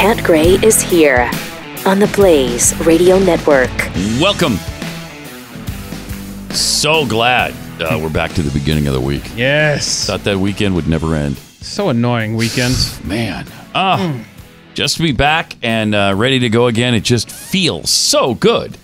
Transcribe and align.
Pat 0.00 0.24
Gray 0.24 0.52
is 0.62 0.80
here 0.80 1.30
on 1.84 1.98
the 1.98 2.06
Blaze 2.14 2.74
Radio 2.86 3.18
Network. 3.18 3.68
Welcome. 4.18 4.56
So 6.54 7.04
glad 7.04 7.52
uh, 7.82 7.98
we're 8.02 8.08
back 8.08 8.32
to 8.32 8.42
the 8.42 8.50
beginning 8.58 8.86
of 8.86 8.94
the 8.94 9.00
week. 9.00 9.22
Yes. 9.36 10.06
Thought 10.06 10.24
that 10.24 10.38
weekend 10.38 10.74
would 10.74 10.88
never 10.88 11.14
end. 11.14 11.36
So 11.36 11.90
annoying 11.90 12.34
weekends. 12.34 13.04
Man. 13.04 13.44
Ah, 13.74 14.24
just 14.72 14.96
to 14.96 15.02
be 15.02 15.12
back 15.12 15.56
and 15.62 15.94
uh, 15.94 16.14
ready 16.16 16.38
to 16.38 16.48
go 16.48 16.66
again. 16.66 16.94
It 16.94 17.04
just 17.04 17.30
feels 17.30 17.90
so 17.90 18.32
good. 18.32 18.78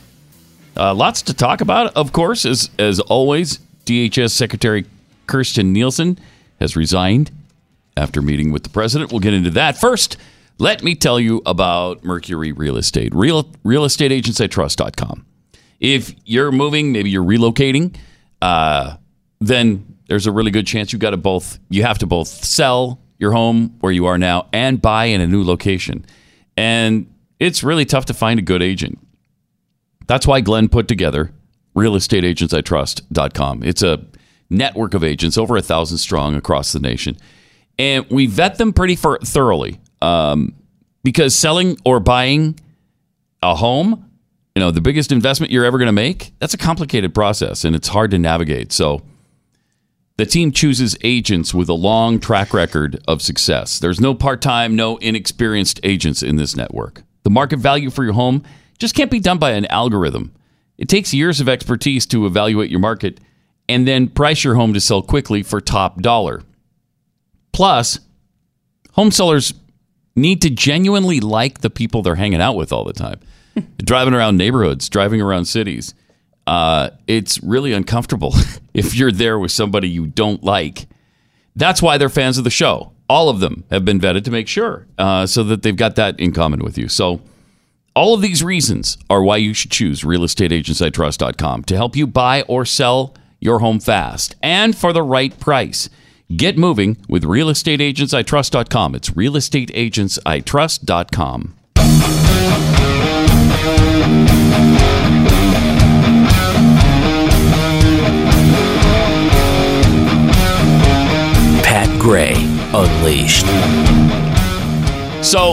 Uh, 0.77 0.93
lots 0.93 1.23
to 1.23 1.33
talk 1.33 1.63
about, 1.63 1.97
of 1.97 2.13
course, 2.13 2.45
as 2.45 2.69
as 2.79 3.01
always. 3.01 3.59
DHS 3.87 4.33
Secretary 4.33 4.85
Kirstjen 5.27 5.69
Nielsen 5.69 6.19
has 6.61 6.77
resigned 6.77 7.31
after 7.97 8.21
meeting 8.21 8.53
with 8.53 8.65
the 8.65 8.69
president. 8.69 9.13
We'll 9.13 9.21
get 9.21 9.33
into 9.33 9.51
that 9.53 9.79
first. 9.79 10.19
Let 10.59 10.83
me 10.83 10.95
tell 10.95 11.21
you 11.21 11.43
about 11.45 12.03
Mercury 12.03 12.53
Real 12.53 12.79
Estate. 12.79 13.15
Real 13.15 13.41
estate 13.65 14.11
agents 14.11 14.41
i 14.41 14.47
realestateagentsitrust.com. 14.47 15.27
If 15.81 16.15
you're 16.25 16.51
moving, 16.51 16.93
maybe 16.93 17.11
you're 17.11 17.25
relocating, 17.25 17.95
uh, 18.41 18.97
then 19.39 19.99
there's 20.09 20.27
a 20.27 20.33
really 20.33 20.51
good 20.51 20.67
chance 20.67 20.95
you 20.95 20.99
got 20.99 21.11
to 21.11 21.19
both. 21.19 21.59
You 21.69 21.83
have 21.83 21.99
to 21.99 22.07
both 22.07 22.29
sell 22.29 23.01
your 23.19 23.33
home 23.33 23.77
where 23.81 23.93
you 23.93 24.07
are 24.07 24.17
now 24.17 24.49
and 24.53 24.81
buy 24.81 25.07
in 25.07 25.21
a 25.21 25.27
new 25.27 25.45
location, 25.45 26.07
and 26.57 27.13
it's 27.39 27.63
really 27.63 27.85
tough 27.85 28.07
to 28.07 28.15
find 28.15 28.39
a 28.39 28.43
good 28.43 28.63
agent. 28.63 28.99
That's 30.07 30.27
why 30.27 30.41
Glenn 30.41 30.69
put 30.69 30.89
together 30.89 31.33
realestateagentsitrust.com. 31.75 33.63
It's 33.63 33.83
a 33.83 34.07
network 34.49 34.95
of 34.95 35.05
agents, 35.05 35.37
over 35.37 35.57
a 35.57 35.63
thousand 35.63 35.99
strong 35.99 36.35
across 36.35 36.73
the 36.73 36.81
nation, 36.81 37.19
and 37.79 38.07
we 38.09 38.25
vet 38.25 38.57
them 38.57 38.73
pretty 38.73 38.95
thoroughly. 38.95 39.81
Um, 40.03 40.55
because 41.03 41.39
selling 41.39 41.79
or 41.85 42.01
buying 42.01 42.59
a 43.43 43.55
home, 43.55 44.11
you 44.55 44.61
know, 44.61 44.71
the 44.71 44.81
biggest 44.81 45.13
investment 45.13 45.53
you're 45.53 45.65
ever 45.65 45.79
going 45.79 45.87
to 45.87 45.93
make, 45.93 46.33
that's 46.39 46.55
a 46.55 46.59
complicated 46.59 47.15
process 47.15 47.65
and 47.65 47.77
it's 47.77 47.89
hard 47.89 48.11
to 48.11 48.19
navigate. 48.19 48.73
So 48.73 49.03
the 50.17 50.27
team 50.27 50.51
chooses 50.51 50.97
agents 51.05 51.53
with 51.53 51.69
a 51.69 51.75
long 51.75 52.19
track 52.19 52.55
record 52.55 53.03
of 53.07 53.21
success. 53.21 53.79
There's 53.79 54.01
no 54.01 54.15
part 54.15 54.41
time, 54.41 54.75
no 54.75 54.97
inexperienced 54.97 55.79
agents 55.85 56.23
in 56.23 56.37
this 56.37 56.57
network. 56.57 57.03
The 57.23 57.31
market 57.31 57.59
value 57.59 57.91
for 57.91 58.03
your 58.03 58.15
home 58.15 58.43
just 58.79 58.95
can't 58.95 59.11
be 59.11 59.21
done 59.21 59.39
by 59.39 59.53
an 59.53 59.67
algorithm. 59.67 60.35
It 60.79 60.89
takes 60.89 61.13
years 61.13 61.41
of 61.41 61.49
expertise 61.49 62.07
to 62.07 62.27
evaluate 62.27 62.71
your 62.71 62.81
market 62.81 63.21
and 63.69 63.87
then 63.87 64.09
price 64.09 64.43
your 64.43 64.55
home 64.55 64.73
to 64.75 64.81
sell 64.81 65.03
quickly 65.03 65.43
for 65.43 65.61
top 65.61 66.01
dollar. 66.01 66.43
Plus, 67.53 68.01
home 68.93 69.11
sellers 69.11 69.53
need 70.17 70.43
to 70.43 70.51
genuinely 70.51 71.21
like 71.21 71.61
the 71.61 71.71
people 71.71 72.03
they're 72.03 72.17
hanging 72.17 72.41
out 72.41 72.57
with 72.57 72.73
all 72.73 72.85
the 72.85 72.93
time. 72.93 73.21
driving 73.79 74.15
around 74.15 74.37
neighborhoods, 74.37 74.89
driving 74.89 75.21
around 75.21 75.47
cities. 75.47 75.95
Uh, 76.47 76.91
it's 77.07 77.43
really 77.43 77.73
uncomfortable 77.73 78.35
if 78.75 78.95
you're 78.95 79.13
there 79.13 79.39
with 79.39 79.51
somebody 79.51 79.89
you 79.89 80.07
don't 80.07 80.43
like. 80.43 80.87
That's 81.55 81.83
why 81.83 81.99
they're 81.99 82.09
fans 82.09 82.39
of 82.39 82.45
the 82.45 82.51
show. 82.51 82.93
All 83.09 83.29
of 83.29 83.41
them 83.41 83.65
have 83.71 83.85
been 83.85 84.01
vetted 84.01 84.25
to 84.25 84.31
make 84.31 84.49
sure 84.49 84.87
uh, 84.99 85.27
so 85.27 85.43
that 85.45 85.63
they've 85.63 85.77
got 85.77 85.97
that 85.97 86.19
in 86.19 86.33
common 86.33 86.61
with 86.61 86.77
you. 86.77 86.89
So, 86.89 87.21
all 87.95 88.13
of 88.13 88.21
these 88.21 88.45
reasons 88.45 88.99
are 89.09 89.23
why 89.23 89.39
you 89.39 89.55
should 89.55 89.71
choose 89.71 90.03
realestateagentsitrust.com 90.03 91.65
to 91.65 91.77
help 91.77 91.97
you 91.97 92.07
buy 92.07 92.43
or 92.43 92.67
sell 92.67 93.15
your 93.41 93.61
home 93.61 93.81
fast 93.81 94.35
and 94.43 94.77
for 94.77 94.93
the 94.93 95.03
right 95.03 95.39
price. 95.41 95.89
Get 96.35 96.59
moving 96.59 96.97
with 97.09 97.23
realestateagentsitrust.com. 97.23 98.97
It's 98.97 99.11
realestateagentsitrust.com. 99.11 101.55
Pat 111.63 112.01
Gray 112.01 112.35
Unleashed. 112.73 113.47
So, 115.25 115.53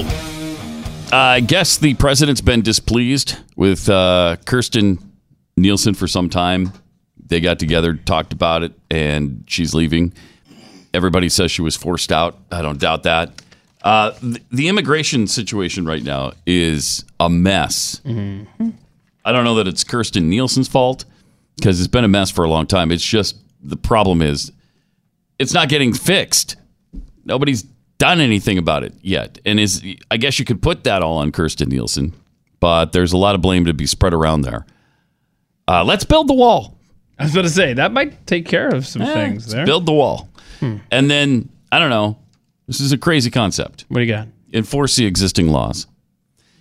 uh, 1.12 1.18
I 1.18 1.40
guess 1.40 1.78
the 1.78 1.94
president's 1.96 2.42
been 2.42 2.62
displeased 2.64 3.38
with 3.56 3.88
uh, 3.90 4.38
Kirstjen 4.46 5.00
Nielsen 5.56 5.94
for 5.94 6.08
some 6.08 6.30
time. 6.30 6.74
They 7.26 7.40
got 7.40 7.60
together, 7.60 7.94
talked 7.94 8.34
about 8.34 8.64
it, 8.64 8.74
and 8.90 9.44
she's 9.48 9.76
leaving. 9.76 10.14
Everybody 10.94 11.30
says 11.30 11.52
she 11.52 11.62
was 11.62 11.76
forced 11.76 12.12
out. 12.12 12.38
I 12.52 12.62
don't 12.62 12.80
doubt 12.80 13.04
that. 13.04 13.42
Uh, 13.82 14.12
th- 14.12 14.42
the 14.52 14.68
immigration 14.70 15.28
situation 15.28 15.86
right 15.86 16.04
now 16.04 16.32
is 16.46 17.04
a 17.20 17.30
mess. 17.30 18.02
I 19.26 19.32
don't 19.32 19.44
know 19.44 19.56
that 19.56 19.68
it's 19.68 19.84
Kirstjen 19.84 20.24
Nielsen's 20.24 20.68
fault 20.68 21.06
because 21.58 21.80
it's 21.80 21.88
been 21.88 22.04
a 22.04 22.08
mess 22.10 22.32
for 22.32 22.44
a 22.46 22.50
long 22.50 22.66
time. 22.68 22.92
It's 22.92 23.04
just 23.06 23.36
the 23.62 23.78
problem 23.78 24.22
is 24.22 24.52
it's 25.40 25.54
not 25.54 25.68
getting 25.70 25.94
fixed. 25.94 26.56
Nobody's 27.26 27.64
done 27.98 28.20
anything 28.22 28.58
about 28.58 28.84
it 28.84 28.94
yet. 29.02 29.40
And 29.46 29.60
is 29.60 29.84
I 30.12 30.18
guess 30.18 30.40
you 30.40 30.46
could 30.46 30.62
put 30.62 30.84
that 30.86 31.02
all 31.02 31.18
on 31.18 31.32
Kirstjen 31.32 31.68
Nielsen, 31.68 32.14
but 32.60 32.92
there's 32.92 33.14
a 33.14 33.18
lot 33.18 33.36
of 33.36 33.42
blame 33.42 33.66
to 33.66 33.74
be 33.74 33.86
spread 33.86 34.14
around 34.14 34.42
there. 34.42 34.66
Uh, 35.68 35.84
let's 35.84 36.04
build 36.04 36.28
the 36.28 36.34
wall. 36.34 36.73
I 37.20 37.24
was 37.24 37.34
about 37.34 37.44
to 37.44 37.50
say 37.50 37.74
that 37.74 37.92
might 37.92 38.26
take 38.28 38.46
care 38.46 38.70
of 38.70 38.86
some 38.88 39.04
things 39.04 39.48
there. 39.52 39.66
Build 39.66 39.86
the 39.86 39.94
wall. 39.94 40.30
And 40.62 41.10
then 41.12 41.50
I 41.72 41.80
don't 41.80 41.90
know. 41.90 42.18
This 42.68 42.80
is 42.80 42.92
a 42.94 42.98
crazy 42.98 43.30
concept. 43.30 43.86
what 43.90 44.00
do 44.00 44.06
you 44.06 44.12
got? 44.12 44.28
Enforce 44.54 44.96
the 44.96 45.06
existing 45.06 45.50
laws. 45.50 45.88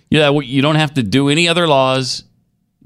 Yeah, 0.09 0.29
well, 0.29 0.41
you 0.41 0.61
don't 0.61 0.75
have 0.75 0.93
to 0.95 1.03
do 1.03 1.29
any 1.29 1.47
other 1.47 1.67
laws. 1.67 2.23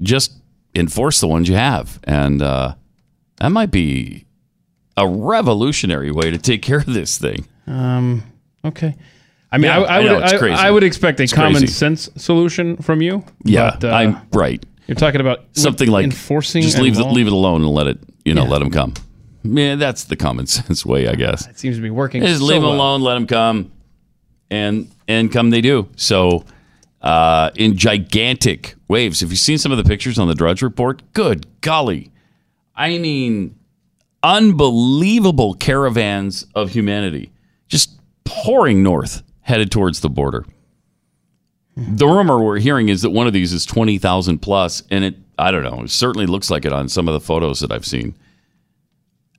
Just 0.00 0.32
enforce 0.74 1.20
the 1.20 1.26
ones 1.26 1.48
you 1.48 1.56
have, 1.56 1.98
and 2.04 2.40
uh, 2.40 2.74
that 3.36 3.48
might 3.50 3.70
be 3.70 4.24
a 4.96 5.06
revolutionary 5.08 6.10
way 6.10 6.30
to 6.30 6.38
take 6.38 6.62
care 6.62 6.78
of 6.78 6.86
this 6.86 7.18
thing. 7.18 7.46
Um, 7.66 8.22
okay. 8.64 8.94
I 9.50 9.58
mean, 9.58 9.70
Yeah, 9.70 9.80
I, 9.80 9.98
I 9.98 10.12
would 10.12 10.22
I. 10.22 10.68
I 10.68 10.70
would 10.70 10.84
expect 10.84 11.20
a 11.20 11.24
It's 11.24 11.32
common 11.32 11.52
crazy. 11.54 11.66
sense 11.68 12.08
solution 12.16 12.76
from 12.76 13.02
you. 13.02 13.24
Yeah, 13.44 13.76
but, 13.80 13.90
uh, 13.90 13.94
I'm 13.94 14.18
right. 14.32 14.64
You're 14.88 14.96
talking 14.96 15.20
about 15.20 15.44
Something 15.52 15.88
like 15.90 16.04
enforcing. 16.04 16.62
Just 16.62 16.78
leave 16.78 16.98
it, 16.98 17.04
leave 17.04 17.26
it 17.28 17.32
alone 17.32 17.62
and 17.62 17.70
let 17.70 17.86
it, 17.86 17.98
you 18.24 18.34
know, 18.34 18.42
Yeah. 18.44 18.48
let 18.50 18.58
them 18.60 18.70
come. 18.70 18.94
Yeah, 19.44 19.76
that's 19.76 20.04
the 20.04 20.16
common 20.16 20.46
sense 20.48 20.84
way, 20.84 21.06
I 21.08 21.14
guess. 21.14 21.46
It 21.46 21.58
seems 21.58 21.76
to 21.76 21.82
be 21.82 21.90
working. 21.90 22.22
Just 22.22 22.40
so 22.40 22.44
leave 22.46 22.62
them 22.62 22.70
well. 22.70 22.74
alone, 22.80 23.02
let 23.02 23.14
them 23.14 23.26
come, 23.26 23.70
and 24.50 24.90
and 25.06 25.30
come 25.30 25.50
they 25.50 25.60
do. 25.60 25.88
So, 25.96 26.44
uh, 27.02 27.50
in 27.54 27.76
gigantic 27.76 28.74
waves. 28.88 29.20
Have 29.20 29.30
you 29.30 29.36
seen 29.36 29.58
some 29.58 29.70
of 29.70 29.78
the 29.78 29.84
pictures 29.84 30.18
on 30.18 30.26
the 30.26 30.34
Drudge 30.34 30.62
Report? 30.62 31.02
Good 31.12 31.46
golly, 31.60 32.10
I 32.74 32.98
mean, 32.98 33.54
unbelievable 34.22 35.54
caravans 35.54 36.46
of 36.54 36.70
humanity 36.70 37.30
just 37.68 37.98
pouring 38.24 38.82
north, 38.82 39.22
headed 39.42 39.70
towards 39.70 40.00
the 40.00 40.08
border. 40.08 40.46
The 41.96 42.06
rumor 42.06 42.42
we're 42.42 42.58
hearing 42.58 42.88
is 42.88 43.02
that 43.02 43.10
one 43.10 43.26
of 43.26 43.32
these 43.32 43.52
is 43.52 43.64
twenty 43.64 43.98
thousand 43.98 44.38
plus, 44.40 44.82
and 44.90 45.04
it 45.04 45.16
I 45.38 45.50
don't 45.50 45.62
know. 45.62 45.82
It 45.84 45.90
certainly 45.90 46.26
looks 46.26 46.50
like 46.50 46.64
it 46.64 46.72
on 46.72 46.88
some 46.88 47.06
of 47.08 47.14
the 47.14 47.20
photos 47.20 47.60
that 47.60 47.70
I've 47.70 47.86
seen. 47.86 48.14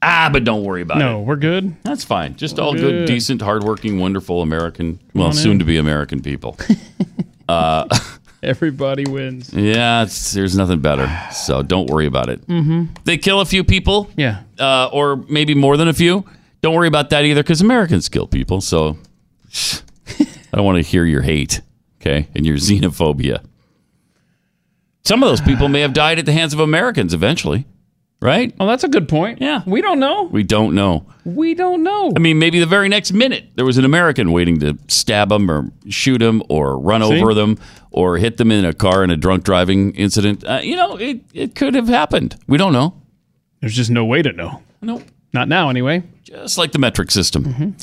Ah, 0.02 0.30
but 0.32 0.46
don't 0.46 0.64
worry 0.64 0.82
about 0.82 0.98
it. 0.98 1.02
No, 1.02 1.20
we're 1.20 1.36
good. 1.36 1.76
That's 1.84 2.06
fine. 2.06 2.36
Just 2.38 2.58
all 2.58 2.72
good, 2.74 2.82
good. 2.82 3.06
decent, 3.06 3.42
hardworking, 3.42 4.00
wonderful 4.00 4.42
American, 4.42 5.00
well, 5.14 5.28
on 5.28 5.34
soon 5.34 5.54
in. 5.54 5.60
to 5.60 5.66
be 5.66 5.78
American 5.78 6.22
people. 6.22 6.58
Everybody 8.42 9.04
wins. 9.06 9.54
yeah, 9.54 10.04
it's, 10.04 10.32
there's 10.32 10.56
nothing 10.56 10.80
better. 10.80 11.10
So 11.34 11.62
don't 11.62 11.90
worry 11.90 12.06
about 12.06 12.30
it. 12.30 12.46
Mm-hmm. 12.48 12.94
They 13.03 13.18
kill 13.18 13.42
a 13.42 13.46
few 13.46 13.66
people, 13.66 14.09
Yeah. 14.16 14.44
uh, 14.58 14.90
or 14.94 15.18
maybe 15.28 15.53
more 15.56 15.76
than 15.76 15.90
a 15.90 15.94
few. 15.94 16.24
Don't 16.62 16.74
worry 16.74 16.88
about 16.88 17.09
that 17.09 17.26
either, 17.26 17.44
because 17.44 17.59
Americans 17.59 18.08
kill 18.08 18.28
people. 18.28 18.62
So 18.62 18.97
I 20.53 20.56
don't 20.56 20.64
want 20.66 20.78
to 20.78 20.82
hear 20.82 21.03
your 21.03 21.22
hate, 21.24 21.59
okay, 22.01 22.28
and 22.35 22.46
your 22.46 22.57
xenophobia. 22.57 23.43
Some 25.03 25.23
of 25.23 25.29
those 25.29 25.41
people 25.41 25.69
may 25.69 25.81
have 25.81 25.93
died 25.93 26.19
at 26.19 26.25
the 26.25 26.34
hands 26.34 26.53
of 26.53 26.59
Americans 26.59 27.13
eventually, 27.13 27.66
right? 28.22 28.53
Well, 28.59 28.67
that's 28.67 28.84
a 28.84 28.90
good 28.90 29.07
point. 29.07 29.41
Yeah. 29.41 29.63
We 29.66 29.81
don't 29.81 29.99
know. 29.99 30.23
We 30.23 30.43
don't 30.43 30.75
know. 30.75 31.05
We 31.25 31.55
don't 31.55 31.84
know. 31.84 32.11
I 32.16 32.19
mean, 32.19 32.37
maybe 32.37 32.59
the 32.59 32.66
very 32.66 32.90
next 32.90 33.13
minute 33.13 33.46
there 33.55 33.66
was 33.66 33.78
an 33.78 33.85
American 33.85 34.31
waiting 34.31 34.59
to 34.59 34.78
stab 34.87 35.29
them 35.29 35.49
or 35.49 35.72
shoot 35.87 36.19
them 36.19 36.43
or 36.49 36.78
run 36.78 37.01
See? 37.01 37.19
over 37.22 37.34
them 37.34 37.57
or 37.91 38.17
hit 38.17 38.37
them 38.37 38.51
in 38.51 38.66
a 38.66 38.73
car 38.73 39.03
in 39.03 39.09
a 39.09 39.17
drunk 39.17 39.43
driving 39.46 39.96
incident. 39.96 40.43
Uh, 40.43 40.59
you 40.61 40.75
know, 40.75 40.96
it, 40.97 41.22
it 41.34 41.55
could 41.55 41.73
have 41.75 41.87
happened. 41.87 42.35
We 42.47 42.57
don't 42.57 42.73
know. 42.73 42.93
There's 43.61 43.75
just 43.75 43.90
no 43.90 44.05
way 44.05 44.22
to 44.22 44.31
know. 44.31 44.61
Nope. 44.81 45.03
Not 45.34 45.47
now, 45.47 45.69
anyway. 45.69 46.03
Just 46.23 46.57
like 46.57 46.72
the 46.72 46.79
metric 46.79 47.11
system. 47.11 47.75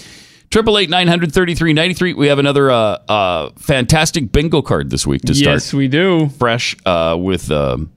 Triple 0.50 0.78
eight 0.78 0.88
nine 0.90 1.08
hundred 1.08 1.32
thirty 1.32 1.54
three 1.54 1.72
ninety 1.72 1.94
three. 1.94 2.14
We 2.14 2.28
have 2.28 2.38
another 2.38 2.70
uh, 2.70 2.76
uh, 3.08 3.50
fantastic 3.56 4.32
bingo 4.32 4.62
card 4.62 4.90
this 4.90 5.06
week 5.06 5.22
to 5.22 5.34
start 5.34 5.54
Yes, 5.54 5.74
we 5.74 5.88
do. 5.88 6.28
fresh 6.28 6.76
uh, 6.86 7.16
with 7.18 7.50
um, 7.50 7.90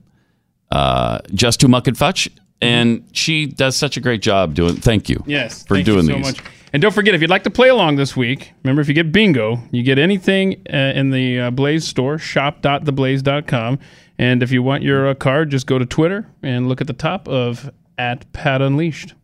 uh, 0.70 1.20
Just 1.32 1.60
to 1.60 1.68
Muck 1.68 1.86
and 1.86 1.96
Fudge. 1.96 2.28
And 2.62 3.08
she 3.12 3.46
does 3.46 3.74
such 3.76 3.96
a 3.96 4.00
great 4.00 4.20
job 4.20 4.54
doing. 4.54 4.76
Thank 4.76 5.08
you. 5.08 5.22
Yes. 5.26 5.64
for 5.64 5.74
thank 5.76 5.86
doing 5.86 6.04
you 6.06 6.10
so 6.12 6.16
these. 6.16 6.26
much. 6.38 6.44
And 6.72 6.82
don't 6.82 6.92
forget, 6.94 7.14
if 7.14 7.20
you'd 7.20 7.30
like 7.30 7.44
to 7.44 7.50
play 7.50 7.68
along 7.68 7.96
this 7.96 8.14
week, 8.16 8.52
remember 8.62 8.80
if 8.82 8.86
you 8.86 8.94
get 8.94 9.10
bingo, 9.10 9.58
you 9.72 9.82
get 9.82 9.98
anything 9.98 10.62
uh, 10.72 10.76
in 10.76 11.10
the 11.10 11.40
uh, 11.40 11.50
Blaze 11.50 11.86
store, 11.88 12.18
shop.theblaze.com. 12.18 13.78
And 14.18 14.42
if 14.42 14.52
you 14.52 14.62
want 14.62 14.82
your 14.82 15.08
uh, 15.08 15.14
card, 15.14 15.50
just 15.50 15.66
go 15.66 15.78
to 15.78 15.86
Twitter 15.86 16.28
and 16.42 16.68
look 16.68 16.80
at 16.82 16.86
the 16.86 16.92
top 16.92 17.26
of 17.28 17.70
at 17.96 18.30
Pat 18.32 18.60
Unleashed. 18.60 19.14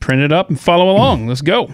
Print 0.00 0.20
it 0.22 0.32
up 0.32 0.48
and 0.50 0.58
follow 0.60 0.90
along. 0.90 1.28
Let's 1.28 1.40
go. 1.42 1.72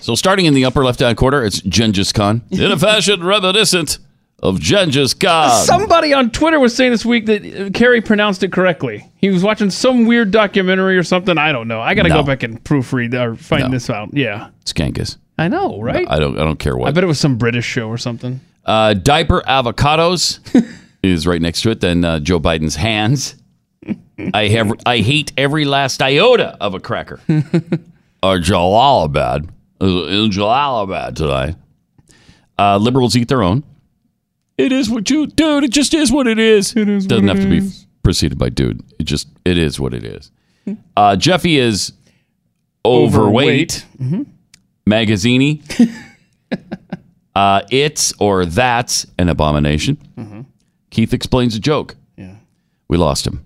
So 0.00 0.14
starting 0.14 0.46
in 0.46 0.54
the 0.54 0.64
upper 0.64 0.84
left-hand 0.84 1.16
corner, 1.16 1.44
it's 1.44 1.60
Genghis 1.60 2.12
Khan 2.12 2.42
in 2.50 2.72
a 2.72 2.78
fashion 2.78 3.22
reminiscent 3.24 3.98
of 4.42 4.58
Genghis 4.58 5.12
Khan. 5.14 5.50
Somebody 5.66 6.14
on 6.14 6.30
Twitter 6.30 6.58
was 6.58 6.74
saying 6.74 6.90
this 6.92 7.04
week 7.04 7.26
that 7.26 7.44
uh, 7.44 7.70
Kerry 7.70 8.00
pronounced 8.00 8.42
it 8.42 8.50
correctly. 8.52 9.04
He 9.16 9.28
was 9.30 9.42
watching 9.42 9.68
some 9.70 10.06
weird 10.06 10.30
documentary 10.30 10.96
or 10.96 11.02
something. 11.02 11.36
I 11.36 11.52
don't 11.52 11.68
know. 11.68 11.80
I 11.80 11.94
got 11.94 12.04
to 12.04 12.08
No. 12.08 12.16
go 12.16 12.22
back 12.22 12.42
and 12.42 12.62
proofread 12.64 13.12
or 13.14 13.36
find 13.36 13.64
No. 13.64 13.68
this 13.70 13.90
out. 13.90 14.10
Yeah. 14.14 14.48
It's 14.62 14.72
Genghis. 14.72 15.18
I 15.36 15.48
know, 15.48 15.80
right? 15.80 16.06
I 16.08 16.18
don't. 16.18 16.38
I 16.38 16.44
don't 16.44 16.58
care 16.58 16.76
what 16.76 16.84
I 16.86 16.88
what. 16.88 16.94
bet 16.96 17.04
it 17.04 17.06
was 17.06 17.18
some 17.20 17.36
British 17.38 17.64
show 17.64 17.88
or 17.88 17.96
something. 17.98 18.40
Uh, 18.66 18.92
diaper 18.94 19.42
avocados 19.48 20.38
is 21.02 21.26
right 21.26 21.40
next 21.40 21.62
to 21.62 21.70
it. 21.70 21.80
Then 21.80 22.04
uh, 22.04 22.20
Joe 22.20 22.38
Biden's 22.40 22.76
hands. 22.76 23.36
I 24.34 24.48
have. 24.48 24.72
I 24.84 24.98
hate 24.98 25.32
every 25.38 25.64
last 25.64 26.02
iota 26.02 26.56
of 26.60 26.74
a 26.74 26.80
cracker. 26.80 27.20
or 28.22 28.38
Jalalabad. 28.38 29.48
In 29.80 30.30
Jalalabad 30.30 31.16
tonight. 31.16 31.56
Uh, 32.58 32.76
liberals 32.76 33.16
eat 33.16 33.28
their 33.28 33.42
own. 33.42 33.64
It 34.58 34.72
is 34.72 34.90
what 34.90 35.08
you, 35.08 35.26
dude. 35.26 35.64
It 35.64 35.70
just 35.70 35.94
is 35.94 36.12
what 36.12 36.26
it 36.26 36.38
is. 36.38 36.76
It 36.76 36.88
is. 36.88 37.06
Doesn't 37.06 37.28
have 37.28 37.40
to 37.40 37.48
be 37.48 37.70
preceded 38.02 38.38
by 38.38 38.50
dude. 38.50 38.82
It 38.98 39.04
just. 39.04 39.28
It 39.44 39.56
is 39.56 39.80
what 39.80 39.94
it 39.94 40.04
is. 40.04 40.30
Uh, 40.96 41.16
Jeffy 41.16 41.58
is 41.58 41.92
overweight. 42.84 43.86
Magazzini. 44.86 45.62
uh, 47.34 47.62
it's 47.70 48.12
or 48.18 48.44
that's 48.44 49.06
an 49.18 49.28
abomination. 49.30 50.46
Keith 50.90 51.14
explains 51.14 51.54
a 51.54 51.60
joke. 51.60 51.96
Yeah. 52.16 52.34
We 52.88 52.98
lost 52.98 53.26
him. 53.26 53.44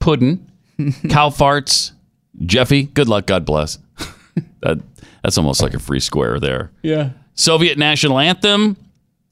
Puddin, 0.00 0.50
cow 1.08 1.28
farts, 1.30 1.92
Jeffy. 2.40 2.82
Good 2.84 3.08
luck. 3.08 3.26
God 3.26 3.44
bless. 3.44 3.78
that 4.62 4.89
that's 5.22 5.38
almost 5.38 5.62
like 5.62 5.74
a 5.74 5.78
free 5.78 6.00
square 6.00 6.40
there. 6.40 6.70
Yeah. 6.82 7.10
Soviet 7.34 7.78
national 7.78 8.18
anthem, 8.18 8.76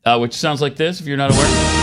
uh, 0.04 0.18
which 0.18 0.34
sounds 0.34 0.60
like 0.60 0.76
this. 0.76 1.00
If 1.00 1.06
you're 1.06 1.16
not 1.16 1.30
aware. 1.30 1.78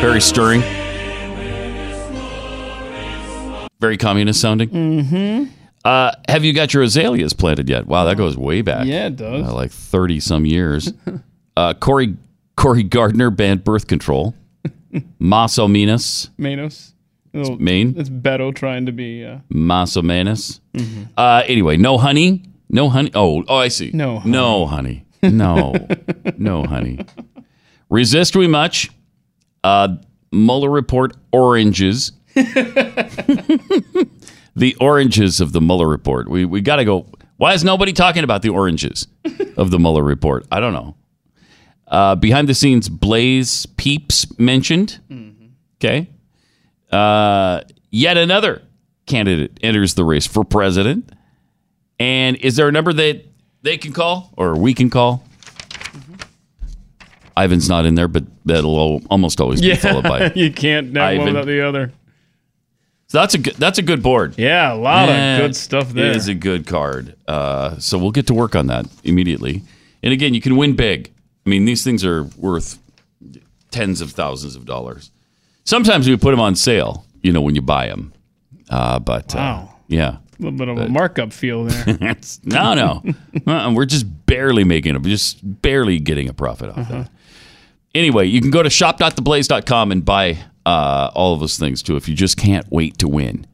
Very 0.00 0.20
stirring. 0.20 0.62
Very 3.80 3.96
communist 3.96 4.40
sounding. 4.40 4.68
Mm-hmm. 4.68 5.44
Uh, 5.84 6.12
have 6.28 6.44
you 6.44 6.52
got 6.52 6.72
your 6.72 6.82
azaleas 6.82 7.32
planted 7.32 7.68
yet? 7.68 7.86
Wow, 7.86 8.04
that 8.04 8.16
goes 8.16 8.36
way 8.36 8.62
back. 8.62 8.86
Yeah, 8.86 9.06
it 9.06 9.16
does. 9.16 9.46
Uh, 9.46 9.54
like 9.54 9.70
30 9.70 10.20
some 10.20 10.46
years. 10.46 10.92
uh, 11.56 11.74
Cory, 11.74 12.16
Cory 12.56 12.82
Gardner 12.82 13.30
banned 13.30 13.64
birth 13.64 13.86
control. 13.86 14.34
Maso 15.18 15.66
Minas, 15.68 16.30
Manos. 16.38 16.94
Little- 17.32 17.58
Maine. 17.58 17.94
It's 17.96 18.10
Beto 18.10 18.54
trying 18.54 18.86
to 18.86 18.92
be. 18.92 19.24
Uh, 19.24 19.38
Maso 19.48 20.02
Manus. 20.02 20.60
Uh, 21.16 21.42
anyway, 21.46 21.76
no 21.76 21.98
honey. 21.98 22.42
No 22.68 22.88
honey. 22.88 23.10
Oh, 23.14 23.44
oh, 23.48 23.56
I 23.56 23.68
see. 23.68 23.90
No 23.92 24.18
honey. 24.18 24.30
No 24.32 24.66
honey. 24.66 25.04
No. 25.22 25.74
no 26.38 26.64
honey. 26.64 26.98
Resist 27.90 28.34
we 28.36 28.46
much. 28.48 28.90
Uh, 29.64 29.96
Mueller 30.32 30.70
report 30.70 31.16
oranges. 31.32 32.12
the 32.34 34.08
oranges 34.80 35.40
of 35.40 35.52
the 35.52 35.60
Mueller 35.60 35.88
report. 35.88 36.28
We 36.28 36.44
we 36.44 36.60
got 36.60 36.76
to 36.76 36.84
go. 36.84 37.06
Why 37.36 37.54
is 37.54 37.64
nobody 37.64 37.92
talking 37.92 38.24
about 38.24 38.42
the 38.42 38.50
oranges 38.50 39.06
of 39.56 39.70
the 39.70 39.78
Mueller 39.78 40.02
report? 40.02 40.46
I 40.52 40.60
don't 40.60 40.72
know. 40.72 40.96
Uh, 41.88 42.14
behind 42.14 42.48
the 42.48 42.54
scenes, 42.54 42.88
Blaze 42.88 43.66
Peeps 43.66 44.38
mentioned. 44.38 45.00
Okay. 45.78 46.08
Uh, 46.92 47.62
yet 47.90 48.16
another 48.16 48.62
candidate 49.06 49.58
enters 49.62 49.94
the 49.94 50.04
race 50.04 50.26
for 50.26 50.44
president. 50.44 51.10
And 51.98 52.36
is 52.36 52.56
there 52.56 52.68
a 52.68 52.72
number 52.72 52.92
that 52.92 53.24
they 53.62 53.78
can 53.78 53.92
call 53.92 54.32
or 54.36 54.56
we 54.56 54.74
can 54.74 54.90
call? 54.90 55.24
Ivan's 57.36 57.68
not 57.68 57.86
in 57.86 57.94
there, 57.94 58.08
but 58.08 58.24
that'll 58.44 59.00
almost 59.08 59.40
always 59.40 59.60
be 59.60 59.74
followed 59.74 60.02
by. 60.04 60.32
you 60.34 60.52
can't 60.52 60.94
have 60.96 61.18
one 61.18 61.26
without 61.28 61.46
the 61.46 61.66
other. 61.66 61.92
So 63.08 63.18
that's 63.18 63.34
a 63.34 63.38
good, 63.38 63.54
that's 63.54 63.78
a 63.78 63.82
good 63.82 64.02
board. 64.02 64.38
Yeah, 64.38 64.72
a 64.72 64.74
lot 64.74 65.06
That 65.06 65.40
of 65.40 65.46
good 65.46 65.56
stuff 65.56 65.90
there. 65.90 66.12
Is 66.12 66.28
a 66.28 66.34
good 66.34 66.66
card. 66.66 67.14
Uh, 67.28 67.78
so 67.78 67.98
we'll 67.98 68.10
get 68.10 68.26
to 68.28 68.34
work 68.34 68.56
on 68.56 68.68
that 68.68 68.86
immediately. 69.04 69.62
And 70.02 70.12
again, 70.12 70.34
you 70.34 70.40
can 70.40 70.56
win 70.56 70.76
big. 70.76 71.12
I 71.46 71.50
mean, 71.50 71.64
these 71.64 71.84
things 71.84 72.04
are 72.04 72.24
worth 72.36 72.78
tens 73.70 74.00
of 74.00 74.12
thousands 74.12 74.56
of 74.56 74.64
dollars. 74.64 75.10
Sometimes 75.64 76.08
we 76.08 76.16
put 76.16 76.30
them 76.30 76.40
on 76.40 76.54
sale, 76.56 77.04
you 77.22 77.32
know, 77.32 77.40
when 77.40 77.54
you 77.54 77.62
buy 77.62 77.88
them. 77.88 78.12
Uh, 78.68 78.98
but 78.98 79.34
uh, 79.34 79.38
wow. 79.38 79.68
uh, 79.70 79.76
yeah. 79.88 80.16
A 80.16 80.42
little 80.42 80.58
bit 80.58 80.68
of 80.68 80.78
a 80.78 80.88
markup 80.88 81.32
feel 81.32 81.64
there. 81.64 82.16
no, 82.44 82.74
no. 82.74 83.02
Uh-uh, 83.46 83.72
we're 83.72 83.84
just 83.84 84.06
barely 84.26 84.64
making 84.64 84.96
it, 84.96 85.02
just 85.02 85.38
barely 85.62 85.98
getting 85.98 86.28
a 86.28 86.32
profit 86.32 86.70
off 86.70 86.78
uh-huh. 86.78 86.92
that. 87.02 87.10
Anyway, 87.94 88.26
you 88.26 88.40
can 88.40 88.50
go 88.50 88.62
to 88.62 88.70
shop.theblaze.com 88.70 89.92
and 89.92 90.04
buy 90.04 90.38
uh, 90.64 91.10
all 91.14 91.34
of 91.34 91.40
those 91.40 91.58
things 91.58 91.82
too 91.82 91.96
if 91.96 92.08
you 92.08 92.14
just 92.14 92.36
can't 92.36 92.66
wait 92.70 92.98
to 92.98 93.08
win. 93.08 93.46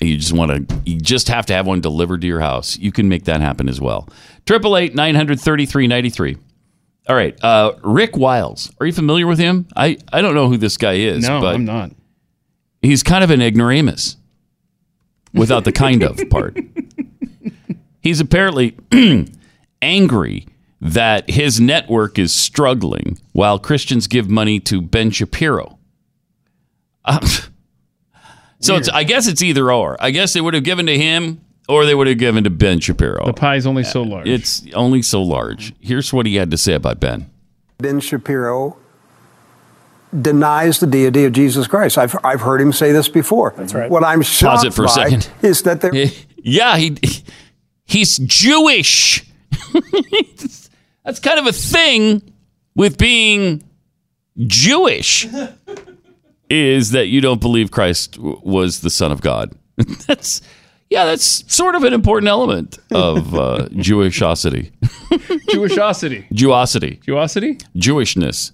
You 0.00 0.16
just 0.16 0.32
want 0.32 0.68
to, 0.68 0.80
you 0.84 0.98
just 1.00 1.28
have 1.28 1.46
to 1.46 1.54
have 1.54 1.66
one 1.66 1.80
delivered 1.80 2.22
to 2.22 2.26
your 2.26 2.40
house. 2.40 2.76
You 2.76 2.90
can 2.90 3.08
make 3.08 3.24
that 3.24 3.40
happen 3.40 3.68
as 3.68 3.80
well. 3.80 4.08
888 4.50 4.94
933 4.94 5.86
93. 5.86 6.36
All 7.08 7.16
right, 7.16 7.36
uh, 7.42 7.72
Rick 7.82 8.16
Wiles. 8.16 8.70
Are 8.78 8.86
you 8.86 8.92
familiar 8.92 9.26
with 9.26 9.38
him? 9.38 9.66
I, 9.74 9.98
I 10.12 10.22
don't 10.22 10.34
know 10.34 10.48
who 10.48 10.56
this 10.56 10.76
guy 10.76 10.94
is, 10.94 11.26
no, 11.26 11.40
but 11.40 11.54
I'm 11.54 11.64
not. 11.64 11.90
he's 12.80 13.02
kind 13.02 13.24
of 13.24 13.30
an 13.30 13.42
ignoramus 13.42 14.16
without 15.34 15.64
the 15.64 15.72
kind 15.72 16.02
of 16.02 16.20
part. 16.30 16.58
He's 18.02 18.18
apparently 18.20 18.76
angry 19.82 20.46
that 20.80 21.30
his 21.30 21.60
network 21.60 22.18
is 22.18 22.34
struggling 22.34 23.18
while 23.32 23.60
Christians 23.60 24.08
give 24.08 24.28
money 24.28 24.58
to 24.60 24.82
Ben 24.82 25.10
Shapiro. 25.12 25.78
Uh, 27.04 27.20
so 28.58 28.74
it's, 28.74 28.88
I 28.88 29.04
guess 29.04 29.28
it's 29.28 29.40
either 29.40 29.70
or. 29.72 29.96
I 30.00 30.10
guess 30.10 30.32
they 30.32 30.40
would 30.40 30.54
have 30.54 30.64
given 30.64 30.86
to 30.86 30.98
him 30.98 31.40
or 31.72 31.86
they 31.86 31.94
would 31.94 32.06
have 32.06 32.18
given 32.18 32.44
to 32.44 32.50
Ben 32.50 32.80
Shapiro. 32.80 33.24
The 33.26 33.32
pie's 33.32 33.66
only 33.66 33.84
so 33.84 34.02
large. 34.02 34.28
It's 34.28 34.64
only 34.74 35.02
so 35.02 35.22
large. 35.22 35.74
Here's 35.80 36.12
what 36.12 36.26
he 36.26 36.36
had 36.36 36.50
to 36.50 36.56
say 36.58 36.74
about 36.74 37.00
Ben. 37.00 37.30
Ben 37.78 38.00
Shapiro 38.00 38.76
denies 40.20 40.78
the 40.78 40.86
deity 40.86 41.24
of 41.24 41.32
Jesus 41.32 41.66
Christ. 41.66 41.98
I've, 41.98 42.16
I've 42.22 42.42
heard 42.42 42.60
him 42.60 42.72
say 42.72 42.92
this 42.92 43.08
before. 43.08 43.54
That's 43.56 43.74
right. 43.74 43.90
What 43.90 44.04
I'm 44.04 44.22
shocked 44.22 44.66
it 44.66 44.74
for 44.74 44.84
a 44.84 44.86
by 44.86 44.92
second. 44.92 45.30
is 45.42 45.62
that 45.62 45.80
there 45.80 45.92
Yeah, 46.42 46.76
he 46.76 46.96
he's 47.84 48.18
Jewish. 48.18 49.24
That's 51.04 51.18
kind 51.20 51.38
of 51.38 51.46
a 51.46 51.52
thing 51.52 52.22
with 52.74 52.98
being 52.98 53.62
Jewish 54.38 55.26
is 56.48 56.90
that 56.90 57.06
you 57.06 57.20
don't 57.20 57.40
believe 57.40 57.70
Christ 57.70 58.18
was 58.18 58.80
the 58.80 58.90
son 58.90 59.10
of 59.10 59.20
God. 59.20 59.52
that's 60.06 60.42
yeah, 60.92 61.04
that's 61.06 61.26
sort 61.52 61.74
of 61.74 61.84
an 61.84 61.92
important 61.92 62.28
element 62.28 62.78
of 62.92 63.34
uh, 63.34 63.66
Jewishosity, 63.72 64.70
Jewishosity. 65.50 66.28
Jewosity, 66.30 67.02
Jewosity? 67.04 67.62
Jewishness. 67.76 68.52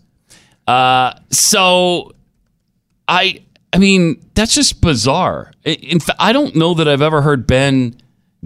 Uh, 0.67 1.15
so 1.31 2.13
I 3.09 3.43
I 3.73 3.79
mean 3.79 4.23
that's 4.35 4.55
just 4.55 4.81
bizarre. 4.81 5.53
In 5.65 6.01
fact, 6.01 6.19
I 6.21 6.33
don't 6.33 6.55
know 6.55 6.75
that 6.75 6.89
I've 6.89 7.03
ever 7.03 7.23
heard 7.23 7.47
Ben 7.47 7.95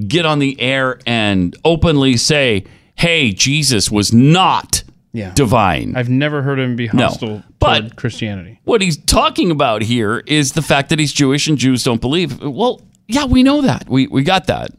get 0.08 0.24
on 0.26 0.38
the 0.38 0.60
air 0.60 0.98
and 1.06 1.56
openly 1.64 2.16
say, 2.16 2.64
"Hey, 2.94 3.32
Jesus 3.32 3.90
was 3.90 4.12
not 4.12 4.84
Yeah. 5.12 5.32
divine." 5.34 5.94
I've 5.96 6.08
never 6.08 6.42
heard 6.42 6.58
him 6.58 6.76
be 6.76 6.86
hostile 6.86 7.42
but- 7.58 7.78
toward 7.80 7.96
Christianity. 7.96 8.60
what 8.64 8.80
he's 8.82 8.96
talking 8.96 9.50
about 9.50 9.82
here 9.82 10.22
is 10.26 10.52
the 10.52 10.62
fact 10.62 10.88
that 10.90 10.98
he's 10.98 11.12
Jewish 11.12 11.46
and 11.48 11.58
Jews 11.58 11.82
don't 11.84 12.00
believe. 12.00 12.40
Well, 12.40 12.80
yeah, 13.12 13.24
we 13.26 13.42
know 13.42 13.62
that. 13.62 13.88
We 13.88 14.06
we 14.06 14.22
got 14.22 14.46
that. 14.46 14.70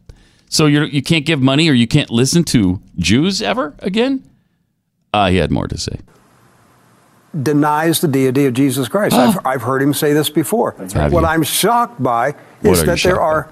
So 0.50 0.66
you 0.68 0.84
you 0.84 1.02
can't 1.02 1.26
give 1.26 1.42
money 1.42 1.70
or 1.70 1.74
you 1.74 1.88
can't 1.88 2.10
listen 2.10 2.44
to 2.46 2.82
Jews 2.98 3.42
ever 3.42 3.74
again. 3.80 4.24
Uh, 5.14 5.30
he 5.30 5.38
had 5.38 5.52
more 5.52 5.68
to 5.68 5.78
say. 5.78 6.00
denies 7.42 8.02
the 8.02 8.08
deity 8.08 8.46
of 8.46 8.54
Jesus 8.54 8.88
Christ. 8.88 9.16
I've, 9.16 9.40
I've 9.46 9.62
heard 9.64 9.82
him 9.82 9.94
say 9.94 10.14
this 10.14 10.30
before. 10.30 10.76
Have 10.94 11.12
What 11.14 11.22
you? 11.22 11.26
I'm 11.28 11.44
shocked 11.44 12.02
by 12.02 12.32
What 12.62 12.72
is 12.72 12.80
are 12.80 12.82
you 12.82 12.86
that 12.86 12.86
there 12.86 12.98
shocked 12.98 13.18
are 13.20 13.50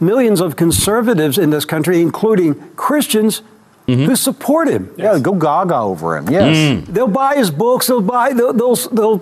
millions 0.00 0.40
of 0.40 0.56
conservatives 0.56 1.38
in 1.38 1.50
this 1.50 1.64
country, 1.64 2.00
including 2.00 2.54
Christians, 2.76 3.42
Mm-hmm. 3.88 4.04
who 4.04 4.14
support 4.14 4.68
him. 4.68 4.94
Yeah, 4.96 5.18
go 5.18 5.32
gaga 5.34 5.74
over 5.76 6.16
him. 6.16 6.30
Yes. 6.30 6.56
Mm. 6.56 6.86
They'll 6.86 7.08
buy 7.08 7.34
his 7.34 7.50
books. 7.50 7.88
They'll 7.88 8.00
buy. 8.00 8.32
They'll. 8.32 8.52
They'll. 8.52 8.76
they'll 8.76 9.18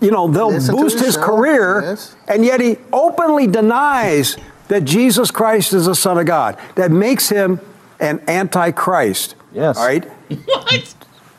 you 0.00 0.10
know, 0.10 0.28
they'll 0.28 0.50
Listen 0.50 0.76
boost 0.76 0.98
his 0.98 1.14
show, 1.14 1.24
career, 1.24 1.82
yes. 1.82 2.16
and 2.28 2.44
yet 2.44 2.60
he 2.60 2.76
openly 2.92 3.46
denies 3.46 4.36
that 4.68 4.84
Jesus 4.84 5.30
Christ 5.30 5.72
is 5.72 5.86
the 5.86 5.94
Son 5.94 6.18
of 6.18 6.26
God. 6.26 6.58
That 6.76 6.90
makes 6.90 7.28
him 7.28 7.60
an 8.00 8.22
antichrist. 8.28 9.34
Yes. 9.52 9.76
All 9.78 9.86
right? 9.86 10.04
What? 10.46 10.94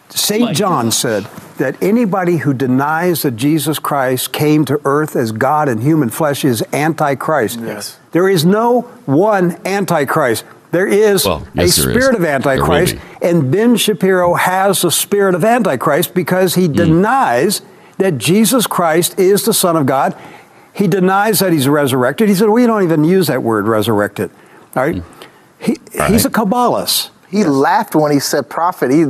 St. 0.10 0.55
John 0.55 0.91
said 0.91 1.24
that 1.58 1.82
anybody 1.82 2.38
who 2.38 2.53
denies 2.53 3.24
that 3.24 3.36
Jesus 3.36 3.79
Christ 3.79 4.32
came 4.32 4.63
to 4.65 4.79
earth 4.86 5.15
as 5.15 5.34
God 5.34 5.67
in 5.67 5.82
human 5.82 6.10
flesh 6.10 6.46
is 6.46 6.63
antichrist. 6.72 7.60
Yes. 7.60 8.00
There 8.12 8.29
is 8.29 8.46
no 8.46 8.82
one 9.05 9.60
antichrist. 9.65 10.46
There 10.72 10.88
is 10.88 11.25
Well, 11.25 11.38
a 11.38 11.65
yes, 11.65 11.75
there 11.77 11.89
is. 11.89 11.96
spirit 11.96 12.15
of 12.15 12.24
antichrist, 12.24 12.96
and 13.22 13.51
Ben 13.51 13.75
Shapiro 13.75 14.36
has 14.36 14.82
the 14.82 14.91
spirit 14.91 15.36
of 15.36 15.44
antichrist 15.44 16.13
because 16.13 16.55
he 16.55 16.67
hmm. 16.67 16.74
denies 16.74 17.62
that 17.97 18.17
Jesus 18.17 18.67
Christ 18.67 19.19
is 19.19 19.45
the 19.45 19.53
Son 19.53 19.75
of 19.75 19.85
God. 19.85 20.17
He 20.73 20.87
denies 20.87 21.39
that 21.39 21.53
he's 21.53 21.67
resurrected. 21.67 22.27
He 22.27 22.35
said, 22.35 22.49
We 22.49 22.65
don't 22.65 22.83
even 22.83 23.03
use 23.03 23.27
that 23.27 23.41
word 23.43 23.67
resurrected. 23.67 24.29
All 24.75 24.83
right? 24.83 25.01
He, 25.59 25.77
He's 26.07 26.25
a 26.25 26.29
Kabbalist. 26.29 27.09
He 27.29 27.43
laughed 27.43 27.95
when 27.95 28.11
he 28.11 28.19
said 28.19 28.49
prophet. 28.49 28.91
He 28.91 29.05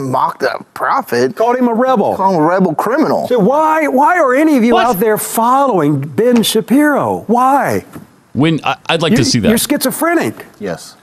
mocked 0.00 0.42
a 0.42 0.64
prophet. 0.74 1.36
Called 1.36 1.56
him 1.56 1.68
a 1.68 1.74
rebel. 1.74 2.16
Called 2.16 2.36
him 2.36 2.40
a 2.40 2.46
rebel 2.46 2.74
criminal. 2.74 3.28
So 3.28 3.38
why 3.38 3.88
why 3.88 4.18
are 4.18 4.34
any 4.34 4.56
of 4.56 4.64
you 4.64 4.74
What? 4.74 4.86
out 4.86 5.00
there 5.00 5.18
following 5.18 6.00
Ben 6.00 6.42
Shapiro? 6.42 7.24
Why? 7.26 7.84
When 8.32 8.60
I, 8.64 8.78
I'd 8.88 9.02
like 9.02 9.14
to 9.14 9.24
see 9.24 9.38
that. 9.40 9.48
You're 9.48 9.58
schizophrenic. 9.58 10.46
Yes. 10.58 10.96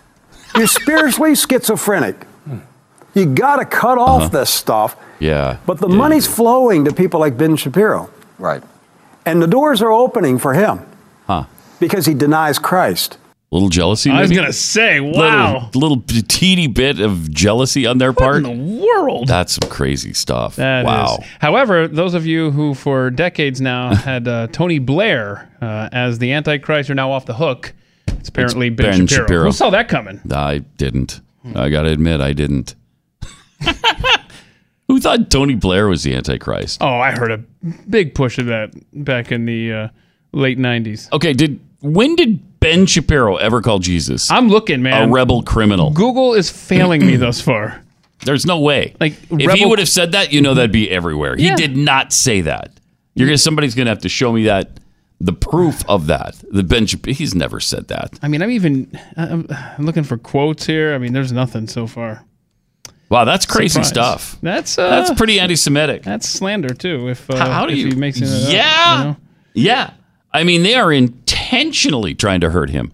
You're 0.55 0.67
spiritually 0.67 1.35
schizophrenic. 1.35 2.23
Hmm. 2.45 2.57
You 3.13 3.27
got 3.27 3.57
to 3.57 3.65
cut 3.65 3.97
off 3.97 4.23
uh-huh. 4.23 4.39
this 4.39 4.49
stuff. 4.49 4.97
Yeah. 5.19 5.57
But 5.65 5.79
the 5.79 5.87
Yeah. 5.89 5.95
money's 5.95 6.27
flowing 6.27 6.85
to 6.85 6.93
people 6.93 7.19
like 7.19 7.37
Ben 7.37 7.55
Shapiro, 7.55 8.09
Right. 8.37 8.63
and 9.25 9.41
the 9.41 9.47
doors 9.47 9.81
are 9.81 9.91
opening 9.91 10.37
for 10.39 10.53
him 10.53 10.79
Huh. 11.27 11.43
because 11.79 12.05
he 12.05 12.13
denies 12.13 12.59
Christ. 12.59 13.17
A 13.51 13.55
little 13.55 13.69
jealousy. 13.69 14.11
I 14.11 14.21
was 14.21 14.31
gonna 14.31 14.53
say, 14.53 14.99
wow, 14.99 15.69
Little, 15.73 15.97
little 15.97 16.03
teeny 16.27 16.67
bit 16.67 16.99
of 16.99 17.31
jealousy 17.31 17.87
on 17.87 17.97
their 17.97 18.11
what 18.11 18.17
part. 18.19 18.37
in 18.37 18.43
the 18.43 18.85
world? 18.85 19.27
That's 19.27 19.53
some 19.53 19.67
crazy 19.71 20.13
stuff. 20.13 20.55
That 20.57 20.85
wow. 20.85 21.17
is. 21.19 21.25
However, 21.39 21.87
those 21.87 22.13
of 22.13 22.27
you 22.27 22.51
who 22.51 22.75
for 22.75 23.09
decades 23.09 23.59
now 23.59 23.95
had 23.95 24.27
uh, 24.27 24.47
Tony 24.51 24.77
Blair 24.77 25.49
uh, 25.63 25.89
as 25.91 26.19
the 26.19 26.31
Antichrist 26.31 26.91
are 26.91 26.95
now 26.95 27.11
off 27.11 27.25
the 27.25 27.33
hook. 27.33 27.73
It's 28.07 28.29
apparently 28.29 28.67
It's 28.67 28.75
Ben, 28.75 28.91
Ben 28.91 29.07
Shapiro. 29.07 29.25
Shapiro. 29.27 29.43
Who 29.45 29.51
saw 29.51 29.71
that 29.71 29.87
coming? 29.87 30.21
I 30.31 30.59
didn't. 30.77 31.19
I 31.55 31.69
got 31.69 31.83
to 31.83 31.89
admit, 31.89 32.21
I 32.21 32.33
didn't. 32.33 32.75
Who 34.89 34.99
thought 34.99 35.29
Tony 35.29 35.55
Blair 35.55 35.87
was 35.87 36.03
the 36.03 36.13
Antichrist? 36.15 36.79
Oh, 36.81 36.87
I 36.99 37.11
heard 37.11 37.31
a 37.31 37.37
big 37.89 38.13
push 38.15 38.37
of 38.39 38.47
that 38.47 38.71
back 38.91 39.31
in 39.31 39.45
the 39.45 39.71
uh, 39.73 39.87
late 40.33 40.57
'90s. 40.57 41.11
Okay, 41.13 41.31
did 41.31 41.59
when 41.81 42.15
did 42.15 42.59
Ben 42.59 42.85
Shapiro 42.87 43.37
ever 43.37 43.61
call 43.61 43.79
Jesus 43.79 44.29
I'm 44.29 44.49
looking, 44.49 44.81
man. 44.81 45.09
a 45.09 45.11
rebel 45.11 45.43
criminal? 45.43 45.91
Google 45.91 46.33
is 46.33 46.49
failing 46.49 47.05
me 47.05 47.15
thus 47.17 47.39
far. 47.39 47.81
There's 48.25 48.45
no 48.45 48.59
way. 48.59 48.95
Like, 48.99 49.13
if 49.31 49.39
he 49.39 49.47
rebel- 49.47 49.69
would 49.69 49.79
have 49.79 49.87
said 49.87 50.11
that, 50.11 50.33
you 50.33 50.41
know 50.41 50.53
that'd 50.53 50.71
be 50.73 50.89
everywhere. 50.91 51.37
He 51.37 51.45
Yeah. 51.45 51.55
did 51.55 51.77
not 51.77 52.11
say 52.11 52.41
that. 52.41 52.71
You're 53.13 53.27
gonna 53.27 53.37
somebody's 53.37 53.75
gonna 53.75 53.89
have 53.91 53.99
to 54.01 54.09
show 54.09 54.31
me 54.33 54.43
that 54.45 54.71
the 55.21 55.33
proof 55.33 55.83
of 55.87 56.07
that. 56.07 56.35
The 56.51 56.63
Ben 56.63 56.85
Shapiro, 56.87 57.13
he's 57.13 57.35
never 57.35 57.59
said 57.59 57.89
that. 57.89 58.17
I 58.23 58.27
mean, 58.27 58.41
I'm 58.41 58.51
even 58.51 58.91
I'm, 59.15 59.45
I'm 59.51 59.85
looking 59.85 60.03
for 60.03 60.17
quotes 60.17 60.65
here. 60.65 60.95
I 60.95 60.97
mean, 60.97 61.13
there's 61.13 61.31
nothing 61.31 61.67
so 61.67 61.85
far. 61.87 62.25
Wow, 63.09 63.25
that's 63.25 63.45
crazy 63.45 63.83
Surprise. 63.83 63.89
stuff. 63.89 64.37
That's 64.41 64.77
uh, 64.77 64.89
That's 64.89 65.11
pretty 65.17 65.39
anti-Semitic. 65.39 66.03
That's 66.03 66.29
slander 66.29 66.73
too. 66.75 67.09
If 67.09 67.29
uh, 67.29 67.37
How 67.37 67.65
do 67.65 67.73
if 67.73 67.79
you? 67.79 67.87
he 67.87 67.95
makes 67.95 68.21
it 68.21 68.25
up, 68.27 68.53
yeah, 68.53 68.97
you 68.99 69.03
know? 69.05 69.17
yeah. 69.53 69.93
I 70.31 70.43
mean, 70.43 70.61
they 70.61 70.75
are 70.75 70.93
intentionally 70.93 72.13
trying 72.13 72.41
to 72.41 72.51
hurt 72.51 72.69
him. 72.69 72.91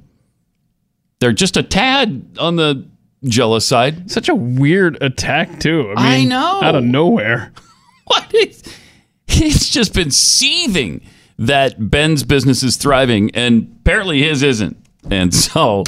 They're 1.20 1.34
just 1.34 1.58
a 1.58 1.64
tad 1.64 2.38
on 2.40 2.56
the 2.56 2.88
jealous 3.26 3.66
side. 3.66 4.10
Such 4.10 4.30
a 4.30 4.36
weird 4.36 5.02
attack 5.02 5.60
too. 5.60 5.94
I, 5.98 6.16
I 6.16 6.18
mean, 6.20 6.30
know. 6.30 6.60
out 6.64 6.76
of 6.76 6.84
nowhere. 6.84 7.52
What? 8.08 8.28
It's, 8.36 8.62
it's 9.28 9.68
just 9.72 9.96
been 9.96 10.12
seething 10.12 11.02
that 11.40 11.90
Ben's 11.90 12.22
business 12.22 12.62
is 12.62 12.78
thriving, 12.78 13.32
and 13.34 13.76
apparently 13.82 14.22
his 14.22 14.44
isn't. 14.44 14.78
And 15.10 15.34
so 15.34 15.86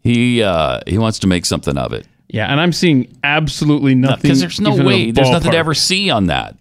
he 0.00 0.42
uh, 0.42 0.80
he 0.86 0.96
wants 0.96 1.18
to 1.18 1.26
make 1.26 1.44
something 1.44 1.76
of 1.76 1.92
it 1.92 2.06
Yeah, 2.28 2.50
and 2.50 2.60
I'm 2.60 2.72
seeing 2.72 3.16
absolutely 3.22 3.94
nothing. 3.94 4.22
because 4.22 4.40
there's 4.40 4.60
no 4.60 4.70
even 4.74 4.80
in 4.80 4.84
the 4.84 4.88
way, 4.88 5.10
there's 5.12 5.30
nothing 5.30 5.52
to 5.52 5.56
ever 5.56 5.74
see 5.74 6.10
on 6.10 6.26
that. 6.26 6.56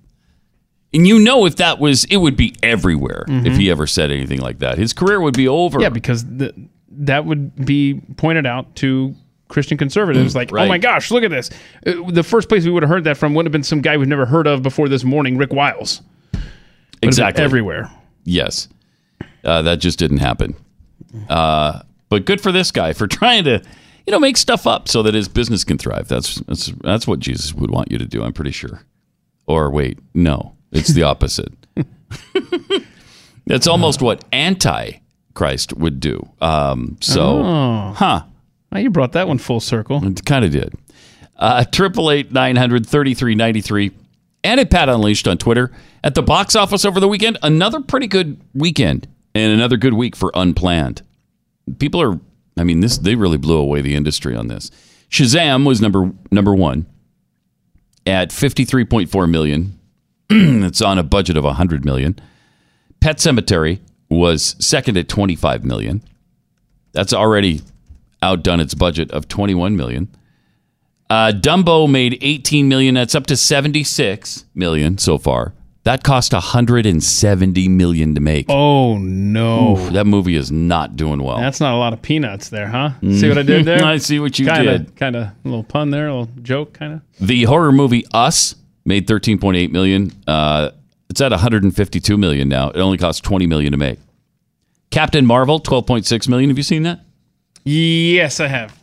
And 0.93 1.05
you 1.07 1.19
know, 1.19 1.45
if 1.45 1.57
that 1.57 1.79
was, 1.79 2.05
it 2.05 2.17
would 2.17 2.37
be 2.37 2.55
everywhere. 2.63 3.25
If 3.27 3.57
he 3.57 3.69
ever 3.69 3.85
said 3.85 4.11
anything 4.11 4.39
like 4.39 4.59
that, 4.59 4.77
his 4.77 4.93
career 4.93 5.19
would 5.19 5.35
be 5.35 5.47
over. 5.47 5.77
Mm-hmm. 5.77 5.81
Yeah, 5.83 5.89
because 5.89 6.23
the, 6.23 6.53
that 6.91 7.25
would 7.25 7.65
be 7.65 8.01
pointed 8.15 8.45
out 8.45 8.75
to 8.77 9.13
Christian 9.49 9.77
conservatives, 9.77 10.35
like, 10.35 10.51
right. 10.51 10.65
"Oh 10.65 10.67
my 10.67 10.77
gosh, 10.77 11.11
look 11.11 11.23
at 11.23 11.31
this!" 11.31 11.49
Uh, 11.85 12.09
The 12.11 12.23
first 12.23 12.47
place 12.47 12.63
we 12.63 12.71
would 12.71 12.83
have 12.83 12.89
heard 12.89 13.03
that 13.03 13.17
from 13.17 13.33
would 13.33 13.45
have 13.45 13.51
been 13.51 13.63
some 13.63 13.81
guy 13.81 13.97
we've 13.97 14.07
never 14.07 14.25
heard 14.25 14.47
of 14.47 14.61
before 14.63 14.87
this 14.87 15.03
morning, 15.03 15.37
Rick 15.37 15.51
Wiles. 15.51 16.01
Would 16.33 16.43
exactly. 17.01 17.43
everywhere. 17.43 17.91
Yes. 18.23 18.69
Uh, 19.43 19.61
that 19.63 19.79
just 19.79 19.99
didn't 19.99 20.17
happen. 20.19 20.55
Uh, 21.29 21.81
but 22.09 22.25
good 22.25 22.41
for 22.41 22.51
this 22.51 22.71
guy 22.71 22.93
for 22.93 23.05
trying 23.21 23.43
to, 23.43 23.61
you 24.05 24.11
know, 24.11 24.19
make 24.19 24.37
stuff 24.37 24.67
up 24.67 24.87
so 24.87 25.01
that 25.03 25.13
his 25.13 25.27
business 25.27 25.63
can 25.63 25.77
thrive. 25.77 26.07
That's 26.07 26.35
that's 26.41 26.67
that's 26.83 27.07
what 27.07 27.19
Jesus 27.19 27.53
would 27.53 27.71
want 27.71 27.91
you 27.91 27.97
to 27.97 28.05
do. 28.05 28.23
I'm 28.23 28.33
pretty 28.33 28.51
sure. 28.51 28.81
Or 29.47 29.69
wait, 29.71 29.99
no, 30.13 30.55
it's 30.71 30.89
the 30.89 31.03
opposite. 31.03 31.53
That's 33.47 33.67
almost 33.67 34.01
what 34.01 34.25
anti-Christ 34.31 35.73
would 35.73 35.99
do. 35.99 36.27
Um, 36.41 36.97
so, 36.99 37.43
huh? 37.95 38.23
Oh, 38.71 38.77
you 38.79 38.89
brought 38.89 39.11
that 39.11 39.27
one 39.27 39.37
full 39.37 39.59
circle. 39.59 40.03
It 40.05 40.25
kind 40.25 40.43
of 40.43 40.51
did. 40.51 40.73
Uh, 41.37 41.63
Triple 41.65 42.09
eight 42.11 42.31
nine 42.31 42.55
hundred 42.55 42.87
thirty 42.87 43.13
three 43.13 43.35
ninety 43.35 43.61
three, 43.61 43.91
and 44.43 44.59
at 44.59 44.71
Pat 44.71 44.89
Unleashed 44.89 45.27
on 45.27 45.37
Twitter. 45.37 45.71
At 46.03 46.15
the 46.15 46.23
box 46.23 46.55
office 46.55 46.85
over 46.85 46.99
the 46.99 47.07
weekend, 47.07 47.37
another 47.43 47.81
pretty 47.81 48.07
good 48.07 48.39
weekend 48.53 49.07
and 49.33 49.51
another 49.51 49.75
good 49.77 49.93
week 49.93 50.15
for 50.15 50.31
Unplanned. 50.33 51.01
People 51.79 52.01
are, 52.01 52.19
I 52.57 52.63
mean, 52.63 52.79
this 52.79 52.97
they 52.97 53.15
really 53.15 53.37
blew 53.37 53.57
away 53.57 53.81
the 53.81 53.95
industry 53.95 54.35
on 54.35 54.47
this. 54.47 54.71
Shazam 55.09 55.65
was 55.65 55.81
number 55.81 56.11
number 56.31 56.53
one 56.53 56.85
at 58.05 58.31
fifty 58.31 58.65
three 58.65 58.85
point 58.85 59.09
four 59.09 59.27
million. 59.27 59.79
it's 60.29 60.81
on 60.81 60.97
a 60.97 61.03
budget 61.03 61.37
of 61.37 61.45
hundred 61.45 61.85
million. 61.85 62.19
Pet 62.99 63.17
Sematary 63.17 63.79
was 64.09 64.55
second 64.59 64.97
at 64.97 65.09
twenty 65.09 65.35
five 65.35 65.63
million. 65.65 66.01
That's 66.93 67.13
already 67.13 67.61
outdone 68.21 68.59
its 68.59 68.73
budget 68.73 69.11
of 69.11 69.27
21 69.27 69.75
million. 69.77 70.09
Uh, 71.09 71.31
Dumbo 71.35 71.89
made 71.89 72.17
18 72.21 72.67
million. 72.67 72.95
That's 72.95 73.13
up 73.13 73.27
to 73.27 73.37
76 73.37 74.45
million 74.55 74.97
so 74.97 75.17
far. 75.17 75.53
That 75.85 76.03
cost 76.03 76.33
170 76.33 77.67
million 77.69 78.15
to 78.15 78.19
make. 78.21 78.47
Oh 78.49 78.97
no, 78.97 79.75
That 79.91 80.05
movie 80.07 80.35
is 80.35 80.51
not 80.51 80.95
doing 80.95 81.21
well. 81.21 81.37
that's 81.37 81.59
not 81.61 81.73
a 81.75 81.77
lot 81.77 81.93
of 81.93 82.01
peanuts 82.01 82.49
there, 82.49 82.67
huh? 82.67 82.91
See 83.01 83.29
what 83.29 83.37
I 83.37 83.43
did 83.43 83.65
there? 83.65 83.83
I 83.85 83.97
see 83.97 84.19
what 84.19 84.37
you 84.39 84.47
kinda, 84.47 84.79
did. 84.79 84.95
Kind 84.95 85.15
of 85.15 85.23
a 85.27 85.35
little 85.43 85.63
pun 85.63 85.91
there, 85.91 86.07
a 86.07 86.15
little 86.17 86.33
joke, 86.41 86.73
kind 86.73 86.93
of. 86.93 87.01
The 87.27 87.43
horror 87.43 87.71
movie 87.71 88.03
Us 88.13 88.55
made 88.83 89.07
13.8 89.07 89.71
million. 89.71 90.11
Uh, 90.25 90.71
it's 91.09 91.21
at 91.21 91.29
152 91.31 92.17
million 92.17 92.49
now. 92.49 92.69
It 92.71 92.79
only 92.79 92.97
cost 92.97 93.23
20 93.23 93.45
million 93.45 93.71
to 93.71 93.77
make. 93.77 93.99
Captain 94.89 95.25
Marvel 95.25 95.59
12.6 95.59 96.27
million. 96.27 96.49
Have 96.49 96.57
you 96.57 96.63
seen 96.63 96.81
that? 96.83 97.01
Yes, 97.63 98.39
I 98.39 98.47
have. 98.47 98.75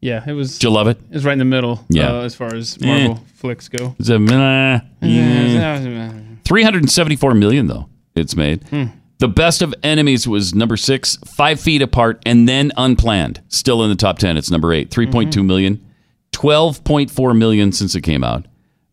Yeah, 0.00 0.24
it 0.26 0.32
was. 0.32 0.58
Did 0.58 0.64
you 0.64 0.70
love 0.70 0.88
it? 0.88 0.98
It 1.10 1.14
was 1.14 1.24
right 1.24 1.32
in 1.34 1.38
the 1.38 1.44
middle. 1.44 1.84
Yeah. 1.90 2.10
uh, 2.12 2.22
as 2.22 2.34
far 2.34 2.54
as 2.54 2.80
Marvel 2.80 3.16
Eh. 3.16 3.18
flicks 3.34 3.68
go. 3.68 3.94
It's 3.98 4.08
a 4.08 4.18
meh. 4.18 4.80
Yeah. 5.02 6.12
374 6.44 7.34
million 7.34 7.66
though 7.68 7.88
it's 8.16 8.34
made 8.34 8.64
the 9.18 9.28
best 9.28 9.62
of 9.62 9.72
enemies 9.84 10.26
was 10.26 10.52
number 10.54 10.76
six 10.76 11.16
five 11.24 11.60
feet 11.60 11.80
apart 11.80 12.20
and 12.26 12.48
then 12.48 12.72
unplanned 12.76 13.40
still 13.48 13.84
in 13.84 13.90
the 13.90 13.94
top 13.94 14.18
10 14.18 14.36
it's 14.36 14.50
number 14.50 14.72
eight 14.72 14.90
3.2 14.90 15.44
million 15.46 15.80
12.4 16.32 17.36
million 17.38 17.70
since 17.70 17.94
it 17.94 18.00
came 18.00 18.24
out 18.24 18.46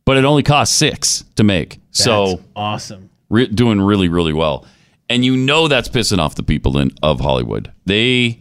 but 0.05 0.17
it 0.17 0.25
only 0.25 0.43
cost 0.43 0.75
six 0.77 1.23
to 1.35 1.43
make 1.43 1.79
so 1.91 2.41
awesome. 2.55 3.09
re- 3.29 3.47
doing 3.47 3.81
really 3.81 4.07
really 4.07 4.33
well 4.33 4.65
and 5.09 5.25
you 5.25 5.35
know 5.35 5.67
that's 5.67 5.89
pissing 5.89 6.19
off 6.19 6.35
the 6.35 6.43
people 6.43 6.77
in 6.77 6.91
of 7.01 7.19
hollywood 7.21 7.71
they 7.85 8.39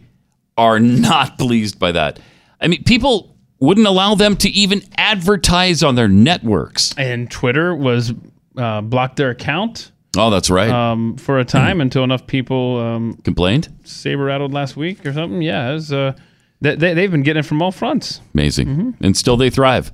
are 0.57 0.79
not 0.79 1.37
pleased 1.39 1.79
by 1.79 1.91
that 1.91 2.19
i 2.61 2.67
mean 2.67 2.83
people 2.83 3.35
wouldn't 3.59 3.87
allow 3.87 4.13
them 4.15 4.35
to 4.35 4.49
even 4.49 4.83
advertise 4.97 5.81
on 5.83 5.95
their 5.95 6.07
networks 6.07 6.93
And 6.97 7.29
Twitter 7.29 7.73
was 7.75 8.13
uh, 8.55 8.81
blocked 8.81 9.15
their 9.17 9.29
account 9.31 9.91
oh 10.17 10.29
that's 10.29 10.49
right 10.49 10.69
um, 10.69 11.17
for 11.17 11.39
a 11.39 11.45
time 11.45 11.81
until 11.81 12.03
enough 12.03 12.25
people 12.27 12.79
um, 12.79 13.13
complained 13.23 13.69
saber 13.83 14.25
rattled 14.25 14.53
last 14.53 14.75
week 14.77 15.05
or 15.05 15.13
something. 15.13 15.41
Yeah, 15.41 15.69
it 15.69 15.73
was, 15.73 15.93
uh, 15.93 16.13
they, 16.61 16.75
they, 16.75 16.93
they've 16.93 17.11
been 17.11 17.23
getting 17.23 17.41
it 17.41 17.45
from 17.45 17.61
all 17.61 17.71
fronts. 17.71 18.19
Amazing. 18.33 18.67
Mm-hmm. 18.67 19.03
And 19.03 19.15
still 19.15 19.37
they 19.37 19.49
thrive. 19.49 19.91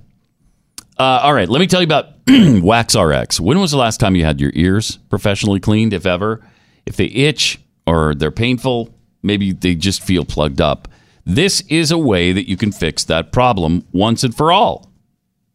Uh, 0.98 1.20
all 1.24 1.34
right, 1.34 1.50
let 1.50 1.60
me 1.60 1.68
tell 1.68 1.82
you 1.82 1.86
about 1.86 2.14
Wax 2.28 2.96
RX. 2.96 3.40
When 3.40 3.60
was 3.60 3.72
the 3.72 3.78
last 3.78 4.00
time 4.00 4.16
you 4.16 4.24
had 4.24 4.40
your 4.40 4.52
ears 4.54 4.98
professionally 5.10 5.60
cleaned, 5.60 5.92
if 5.94 6.06
ever? 6.06 6.42
If 6.86 6.96
they 6.96 7.08
itch 7.08 7.60
or 7.86 8.14
they're 8.16 8.32
painful, 8.32 8.94
maybe 9.24 9.52
they 9.52 9.76
just 9.76 10.04
feel 10.04 10.24
plugged 10.24 10.62
up. 10.62 10.88
This 11.26 11.62
is 11.70 11.92
a 11.92 11.98
way 11.98 12.32
that 12.34 12.50
you 12.50 12.58
can 12.58 12.72
fix 12.72 13.04
that 13.06 13.32
problem 13.32 13.86
once 13.92 14.24
and 14.24 14.36
for 14.36 14.52
all. 14.52 14.92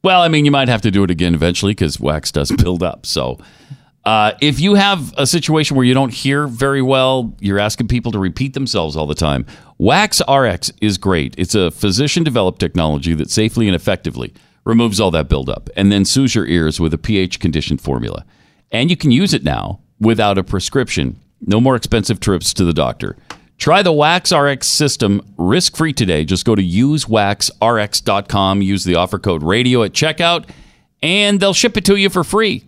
Well, 0.03 0.23
I 0.23 0.29
mean, 0.29 0.45
you 0.45 0.51
might 0.51 0.69
have 0.69 0.83
to 0.83 0.91
do 0.91 1.03
it 1.05 1.11
again 1.11 1.35
eventually 1.35 1.73
because 1.73 2.01
wax 2.01 2.33
does 2.33 2.51
build 2.57 2.83
up. 2.83 3.05
So, 3.05 3.39
uh, 4.05 4.33
if 4.41 4.59
you 4.59 4.75
have 4.75 5.13
a 5.19 5.27
situation 5.27 5.77
where 5.77 5.85
you 5.85 5.93
don't 5.93 6.15
hear 6.15 6.47
very 6.47 6.81
well, 6.81 7.37
you're 7.41 7.59
asking 7.59 7.89
people 7.89 8.11
to 8.13 8.19
repeat 8.19 8.55
themselves 8.55 8.97
all 8.97 9.07
the 9.07 9.15
time. 9.15 9.45
Wax 9.77 10.23
RX 10.27 10.73
is 10.81 10.97
great. 10.97 11.35
It's 11.37 11.55
a 11.55 11.71
physician 11.71 12.25
developed 12.25 12.59
technology 12.59 13.13
that 13.15 13.31
safely 13.31 13.67
and 13.67 13.77
effectively 13.77 14.33
removes 14.65 14.99
all 14.99 15.11
that 15.11 15.29
buildup 15.29 15.69
and 15.77 15.93
then 15.93 16.05
soothes 16.05 16.35
your 16.35 16.47
ears 16.47 16.81
with 16.81 16.95
a 16.95 16.99
pH 16.99 17.39
conditioned 17.39 17.81
formula. 17.83 18.25
And 18.71 18.89
you 18.89 18.97
can 18.97 19.11
use 19.11 19.35
it 19.35 19.45
now 19.45 19.81
without 20.01 20.39
a 20.39 20.45
prescription. 20.45 21.19
No 21.41 21.61
more 21.61 21.77
expensive 21.77 22.19
trips 22.19 22.55
to 22.55 22.65
the 22.65 22.73
doctor. 22.73 23.17
Try 23.59 23.83
the 23.83 23.93
Wax 23.93 24.33
RX 24.33 24.67
system 24.69 25.21
risk 25.37 25.77
free 25.77 25.93
today. 25.93 26.25
Just 26.25 26.45
go 26.45 26.55
to 26.55 26.63
usewaxrx.com, 26.63 28.63
use 28.63 28.85
the 28.85 28.95
offer 28.95 29.19
code 29.19 29.43
radio 29.43 29.83
at 29.83 29.93
checkout, 29.93 30.49
and 31.03 31.41
they'll 31.41 31.53
ship 31.55 31.77
it 31.77 31.85
to 31.87 31.97
you 31.97 32.09
for 32.09 32.23
free. 32.23 32.65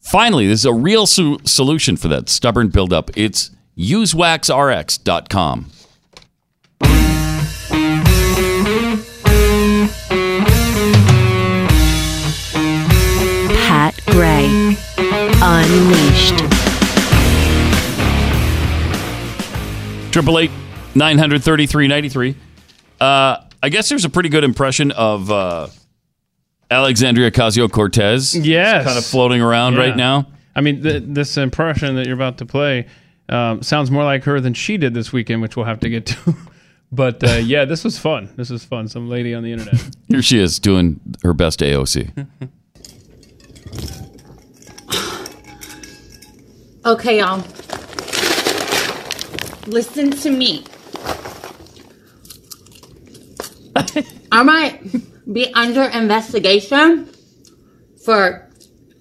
Finally, 0.00 0.48
this 0.48 0.60
is 0.60 0.66
a 0.66 0.74
real 0.74 1.06
so- 1.06 1.38
solution 1.44 1.96
for 1.96 2.08
that 2.08 2.28
stubborn 2.28 2.68
buildup. 2.68 3.16
It's 3.16 3.52
usewaxrx.com. 3.78 5.70
Pat 13.66 13.94
Gray. 14.06 14.76
Unleashed. 15.42 16.53
Triple 20.14 20.38
eight 20.38 20.52
nine 20.94 21.18
hundred 21.18 21.42
thirty 21.42 21.66
three 21.66 21.88
ninety 21.88 22.08
three. 22.08 22.36
Uh, 23.00 23.38
I 23.60 23.68
guess 23.68 23.88
there's 23.88 24.04
a 24.04 24.08
pretty 24.08 24.28
good 24.28 24.44
impression 24.44 24.92
of 24.92 25.28
uh, 25.28 25.66
Alexandria 26.70 27.32
Ocasio 27.32 27.68
Cortez. 27.68 28.32
Yes. 28.36 28.84
kind 28.86 28.96
of 28.96 29.04
floating 29.04 29.42
around 29.42 29.72
Yeah. 29.72 29.80
right 29.80 29.96
now. 29.96 30.28
I 30.54 30.60
mean, 30.60 30.84
th- 30.84 31.02
this 31.04 31.36
impression 31.36 31.96
that 31.96 32.06
you're 32.06 32.14
about 32.14 32.38
to 32.38 32.46
play 32.46 32.86
um, 33.28 33.60
sounds 33.64 33.90
more 33.90 34.04
like 34.04 34.22
her 34.22 34.38
than 34.40 34.54
she 34.54 34.76
did 34.76 34.94
this 34.94 35.12
weekend, 35.12 35.42
which 35.42 35.56
we'll 35.56 35.66
have 35.66 35.80
to 35.80 35.88
get 35.88 36.06
to. 36.06 36.36
but 36.92 37.24
uh, 37.24 37.32
yeah, 37.42 37.64
this 37.64 37.82
was 37.82 37.98
fun. 37.98 38.32
This 38.36 38.50
was 38.50 38.64
fun. 38.64 38.86
Some 38.86 39.08
lady 39.08 39.34
on 39.34 39.42
the 39.42 39.50
internet. 39.50 39.82
Here 40.08 40.22
she 40.22 40.38
is 40.38 40.60
doing 40.60 41.00
her 41.24 41.34
best 41.34 41.58
AOC. 41.58 42.28
Okay, 46.86 47.18
y'all. 47.18 47.42
Listen 49.66 50.10
to 50.10 50.30
me. 50.30 50.64
I 54.30 54.42
might 54.42 54.82
be 55.32 55.52
under 55.54 55.84
investigation 55.84 57.08
for, 58.04 58.50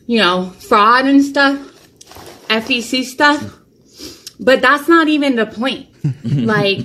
you 0.07 0.19
know, 0.19 0.49
fraud 0.59 1.05
and 1.05 1.23
stuff, 1.23 1.57
FEC 2.47 3.03
stuff, 3.03 3.59
but 4.39 4.61
that's 4.61 4.87
not 4.87 5.07
even 5.07 5.35
the 5.35 5.45
point. 5.45 5.89
like, 6.23 6.79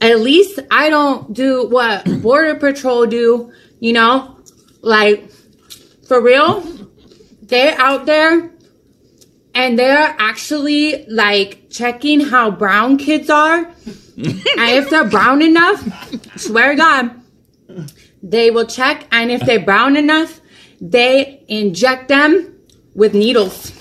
at 0.00 0.20
least 0.20 0.58
I 0.70 0.90
don't 0.90 1.32
do 1.32 1.68
what 1.68 2.04
Border 2.22 2.56
Patrol 2.56 3.06
do, 3.06 3.52
you 3.78 3.92
know? 3.92 4.38
Like, 4.82 5.30
for 6.08 6.20
real, 6.20 6.64
they're 7.42 7.78
out 7.78 8.06
there 8.06 8.50
and 9.54 9.78
they're 9.78 10.14
actually 10.18 11.06
like 11.06 11.70
checking 11.70 12.20
how 12.20 12.50
brown 12.50 12.96
kids 12.96 13.30
are. 13.30 13.58
and 14.16 14.42
if 14.56 14.90
they're 14.90 15.08
brown 15.08 15.42
enough, 15.42 15.82
swear 16.38 16.72
to 16.72 16.76
God, 16.76 17.20
they 18.22 18.50
will 18.50 18.66
check. 18.66 19.06
And 19.10 19.30
if 19.30 19.40
they're 19.42 19.64
brown 19.64 19.96
enough, 19.96 20.40
they 20.80 21.42
inject 21.48 22.08
them 22.08 22.56
with 22.94 23.14
needles 23.14 23.72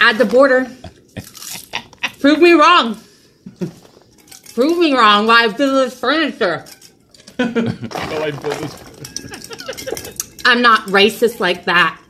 at 0.00 0.18
the 0.18 0.24
border. 0.24 0.70
Prove 2.20 2.40
me 2.40 2.52
wrong. 2.52 2.98
Prove 4.54 4.78
me 4.78 4.92
wrong 4.92 5.26
while 5.26 5.44
I 5.44 5.52
build 5.52 5.86
this 5.86 5.98
furniture. 5.98 6.64
I'm 10.44 10.60
not 10.60 10.86
racist 10.88 11.40
like 11.40 11.64
that. 11.64 12.00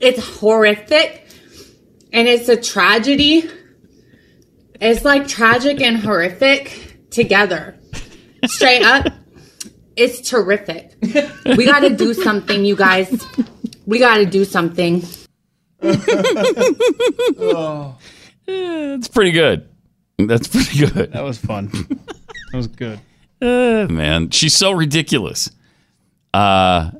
It's 0.00 0.38
horrific 0.38 1.23
and 2.14 2.28
it's 2.28 2.48
a 2.48 2.56
tragedy. 2.56 3.50
It's 4.80 5.04
like 5.04 5.28
tragic 5.28 5.82
and 5.82 5.98
horrific 5.98 7.10
together. 7.10 7.78
Straight 8.46 8.82
up, 8.82 9.12
it's 9.96 10.26
terrific. 10.28 10.94
We 11.44 11.66
got 11.66 11.80
to 11.80 11.94
do 11.94 12.14
something, 12.14 12.64
you 12.64 12.76
guys. 12.76 13.26
We 13.84 13.98
got 13.98 14.16
to 14.18 14.26
do 14.26 14.46
something. 14.46 15.02
It's 18.46 19.08
pretty 19.08 19.32
good. 19.32 19.66
That's 20.18 20.48
pretty 20.48 20.86
good. 20.86 21.12
That 21.12 21.24
was 21.24 21.38
fun. 21.38 21.68
that 21.68 22.54
was 22.54 22.66
good. 22.66 23.00
man. 23.40 24.28
She's 24.30 24.54
so 24.54 24.72
ridiculous. 24.72 25.50
Uh, 26.34 26.90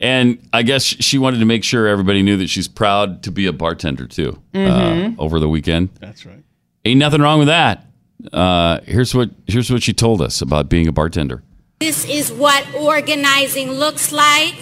and 0.00 0.38
I 0.52 0.62
guess 0.62 0.82
she 0.84 1.18
wanted 1.18 1.38
to 1.38 1.44
make 1.44 1.64
sure 1.64 1.86
everybody 1.86 2.22
knew 2.22 2.36
that 2.38 2.48
she's 2.48 2.68
proud 2.68 3.22
to 3.24 3.30
be 3.32 3.46
a 3.46 3.52
bartender 3.52 4.06
too. 4.06 4.40
Uh, 4.54 5.10
over 5.18 5.40
the 5.40 5.48
weekend, 5.48 5.90
That's 6.00 6.24
right. 6.26 6.42
ain't 6.84 6.98
nothing 6.98 7.20
wrong 7.20 7.38
with 7.38 7.48
that. 7.48 7.84
Uh, 8.32 8.80
here's 8.84 9.14
what 9.14 9.30
here's 9.46 9.70
what 9.70 9.82
she 9.82 9.92
told 9.92 10.20
us 10.20 10.40
about 10.42 10.68
being 10.68 10.88
a 10.88 10.92
bartender. 10.92 11.42
This 11.80 12.04
is 12.08 12.32
what 12.32 12.66
organizing 12.74 13.70
looks 13.70 14.10
like. 14.10 14.56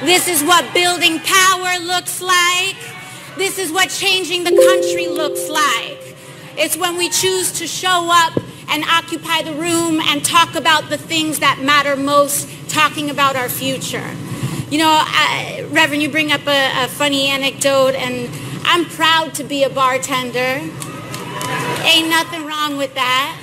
This 0.00 0.26
is 0.26 0.42
what 0.42 0.72
building 0.72 1.18
power 1.20 1.78
looks 1.80 2.22
like. 2.22 2.76
This 3.36 3.58
is 3.58 3.70
what 3.70 3.90
changing 3.90 4.44
the 4.44 4.52
country 4.52 5.08
looks 5.08 5.50
like. 5.50 6.16
It's 6.56 6.74
when 6.78 6.96
we 6.96 7.10
choose 7.10 7.52
to 7.58 7.66
show 7.66 8.08
up 8.10 8.34
and 8.70 8.82
occupy 8.84 9.42
the 9.42 9.52
room 9.52 10.00
and 10.00 10.24
talk 10.24 10.54
about 10.54 10.88
the 10.88 10.96
things 10.96 11.40
that 11.40 11.60
matter 11.60 11.94
most, 11.94 12.48
talking 12.70 13.10
about 13.10 13.36
our 13.36 13.50
future. 13.50 14.10
You 14.70 14.78
know, 14.78 14.90
I, 14.90 15.64
Reverend, 15.70 16.02
you 16.02 16.08
bring 16.08 16.32
up 16.32 16.44
a, 16.46 16.84
a 16.84 16.88
funny 16.88 17.28
anecdote, 17.28 17.94
and 17.94 18.28
I'm 18.64 18.84
proud 18.84 19.32
to 19.34 19.44
be 19.44 19.62
a 19.62 19.70
bartender. 19.70 20.60
Ain't 21.84 22.10
nothing 22.10 22.44
wrong 22.44 22.76
with 22.76 22.92
that. 22.94 23.40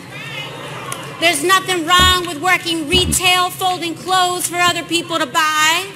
There's 1.21 1.41
nothing 1.41 1.86
wrong 1.86 2.27
with 2.27 2.41
working 2.41 2.89
retail, 2.89 3.49
folding 3.49 3.95
clothes 3.95 4.47
for 4.47 4.57
other 4.57 4.83
people 4.83 5.17
to 5.17 5.25
buy. 5.25 5.89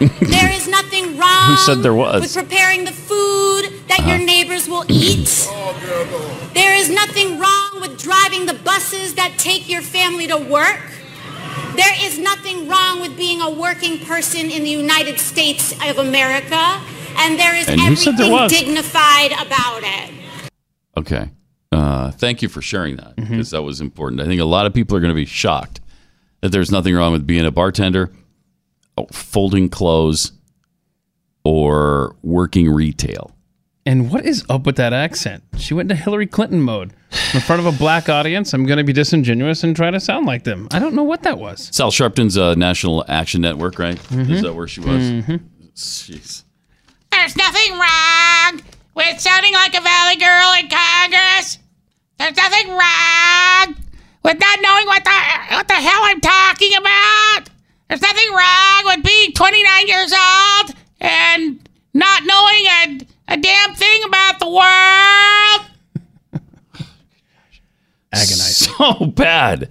there 0.20 0.50
is 0.52 0.68
nothing 0.68 1.16
wrong 1.16 1.50
Who 1.50 1.56
said 1.56 1.78
there 1.78 1.94
was? 1.94 2.20
with 2.20 2.34
preparing 2.34 2.84
the 2.84 2.92
food 2.92 3.64
that 3.88 4.00
your 4.00 4.16
uh-huh. 4.16 4.24
neighbors 4.24 4.68
will 4.68 4.84
eat. 4.88 5.48
There 6.52 6.74
is 6.74 6.90
nothing 6.90 7.38
wrong 7.38 7.80
with 7.80 7.98
driving 7.98 8.44
the 8.44 8.54
buses 8.54 9.14
that 9.14 9.38
take 9.38 9.68
your 9.68 9.82
family 9.82 10.26
to 10.26 10.36
work. 10.36 10.80
There 11.76 11.94
is 12.04 12.18
nothing 12.18 12.68
wrong 12.68 13.00
with 13.00 13.16
being 13.16 13.40
a 13.40 13.50
working 13.50 13.98
person 14.00 14.50
in 14.50 14.62
the 14.62 14.70
United 14.70 15.18
States 15.18 15.72
of 15.84 15.98
America. 15.98 16.80
And 17.16 17.38
there 17.38 17.54
is 17.54 17.68
And 17.68 17.80
who 17.80 17.96
said 17.96 18.16
there 18.16 18.32
everything 18.32 18.66
dignified 18.66 19.32
about 19.32 19.82
it. 19.82 20.10
Okay. 20.96 21.30
Uh, 21.72 22.10
thank 22.10 22.42
you 22.42 22.48
for 22.48 22.62
sharing 22.62 22.96
that 22.96 23.16
because 23.16 23.50
that 23.50 23.62
was 23.62 23.80
important. 23.80 24.20
I 24.20 24.26
think 24.26 24.40
a 24.40 24.44
lot 24.44 24.66
of 24.66 24.74
people 24.74 24.96
are 24.96 25.00
going 25.00 25.10
to 25.10 25.14
be 25.14 25.26
shocked 25.26 25.80
that 26.40 26.50
there's 26.50 26.70
nothing 26.70 26.94
wrong 26.94 27.12
with 27.12 27.26
being 27.26 27.44
a 27.46 27.50
bartender, 27.50 28.10
oh, 28.96 29.06
folding 29.12 29.68
clothes, 29.68 30.32
or 31.44 32.16
working 32.22 32.68
retail. 32.70 33.36
And 33.90 34.08
what 34.08 34.24
is 34.24 34.44
up 34.48 34.66
with 34.66 34.76
that 34.76 34.92
accent? 34.92 35.42
She 35.58 35.74
went 35.74 35.90
into 35.90 36.00
Hillary 36.00 36.28
Clinton 36.28 36.62
mode. 36.62 36.92
In 37.34 37.40
front 37.40 37.58
of 37.58 37.66
a 37.66 37.76
black 37.76 38.08
audience, 38.08 38.54
I'm 38.54 38.64
going 38.64 38.76
to 38.76 38.84
be 38.84 38.92
disingenuous 38.92 39.64
and 39.64 39.74
try 39.74 39.90
to 39.90 39.98
sound 39.98 40.26
like 40.26 40.44
them. 40.44 40.68
I 40.70 40.78
don't 40.78 40.94
know 40.94 41.02
what 41.02 41.24
that 41.24 41.40
was. 41.40 41.70
Sal 41.72 41.90
Sharpton's 41.90 42.38
uh, 42.38 42.54
National 42.54 43.04
Action 43.08 43.40
Network, 43.40 43.80
right? 43.80 43.98
Is 44.12 44.42
that 44.42 44.54
where 44.54 44.68
she 44.68 44.80
was? 44.80 45.02
Jeez. 45.74 46.44
There's 47.10 47.36
nothing 47.36 47.72
wrong 47.72 48.62
with 48.94 49.18
sounding 49.18 49.54
like 49.54 49.76
a 49.76 49.80
Valley 49.80 50.16
girl 50.18 50.54
in 50.60 50.68
Congress. 50.68 51.58
There's 52.16 52.36
nothing 52.36 52.68
wrong 52.68 53.74
with 54.22 54.38
not 54.38 54.58
knowing 54.62 54.86
what 54.86 55.02
the 55.02 55.10
what 55.50 55.66
the 55.66 55.74
hell 55.74 56.02
I'm 56.04 56.20
talking 56.20 56.76
about. 56.76 57.50
There's 57.88 58.02
nothing 58.02 58.30
wrong 58.30 58.82
with 58.84 59.02
being 59.04 59.32
29 59.32 59.88
years 59.88 60.12
old 60.12 60.76
and 61.00 61.68
not 61.92 62.22
knowing 62.24 62.66
a, 62.66 63.06
a 63.30 63.36
damn 63.36 63.74
thing 63.74 64.00
about 64.06 64.38
the 64.40 64.48
world. 64.48 65.66
Agonizing. 68.12 68.74
So 68.80 69.06
bad. 69.06 69.68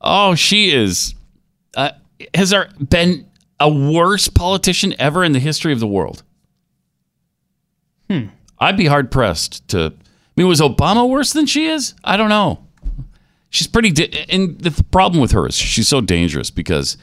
Oh, 0.00 0.34
she 0.34 0.72
is. 0.72 1.14
Uh, 1.76 1.90
has 2.34 2.50
there 2.50 2.68
been 2.88 3.26
a 3.60 3.68
worse 3.72 4.28
politician 4.28 4.94
ever 4.98 5.24
in 5.24 5.32
the 5.32 5.38
history 5.38 5.72
of 5.72 5.80
the 5.80 5.86
world? 5.86 6.22
Hmm. 8.10 8.26
I'd 8.58 8.76
be 8.76 8.86
hard 8.86 9.10
pressed 9.10 9.66
to. 9.68 9.92
I 9.96 10.00
mean, 10.36 10.48
was 10.48 10.60
Obama 10.60 11.08
worse 11.08 11.32
than 11.32 11.46
she 11.46 11.66
is? 11.66 11.94
I 12.04 12.16
don't 12.16 12.28
know. 12.28 12.66
She's 13.50 13.66
pretty. 13.66 13.90
Di- 13.90 14.26
and 14.28 14.58
the 14.60 14.70
th- 14.70 14.90
problem 14.90 15.20
with 15.20 15.32
her 15.32 15.46
is 15.46 15.54
she's 15.56 15.88
so 15.88 16.00
dangerous 16.00 16.50
because, 16.50 16.96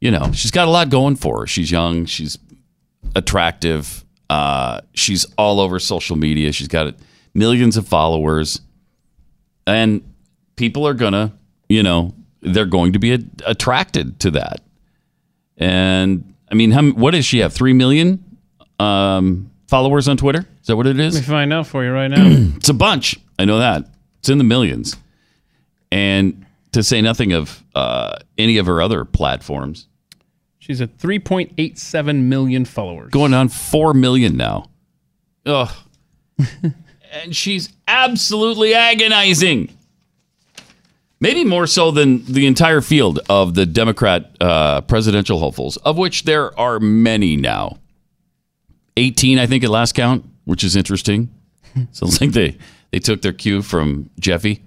you 0.00 0.10
know, 0.10 0.32
she's 0.32 0.50
got 0.50 0.66
a 0.68 0.70
lot 0.70 0.88
going 0.88 1.16
for 1.16 1.40
her. 1.40 1.46
She's 1.46 1.70
young. 1.70 2.04
She's 2.06 2.38
attractive. 3.14 4.04
Uh, 4.28 4.80
she's 4.94 5.24
all 5.38 5.60
over 5.60 5.78
social 5.78 6.16
media. 6.16 6.52
She's 6.52 6.68
got 6.68 6.94
millions 7.34 7.76
of 7.76 7.86
followers, 7.86 8.60
and 9.66 10.02
people 10.56 10.86
are 10.86 10.94
gonna, 10.94 11.32
you 11.68 11.82
know, 11.82 12.14
they're 12.40 12.66
going 12.66 12.92
to 12.94 12.98
be 12.98 13.12
a- 13.14 13.24
attracted 13.46 14.18
to 14.20 14.30
that. 14.32 14.62
And 15.56 16.34
I 16.50 16.54
mean, 16.54 16.70
how, 16.70 16.82
what 16.90 17.12
does 17.12 17.24
she 17.24 17.38
have? 17.38 17.52
Three 17.52 17.72
million 17.72 18.22
um, 18.78 19.50
followers 19.68 20.08
on 20.08 20.16
Twitter? 20.16 20.46
Is 20.60 20.66
that 20.66 20.76
what 20.76 20.86
it 20.86 20.98
is? 21.00 21.14
Let 21.14 21.20
me 21.22 21.26
find 21.26 21.52
out 21.52 21.66
for 21.66 21.84
you 21.84 21.90
right 21.92 22.08
now. 22.08 22.26
It's 22.56 22.68
a 22.68 22.74
bunch. 22.74 23.18
I 23.38 23.44
know 23.44 23.58
that. 23.58 23.88
It's 24.18 24.28
in 24.28 24.38
the 24.38 24.44
millions. 24.44 24.96
And 25.92 26.44
to 26.72 26.82
say 26.82 27.00
nothing 27.00 27.32
of 27.32 27.62
uh, 27.74 28.16
any 28.36 28.58
of 28.58 28.66
her 28.66 28.82
other 28.82 29.04
platforms, 29.04 29.88
She's 30.66 30.80
at 30.80 30.98
3.87 30.98 32.22
million 32.24 32.64
followers. 32.64 33.10
going 33.12 33.32
on 33.32 33.48
4 33.48 33.94
million 33.94 34.36
now. 34.36 34.68
Ugh. 35.46 35.70
and 37.12 37.36
she's 37.36 37.68
absolutely 37.86 38.74
agonizing. 38.74 39.72
Maybe 41.20 41.44
more 41.44 41.68
so 41.68 41.92
than 41.92 42.24
the 42.24 42.48
entire 42.48 42.80
field 42.80 43.20
of 43.30 43.54
the 43.54 43.64
Democrat 43.64 44.36
uh, 44.40 44.80
presidential 44.80 45.38
hopefuls, 45.38 45.76
of 45.76 45.96
which 45.96 46.24
there 46.24 46.58
are 46.58 46.80
many 46.80 47.36
now. 47.36 47.78
18, 48.96 49.38
I 49.38 49.46
think, 49.46 49.62
at 49.62 49.70
last 49.70 49.92
count, 49.92 50.24
which 50.46 50.64
is 50.64 50.74
interesting. 50.74 51.30
Sounds 51.92 52.20
like 52.20 52.32
they, 52.32 52.58
they 52.90 52.98
took 52.98 53.22
their 53.22 53.32
cue 53.32 53.62
from 53.62 54.10
Jeffy. 54.18 54.64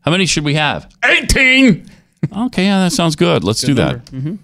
How 0.00 0.10
many 0.10 0.26
should 0.26 0.44
we 0.44 0.54
have? 0.54 0.92
18! 1.04 1.88
Okay, 2.36 2.64
yeah, 2.64 2.80
that 2.80 2.90
sounds 2.90 3.14
good. 3.14 3.44
Let's 3.44 3.60
do 3.60 3.74
that. 3.74 4.08
hmm 4.08 4.34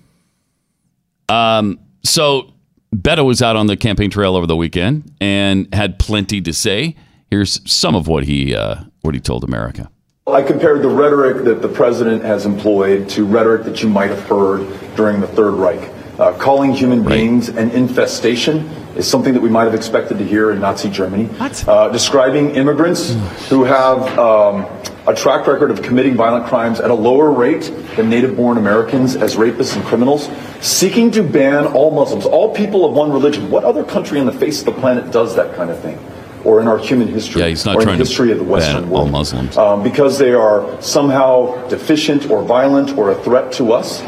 Um, 1.29 1.79
so 2.03 2.53
Beto 2.95 3.25
was 3.25 3.43
out 3.43 3.57
on 3.57 3.67
the 3.67 3.77
campaign 3.77 4.11
trail 4.11 4.37
over 4.37 4.47
the 4.47 4.57
weekend 4.57 5.13
and 5.21 5.73
had 5.75 5.99
plenty 5.99 6.41
to 6.43 6.53
say. 6.53 6.97
Here's 7.31 7.61
some 7.71 7.95
of 7.95 8.07
what 8.07 8.25
he 8.25 8.55
uh, 8.55 8.85
what 9.03 9.15
he 9.15 9.21
told 9.21 9.45
America. 9.45 9.91
I 10.27 10.43
compared 10.43 10.83
the 10.83 10.89
rhetoric 10.89 11.45
that 11.45 11.61
the 11.61 11.69
president 11.69 12.23
has 12.23 12.47
employed 12.47 13.09
to 13.11 13.27
rhetoric 13.27 13.65
that 13.65 13.83
you 13.83 13.89
might 13.91 14.09
have 14.09 14.23
heard 14.23 14.67
during 14.97 15.21
the 15.21 15.27
Third 15.27 15.53
Reich. 15.53 15.91
Uh, 16.19 16.33
calling 16.39 16.73
human 16.73 17.05
beings 17.05 17.49
an 17.49 17.71
infestation 17.73 18.61
is 18.97 19.07
something 19.11 19.35
that 19.35 19.43
we 19.43 19.51
might 19.51 19.65
have 19.65 19.75
expected 19.75 20.17
to 20.17 20.25
hear 20.25 20.53
in 20.53 20.61
Nazi 20.61 20.89
Germany. 20.89 21.29
Uh, 21.67 21.89
describing 21.89 22.51
immigrants 22.55 23.15
who 23.49 23.65
have 23.65 24.19
um, 24.19 24.65
a 25.07 25.15
track 25.15 25.47
record 25.47 25.71
of 25.71 25.83
committing 25.83 26.15
violent 26.15 26.47
crimes 26.47 26.81
at 26.81 26.91
a 26.91 26.95
lower 26.95 27.31
rate 27.31 27.71
than 27.97 28.09
native 28.09 28.37
born 28.37 28.57
Americans 28.57 29.17
as 29.17 29.35
rapists 29.35 29.77
and 29.77 29.85
criminals. 29.85 30.31
Seeking 30.61 31.11
to 31.11 31.23
ban 31.23 31.67
all 31.67 31.91
Muslims, 31.91 32.25
all 32.25 32.55
people 32.55 32.87
of 32.87 32.95
one 32.95 33.13
religion. 33.13 33.51
What 33.51 33.65
other 33.65 33.85
country 33.85 34.19
on 34.19 34.27
the 34.27 34.33
face 34.33 34.61
of 34.61 34.67
the 34.67 34.81
planet 34.81 35.11
does 35.11 35.37
that 35.37 35.55
kind 35.57 35.71
of 35.71 35.79
thing? 35.81 35.99
Or 36.45 36.61
in 36.61 36.69
our 36.69 36.79
human 36.79 37.09
history? 37.09 37.41
Yeah, 37.41 37.49
he's 37.49 37.65
not 37.65 37.77
or 37.77 37.81
in 37.81 37.87
trying 37.87 37.99
the 37.99 38.05
to 38.05 38.09
history 38.11 38.31
of 38.33 38.39
the 38.39 38.45
Western 38.45 38.83
ban 38.83 38.91
world 38.91 39.07
all 39.07 39.13
Muslims. 39.13 39.57
um, 39.57 39.83
because 39.83 40.19
they 40.19 40.35
are 40.35 40.81
somehow 40.83 41.67
deficient 41.69 42.31
or 42.31 42.43
violent 42.43 42.99
or 42.99 43.11
a 43.11 43.15
threat 43.23 43.51
to 43.53 43.73
us, 43.73 44.03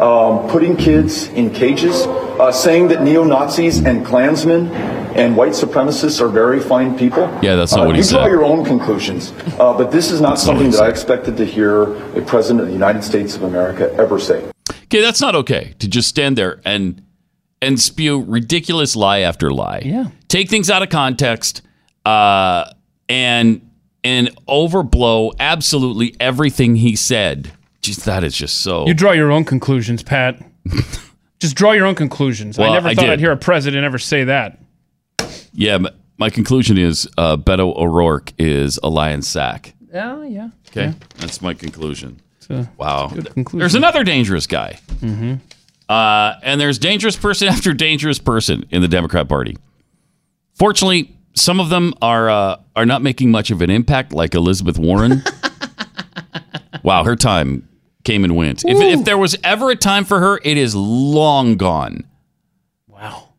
um, 0.00 0.48
putting 0.48 0.74
kids 0.76 1.28
in 1.28 1.50
cages, 1.50 2.06
uh, 2.40 2.50
saying 2.50 2.88
that 2.88 3.02
neo 3.02 3.24
Nazis 3.24 3.84
and 3.84 4.06
Klansmen 4.06 4.70
and 5.14 5.36
white 5.36 5.52
supremacists 5.52 6.18
are 6.22 6.28
very 6.28 6.60
fine 6.60 6.96
people. 6.96 7.24
Yeah, 7.42 7.56
that's 7.56 7.72
not 7.76 7.82
Uh, 7.82 7.86
what 7.88 7.96
he 7.96 8.02
you 8.02 8.08
draw 8.08 8.26
your 8.26 8.44
own 8.44 8.64
conclusions, 8.64 9.32
uh, 9.60 9.74
but 9.76 9.90
this 9.92 10.10
is 10.10 10.20
not 10.22 10.30
That's 10.30 10.44
something 10.44 10.66
he 10.66 10.72
that 10.72 10.84
I 10.84 10.88
expected 10.88 11.36
to 11.36 11.44
hear 11.44 11.82
a 12.16 12.22
president 12.22 12.60
of 12.62 12.66
the 12.68 12.72
United 12.72 13.04
States 13.04 13.36
of 13.36 13.42
America 13.42 13.92
ever 13.98 14.18
say. 14.18 14.42
Okay, 14.84 15.02
that's 15.02 15.20
not 15.20 15.34
okay 15.34 15.74
to 15.78 15.88
just 15.88 16.08
stand 16.08 16.38
there 16.38 16.60
and 16.64 17.02
and 17.60 17.78
spew 17.78 18.22
ridiculous 18.26 18.96
lie 18.96 19.20
after 19.20 19.52
lie. 19.52 19.82
Yeah. 19.84 20.06
Take 20.28 20.48
things 20.48 20.68
out 20.70 20.82
of 20.82 20.88
context 20.88 21.62
uh, 22.04 22.72
and 23.08 23.68
and 24.04 24.30
overblow 24.46 25.32
absolutely 25.38 26.16
everything 26.18 26.76
he 26.76 26.96
said. 26.96 27.52
Jeez, 27.82 28.04
that 28.04 28.24
is 28.24 28.36
just 28.36 28.60
so. 28.60 28.86
You 28.86 28.94
draw 28.94 29.12
your 29.12 29.30
own 29.30 29.44
conclusions, 29.44 30.02
Pat. 30.02 30.42
Just 31.42 31.56
draw 31.56 31.72
your 31.72 31.86
own 31.86 31.96
conclusions. 31.96 32.56
Well, 32.56 32.70
I 32.70 32.74
never 32.74 32.94
thought 32.94 33.00
did. 33.00 33.10
I'd 33.10 33.18
hear 33.18 33.32
a 33.32 33.36
president 33.36 33.84
ever 33.84 33.98
say 33.98 34.22
that. 34.22 34.60
yeah, 35.52 35.76
my, 35.76 35.90
my 36.16 36.30
conclusion 36.30 36.78
is 36.78 37.08
uh, 37.18 37.36
Beto 37.36 37.76
O'Rourke 37.76 38.32
is 38.38 38.78
a 38.80 38.88
lion 38.88 39.22
sack. 39.22 39.74
Yeah, 39.92 40.22
yeah. 40.22 40.50
Okay, 40.68 40.94
that's 41.18 41.42
my 41.42 41.52
conclusion. 41.52 42.20
a 42.48 42.68
wow. 42.76 43.08
conclusion. 43.08 43.58
There's 43.58 43.74
another 43.74 44.04
dangerous 44.04 44.46
guy. 44.46 44.78
Mm-hmm. 45.00 45.34
Uh, 45.88 46.34
and 46.44 46.60
there's 46.60 46.78
dangerous 46.78 47.16
person 47.16 47.48
after 47.54 47.74
dangerous 47.74 48.20
person 48.20 48.64
in 48.70 48.80
the 48.80 48.86
Democrat 48.86 49.28
Party. 49.28 49.56
Fortunately, 50.54 51.12
some 51.34 51.60
of 51.60 51.68
them 51.68 51.94
are 52.02 52.28
uh, 52.30 52.56
are 52.76 52.86
not 52.86 53.02
making 53.02 53.30
much 53.30 53.50
of 53.50 53.62
an 53.62 53.70
impact, 53.70 54.12
like 54.12 54.34
Elizabeth 54.34 54.78
Warren. 54.78 55.22
wow, 56.82 57.04
her 57.04 57.16
time 57.16 57.68
came 58.04 58.24
and 58.24 58.36
went. 58.36 58.64
If, 58.64 58.78
if 58.80 59.04
there 59.04 59.18
was 59.18 59.36
ever 59.44 59.70
a 59.70 59.76
time 59.76 60.04
for 60.04 60.20
her, 60.20 60.40
it 60.44 60.56
is 60.56 60.74
long 60.74 61.56
gone. 61.56 62.04
Wow. 62.88 63.30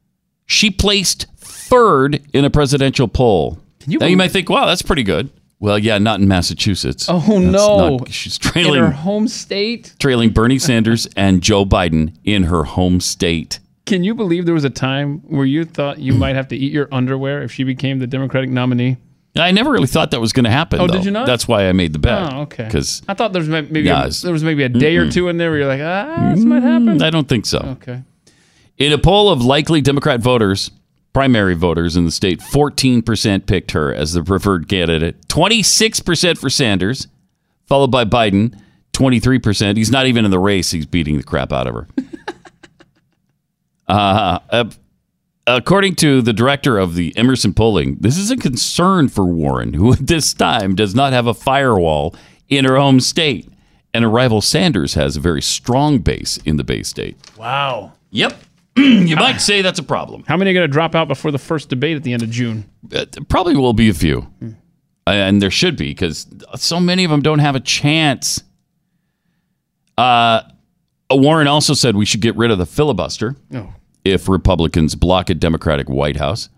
She 0.45 0.71
placed 0.71 1.27
third 1.38 2.21
in 2.34 2.45
a 2.45 2.49
presidential 2.49 3.08
poll. 3.08 3.60
you 3.86 3.99
now 3.99 4.06
you 4.08 4.17
might 4.17 4.32
think, 4.32 4.49
wow, 4.49 4.65
that's 4.65 4.82
pretty 4.82 5.03
good. 5.03 5.29
Well, 5.60 5.79
yeah, 5.79 5.97
not 5.97 6.19
in 6.19 6.27
Massachusetts. 6.27 7.08
Oh 7.10 7.19
That's 7.19 7.45
no! 7.45 7.97
not- 7.97 8.12
she's 8.12 8.38
in 8.38 8.41
trailing 8.51 8.82
her 8.82 8.91
home 8.91 9.29
state. 9.29 9.93
trailing 9.97 10.32
Bernie 10.32 10.60
Sanders 10.60 11.08
and 11.15 11.41
Joe 11.41 11.63
Biden 11.65 12.15
in 12.25 12.43
her 12.43 12.65
home 12.65 12.99
state. 12.99 13.60
Can 13.86 14.04
you 14.04 14.15
believe 14.15 14.46
there 14.46 14.54
was 14.54 14.63
a 14.63 14.69
time 14.69 15.19
where 15.28 15.46
you 15.46 15.65
thought 15.65 16.00
you 16.00 16.13
might 16.13 16.36
have 16.36 16.48
to 16.50 16.56
eat 16.56 16.72
your 16.72 16.88
underwear 16.91 17.41
if 17.41 17.52
she 17.52 17.63
became 17.63 18.00
the 18.00 18.08
Democratic 18.08 18.50
nominee? 18.50 18.98
I 19.36 19.52
never 19.52 19.72
really 19.72 19.88
thought 19.88 20.12
that 20.12 20.22
was 20.22 20.32
going 20.32 20.43
to 20.46 20.52
happen. 20.52 20.80
Oh, 20.80 20.88
though. 20.88 20.93
did 20.93 21.06
you 21.06 21.12
not? 21.12 21.26
That's 21.26 21.48
why 21.48 21.67
I 21.67 21.74
made 21.74 21.91
the 21.91 22.00
bet. 22.00 22.34
Oh, 22.34 22.41
okay. 22.41 22.65
Because 22.65 23.02
I 23.08 23.13
thought 23.15 23.34
there 23.34 23.41
was 23.41 23.50
maybe 23.50 23.88
a, 23.89 24.10
there 24.10 24.32
was 24.32 24.43
maybe 24.43 24.63
a 24.63 24.69
day 24.69 24.96
or 24.96 25.06
Mm-mm. 25.06 25.13
two 25.13 25.28
in 25.28 25.38
there 25.38 25.50
where 25.50 25.60
you're 25.60 25.67
like, 25.67 25.82
ah, 25.82 26.34
this 26.36 26.46
might 26.46 26.62
happen. 26.62 27.02
I 27.02 27.10
don't 27.10 27.28
think 27.28 27.46
so. 27.46 27.60
Okay. 27.82 28.04
In 28.78 28.93
a 28.93 28.98
poll 28.98 29.30
of 29.30 29.43
likely 29.43 29.82
Democrat 29.82 30.19
voters, 30.19 30.69
primary 31.13 31.56
voters 31.56 31.98
in 31.98 32.06
the 32.06 32.12
state, 32.12 32.39
14% 32.41 33.46
picked 33.48 33.72
her 33.72 33.93
as 33.93 34.13
the 34.13 34.24
preferred 34.24 34.67
candidate, 34.67 35.28
26% 35.30 36.38
for 36.38 36.50
Sanders, 36.50 37.08
followed 37.65 37.91
by 37.91 38.06
Biden, 38.06 38.60
23%. 38.93 39.78
He's 39.78 39.91
not 39.91 40.06
even 40.06 40.26
in 40.26 40.32
the 40.32 40.39
race. 40.39 40.72
He's 40.72 40.86
beating 40.86 41.17
the 41.17 41.24
crap 41.24 41.52
out 41.52 41.67
of 41.67 41.74
her. 41.74 41.88
Uh, 43.88 44.39
uh, 44.50 44.65
according 45.48 45.96
to 45.96 46.22
the 46.22 46.34
director 46.34 46.78
of 46.78 46.96
the 46.96 47.15
Emerson 47.17 47.54
polling, 47.54 47.98
this 48.00 48.17
is 48.17 48.32
a 48.32 48.38
concern 48.38 49.10
for 49.10 49.26
Warren, 49.26 49.74
who 49.74 49.93
at 49.93 50.08
this 50.08 50.34
time 50.34 50.76
does 50.76 50.96
not 50.96 51.13
have 51.13 51.28
a 51.28 51.34
firewall 51.34 52.15
in 52.50 52.65
her 52.65 52.78
home 52.78 53.00
state. 53.00 53.50
And 53.96 54.04
her 54.04 54.10
rival 54.10 54.41
Sanders 54.41 54.96
has 54.96 55.17
a 55.17 55.19
very 55.19 55.41
strong 55.41 56.00
base 56.00 56.38
in 56.38 56.58
the 56.58 56.63
Bay 56.63 56.82
State. 56.82 57.15
Wow. 57.38 57.93
Yep. 58.10 58.36
you 58.76 59.15
might 59.15 59.38
say 59.38 59.62
that's 59.62 59.78
a 59.78 59.84
problem. 59.84 60.24
How 60.28 60.36
many 60.36 60.50
are 60.50 60.54
going 60.56 60.67
to 60.67 60.72
drop 60.72 60.96
out 60.96 61.08
before 61.08 61.30
the 61.30 61.38
first 61.38 61.69
debate 61.69 61.96
at 61.96 62.02
the 62.02 62.12
end 62.12 62.24
of 62.24 62.32
June? 62.32 62.67
Uh, 62.91 63.06
probably 63.30 63.56
will 63.56 63.74
be 63.74 63.89
a 63.89 63.93
few. 63.93 64.28
And 65.06 65.41
there 65.41 65.52
should 65.52 65.78
be 65.78 65.89
because 65.89 66.26
so 66.56 66.80
many 66.80 67.04
of 67.04 67.12
them 67.12 67.22
don't 67.22 67.39
have 67.39 67.56
a 67.56 67.60
chance. 67.60 68.41
Uh, 69.96 70.41
Warren 71.17 71.47
also 71.47 71.73
said 71.73 71.95
we 71.95 72.06
should 72.06 72.21
get 72.21 72.36
rid 72.36 72.52
of 72.52 72.58
the 72.58 72.65
filibuster 72.65 73.36
Oh. 73.54 73.73
if 74.06 74.28
Republicans 74.30 74.95
block 74.95 75.30
a 75.30 75.34
Democratic 75.34 75.89
White 75.89 76.17
House. 76.17 76.49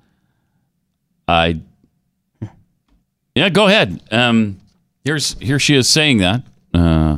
I, 1.27 1.59
yeah, 3.35 3.49
go 3.49 3.65
ahead. 3.67 4.01
Um, 4.11 4.59
here's 5.03 5.33
here 5.39 5.59
she 5.59 5.75
is 5.75 5.89
saying 5.89 6.19
that. 6.19 6.43
Uh, 6.73 7.17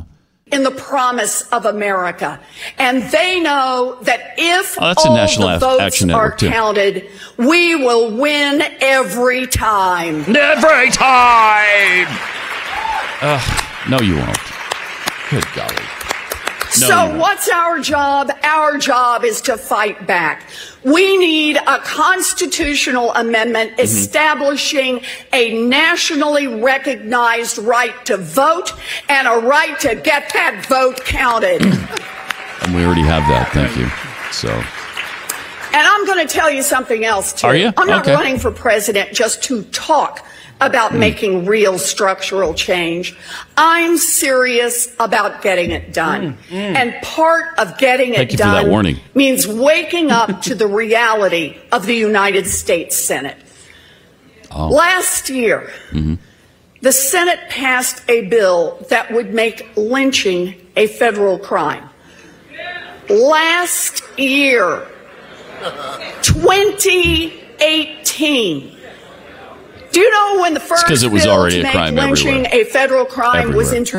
in 0.50 0.62
the 0.62 0.70
promise 0.70 1.42
of 1.52 1.66
America. 1.66 2.40
And 2.78 3.02
they 3.10 3.38
know 3.38 3.98
that 4.02 4.32
if 4.38 4.78
Oh, 4.80 4.86
that's 4.86 5.04
a 5.04 5.08
all 5.08 5.14
National 5.16 5.48
the 5.48 5.54
Ac- 5.56 5.60
votes 5.66 5.80
Action 5.82 6.10
are 6.10 6.30
too. 6.34 6.48
counted, 6.48 7.06
we 7.36 7.74
will 7.74 8.10
win 8.16 8.62
every 8.80 9.46
time. 9.46 10.20
Every 10.34 10.90
time. 10.90 12.06
no, 13.90 14.00
you 14.00 14.16
won't. 14.16 14.38
Good 15.30 15.44
golly. 15.54 15.74
So 16.86 17.18
what's 17.18 17.48
our 17.48 17.80
job? 17.80 18.30
Our 18.42 18.78
job 18.78 19.24
is 19.24 19.40
to 19.42 19.56
fight 19.56 20.06
back. 20.06 20.44
We 20.84 21.16
need 21.16 21.56
a 21.56 21.78
constitutional 21.80 23.12
amendment 23.14 23.72
Mm-hmm. 23.72 23.80
establishing 23.80 25.00
a 25.32 25.60
nationally 25.66 26.46
recognized 26.46 27.58
right 27.58 27.94
to 28.06 28.16
vote 28.16 28.72
and 29.08 29.26
a 29.28 29.46
right 29.46 29.78
to 29.80 29.94
get 29.96 30.32
that 30.34 30.64
vote 30.68 31.04
counted. 31.04 31.62
And 32.60 32.74
we 32.74 32.84
already 32.84 33.02
have 33.02 33.22
that. 33.28 33.50
Thank 33.52 33.76
you. 33.78 33.88
So 34.32 34.48
And 35.72 35.86
I'm 35.86 36.04
going 36.06 36.26
to 36.26 36.32
tell 36.32 36.50
you 36.50 36.62
something 36.62 37.04
else, 37.04 37.32
too. 37.32 37.46
Are 37.46 37.56
you? 37.56 37.72
I'm 37.76 37.86
not 37.86 38.02
Okay. 38.02 38.12
Running 38.14 38.38
for 38.38 38.50
president 38.50 39.12
just 39.12 39.42
to 39.44 39.62
talk 39.64 40.26
about 40.60 40.94
making 40.94 41.46
real 41.46 41.78
structural 41.78 42.52
change. 42.54 43.16
I'm 43.56 43.96
serious 43.96 44.92
about 44.98 45.42
getting 45.42 45.70
it 45.70 45.92
done. 45.92 46.34
Mm, 46.34 46.36
mm. 46.48 46.74
And 46.74 46.94
part 47.02 47.56
of 47.58 47.78
getting 47.78 48.14
Thank 48.14 48.30
it 48.30 48.32
you 48.32 48.38
for 48.38 48.44
that 48.44 48.62
done 48.62 48.70
warning. 48.70 48.96
means 49.14 49.46
waking 49.46 50.10
up 50.10 50.42
to 50.42 50.54
the 50.54 50.66
reality 50.66 51.56
of 51.70 51.84
the 51.86 51.94
United 51.94 52.46
States 52.46 52.96
Senate. 52.96 53.36
Oh. 54.50 54.68
Last 54.68 55.28
year, 55.28 55.70
mm-hmm. 55.90 56.14
the 56.80 56.92
Senate 56.92 57.40
passed 57.50 58.02
a 58.08 58.26
bill 58.28 58.78
that 58.88 59.12
would 59.12 59.34
make 59.34 59.68
lynching 59.76 60.54
a 60.76 60.86
federal 60.86 61.38
crime. 61.38 61.86
Last 63.08 64.02
year, 64.18 64.86
2018. 66.22 68.77
Do 69.98 70.04
you 70.04 70.10
know 70.12 70.38
when 70.42 70.54
the 70.54 70.60
first 70.60 70.86
'cause 70.86 71.02
it 71.02 71.10
was 71.10 71.26
already 71.26 71.60
a 71.60 71.68
crime 71.72 71.96
lynching 71.96 72.46
everywhere. 72.46 72.50
a 72.52 72.62
federal 72.66 73.04
crime 73.04 73.52
was 73.52 73.72
Everywhere. 73.72 73.98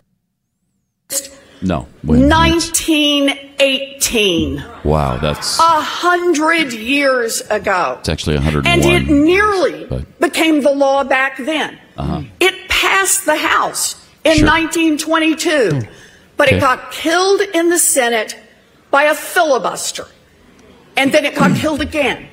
introduced? 1.09 1.31
no. 1.62 1.88
Wait. 2.05 2.19
1918. 2.19 4.63
Wow, 4.85 5.17
that's 5.17 5.59
A 5.59 5.81
hundred 5.81 6.71
years 6.71 7.41
ago. 7.49 7.97
it's 7.99 8.07
actually 8.07 8.38
101. 8.38 8.65
And 8.65 8.85
it 8.85 9.09
nearly 9.13 9.88
But- 9.89 10.19
became 10.21 10.62
the 10.62 10.71
law 10.71 11.03
back 11.03 11.35
then. 11.38 11.77
uh-huh. 11.97 12.21
It 12.39 12.69
passed 12.69 13.25
the 13.25 13.35
House 13.35 13.97
in 14.23 14.38
Sure. 14.38 14.45
1922, 14.47 15.81
but 16.38 16.47
Okay. 16.47 16.55
it 16.55 16.59
got 16.62 16.93
killed 16.93 17.41
in 17.53 17.71
the 17.71 17.77
Senate 17.79 18.38
by 18.89 19.03
a 19.03 19.13
filibuster. 19.13 20.05
And 20.95 21.12
then 21.12 21.25
it 21.25 21.35
got 21.35 21.57
killed 21.57 21.81
again 21.81 22.27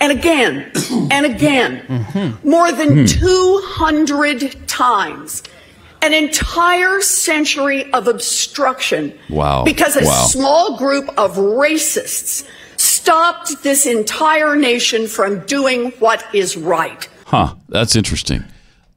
and 0.00 0.10
again 0.12 0.70
and 1.10 1.26
again. 1.26 2.38
More 2.44 2.72
than 2.72 3.06
200 3.06 4.66
times. 4.68 5.42
An 6.02 6.14
entire 6.14 7.00
century 7.02 7.92
of 7.92 8.08
obstruction. 8.08 9.12
Wow. 9.28 9.64
Because 9.64 9.96
a 9.96 10.04
Wow. 10.04 10.24
small 10.28 10.78
group 10.78 11.08
of 11.18 11.36
racists 11.36 12.46
stopped 12.78 13.62
this 13.62 13.84
entire 13.84 14.56
nation 14.56 15.06
from 15.06 15.40
doing 15.40 15.90
what 15.98 16.24
is 16.34 16.56
right. 16.56 17.06
Huh. 17.26 17.54
That's 17.68 17.94
interesting. 17.96 18.44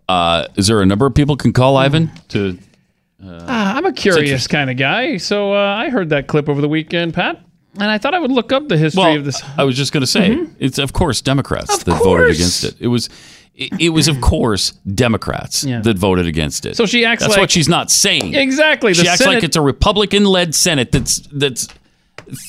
Uh, 0.07 0.47
is 0.55 0.67
there 0.67 0.81
a 0.81 0.85
number 0.85 1.05
of 1.05 1.13
people 1.13 1.35
can 1.35 1.51
call 1.51 1.75
Ivan 1.75 2.09
to? 2.29 2.57
Uh, 3.21 3.45
I'm 3.47 3.85
a 3.85 3.93
curious 3.93 4.47
kind 4.47 4.69
of 4.69 4.77
guy, 4.77 5.17
so 5.17 5.53
uh, 5.53 5.57
I 5.57 5.89
heard 5.89 6.09
that 6.09 6.27
clip 6.27 6.47
over 6.49 6.59
the 6.61 6.67
weekend, 6.69 7.13
Pat, 7.13 7.39
and 7.75 7.83
I 7.89 7.97
thought 7.97 8.13
I 8.13 8.19
would 8.19 8.31
look 8.31 8.51
up 8.51 8.67
the 8.67 8.77
history 8.77 9.01
Well, 9.03 9.15
of 9.17 9.25
this. 9.25 9.41
I 9.57 9.63
was 9.63 9.75
just 9.75 9.91
going 9.93 10.01
to 10.01 10.07
say 10.07 10.29
Mhm. 10.35 10.55
it's 10.59 10.77
of 10.77 10.93
course 10.93 11.21
Democrats 11.21 11.73
Of 11.75 11.85
that 11.85 12.03
voted 12.03 12.31
against 12.35 12.63
it. 12.63 12.75
It 12.79 12.87
was. 12.87 13.09
It, 13.55 13.69
it 13.79 13.89
was, 13.89 14.07
of 14.07 14.19
course, 14.19 14.71
Democrats 14.95 15.63
Yeah. 15.63 15.79
that 15.81 15.95
voted 15.95 16.25
against 16.25 16.65
it. 16.65 16.75
So 16.75 16.87
she 16.87 17.05
acts 17.05 17.21
That's 17.21 17.33
like- 17.33 17.39
what 17.41 17.51
she's 17.51 17.69
not 17.69 17.91
saying. 17.91 18.33
Exactly, 18.33 18.95
She 18.95 19.07
acts 19.07 19.23
like 19.23 19.43
it's 19.43 19.55
a 19.55 19.61
Republican-led 19.61 20.55
Senate 20.55 20.91
that's 20.91 21.19
that's 21.31 21.67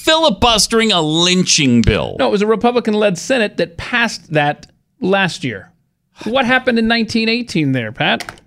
filibustering 0.02 0.92
a 0.92 1.02
lynching 1.02 1.82
bill. 1.82 2.16
No, 2.18 2.28
it 2.28 2.30
was 2.30 2.40
a 2.40 2.46
Republican-led 2.46 3.18
Senate 3.18 3.58
that 3.58 3.76
passed 3.76 4.32
that 4.32 4.66
last 5.02 5.44
year. 5.44 5.70
What 6.24 6.46
happened 6.46 6.78
in 6.78 6.88
1918 6.88 7.72
there, 7.72 7.92
Pat? 7.92 8.40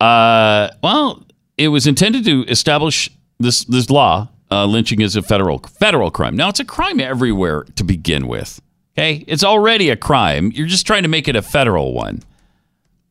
Uh, 0.00 0.70
well, 0.82 1.24
it 1.58 1.68
was 1.68 1.86
intended 1.86 2.24
to 2.24 2.44
establish 2.46 3.10
this 3.40 3.64
this 3.64 3.90
law. 3.90 4.28
Uh, 4.52 4.66
lynching 4.66 5.00
is 5.00 5.14
a 5.14 5.22
federal 5.22 5.58
federal 5.58 6.10
crime. 6.10 6.36
Now 6.36 6.48
it's 6.48 6.60
a 6.60 6.64
crime 6.64 7.00
everywhere 7.00 7.64
to 7.76 7.84
begin 7.84 8.26
with. 8.26 8.60
Okay, 8.96 9.24
it's 9.26 9.44
already 9.44 9.90
a 9.90 9.96
crime. 9.96 10.52
You're 10.52 10.66
just 10.66 10.86
trying 10.86 11.04
to 11.04 11.08
make 11.08 11.28
it 11.28 11.36
a 11.36 11.42
federal 11.42 11.94
one. 11.94 12.22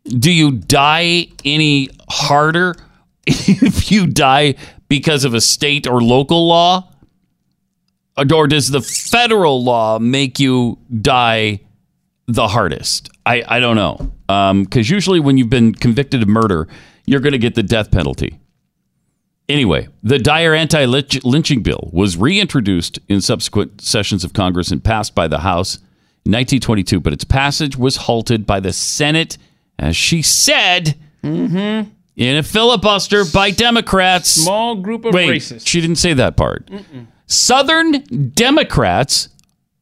Do 0.05 0.31
you 0.31 0.51
die 0.51 1.27
any 1.45 1.89
harder 2.09 2.75
if 3.27 3.91
you 3.91 4.07
die 4.07 4.55
because 4.87 5.23
of 5.23 5.33
a 5.33 5.41
state 5.41 5.87
or 5.87 6.01
local 6.01 6.47
law? 6.47 6.91
Or 8.17 8.47
does 8.47 8.69
the 8.69 8.81
federal 8.81 9.63
law 9.63 9.97
make 9.99 10.39
you 10.39 10.77
die 11.01 11.61
the 12.27 12.49
hardest? 12.49 13.09
I, 13.25 13.43
I 13.47 13.59
don't 13.59 13.75
know. 13.77 14.11
Because 14.63 14.89
usually 14.89 15.19
when 15.19 15.37
you've 15.37 15.49
been 15.49 15.73
convicted 15.73 16.21
of 16.21 16.27
murder, 16.27 16.67
you're 17.05 17.21
going 17.21 17.33
to 17.33 17.39
get 17.39 17.55
the 17.55 17.63
death 17.63 17.91
penalty. 17.91 18.38
Anyway, 19.49 19.87
the 20.03 20.19
Dyer 20.19 20.53
anti 20.53 20.85
lynching 20.85 21.63
bill 21.63 21.89
was 21.91 22.15
reintroduced 22.15 22.99
in 23.09 23.19
subsequent 23.19 23.81
sessions 23.81 24.23
of 24.23 24.31
Congress 24.31 24.69
and 24.69 24.83
passed 24.83 25.15
by 25.15 25.27
the 25.27 25.39
House 25.39 25.77
in 26.23 26.31
1922, 26.31 26.99
but 26.99 27.13
its 27.13 27.23
passage 27.23 27.75
was 27.75 27.97
halted 27.97 28.45
by 28.45 28.59
the 28.59 28.71
Senate, 28.71 29.39
as 29.79 29.95
she 29.97 30.21
said, 30.21 30.95
mm-hmm. 31.23 31.89
in 32.15 32.35
a 32.37 32.43
filibuster 32.43 33.25
by 33.33 33.49
Democrats. 33.49 34.29
Small 34.29 34.75
group 34.75 35.03
of 35.03 35.15
Wait, 35.15 35.41
racists. 35.41 35.67
she 35.67 35.81
didn't 35.81 35.97
say 35.97 36.13
that 36.13 36.37
part. 36.37 36.69
Southern 37.25 38.03
Democrats 38.33 39.29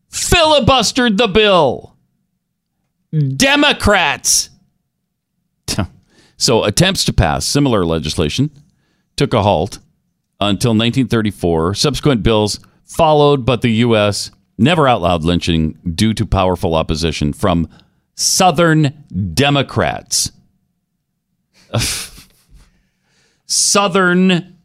filibustered 0.10 1.18
the 1.18 1.28
bill. 1.28 1.94
Democrats. 3.36 4.50
So 6.40 6.66
attempts 6.66 7.04
to 7.06 7.14
pass 7.14 7.48
similar 7.48 7.84
legislation 7.84 8.52
took 9.18 9.34
a 9.34 9.44
halt 9.44 9.80
until 10.40 10.72
1934. 10.72 11.74
Subsequent 11.74 12.24
bills 12.24 12.60
followed, 12.86 13.46
but 13.46 13.62
the 13.62 13.72
U.S. 13.72 14.32
never 14.58 14.88
outlawed 14.88 15.24
lynching 15.24 15.78
due 15.94 16.14
to 16.14 16.26
powerful 16.26 16.76
opposition 16.76 17.34
from 17.34 17.68
Southern 18.16 19.04
Democrats. 19.34 20.32
Southern 23.46 24.58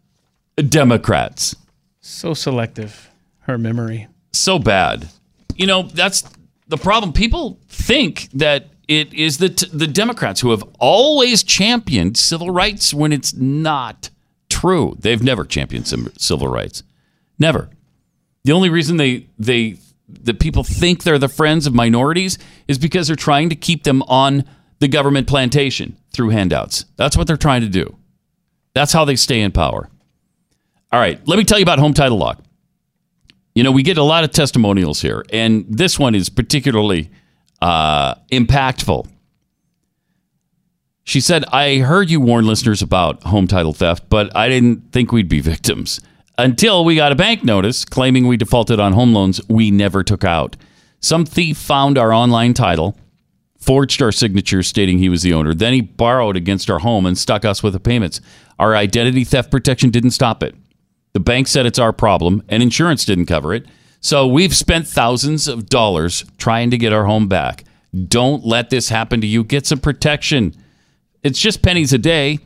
Democrats. 0.57 1.57
So 2.01 2.35
selective, 2.35 3.11
her 3.41 3.59
memory. 3.59 4.09
So 4.33 4.59
bad. 4.59 5.09
You 5.57 5.67
know, 5.67 5.83
that's 5.83 6.25
the 6.69 6.77
problem. 6.77 7.13
People 7.13 7.61
think 7.69 8.29
that 8.33 8.71
it 8.89 9.13
is 9.15 9.39
the 9.39 9.51
t- 9.51 9.69
the 9.73 9.87
Democrats 9.87 10.41
who 10.41 10.51
have 10.51 10.65
always 10.79 11.43
championed 11.43 12.17
civil 12.17 12.51
rights 12.51 12.93
when 12.93 13.13
it's 13.13 13.35
not 13.35 14.11
true. 14.63 14.97
They've 14.99 15.23
never 15.23 15.45
championed 15.45 15.89
civil 16.19 16.47
rights. 16.47 16.85
Never. 17.39 17.69
The 18.45 18.53
only 18.53 18.71
reason 18.71 18.97
they 18.97 19.27
they 19.39 19.79
that 20.09 20.39
people 20.39 20.63
think 20.63 21.03
they're 21.03 21.19
the 21.19 21.29
friends 21.29 21.67
of 21.67 21.75
minorities 21.75 22.39
is 22.69 22.79
because 22.79 23.07
they're 23.09 23.17
trying 23.17 23.49
to 23.49 23.57
keep 23.57 23.83
them 23.83 24.03
on 24.03 24.45
the 24.79 24.87
government 24.87 25.27
plantation 25.27 25.97
through 26.13 26.29
handouts. 26.31 26.85
That's 26.97 27.17
what 27.17 27.27
they're 27.27 27.37
trying 27.37 27.63
to 27.63 27.69
do. 27.69 27.97
That's 28.75 28.93
how 28.93 29.05
they 29.05 29.17
stay 29.17 29.41
in 29.41 29.51
power. 29.53 29.89
All 30.93 31.01
right, 31.01 31.21
let 31.27 31.39
me 31.39 31.45
tell 31.45 31.59
you 31.59 31.65
about 31.65 31.79
home 31.79 31.95
title 31.95 32.19
lock. 32.19 32.43
You 33.55 33.65
know, 33.65 33.73
we 33.73 33.83
get 33.83 33.99
a 33.99 34.03
lot 34.03 34.23
of 34.25 34.31
testimonials 34.31 35.01
here, 35.01 35.25
and 35.33 35.65
this 35.69 35.99
one 35.99 36.15
is 36.15 36.29
particularly 36.29 37.11
uh, 37.61 38.15
impactful. 38.31 39.09
She 41.05 41.21
said, 41.21 41.45
I 41.47 41.79
heard 41.79 42.11
you 42.11 42.21
warn 42.21 42.47
listeners 42.47 42.83
about 42.83 43.23
home 43.25 43.47
title 43.47 43.73
theft, 43.73 44.05
but 44.09 44.35
I 44.37 44.49
didn't 44.49 44.93
think 44.93 45.13
we'd 45.13 45.29
be 45.29 45.41
victims 45.53 46.01
until 46.39 46.85
we 46.85 46.97
got 46.97 47.13
a 47.13 47.17
bank 47.17 47.45
notice 47.45 47.85
claiming 47.85 48.27
we 48.27 48.37
defaulted 48.37 48.81
on 48.81 48.93
home 48.93 49.13
loans 49.13 49.41
we 49.49 49.71
never 49.71 50.03
took 50.03 50.25
out. 50.25 50.57
Some 51.01 51.25
thief 51.25 51.59
found 51.59 51.99
our 51.99 52.13
online 52.13 52.55
title, 52.55 52.97
forged 53.59 54.03
our 54.03 54.13
signature 54.13 54.63
stating 54.63 54.99
he 54.99 55.09
was 55.09 55.23
the 55.23 55.33
owner. 55.33 55.55
Then 55.55 55.73
he 55.73 55.81
borrowed 55.81 56.37
against 56.37 56.71
our 56.71 56.81
home 56.81 57.07
and 57.07 57.17
stuck 57.17 57.45
us 57.45 57.63
with 57.63 57.73
the 57.75 57.81
payments. 57.81 58.21
Our 58.59 58.75
identity 58.77 59.25
theft 59.25 59.51
protection 59.51 59.91
didn't 59.91 60.11
stop 60.11 60.43
it. 60.43 60.55
The 61.13 61.21
bank 61.21 61.49
said 61.49 61.67
it's 61.67 61.79
our 61.79 61.93
problem 61.93 62.43
and 62.49 62.63
insurance 62.63 63.05
didn't 63.05 63.27
cover 63.27 63.53
it. 63.55 63.67
So 64.01 64.27
we've 64.27 64.55
spent 64.55 64.89
thousands 64.89 65.47
of 65.47 65.69
dollars 65.69 66.25
trying 66.39 66.71
to 66.71 66.79
get 66.79 66.93
our 66.93 67.05
home 67.05 67.29
back. 67.29 67.65
Don't 68.09 68.45
let 68.45 68.71
this 68.71 68.89
happen 68.89 69.21
to 69.21 69.27
you. 69.27 69.45
Get 69.45 69.67
some 69.67 69.79
protection. 69.79 70.55
It's 71.23 71.39
just 71.39 71.63
pennies 71.63 71.93
a 71.93 71.99
day 71.99 72.41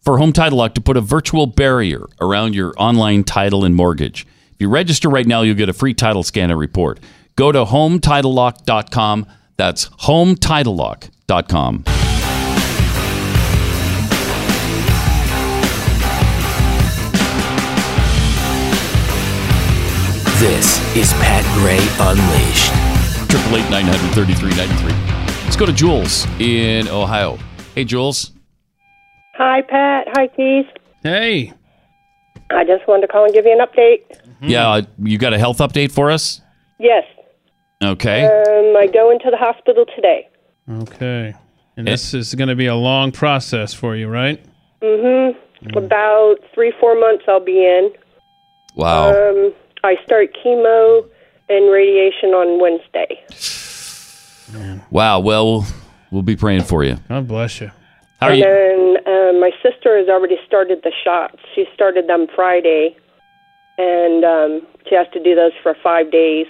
for 0.00 0.18
Home 0.18 0.32
Title 0.32 0.58
Lock 0.58 0.74
to 0.74 0.80
put 0.80 0.96
a 0.96 1.00
virtual 1.00 1.46
barrier 1.46 2.06
around 2.20 2.54
your 2.54 2.72
online 2.76 3.24
title 3.24 3.64
and 3.64 3.74
mortgage. 3.74 4.24
If 4.52 4.60
you 4.60 4.68
register 4.68 5.08
right 5.08 5.26
now, 5.26 5.42
you'll 5.42 5.56
get 5.56 5.68
a 5.68 5.72
free 5.72 5.92
title 5.92 6.22
scanner 6.22 6.56
report. 6.56 7.00
Go 7.34 7.50
to 7.50 7.64
hometitlelock.com. 7.64 9.26
That's 9.56 9.88
hometitlelock.com. 9.88 11.82
This 20.38 20.78
is 20.96 21.12
Pat 21.14 21.42
Gray 21.58 21.80
Unleashed. 21.98 22.70
Triple 23.28 23.56
eight 23.56 23.68
nine 23.68 23.86
hundred 23.86 24.14
thirty 24.14 24.34
three 24.34 24.54
ninety 24.54 24.76
three. 24.76 24.92
Let's 25.42 25.56
go 25.56 25.66
to 25.66 25.72
Jules 25.72 26.26
in 26.38 26.86
Ohio. 26.86 27.38
Hey, 27.76 27.84
Jules. 27.84 28.32
Hi, 29.34 29.60
Pat. 29.60 30.08
Hi, 30.16 30.28
Keith. 30.28 30.64
Hey. 31.02 31.52
I 32.48 32.64
just 32.64 32.88
wanted 32.88 33.02
to 33.02 33.08
call 33.08 33.26
and 33.26 33.34
give 33.34 33.44
you 33.44 33.52
an 33.52 33.58
update. 33.58 34.18
Yeah, 34.40 34.66
uh, 34.66 34.82
you 34.98 35.18
got 35.18 35.34
a 35.34 35.38
health 35.38 35.58
update 35.58 35.92
for 35.92 36.10
us? 36.10 36.40
Yes. 36.78 37.04
Okay. 37.84 38.24
Um, 38.24 38.76
I 38.78 38.86
go 38.86 39.10
into 39.10 39.30
the 39.30 39.36
hospital 39.36 39.84
today. 39.94 40.26
Okay. 40.70 41.34
And 41.76 41.86
this 41.86 42.14
is 42.14 42.34
going 42.34 42.48
to 42.48 42.56
be 42.56 42.64
a 42.64 42.74
long 42.74 43.12
process 43.12 43.74
for 43.74 43.94
you, 43.94 44.08
right? 44.08 44.42
Mm-hmm. 44.80 45.76
About 45.76 46.36
three, 46.54 46.72
four 46.80 46.98
months 46.98 47.24
I'll 47.28 47.44
be 47.44 47.58
in. 47.58 47.90
Wow. 48.74 49.10
Um, 49.10 49.52
I 49.84 49.96
start 50.02 50.34
chemo 50.42 51.06
and 51.50 51.70
radiation 51.70 52.30
on 52.30 52.58
Wednesday. 52.58 53.22
Wow. 54.90 55.20
Well, 55.20 55.66
we'll, 56.10 56.18
we'll 56.18 56.22
be 56.22 56.36
praying 56.36 56.62
for 56.62 56.84
you. 56.84 56.96
God 57.08 57.28
bless 57.28 57.60
you. 57.60 57.70
How 58.20 58.28
are 58.28 58.30
and 58.30 58.38
you? 58.38 58.44
then 58.44 58.96
um, 59.06 59.40
my 59.40 59.50
sister 59.62 59.98
has 59.98 60.08
already 60.08 60.36
started 60.46 60.80
the 60.82 60.92
shots. 61.04 61.36
She 61.54 61.66
started 61.74 62.08
them 62.08 62.26
Friday, 62.34 62.96
and 63.78 64.24
um, 64.24 64.66
she 64.88 64.94
has 64.94 65.06
to 65.12 65.22
do 65.22 65.34
those 65.34 65.52
for 65.62 65.76
five 65.82 66.10
days, 66.10 66.46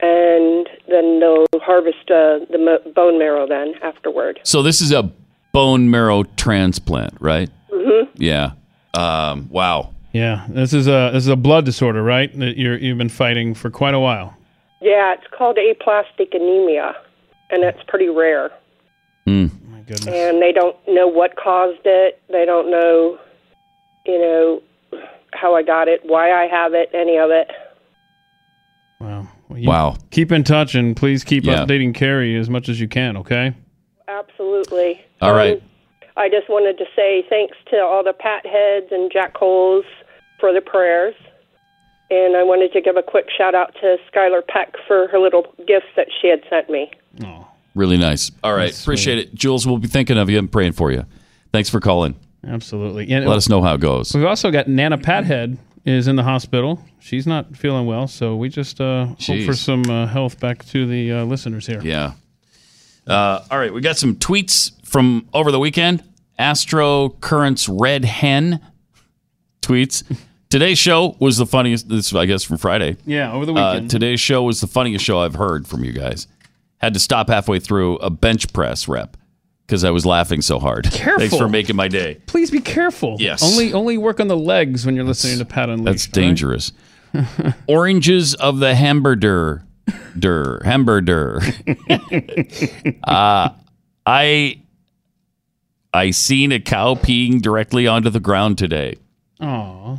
and 0.00 0.68
then 0.88 1.20
they'll 1.20 1.46
harvest 1.54 2.10
uh, 2.10 2.46
the 2.50 2.58
mo- 2.58 2.92
bone 2.94 3.18
marrow 3.18 3.46
then 3.46 3.74
afterward. 3.82 4.40
So 4.44 4.62
this 4.62 4.80
is 4.80 4.92
a 4.92 5.10
bone 5.52 5.90
marrow 5.90 6.22
transplant, 6.36 7.14
right? 7.20 7.50
Mm-hmm. 7.70 8.10
Yeah. 8.22 8.52
Um, 8.94 9.48
wow. 9.50 9.94
Yeah. 10.12 10.46
This 10.48 10.72
is 10.72 10.86
a 10.86 11.10
this 11.12 11.24
is 11.24 11.28
a 11.28 11.36
blood 11.36 11.64
disorder, 11.64 12.02
right? 12.02 12.36
That 12.38 12.56
you're 12.56 12.76
you've 12.76 12.98
been 12.98 13.08
fighting 13.08 13.54
for 13.54 13.70
quite 13.70 13.94
a 13.94 14.00
while. 14.00 14.36
Yeah, 14.80 15.14
it's 15.14 15.26
called 15.36 15.58
aplastic 15.58 16.34
anemia, 16.34 16.94
and 17.50 17.62
it's 17.62 17.82
pretty 17.86 18.08
rare. 18.08 18.50
My 19.26 19.80
goodness. 19.86 20.06
And 20.06 20.40
they 20.42 20.52
don't 20.52 20.76
know 20.88 21.06
what 21.08 21.36
caused 21.36 21.80
it. 21.84 22.20
They 22.28 22.44
don't 22.44 22.70
know, 22.70 23.18
you 24.06 24.18
know, 24.18 24.62
how 25.32 25.54
I 25.54 25.62
got 25.62 25.88
it, 25.88 26.00
why 26.04 26.30
I 26.32 26.46
have 26.46 26.74
it, 26.74 26.90
any 26.94 27.16
of 27.18 27.30
it. 27.30 27.50
Wow. 29.00 29.28
Well, 29.48 29.60
Wow. 29.62 29.96
Keep 30.10 30.32
in 30.32 30.44
touch 30.44 30.74
and 30.74 30.96
please 30.96 31.24
keep 31.24 31.44
Yeah. 31.44 31.64
updating 31.64 31.94
Carrie 31.94 32.36
as 32.36 32.48
much 32.48 32.68
as 32.68 32.80
you 32.80 32.88
can. 32.88 33.16
Okay. 33.16 33.52
Absolutely. 34.08 35.00
All 35.20 35.34
right. 35.34 35.56
Um, 35.56 35.62
I 36.16 36.28
just 36.28 36.48
wanted 36.48 36.76
to 36.78 36.84
say 36.94 37.24
thanks 37.28 37.56
to 37.70 37.78
all 37.80 38.04
the 38.04 38.12
Pat 38.12 38.44
Heads 38.46 38.86
and 38.92 39.10
Jack 39.10 39.34
Coles 39.34 39.84
for 40.38 40.52
the 40.52 40.60
prayers. 40.60 41.14
And 42.10 42.36
I 42.36 42.42
wanted 42.42 42.72
to 42.74 42.80
give 42.82 42.96
a 42.98 43.02
quick 43.02 43.26
shout 43.36 43.54
out 43.54 43.74
to 43.80 43.96
Skylar 44.12 44.46
Peck 44.46 44.74
for 44.86 45.08
her 45.08 45.18
little 45.18 45.46
gifts 45.66 45.86
that 45.96 46.08
she 46.20 46.28
had 46.28 46.42
sent 46.50 46.68
me. 46.68 46.90
Really 47.74 47.96
nice. 47.96 48.30
All 48.44 48.54
right. 48.54 48.78
Appreciate 48.78 49.18
it. 49.18 49.34
Jules, 49.34 49.66
we'll 49.66 49.78
be 49.78 49.88
thinking 49.88 50.18
of 50.18 50.28
you 50.28 50.38
and 50.38 50.50
praying 50.50 50.72
for 50.72 50.92
you. 50.92 51.04
Thanks 51.52 51.70
for 51.70 51.80
calling. 51.80 52.14
Absolutely. 52.46 53.10
And 53.10 53.26
Let 53.26 53.36
us 53.36 53.48
know 53.48 53.62
how 53.62 53.74
it 53.74 53.80
goes. 53.80 54.12
We've 54.14 54.24
also 54.24 54.50
got 54.50 54.68
Nana 54.68 54.98
Pathead 54.98 55.56
is 55.84 56.08
in 56.08 56.16
the 56.16 56.22
hospital. 56.22 56.82
She's 57.00 57.26
not 57.26 57.56
feeling 57.56 57.86
well, 57.86 58.06
so 58.08 58.36
we 58.36 58.48
just 58.48 58.80
uh, 58.80 59.06
hope 59.20 59.42
for 59.44 59.54
some 59.54 59.82
uh, 59.88 60.06
health 60.06 60.38
back 60.40 60.64
to 60.66 60.86
the 60.86 61.12
uh, 61.12 61.24
listeners 61.24 61.66
here. 61.66 61.80
Yeah. 61.82 62.12
Uh, 63.06 63.44
all 63.50 63.58
right. 63.58 63.72
We 63.72 63.80
got 63.80 63.96
some 63.96 64.16
tweets 64.16 64.72
from 64.86 65.28
over 65.34 65.50
the 65.50 65.58
weekend. 65.58 66.04
Astro 66.38 67.10
Currents 67.20 67.68
Red 67.68 68.04
Hen 68.04 68.60
tweets. 69.60 70.02
Today's 70.50 70.78
show 70.78 71.16
was 71.18 71.36
the 71.38 71.46
funniest. 71.46 71.88
This, 71.88 72.14
I 72.14 72.26
guess, 72.26 72.42
from 72.44 72.58
Friday. 72.58 72.96
Yeah, 73.06 73.32
over 73.32 73.46
the 73.46 73.52
Uh, 73.54 73.72
weekend. 73.74 73.90
today's 73.90 74.20
show 74.20 74.42
was 74.42 74.60
the 74.60 74.66
funniest 74.66 75.04
show 75.04 75.20
I've 75.20 75.34
heard 75.34 75.66
from 75.66 75.84
you 75.84 75.92
guys. 75.92 76.26
Had 76.82 76.94
to 76.94 77.00
stop 77.00 77.28
halfway 77.28 77.60
through 77.60 77.96
a 77.98 78.10
bench 78.10 78.52
press 78.52 78.88
rep 78.88 79.16
because 79.66 79.84
I 79.84 79.90
was 79.90 80.04
laughing 80.04 80.42
so 80.42 80.58
hard. 80.58 80.90
Careful. 80.90 81.20
Thanks 81.20 81.36
for 81.36 81.48
making 81.48 81.76
my 81.76 81.88
day. 81.88 82.20
Please 82.26 82.50
be 82.50 82.60
careful. 82.60 83.16
Yes. 83.18 83.42
Only 83.42 83.72
only 83.72 83.96
work 83.98 84.20
on 84.20 84.28
the 84.28 84.36
legs 84.36 84.84
when 84.84 84.96
you're 84.96 85.04
listening 85.04 85.38
to 85.38 85.44
Pat 85.44 85.68
Unleashed. 85.68 85.84
That's 85.84 86.18
all 86.18 86.22
right? 86.22 86.28
dangerous. 86.28 86.72
Oranges 87.68 88.34
of 88.34 88.58
the 88.58 88.74
hamburger, 88.74 89.64
der 90.18 90.60
hamburger. 90.64 91.40
uh, 93.04 93.50
I 94.04 94.62
I 95.94 96.10
seen 96.10 96.52
a 96.52 96.60
cow 96.60 96.94
peeing 96.94 97.40
directly 97.40 97.86
onto 97.86 98.10
the 98.10 98.20
ground 98.20 98.58
today. 98.58 98.96
Aw. 99.40 99.98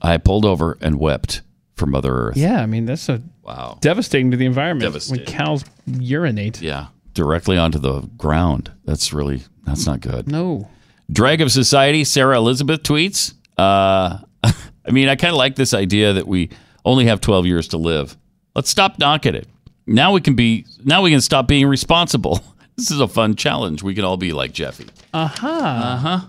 I 0.00 0.16
pulled 0.16 0.44
over 0.44 0.78
and 0.80 0.98
wept 0.98 1.42
for 1.82 1.86
Mother 1.86 2.14
Earth. 2.28 2.36
Yeah, 2.36 2.62
I 2.62 2.66
mean 2.66 2.86
that's 2.86 3.08
a 3.08 3.20
wow 3.42 3.76
devastating 3.80 4.30
to 4.30 4.36
the 4.36 4.46
environment 4.46 4.84
Devastating. 4.84 5.24
when 5.26 5.34
cows 5.34 5.64
urinate. 5.86 6.62
Yeah, 6.62 6.86
directly 7.12 7.58
onto 7.58 7.80
the 7.80 8.02
ground. 8.16 8.70
That's 8.84 9.12
really 9.12 9.42
that's 9.64 9.84
not 9.84 10.00
good. 10.00 10.28
No. 10.28 10.68
Drag 11.10 11.40
of 11.40 11.50
Society, 11.50 12.04
Sarah 12.04 12.36
Elizabeth 12.36 12.84
tweets. 12.84 13.34
Uh, 13.58 14.18
I 14.44 14.90
mean, 14.92 15.08
I 15.08 15.16
kind 15.16 15.32
of 15.32 15.38
like 15.38 15.56
this 15.56 15.74
idea 15.74 16.12
that 16.12 16.26
we 16.28 16.50
only 16.84 17.06
have 17.06 17.20
12 17.20 17.46
years 17.46 17.68
to 17.68 17.78
live. 17.78 18.16
Let's 18.54 18.70
stop 18.70 18.98
knocking 19.00 19.34
it. 19.34 19.48
Now 19.86 20.12
we 20.12 20.20
can 20.20 20.36
be. 20.36 20.64
Now 20.84 21.02
we 21.02 21.10
can 21.10 21.20
stop 21.20 21.48
being 21.48 21.66
responsible. 21.66 22.40
This 22.74 22.90
is 22.90 23.00
a 23.00 23.06
fun 23.06 23.36
challenge. 23.36 23.82
We 23.82 23.94
can 23.94 24.02
all 24.02 24.16
be 24.16 24.32
like 24.32 24.52
Jeffy. 24.52 24.86
Uh-huh. 25.12 25.46
Uh-huh. 25.46 26.20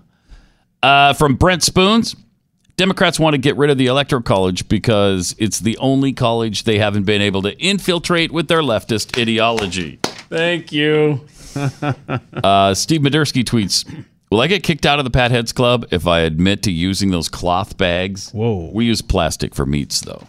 Uh, 0.83 1.13
from 1.13 1.35
Brent 1.35 1.63
Spoons, 1.63 2.17
Democrats 2.75 3.19
want 3.19 3.33
to 3.35 3.37
get 3.37 3.55
rid 3.55 3.69
of 3.69 3.77
the 3.77 3.85
Electoral 3.87 4.21
College 4.21 4.67
because 4.67 5.35
it's 5.37 5.59
the 5.59 5.77
only 5.77 6.11
college 6.11 6.63
they 6.63 6.79
haven't 6.79 7.03
been 7.03 7.21
able 7.21 7.41
to 7.43 7.55
infiltrate 7.59 8.31
with 8.31 8.47
their 8.47 8.61
leftist 8.61 9.19
ideology. 9.21 9.99
Thank 10.03 10.71
you. 10.71 11.21
Uh, 12.43 12.73
Steve 12.73 13.01
Madursky 13.01 13.43
tweets, 13.43 13.85
Will 14.31 14.41
I 14.41 14.47
get 14.47 14.63
kicked 14.63 14.87
out 14.87 14.97
of 14.97 15.05
the 15.05 15.11
Pat 15.11 15.29
Heads 15.29 15.51
Club 15.53 15.85
if 15.91 16.07
I 16.07 16.21
admit 16.21 16.63
to 16.63 16.71
using 16.71 17.11
those 17.11 17.29
cloth 17.29 17.77
bags? 17.77 18.31
Whoa. 18.31 18.71
We 18.73 18.85
use 18.85 19.03
plastic 19.03 19.53
for 19.53 19.63
meats, 19.67 20.01
though. 20.01 20.25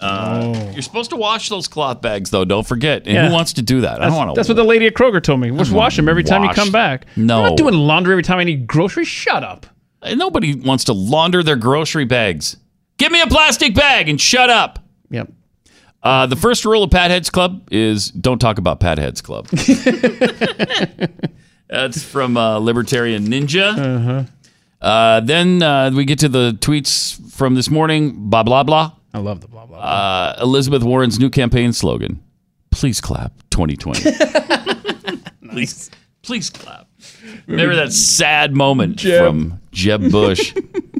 Uh, 0.00 0.70
You're 0.72 0.82
supposed 0.82 1.10
to 1.10 1.16
wash 1.16 1.48
those 1.48 1.68
cloth 1.68 2.00
bags, 2.02 2.30
though. 2.30 2.44
Don't 2.44 2.66
forget. 2.66 3.06
And 3.06 3.14
Yeah. 3.14 3.28
who 3.28 3.32
wants 3.34 3.52
to 3.52 3.62
do 3.62 3.82
that? 3.82 4.02
I 4.02 4.06
don't 4.06 4.16
want 4.16 4.30
to. 4.30 4.34
that's 4.34 4.48
what 4.48 4.56
the 4.56 4.64
lady 4.64 4.86
at 4.88 4.94
Kroger 4.94 5.22
told 5.22 5.38
me. 5.38 5.50
Just 5.56 5.70
wash 5.70 5.94
them 5.94 6.08
every 6.08 6.24
time 6.24 6.42
you 6.42 6.50
come 6.50 6.72
back. 6.72 7.06
No. 7.14 7.38
I'm 7.44 7.48
not 7.50 7.56
doing 7.56 7.74
laundry 7.74 8.12
every 8.14 8.24
time 8.24 8.38
I 8.38 8.44
need 8.44 8.66
groceries. 8.66 9.06
Shut 9.06 9.44
up. 9.44 9.66
Nobody 10.14 10.54
wants 10.54 10.84
to 10.84 10.92
launder 10.92 11.42
their 11.42 11.56
grocery 11.56 12.04
bags. 12.04 12.56
Give 12.98 13.10
me 13.12 13.20
a 13.20 13.26
plastic 13.26 13.74
bag 13.74 14.08
and 14.08 14.20
shut 14.20 14.50
up. 14.50 14.78
Yep. 15.10 15.32
Uh, 16.02 16.26
the 16.26 16.36
first 16.36 16.64
rule 16.64 16.82
of 16.84 16.90
Pat 16.90 17.10
Heads 17.10 17.30
Club 17.30 17.66
is 17.72 18.10
don't 18.10 18.38
talk 18.38 18.58
about 18.58 18.80
Pat 18.80 18.98
Heads 18.98 19.20
Club. 19.20 19.48
That's 21.68 22.02
from 22.02 22.36
uh, 22.36 22.58
Libertarian 22.58 23.26
Ninja. 23.26 23.76
Uh-huh. 23.76 24.24
Uh, 24.80 25.20
then 25.20 25.60
uh, 25.62 25.90
we 25.92 26.04
get 26.04 26.20
to 26.20 26.28
the 26.28 26.52
tweets 26.60 27.20
from 27.32 27.56
this 27.56 27.68
morning. 27.68 28.30
Blah 28.30 28.44
blah 28.44 28.62
blah. 28.62 28.92
I 29.12 29.18
love 29.18 29.40
the 29.40 29.48
blah 29.48 29.66
blah. 29.66 29.78
Uh, 29.78 30.36
Elizabeth 30.40 30.84
Warren's 30.84 31.18
new 31.18 31.30
campaign 31.30 31.72
slogan: 31.72 32.22
"Please 32.70 33.00
clap 33.00 33.32
2020." 33.50 34.12
Please, 35.50 35.90
please 36.22 36.50
clap. 36.50 36.86
Remember 37.46 37.76
that 37.76 37.92
sad 37.92 38.54
moment 38.54 38.96
Jeb. 38.96 39.24
from 39.24 39.60
Jeb 39.72 40.10
Bush. 40.10 40.54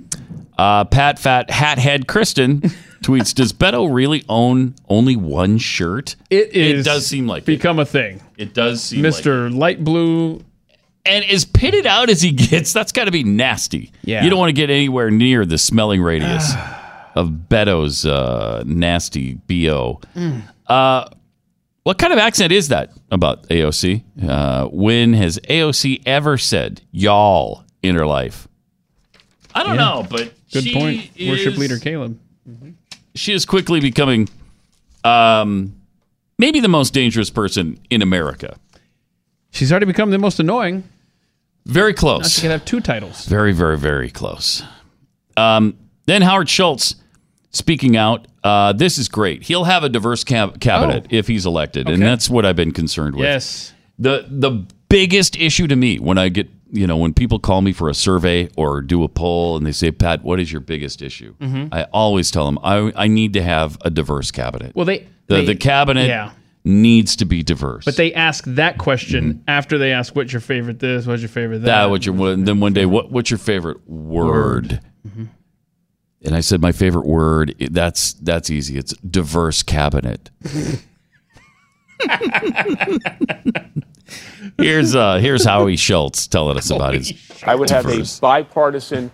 uh, 0.59 0.85
Pat 0.85 1.19
Fat 1.19 1.51
Hat 1.51 1.79
Head 1.79 2.07
Kristen 2.09 2.61
tweets: 3.03 3.35
Does 3.35 3.53
Beto 3.53 3.93
really 3.93 4.25
own 4.29 4.75
only 4.89 5.17
one 5.17 5.59
shirt? 5.59 6.17
It 6.31 6.53
is. 6.55 6.87
It 6.87 6.91
does 6.91 7.07
seem 7.07 7.27
like 7.27 7.43
it. 7.43 7.47
become 7.47 7.79
a 7.79 7.85
thing. 7.85 8.21
It 8.37 8.55
does 8.55 8.83
seem 8.83 9.03
like 9.03 9.15
Mr. 9.15 9.55
Light 9.55 9.83
Blue. 9.85 10.43
and 11.05 11.25
as 11.25 11.45
pitted 11.45 11.87
out 11.87 12.11
as 12.11 12.23
he 12.23 12.33
gets, 12.33 12.73
that's 12.73 12.93
got 12.93 13.05
to 13.07 13.11
be 13.11 13.25
nasty. 13.25 13.93
Yeah. 14.03 14.25
You 14.25 14.31
don't 14.31 14.39
want 14.39 14.51
to 14.51 14.55
get 14.55 14.71
anywhere 14.71 15.11
near 15.11 15.45
the 15.45 15.59
smelling 15.59 16.03
radius 16.03 16.53
of 17.15 17.31
Beto's 17.49 18.05
uh, 18.07 18.63
nasty 18.67 19.35
BO. 19.35 20.01
Mm. 20.15 20.43
Uh, 20.67 21.09
what 21.89 21.97
kind 21.97 22.13
of 22.13 22.19
accent 22.19 22.53
is 22.53 22.69
that 22.69 22.91
about 23.11 23.45
AOC? 23.49 24.03
Uh, 24.29 24.67
when 24.67 25.15
has 25.15 25.39
AOC 25.49 26.03
ever 26.05 26.37
said 26.37 26.83
y'all 26.91 27.65
in 27.83 27.95
her 27.95 28.05
life? 28.05 28.47
I 29.55 29.63
don't 29.63 29.77
Yeah. 29.77 29.81
know, 29.81 30.07
but 30.11 30.35
Good 30.53 30.65
she 30.65 30.75
point. 30.75 31.11
Worship 31.27 31.55
is- 31.55 31.59
leader 31.59 31.79
Caleb. 31.79 32.19
She 33.15 33.33
is 33.33 33.47
quickly 33.47 33.81
becoming 33.81 34.29
um, 35.03 35.77
maybe 36.39 36.61
the 36.61 36.69
most 36.69 36.93
dangerous 36.93 37.31
person 37.31 37.79
in 37.89 38.03
America. 38.03 38.59
She's 39.51 39.73
already 39.73 39.87
become 39.87 40.11
the 40.11 40.19
most 40.19 40.39
annoying. 40.39 40.85
Very 41.65 41.93
Now 41.93 41.97
close. 42.01 42.35
she 42.35 42.43
can 42.43 42.51
have 42.51 42.67
two 42.67 42.81
titles. 42.81 43.25
Very, 43.25 43.53
very, 43.53 43.79
very 43.79 44.11
close. 44.11 44.63
Um, 45.39 45.79
then 46.05 46.21
Howard 46.21 46.51
Schultz 46.51 46.97
speaking 47.51 47.97
out. 47.97 48.27
Uh, 48.45 48.73
this 48.73 48.99
is 48.99 49.09
great. 49.09 49.43
He'll 49.43 49.65
have 49.65 49.83
a 49.85 49.89
diverse 49.89 50.25
cab- 50.25 50.61
cabinet 50.61 51.07
if 51.11 51.27
he's 51.27 51.45
elected, 51.47 51.89
and 51.89 52.03
Oh. 52.03 52.07
That's 52.07 52.31
what 52.31 52.45
I've 52.47 52.57
been 52.57 52.73
concerned 52.73 53.15
with. 53.17 53.25
Yes. 53.25 53.73
The 53.99 54.27
the 54.29 54.65
biggest 54.89 55.37
issue 55.37 55.67
to 55.67 55.77
me 55.77 55.99
when 55.99 56.19
I 56.19 56.29
get 56.29 56.49
you 56.71 56.87
know 56.87 56.97
when 56.97 57.13
people 57.15 57.39
call 57.39 57.63
me 57.63 57.73
for 57.73 57.89
a 57.89 57.95
survey 57.95 58.49
or 58.57 58.81
do 58.83 59.03
a 59.03 59.09
poll 59.09 59.57
and 59.57 59.67
they 59.67 59.73
say, 59.73 59.91
Pat, 59.91 60.23
what 60.23 60.39
is 60.41 60.53
your 60.53 60.61
biggest 60.61 61.03
issue? 61.03 61.35
Mhm. 61.41 61.69
I 61.73 61.85
always 61.93 62.31
tell 62.31 62.45
them 62.47 62.59
I 62.63 62.93
I 62.95 63.07
need 63.09 63.33
to 63.35 63.43
have 63.43 63.77
a 63.85 63.91
diverse 63.91 64.31
cabinet. 64.31 64.73
Well, 64.75 64.85
they 64.87 65.07
the 65.27 65.37
they- 65.37 65.45
the 65.47 65.55
cabinet 65.57 66.07
Yeah. 66.09 66.31
needs 66.65 67.17
to 67.17 67.25
be 67.25 67.43
diverse. 67.43 67.85
But 67.87 67.97
they 67.97 68.13
ask 68.15 68.45
that 68.47 68.79
question 68.79 69.43
after 69.49 69.79
they 69.79 69.93
ask, 69.93 70.15
"What's 70.15 70.33
your 70.33 70.41
favorite 70.41 70.79
this? 70.79 71.07
What's 71.07 71.23
your 71.23 71.29
favorite 71.31 71.61
that?" 71.61 71.67
that 71.67 71.91
what 71.91 72.05
your 72.07 72.37
then 72.37 72.61
one 72.61 72.73
day 72.75 72.87
what 72.87 73.11
what's 73.11 73.31
your 73.31 73.39
favorite 73.39 73.79
word? 73.89 74.81
And 76.25 76.35
I 76.35 76.41
said 76.41 76.61
my 76.61 76.73
favorite 76.73 77.07
word. 77.07 77.55
That's 77.71 78.15
that's 78.15 78.51
easy. 78.51 78.77
It's 78.77 78.93
diverse 78.99 79.63
cabinet. 79.63 80.31
here's 84.59 84.95
uh 84.95 85.19
here's 85.19 85.45
Howie 85.45 85.77
Schultz 85.77 86.27
telling 86.27 86.57
us 86.57 86.71
about 86.71 86.95
his. 86.95 87.13
I 87.45 87.55
would 87.55 87.71
have 87.71 87.87
a 87.87 88.05
bipartisan, 88.21 89.11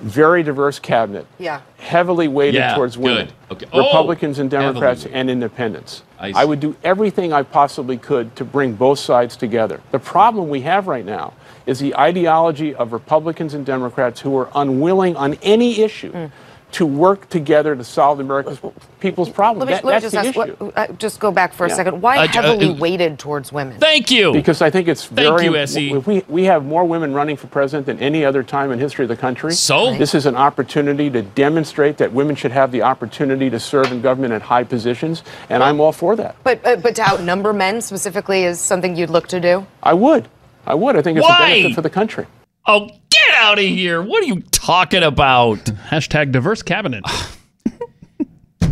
very 0.00 0.42
diverse 0.42 0.78
cabinet, 0.78 1.26
Yeah. 1.38 1.60
heavily 1.78 2.28
weighted 2.28 2.54
Yeah, 2.56 2.74
towards 2.74 2.96
women, 2.96 3.26
good. 3.26 3.34
Okay. 3.56 3.66
Oh, 3.72 3.84
Republicans 3.84 4.38
and 4.38 4.50
Democrats 4.50 5.02
heavily 5.02 5.20
and 5.20 5.30
independents. 5.30 6.02
I 6.18 6.32
I, 6.34 6.44
would 6.44 6.60
do 6.60 6.76
everything 6.82 7.32
I 7.32 7.42
possibly 7.42 7.98
could 7.98 8.34
to 8.36 8.44
bring 8.44 8.74
both 8.74 8.98
sides 8.98 9.36
together. 9.36 9.80
The 9.90 9.98
problem 9.98 10.48
we 10.48 10.62
have 10.62 10.86
right 10.86 11.04
now 11.04 11.34
is 11.68 11.78
the 11.78 11.94
ideology 11.96 12.74
of 12.74 12.92
Republicans 12.92 13.52
and 13.54 13.64
Democrats 13.66 14.20
who 14.20 14.36
are 14.38 14.48
unwilling 14.54 15.14
on 15.16 15.34
any 15.42 15.80
issue 15.80 16.10
Hmm. 16.10 16.24
to 16.72 16.84
work 16.84 17.28
together 17.30 17.74
to 17.76 17.82
solve 17.84 18.20
America's 18.20 18.58
people's 19.00 19.28
Let 19.28 19.34
problems. 19.34 19.66
me, 19.68 19.72
That- 19.74 19.84
let 19.84 19.90
me 19.90 19.94
that's 20.00 20.12
just 20.12 20.34
the 20.34 20.40
ask, 20.40 20.48
issue. 20.48 20.56
what, 20.66 20.72
uh, 20.76 20.86
just 20.98 21.18
go 21.20 21.30
back 21.30 21.52
for 21.54 21.64
a 21.66 21.70
second. 21.70 22.02
Why 22.02 22.18
Uh, 22.18 22.26
heavily 22.28 22.70
uh, 22.70 22.74
weighted 22.74 23.18
towards 23.18 23.50
women? 23.52 23.76
Thank 23.78 24.10
you. 24.10 24.32
Because 24.32 24.60
I 24.60 24.68
think 24.70 24.86
it's 24.88 25.04
Thank 25.06 25.16
very. 25.28 25.44
you, 25.44 25.56
SE. 25.56 25.92
We, 25.98 26.24
we 26.28 26.44
have 26.44 26.64
more 26.66 26.84
women 26.84 27.14
running 27.14 27.36
for 27.36 27.46
president 27.46 27.86
than 27.86 27.98
any 28.00 28.22
other 28.24 28.42
time 28.42 28.70
in 28.70 28.78
history 28.78 29.04
of 29.04 29.08
the 29.08 29.16
country. 29.16 29.52
So? 29.52 29.94
This 29.96 30.14
is 30.14 30.26
an 30.26 30.36
opportunity 30.36 31.08
to 31.10 31.22
demonstrate 31.22 31.96
that 31.98 32.12
women 32.12 32.34
should 32.36 32.52
have 32.52 32.70
the 32.70 32.82
opportunity 32.82 33.48
to 33.50 33.58
serve 33.60 33.90
in 33.92 34.00
government 34.02 34.32
at 34.34 34.42
high 34.42 34.64
positions, 34.64 35.22
and 35.48 35.62
I'm 35.62 35.80
all 35.80 35.92
for 35.92 36.16
that. 36.16 36.34
But 36.44 36.60
uh, 36.66 36.76
but 36.76 36.94
to 36.96 37.02
outnumber 37.08 37.52
men 37.54 37.80
specifically 37.80 38.44
is 38.44 38.58
something 38.60 38.94
you'd 38.96 39.10
look 39.10 39.26
to 39.28 39.40
do. 39.40 39.66
I 39.82 39.94
would. 39.94 40.28
I 40.68 40.74
would. 40.74 40.96
I 40.96 41.02
think 41.02 41.18
it's 41.18 41.26
Why? 41.26 41.46
a 41.48 41.62
benefit 41.62 41.74
for 41.74 41.82
the 41.82 41.90
country. 41.90 42.26
Oh, 42.66 42.88
get 43.10 43.30
out 43.38 43.58
of 43.58 43.64
here! 43.64 44.02
What 44.02 44.22
are 44.22 44.26
you 44.26 44.42
talking 44.52 45.02
about? 45.02 45.58
Hashtag 45.90 46.30
diverse 46.32 46.62
cabinet. 46.62 47.04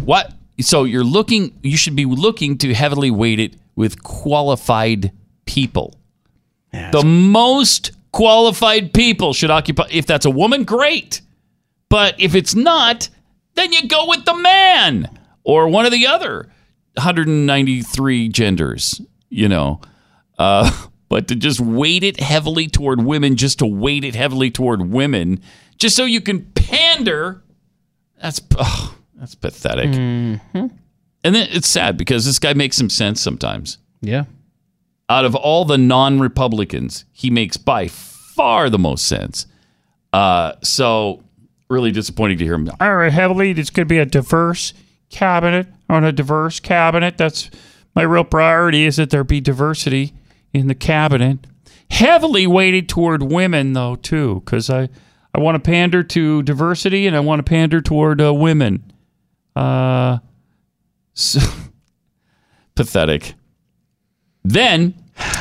What? 0.05 0.33
So 0.61 0.85
you're 0.85 1.03
looking. 1.03 1.59
You 1.65 1.77
should 1.77 1.97
be 1.97 2.05
looking 2.05 2.59
to 2.59 2.73
heavily 2.75 3.11
weight 3.11 3.41
it 3.41 3.57
with 3.75 4.03
qualified 4.05 5.11
people. 5.47 5.99
the 6.73 7.03
most 7.05 7.91
qualified 8.13 8.93
people 8.95 9.33
should 9.33 9.51
occupy. 9.51 9.89
If 9.91 10.07
that's 10.07 10.25
a 10.25 10.31
woman, 10.31 10.63
great. 10.63 11.23
But 11.89 12.21
if 12.21 12.35
it's 12.37 12.55
not, 12.55 13.09
then 13.55 13.73
you 13.73 13.89
go 13.89 14.07
with 14.09 14.25
the 14.25 14.35
man 14.37 15.19
or 15.43 15.69
one 15.69 15.87
of 15.87 15.93
the 15.93 16.07
other 16.07 16.49
193 16.95 18.29
genders. 18.29 19.01
You 19.29 19.49
know. 19.49 19.81
Uh, 20.39 20.71
but 21.09 21.29
to 21.29 21.37
just 21.37 21.61
weight 21.61 22.03
it 22.03 22.21
heavily 22.21 22.69
toward 22.69 23.05
women, 23.05 23.37
just 23.37 23.59
to 23.61 23.67
weight 23.67 24.05
it 24.05 24.15
heavily 24.15 24.51
toward 24.51 24.91
women, 24.91 25.41
just 25.79 25.97
so 25.97 26.05
you 26.05 26.21
can 26.21 26.45
pander. 26.55 27.43
That's 28.21 28.41
oh, 28.59 28.97
that's 29.15 29.35
pathetic. 29.35 29.91
Mm-hmm. 29.91 30.67
And 31.25 31.35
then 31.35 31.49
it's 31.51 31.69
sad 31.69 31.97
because 31.97 32.25
this 32.25 32.39
guy 32.39 32.55
makes 32.55 32.77
some 32.77 32.91
sense 32.91 33.21
sometimes. 33.21 33.79
Yeah. 34.01 34.25
Out 35.09 35.25
of 35.25 35.35
all 35.35 35.65
the 35.65 35.79
non-Republicans, 35.79 37.05
he 37.13 37.31
makes 37.31 37.57
by 37.57 37.89
far 37.89 38.69
the 38.71 38.79
most 38.79 39.07
sense. 39.07 39.47
Uh, 40.13 40.53
so 40.63 41.23
really 41.69 41.91
disappointing 41.91 42.39
to 42.39 42.45
hear 42.45 42.55
him. 42.55 42.71
All 42.81 42.97
right, 42.97 43.13
heavily, 43.13 43.51
it's 43.51 43.71
going 43.71 43.87
to 43.87 43.93
be 43.93 43.99
a 43.99 44.07
diverse 44.07 44.73
cabinet. 45.11 45.67
On 45.89 46.05
a 46.05 46.13
diverse 46.13 46.59
cabinet, 46.59 47.17
that's 47.17 47.51
my 47.95 48.03
real 48.03 48.25
priority 48.25 48.85
is 48.85 48.97
that 48.97 49.11
there 49.11 49.25
be 49.25 49.41
diversity 49.41 50.13
in 50.53 50.69
the 50.69 50.75
cabinet. 50.75 51.47
Heavily 51.91 52.47
weighted 52.47 52.89
toward 52.89 53.23
women, 53.23 53.73
though, 53.73 53.95
too, 53.97 54.43
because 54.45 54.69
I, 54.71 54.89
I 55.35 55.41
want 55.41 55.55
to 55.55 55.61
pander 55.61 56.03
to 56.03 56.43
diversity 56.43 57.07
and 57.07 57.15
I 57.17 57.21
want 57.21 57.39
to 57.39 57.45
pander 57.45 57.81
toward 57.81 58.21
uh, 58.21 58.35
women. 58.35 58.93
Uh, 59.55 60.19
So, 61.15 61.41
pathetic. 62.75 63.35
Then 64.45 64.95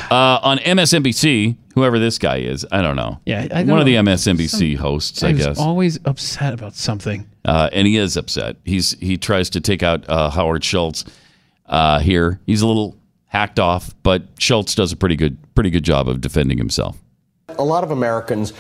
uh, 0.10 0.40
on 0.42 0.58
MSNBC, 0.60 1.58
whoever 1.76 2.00
this 2.00 2.18
guy 2.18 2.38
is, 2.38 2.66
I 2.72 2.82
don't 2.82 2.96
know. 2.96 3.20
Yeah, 3.26 3.48
I 3.52 3.58
one 3.60 3.68
don't 3.68 3.80
of 3.80 3.86
the. 3.86 3.96
MSNBC 3.96 4.74
Some 4.76 4.82
hosts, 4.84 5.24
I 5.24 5.34
guess. 5.34 5.60
always 5.60 6.00
upset 6.06 6.54
about 6.54 6.76
something. 6.76 7.28
uh, 7.44 7.70
and 7.74 7.88
he 7.88 7.98
is 7.98 8.18
upset. 8.18 8.58
He's 8.66 8.92
he 9.00 9.18
tries 9.18 9.50
to 9.52 9.62
take 9.62 9.84
out 9.84 10.08
uh, 10.10 10.30
Howard 10.30 10.64
Schultz 10.64 11.06
uh, 11.68 12.00
here. 12.00 12.40
He's 12.46 12.62
a 12.62 12.68
little 12.68 12.96
hacked 13.36 13.60
off, 13.60 13.94
but 14.02 14.24
Schultz 14.40 14.76
does 14.76 14.94
a 14.94 14.96
pretty 14.96 15.18
good 15.18 15.38
pretty 15.56 15.70
good 15.70 15.84
job 15.84 16.08
of 16.08 16.22
defending 16.22 16.58
himself. 16.58 16.98
A 17.50 17.64
lot 17.64 17.84
of 17.84 17.92
Americans 17.92 18.54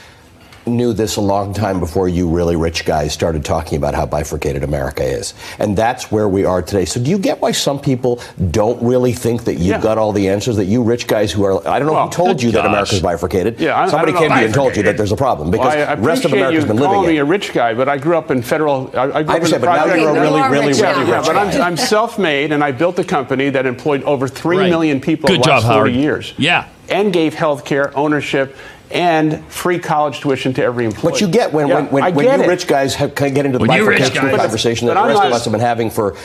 knew 0.68 0.94
this 0.94 1.16
a 1.18 1.22
long 1.22 1.54
time 1.54 1.80
before 1.80 2.08
you 2.10 2.28
really 2.28 2.56
rich 2.56 2.86
guys 2.86 3.14
started 3.14 3.46
talking 3.46 3.78
about 3.78 3.94
how 3.94 4.06
bifurcated 4.06 4.64
America 4.64 5.04
is. 5.04 5.34
And 5.60 5.78
that's 5.78 6.12
where 6.12 6.28
we 6.28 6.46
are 6.46 6.62
today. 6.62 6.86
So 6.86 7.00
do 7.00 7.10
you 7.10 7.18
get 7.20 7.42
why 7.42 7.52
some 7.52 7.80
people 7.80 8.20
don't 8.52 8.82
really 8.82 9.14
think 9.14 9.44
that 9.46 9.54
you've 9.56 9.66
Yeah. 9.68 9.82
got 9.82 9.98
all 9.98 10.12
the 10.12 10.28
answers 10.30 10.56
that 10.58 10.66
you 10.66 10.82
rich 10.82 11.08
guys 11.08 11.32
who 11.32 11.44
are 11.46 11.68
I 11.68 11.78
don't 11.80 11.88
know 11.88 11.94
Well, 11.94 12.06
who 12.06 12.12
told 12.12 12.42
you 12.42 12.52
that. 12.52 12.66
America's 12.66 13.02
bifurcated. 13.02 13.60
Yeah, 13.60 13.76
I- 13.76 13.84
I 13.86 13.90
Somebody 13.90 14.12
don't 14.14 14.22
came 14.22 14.32
to 14.32 14.40
you 14.40 14.46
and 14.46 14.54
told 14.54 14.76
you 14.76 14.84
that 14.84 14.98
there's 14.98 15.12
a 15.12 15.16
problem 15.16 15.52
because 15.52 15.74
Well, 15.76 15.88
I, 15.88 15.92
I 15.92 15.96
the 15.96 16.02
rest 16.02 16.26
of 16.26 16.32
appreciate 16.32 16.40
America's 16.48 16.64
you 16.64 16.68
been 16.68 16.78
calling 16.78 17.02
living 17.02 17.14
me 17.16 17.18
it. 17.20 17.22
a 17.22 17.26
rich 17.26 17.54
guy, 17.54 17.74
but 17.74 17.88
I 17.90 17.98
grew 17.98 18.18
up 18.18 18.32
in 18.32 18.42
federal. 18.42 18.90
I, 18.96 19.04
I 19.04 19.08
grew 19.08 19.20
up 19.22 19.30
understand, 19.30 19.46
in 19.46 19.62
the 19.62 19.68
but 19.68 19.76
now 19.76 19.84
private- 19.84 20.00
you're 20.02 20.10
a 20.10 20.14
really, 20.14 20.42
really, 20.42 20.52
really 20.74 20.80
yeah, 20.80 21.18
rich 21.18 21.26
but 21.28 21.38
I'm. 21.38 21.62
I'm 21.62 21.78
self-made, 21.78 22.52
and 22.52 22.64
I 22.64 22.72
built 22.72 22.98
a 23.00 23.04
company 23.04 23.50
that 23.50 23.66
employed 23.66 24.04
over 24.04 24.28
three 24.28 24.58
Right. 24.58 24.70
million 24.70 25.00
people 25.00 25.28
Good 25.28 25.36
in 25.36 25.42
the 25.42 25.46
job, 25.46 25.64
last 25.64 25.74
40 25.74 25.92
Howard. 25.92 25.94
years. 25.96 26.34
Yeah. 26.38 26.66
and 26.88 27.12
gave 27.12 27.34
health 27.34 27.66
care, 27.66 27.92
ownership, 27.98 28.56
and 28.92 29.44
free 29.46 29.80
college 29.80 30.20
tuition 30.22 30.54
to 30.54 30.64
every 30.64 30.86
employee. 30.86 31.12
What 31.12 31.22
you 31.22 31.28
get 31.28 31.52
when, 31.54 31.68
Yeah, 31.68 31.76
when, 31.76 31.86
when, 31.88 32.04
I 32.04 32.12
when 32.12 32.26
you 32.26 32.32
it. 32.44 32.48
rich 32.48 32.68
guys 32.68 32.96
have, 32.96 33.16
kind 33.16 33.34
get 33.36 33.46
into 33.46 33.58
the 33.58 33.64
When 33.66 33.72
you 33.78 33.86
bifurcation 33.86 34.14
guys- 34.24 34.38
conversation 34.40 34.88
that 34.88 34.94
But 34.96 35.02
the 35.02 35.02
I'm 35.02 35.08
rest 35.10 35.18
not- 35.24 35.28
of 35.28 35.34
us 35.34 35.44
have 35.46 35.52
been 35.52 35.62
having 35.62 35.90
for 35.90 36.16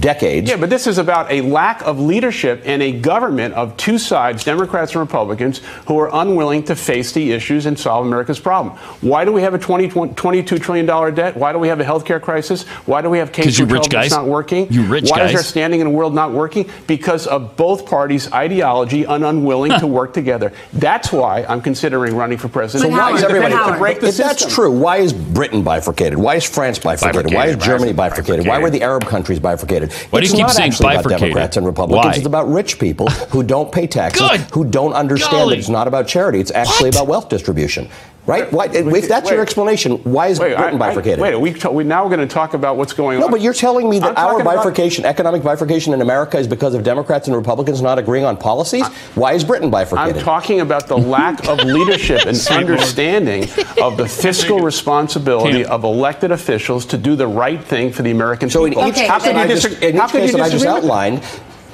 decades. 0.00 0.48
Yeah, 0.48 0.56
but 0.56 0.70
this 0.70 0.86
is 0.86 0.98
about 0.98 1.30
a 1.30 1.40
lack 1.42 1.82
of 1.82 1.98
leadership 2.00 2.64
in 2.64 2.82
a 2.82 2.92
government 2.92 3.54
of 3.54 3.76
two 3.76 3.98
sides, 3.98 4.44
Democrats 4.44 4.92
and 4.92 5.00
Republicans, 5.00 5.58
who 5.86 5.98
are 5.98 6.10
unwilling 6.12 6.62
to 6.64 6.76
face 6.76 7.12
the 7.12 7.32
issues 7.32 7.66
and 7.66 7.78
solve 7.78 8.06
America's 8.06 8.40
problem. 8.40 8.76
Why 9.00 9.24
do 9.24 9.32
we 9.32 9.42
have 9.42 9.54
a 9.54 9.58
20, 9.58 9.88
$22 9.88 10.60
trillion 10.60 11.14
debt? 11.14 11.36
Why 11.36 11.52
do 11.52 11.58
we 11.58 11.68
have 11.68 11.80
a 11.80 11.84
healthcare 11.84 12.20
crisis? 12.20 12.64
Why 12.86 13.02
do 13.02 13.10
we 13.10 13.18
have 13.18 13.32
K 13.32 13.44
'Cause 13.44 13.58
you 13.58 13.66
through 13.66 13.74
rich 13.78 13.88
12 13.88 13.90
that's 14.04 14.14
guys. 14.14 14.18
not 14.18 14.26
working? 14.26 14.66
You 14.70 14.82
rich 14.84 15.10
Why 15.10 15.18
guys. 15.18 15.30
is 15.30 15.36
our 15.36 15.42
standing 15.42 15.80
in 15.80 15.86
the 15.88 15.92
world 15.92 16.14
not 16.14 16.32
working? 16.32 16.68
Because 16.86 17.26
of 17.26 17.56
both 17.56 17.86
parties' 17.86 18.32
ideology 18.32 19.04
and 19.04 19.24
unwilling 19.24 19.78
to 19.78 19.86
work 19.86 20.12
together. 20.14 20.52
That's 20.72 21.12
why 21.12 21.44
I'm 21.48 21.60
considering 21.60 22.14
running 22.16 22.38
for 22.38 22.48
president. 22.48 22.90
So 22.92 22.96
why 22.98 23.12
is 23.12 23.22
everybody 23.22 23.54
To 23.54 23.76
break 23.78 24.00
the 24.00 24.08
if 24.08 24.16
that's 24.16 24.54
true? 24.54 24.70
Why 24.70 24.98
is 24.98 25.12
Britain 25.12 25.62
bifurcated? 25.62 26.18
Why 26.18 26.36
is 26.36 26.44
France 26.44 26.78
bifurcated? 26.78 27.32
Why 27.34 27.46
is 27.46 27.56
Germany 27.56 27.92
bifurcated? 27.92 28.46
Why 28.46 28.58
were 28.58 28.70
the 28.70 28.82
Arab 28.82 29.04
countries 29.06 29.38
bifurcated? 29.38 29.65
Why 30.10 30.20
do 30.20 30.24
it's 30.24 30.32
you 30.32 30.36
keep 30.38 30.46
not 30.46 30.52
saying 30.52 30.72
actually 30.72 30.86
about 30.86 30.96
bifurcated? 31.04 31.20
Democrats 31.20 31.56
and 31.56 31.66
Republicans. 31.66 32.04
Why? 32.04 32.14
It's 32.16 32.26
about 32.26 32.48
rich 32.48 32.78
people 32.78 33.08
who 33.08 33.42
don't 33.42 33.70
pay 33.70 33.86
taxes, 33.86 34.30
who 34.52 34.64
don't 34.64 34.92
understand 34.92 35.32
Golly. 35.32 35.54
that 35.54 35.58
it's 35.58 35.68
not 35.68 35.86
about 35.88 36.06
charity. 36.08 36.40
It's 36.40 36.50
actually 36.52 36.90
about 36.90 37.06
wealth 37.06 37.28
distribution. 37.28 37.88
Right? 38.26 38.52
Why, 38.52 38.66
if 38.72 39.06
that's 39.08 39.30
your 39.30 39.40
explanation, 39.40 39.98
why 40.02 40.26
is 40.28 40.40
Wait, 40.40 40.56
Britain 40.56 40.82
I- 40.82 40.86
I- 40.86 40.88
bifurcated? 40.88 41.20
wait, 41.20 41.36
we, 41.36 41.54
we 41.70 41.84
now 41.84 42.02
we're 42.04 42.16
going 42.16 42.26
to 42.26 42.34
talk 42.34 42.54
about 42.54 42.76
what's 42.76 42.92
going 42.92 43.20
no, 43.20 43.26
on. 43.26 43.30
No, 43.30 43.34
but 43.36 43.40
you're 43.40 43.54
telling 43.54 43.88
me 43.88 43.96
I'm 43.98 44.02
that 44.02 44.18
our 44.18 44.32
talking 44.32 44.40
about- 44.40 44.56
bifurcation, 44.56 45.04
economic 45.04 45.44
bifurcation 45.44 45.94
in 45.94 46.00
America 46.00 46.36
is 46.36 46.48
because 46.48 46.74
of 46.74 46.82
Democrats 46.82 47.28
and 47.28 47.36
Republicans 47.36 47.80
not 47.82 47.98
agreeing 48.00 48.24
on 48.24 48.36
policies? 48.36 48.84
Why 49.14 49.34
is 49.34 49.44
Britain 49.44 49.70
bifurcated? 49.70 50.16
I'm 50.16 50.22
talking 50.24 50.60
about 50.60 50.88
the 50.88 50.98
lack 50.98 51.46
of 51.46 51.58
leadership 51.64 52.26
and 52.26 52.36
understanding 52.50 53.44
of 53.80 53.96
the 53.96 54.08
fiscal 54.08 54.58
responsibility 54.60 55.64
of 55.64 55.84
elected 55.84 56.32
officials 56.32 56.84
to 56.86 56.98
do 56.98 57.14
the 57.16 57.26
right 57.28 57.62
thing 57.62 57.92
for 57.92 58.02
the 58.02 58.10
American 58.10 58.50
So 58.50 58.64
in 58.64 58.72
people. 58.72 58.88
each 58.88 58.98
How 59.06 59.18
case 59.18 59.24
can 59.28 59.34
that 59.36 59.46
I 59.50 59.54
just, 59.54 59.66
in 59.82 59.94
each 59.96 60.00
can 60.02 60.08
case 60.10 60.32
that 60.32 60.40
I 60.40 60.48
just 60.48 60.64
disagree 60.64 60.74
with 60.74 60.82
that? 60.82 60.90
outlined, 60.90 61.22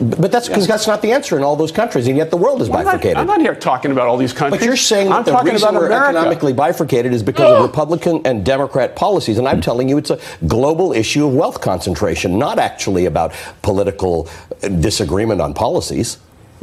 but 0.02 0.32
that's 0.32 0.48
because 0.48 0.66
that's 0.66 0.86
not 0.86 1.02
the 1.02 1.12
answer 1.12 1.36
in 1.36 1.42
all 1.42 1.56
those 1.56 1.72
countries, 1.72 2.06
and 2.08 2.16
yet 2.16 2.30
the 2.30 2.36
world 2.36 2.60
is 2.62 2.68
I'm 2.68 2.74
not, 2.74 2.84
bifurcated. 2.84 3.16
I'm 3.16 3.26
not 3.26 3.40
here 3.40 3.54
talking 3.54 3.90
about 3.90 4.08
all 4.08 4.16
these 4.16 4.32
countries. 4.32 4.60
But 4.60 4.66
you're 4.66 4.76
saying 4.76 5.08
that 5.08 5.16
I'm 5.16 5.24
the 5.24 5.32
talking 5.32 5.52
reason 5.52 5.68
about 5.68 5.82
we're 5.82 5.92
economically 5.92 6.52
bifurcated 6.52 7.12
is 7.12 7.22
because 7.22 7.58
of 7.58 7.62
Republican 7.62 8.22
and 8.24 8.44
Democrat 8.44 8.96
policies, 8.96 9.38
and 9.38 9.48
I'm 9.48 9.60
telling 9.60 9.88
you 9.88 9.98
it's 9.98 10.10
a 10.10 10.18
global 10.46 10.92
issue 10.92 11.26
of 11.26 11.34
wealth 11.34 11.60
concentration, 11.60 12.38
not 12.38 12.58
actually 12.58 13.06
about 13.06 13.32
political 13.62 14.28
disagreement 14.80 15.40
on 15.40 15.54
policies. 15.54 16.18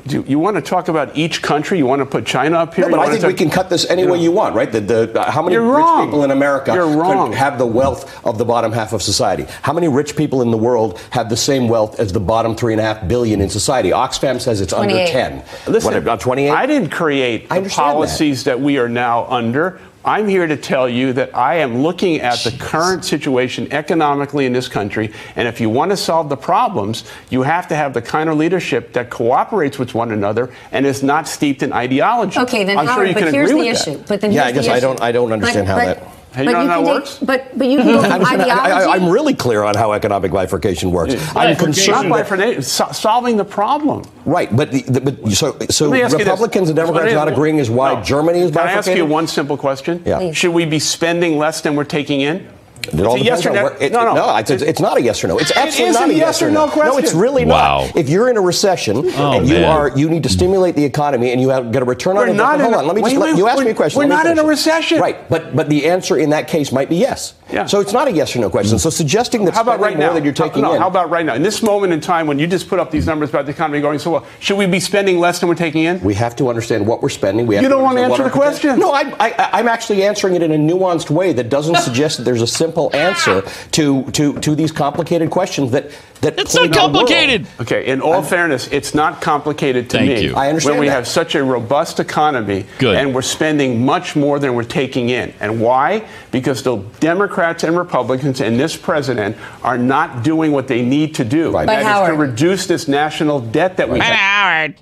Do 0.06 0.18
you, 0.18 0.24
you 0.28 0.40
want 0.40 0.56
to 0.56 0.62
talk 0.62 0.88
about 0.88 1.16
each 1.18 1.42
country? 1.42 1.78
You 1.78 1.86
want 1.86 2.00
to 2.02 2.06
put 2.06 2.26
China 2.26 2.58
up 2.58 2.74
here? 2.74 2.86
No, 2.90 2.98
but 2.98 3.04
You 3.04 3.08
I 3.08 3.10
think 3.10 3.22
to 3.22 3.28
we 3.28 3.34
can 3.34 3.50
cut 3.50 3.70
this 3.70 3.86
any 3.90 4.04
you 4.04 4.10
way 4.12 4.18
know. 4.18 4.24
you 4.24 4.32
want, 4.32 4.56
right? 4.56 4.72
The, 4.72 4.82
the, 4.82 5.20
uh, 5.20 5.30
how 5.32 5.42
many 5.42 5.54
You're 5.56 5.64
rich 5.76 5.84
wrong. 5.84 6.06
people 6.06 6.24
in 6.24 6.32
America 6.32 6.74
You're 6.74 6.88
wrong. 6.98 7.32
have 7.34 7.58
the 7.58 7.66
wealth 7.66 8.26
of 8.26 8.38
the 8.38 8.46
bottom 8.46 8.72
half 8.72 8.94
of 8.94 9.02
society? 9.02 9.46
How 9.62 9.74
many 9.74 9.88
rich 9.88 10.16
people 10.16 10.42
in 10.42 10.52
the 10.52 10.58
world 10.58 11.00
have 11.12 11.30
the 11.30 11.38
same 11.38 11.68
wealth 11.68 12.00
as 12.00 12.12
the 12.14 12.20
bottom 12.20 12.56
three 12.56 12.74
and 12.74 12.80
a 12.80 12.84
half 12.84 13.08
billion 13.08 13.42
in 13.42 13.50
society? 13.50 13.90
Oxfam 13.90 14.40
says 14.40 14.62
it's 14.62 14.74
under 14.74 14.96
10. 14.96 15.44
Listen, 15.68 15.92
what, 15.94 15.98
about 15.98 16.20
28? 16.20 16.50
I 16.50 16.66
didn't 16.66 16.90
create 16.90 17.44
I 17.46 17.48
the 17.48 17.56
understand 17.58 17.88
that. 17.90 17.94
policies 17.94 18.44
that. 18.46 18.60
we 18.60 18.78
are 18.78 18.90
now 18.90 19.26
under. 19.26 19.80
I'm 20.06 20.28
here 20.30 20.48
to 20.48 20.56
tell 20.56 20.88
you 20.88 21.12
that 21.14 21.36
I 21.36 21.56
am 21.56 21.80
looking 21.84 22.22
at 22.22 22.40
the 22.40 22.52
current 22.58 23.04
situation 23.04 23.72
economically 23.74 24.46
in 24.46 24.54
this 24.54 24.68
country, 24.70 25.12
and 25.36 25.48
if 25.48 25.60
you 25.60 25.70
want 25.70 25.92
to 25.92 25.98
solve 25.98 26.30
the 26.30 26.38
problems, 26.38 27.04
you 27.30 27.42
have 27.42 27.68
to 27.68 27.76
have 27.76 27.94
the 27.94 28.02
kind 28.02 28.30
of 28.30 28.38
leadership 28.38 28.94
that 28.94 29.10
cooperates 29.10 29.78
with 29.78 29.94
one 29.94 30.12
another 30.12 30.52
and 30.72 30.86
is 30.86 31.04
not 31.04 31.28
steeped 31.28 31.64
in 31.64 31.74
ideology. 31.74 32.40
Okay, 32.40 32.64
then 32.64 32.78
I'm 32.78 32.86
Howard, 32.88 32.96
sure 32.98 33.06
you 33.08 33.14
but 33.14 33.24
can 33.24 33.34
here's 33.34 33.50
agree 33.52 33.64
the 33.64 33.70
with 33.70 33.86
that. 33.86 33.92
issue. 33.96 34.04
But 34.08 34.22
then 34.22 34.32
Yeah, 34.32 34.44
here's 34.46 34.52
I 34.54 34.56
guess 34.56 34.66
the 34.66 34.72
I 34.74 34.80
don't- 34.80 35.02
I 35.02 35.12
don't 35.12 35.32
understand 35.34 35.68
But- 35.68 35.72
how 35.74 35.86
but 35.94 36.00
that- 36.00 36.19
Hey, 36.34 36.44
you 36.44 36.52
know 36.52 36.68
how 36.68 36.82
that 36.82 36.84
works? 36.84 37.18
but 37.20 37.58
but 37.58 37.68
you 37.68 37.78
can 37.80 37.88
go 37.88 38.02
from 38.04 38.12
I'm, 38.26 38.40
ideology. 38.42 39.04
am 39.06 39.10
really 39.10 39.34
clear 39.34 39.64
on 39.64 39.76
how 39.76 39.94
economic 39.94 40.32
bifurcation 40.32 40.92
works. 40.92 41.16
I'm 41.36 41.56
concerned. 41.56 42.10
Not 42.10 42.20
bifurcation, 42.20 42.62
so- 42.62 42.92
solving 42.92 43.36
the 43.38 43.46
problem. 43.46 44.04
Right, 44.26 44.56
but, 44.56 44.72
the, 44.72 44.82
the, 44.84 45.02
but 45.02 45.32
so 45.32 45.58
so 45.70 45.90
Let 45.90 45.94
me 45.98 46.02
ask 46.04 46.12
you 46.12 46.20
this. 46.20 46.28
Republicans 46.28 46.70
and 46.70 46.76
Democrats 46.76 47.14
not 47.14 47.28
agreeing 47.28 47.58
is 47.58 47.70
why 47.70 47.96
No. 47.96 48.04
Germany 48.04 48.40
is 48.40 48.52
Can 48.52 48.60
I 48.60 48.64
bifurcated. 48.66 48.90
ask 48.92 48.98
you 48.98 49.06
one 49.06 49.28
simple 49.28 49.58
question? 49.58 50.04
Yeah. 50.06 50.20
Please. 50.20 50.38
Should 50.38 50.54
we 50.54 50.66
be 50.66 50.80
spending 50.80 51.38
less 51.38 51.62
than 51.62 51.76
we're 51.76 51.84
taking 51.84 52.22
in? 52.22 52.48
It 52.88 53.06
all 53.06 53.16
It's 53.16 53.22
a 53.22 53.26
yes 53.26 53.46
or 53.46 53.50
on 53.50 53.56
no. 53.56 53.64
where- 53.64 53.78
it- 53.80 53.92
no, 53.92 54.14
no. 54.14 54.36
it's, 54.38 54.50
it's 54.50 54.80
not 54.80 54.98
a 54.98 55.02
yes 55.02 55.24
or 55.24 55.28
no. 55.28 55.38
It's 55.38 55.52
absolutely 55.56 55.90
is 55.90 55.96
not 55.96 56.10
a 56.10 56.14
a 56.14 56.16
yes 56.16 56.42
or 56.42 56.50
no 56.50 56.66
question. 56.68 56.86
No, 56.86 56.98
it's 56.98 57.02
question. 57.12 57.20
really 57.20 57.46
Wow. 57.46 57.86
not. 57.86 57.96
If 57.98 58.10
you're 58.10 58.30
in 58.30 58.38
a 58.38 58.42
recession 58.42 58.98
Oh, 59.18 59.32
and 59.34 59.48
you 59.48 59.56
man. 59.56 59.66
are, 59.66 59.90
you 59.98 60.10
need 60.10 60.24
to 60.24 60.30
stimulate 60.30 60.76
the 60.76 60.84
economy 60.86 61.32
and 61.32 61.42
you 61.42 61.50
have 61.50 61.72
get 61.72 61.82
a 61.82 61.86
return 61.86 62.16
We're 62.16 62.30
on 62.30 62.38
not 62.38 62.56
investment. 62.56 62.60
in 62.60 62.74
Hold 62.74 62.74
a- 62.74 62.78
on, 62.80 62.88
let 62.88 62.96
me 62.96 63.02
just. 63.02 63.14
wait, 63.16 63.20
let, 63.20 63.34
wait, 63.34 63.38
you 63.38 63.48
asked 63.48 63.58
we're- 63.58 63.66
me 63.66 63.72
a 63.72 63.76
question. 63.76 64.00
we're 64.00 64.06
not 64.08 64.26
in 64.26 64.40
a 64.40 64.44
recession. 64.44 65.00
Right, 65.00 65.30
but 65.30 65.56
but 65.56 65.70
the 65.70 65.88
answer 65.88 66.18
in 66.18 66.30
that 66.32 66.48
case 66.48 66.72
might 66.72 66.90
be 66.90 66.96
yes. 66.96 67.34
Yeah. 67.52 67.66
So 67.66 67.80
it's 67.80 67.94
not 67.94 68.08
a 68.08 68.12
yes 68.12 68.36
or 68.36 68.40
no 68.40 68.50
question. 68.50 68.78
So 68.80 68.90
suggesting 68.90 69.46
that 69.46 69.54
How 69.54 69.62
about 69.62 69.80
right 69.80 69.98
more 69.98 70.08
now? 70.08 70.14
than 70.14 70.24
you're 70.24 70.34
taking 70.34 70.62
no, 70.62 70.74
in. 70.74 70.82
how 70.82 70.88
about 70.88 71.10
right 71.10 71.26
now? 71.26 71.34
In 71.34 71.42
this 71.42 71.62
moment 71.64 71.94
in 71.94 72.00
time 72.02 72.28
when 72.28 72.38
you 72.40 72.48
just 72.48 72.68
put 72.68 72.80
up 72.80 72.92
these 72.92 73.06
numbers 73.06 73.30
about 73.30 73.46
the 73.46 73.52
economy 73.52 73.82
going 73.82 74.00
so 74.00 74.12
well, 74.12 74.26
should 74.40 74.58
we 74.58 74.66
be 74.68 74.80
spending 74.80 75.20
less 75.20 75.40
than 75.40 75.50
we're 75.50 75.56
taking 75.56 75.84
in? 75.84 76.00
We 76.02 76.14
have 76.16 76.36
to 76.38 76.50
understand 76.50 76.86
what 76.86 77.02
we're 77.02 77.10
spending. 77.10 77.48
We 77.48 77.56
have 77.56 77.64
You 77.64 77.70
don't 77.70 77.82
want 77.84 77.98
to 77.98 78.04
answer 78.04 78.18
the 78.18 78.24
our 78.26 78.30
question. 78.30 78.80
No, 78.80 78.92
I, 78.92 79.14
I, 79.20 79.50
I'm 79.54 79.68
actually 79.68 80.04
answering 80.04 80.36
it 80.36 80.44
in 80.44 80.52
a 80.52 80.58
nuanced 80.58 81.10
way 81.10 81.34
that 81.34 81.50
doesn't 81.50 81.78
suggest 81.88 82.18
that 82.18 82.24
there's 82.24 82.42
a 82.42 82.48
simple 82.48 82.96
answer 82.96 83.42
to 83.72 84.04
to, 84.12 84.38
to 84.40 84.56
these 84.56 84.72
complicated 84.72 85.30
questions 85.32 85.72
that 85.72 85.90
that 86.22 86.38
It's 86.38 86.54
not 86.54 86.64
our 86.78 86.84
world. 86.90 86.96
complicated. 86.98 87.48
Okay, 87.62 87.86
in 87.88 88.02
all 88.02 88.22
fairness, 88.22 88.68
it's 88.74 88.94
not 88.94 89.22
complicated 89.22 89.90
to 89.92 89.98
Thank 90.00 90.10
me. 90.10 90.24
you. 90.26 90.36
I 90.36 90.50
understand 90.50 90.74
When 90.76 90.82
we 90.82 90.88
that. 90.88 90.96
have 90.96 91.08
such 91.08 91.34
a 91.34 91.42
robust 91.44 92.00
economy 92.02 92.66
Good. 92.78 92.98
and 92.98 93.16
we're 93.16 93.22
spending 93.22 93.86
much 93.86 94.18
more 94.18 94.38
than 94.38 94.54
we're 94.54 94.66
taking 94.66 95.10
in. 95.10 95.34
And 95.40 95.62
why? 95.62 96.06
Because 96.32 96.62
the 96.62 96.76
Democrats 97.00 97.39
and 97.40 97.78
Republicans 97.78 98.42
and 98.42 98.60
this 98.60 98.76
president 98.76 99.38
are 99.64 99.78
not 99.78 100.24
doing 100.24 100.52
what 100.52 100.68
they 100.68 100.82
need 100.84 101.16
to 101.16 101.26
do. 101.26 101.52
Right. 101.52 101.66
That 101.66 101.84
But 101.84 102.04
is 102.04 102.10
to 102.10 102.16
reduce 102.16 102.68
this 102.68 102.88
national 102.88 103.40
debt 103.40 103.78
that 103.78 103.90
we 103.90 104.00
have. 104.00 104.16
Howard, 104.16 104.82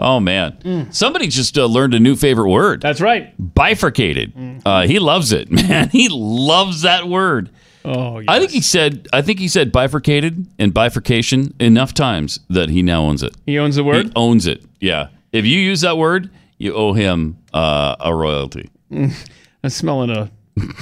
Oh 0.00 0.20
man, 0.20 0.92
somebody 0.92 1.26
just 1.26 1.58
uh, 1.58 1.66
learned 1.66 1.92
a 1.92 1.98
new 1.98 2.14
favorite 2.14 2.48
word. 2.50 2.80
That's 2.80 3.00
right. 3.00 3.34
Bifurcated. 3.54 4.62
Uh, 4.64 4.86
he 4.86 5.00
loves 5.00 5.32
it, 5.32 5.50
man. 5.50 5.88
He 5.88 6.08
loves 6.08 6.82
that 6.82 7.08
word. 7.08 7.50
Oh, 7.84 8.18
yes. 8.18 8.26
I 8.28 8.38
think 8.38 8.50
he 8.52 8.60
said. 8.60 9.08
I 9.12 9.22
think 9.22 9.38
he 9.40 9.48
said 9.48 9.72
bifurcated 9.72 10.46
and 10.58 10.72
bifurcation 10.72 11.54
enough 11.58 11.94
times 11.94 12.38
that 12.48 12.68
he 12.68 12.82
now 12.82 13.02
owns 13.02 13.22
it. 13.22 13.34
He 13.46 13.58
owns 13.58 13.76
the 13.76 13.84
word. 13.84 14.06
He 14.06 14.12
owns 14.14 14.46
it. 14.46 14.62
Yeah. 14.80 15.08
If 15.32 15.44
you 15.44 15.58
use 15.58 15.80
that 15.80 15.96
word, 15.96 16.30
you 16.58 16.74
owe 16.74 16.92
him 16.92 17.38
uh, 17.52 17.96
a 17.98 18.14
royalty. 18.14 18.70
I'm 18.90 19.70
smelling 19.70 20.10
a 20.10 20.30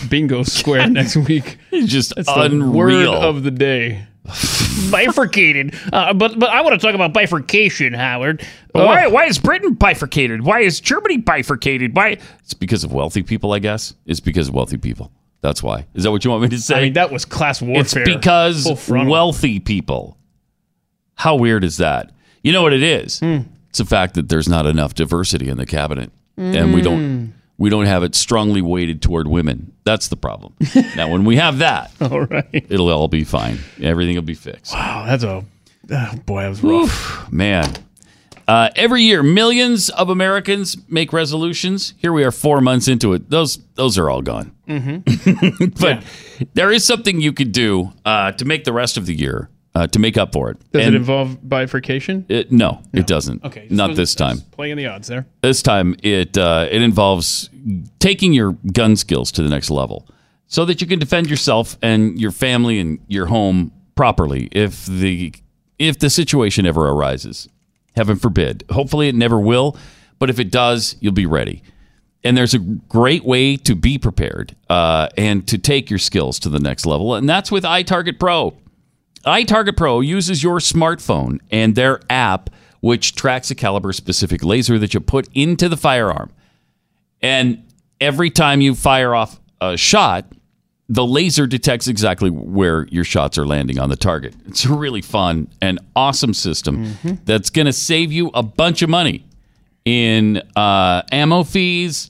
bingo 0.08 0.42
square 0.42 0.88
next 0.88 1.16
week. 1.16 1.58
He's 1.70 1.90
just 1.90 2.14
That's 2.16 2.28
the 2.32 2.70
word 2.72 3.06
of 3.06 3.42
the 3.42 3.50
day. 3.50 4.06
bifurcated. 4.90 5.74
Uh, 5.92 6.12
but 6.12 6.38
but 6.38 6.50
I 6.50 6.60
want 6.62 6.80
to 6.80 6.84
talk 6.84 6.94
about 6.94 7.12
bifurcation, 7.12 7.92
Howard. 7.92 8.44
Oh. 8.74 8.84
Why 8.84 9.06
why 9.06 9.24
is 9.26 9.38
Britain 9.38 9.74
bifurcated? 9.74 10.42
Why 10.42 10.60
is 10.60 10.80
Germany 10.80 11.18
bifurcated? 11.18 11.94
Why? 11.94 12.18
It's 12.40 12.54
because 12.54 12.84
of 12.84 12.92
wealthy 12.92 13.22
people, 13.22 13.52
I 13.52 13.58
guess. 13.60 13.94
It's 14.06 14.20
because 14.20 14.48
of 14.48 14.54
wealthy 14.54 14.78
people. 14.78 15.12
That's 15.42 15.62
why. 15.62 15.86
Is 15.94 16.04
that 16.04 16.10
what 16.10 16.24
you 16.24 16.30
want 16.30 16.42
me 16.42 16.48
to 16.48 16.58
say? 16.58 16.76
I 16.76 16.80
mean, 16.82 16.94
that 16.94 17.12
was 17.12 17.24
class 17.24 17.62
warfare. 17.62 18.02
it's 18.02 18.10
because 18.16 18.88
wealthy 18.88 19.60
people. 19.60 20.18
How 21.14 21.36
weird 21.36 21.62
is 21.64 21.76
that? 21.76 22.10
You 22.42 22.52
know 22.52 22.62
what 22.62 22.72
it 22.72 22.82
is? 22.82 23.20
Hmm. 23.20 23.38
It's 23.70 23.78
the 23.78 23.84
fact 23.84 24.14
that 24.14 24.28
there's 24.28 24.48
not 24.48 24.66
enough 24.66 24.94
diversity 24.94 25.48
in 25.48 25.56
the 25.58 25.66
cabinet, 25.66 26.10
and 26.36 26.72
we 26.74 26.80
Hmm. 26.80 26.84
don't 26.84 27.34
we 27.58 27.70
don't 27.70 27.86
have 27.86 28.02
it 28.02 28.14
strongly 28.14 28.62
weighted 28.62 29.02
toward 29.02 29.28
women. 29.28 29.72
That's 29.84 30.08
the 30.08 30.16
problem. 30.16 30.54
now, 30.96 31.10
when 31.10 31.24
we 31.24 31.36
have 31.36 31.58
that, 31.58 31.90
All 32.00 32.22
right. 32.22 32.48
it'll 32.52 32.90
all 32.90 33.08
be 33.08 33.24
fine. 33.24 33.58
Everything 33.80 34.14
will 34.14 34.22
be 34.22 34.34
fixed. 34.34 34.74
Wow, 34.74 35.04
that's 35.06 35.22
a 35.22 35.28
oh, 35.28 35.44
boy. 36.26 36.42
That 36.42 36.48
was 36.48 36.62
rough. 36.62 36.84
Oof, 36.84 37.32
man. 37.32 37.72
Uh, 38.48 38.70
every 38.76 39.02
year, 39.02 39.24
millions 39.24 39.88
of 39.90 40.08
Americans 40.08 40.76
make 40.88 41.12
resolutions. 41.12 41.94
Here 41.98 42.12
we 42.12 42.22
are, 42.22 42.30
four 42.30 42.60
months 42.60 42.86
into 42.86 43.12
it. 43.12 43.28
Those 43.28 43.58
those 43.74 43.98
are 43.98 44.08
all 44.08 44.22
gone. 44.22 44.52
Mm-hmm. 44.68 45.66
but 45.80 46.04
there 46.54 46.70
is 46.70 46.84
something 46.84 47.20
you 47.20 47.32
could 47.32 47.50
do 47.50 47.92
uh, 48.04 48.32
to 48.32 48.44
make 48.44 48.64
the 48.64 48.72
rest 48.72 48.96
of 48.96 49.06
the 49.06 49.14
year 49.14 49.50
uh, 49.76 49.86
to 49.88 49.98
make 49.98 50.16
up 50.16 50.32
for 50.32 50.50
it. 50.50 50.56
Does 50.72 50.86
And 50.86 50.94
it 50.94 50.98
involve 50.98 51.36
bifurcation? 51.48 52.24
it- 52.28 52.50
no, 52.50 52.80
it 52.92 53.06
doesn't. 53.06 53.44
Okay, 53.44 53.66
not 53.70 53.94
this 53.94 54.14
time. 54.14 54.38
Playing 54.50 54.76
the 54.76 54.86
odds 54.86 55.08
there. 55.08 55.26
This 55.42 55.62
time, 55.62 55.94
it 56.02 56.38
uh, 56.38 56.66
it 56.70 56.82
involves 56.82 57.50
taking 57.98 58.32
your 58.32 58.52
gun 58.72 58.96
skills 58.96 59.30
to 59.32 59.42
the 59.42 59.50
next 59.50 59.70
level, 59.70 60.08
so 60.46 60.64
that 60.64 60.80
you 60.80 60.86
can 60.86 60.98
defend 60.98 61.28
yourself 61.28 61.76
and 61.82 62.18
your 62.20 62.30
family 62.32 62.78
and 62.80 62.98
your 63.08 63.26
home 63.26 63.70
properly 63.94 64.48
if 64.52 64.86
the 64.86 65.32
if 65.78 65.98
the 65.98 66.08
situation 66.10 66.64
ever 66.66 66.88
arises. 66.88 67.48
Heaven 67.94 68.16
forbid. 68.16 68.64
Hopefully, 68.70 69.08
it 69.08 69.14
never 69.14 69.38
will. 69.40 69.76
But 70.18 70.30
if 70.30 70.38
it 70.38 70.50
does, 70.50 70.96
you'll 71.00 71.12
be 71.12 71.26
ready. 71.26 71.62
And 72.24 72.36
there's 72.36 72.54
a 72.54 72.58
great 72.58 73.24
way 73.24 73.56
to 73.58 73.74
be 73.74 73.98
prepared 73.98 74.56
uh, 74.70 75.08
and 75.16 75.46
to 75.48 75.58
take 75.58 75.90
your 75.90 75.98
skills 75.98 76.38
to 76.40 76.48
the 76.48 76.58
next 76.58 76.86
level, 76.86 77.14
and 77.14 77.28
that's 77.28 77.50
with 77.52 77.64
iTarget 77.64 78.18
Pro. 78.18 78.54
iTarget 79.26 79.76
Pro 79.76 80.00
uses 80.00 80.42
your 80.42 80.58
smartphone 80.58 81.40
and 81.50 81.74
their 81.74 82.00
app, 82.08 82.50
which 82.80 83.14
tracks 83.14 83.50
a 83.50 83.54
caliber 83.54 83.92
specific 83.92 84.44
laser 84.44 84.78
that 84.78 84.94
you 84.94 85.00
put 85.00 85.28
into 85.34 85.68
the 85.68 85.76
firearm. 85.76 86.30
And 87.20 87.64
every 88.00 88.30
time 88.30 88.60
you 88.60 88.74
fire 88.74 89.14
off 89.14 89.40
a 89.60 89.76
shot, 89.76 90.30
the 90.88 91.04
laser 91.04 91.46
detects 91.46 91.88
exactly 91.88 92.30
where 92.30 92.86
your 92.86 93.02
shots 93.02 93.36
are 93.38 93.46
landing 93.46 93.78
on 93.78 93.88
the 93.88 93.96
target. 93.96 94.34
It's 94.46 94.64
a 94.64 94.72
really 94.72 95.02
fun 95.02 95.48
and 95.60 95.80
awesome 95.96 96.32
system 96.32 96.96
that's 97.24 97.50
going 97.50 97.66
to 97.66 97.72
save 97.72 98.12
you 98.12 98.30
a 98.34 98.42
bunch 98.44 98.82
of 98.82 98.88
money 98.88 99.24
in 99.84 100.42
uh, 100.54 101.02
ammo 101.10 101.42
fees, 101.42 102.08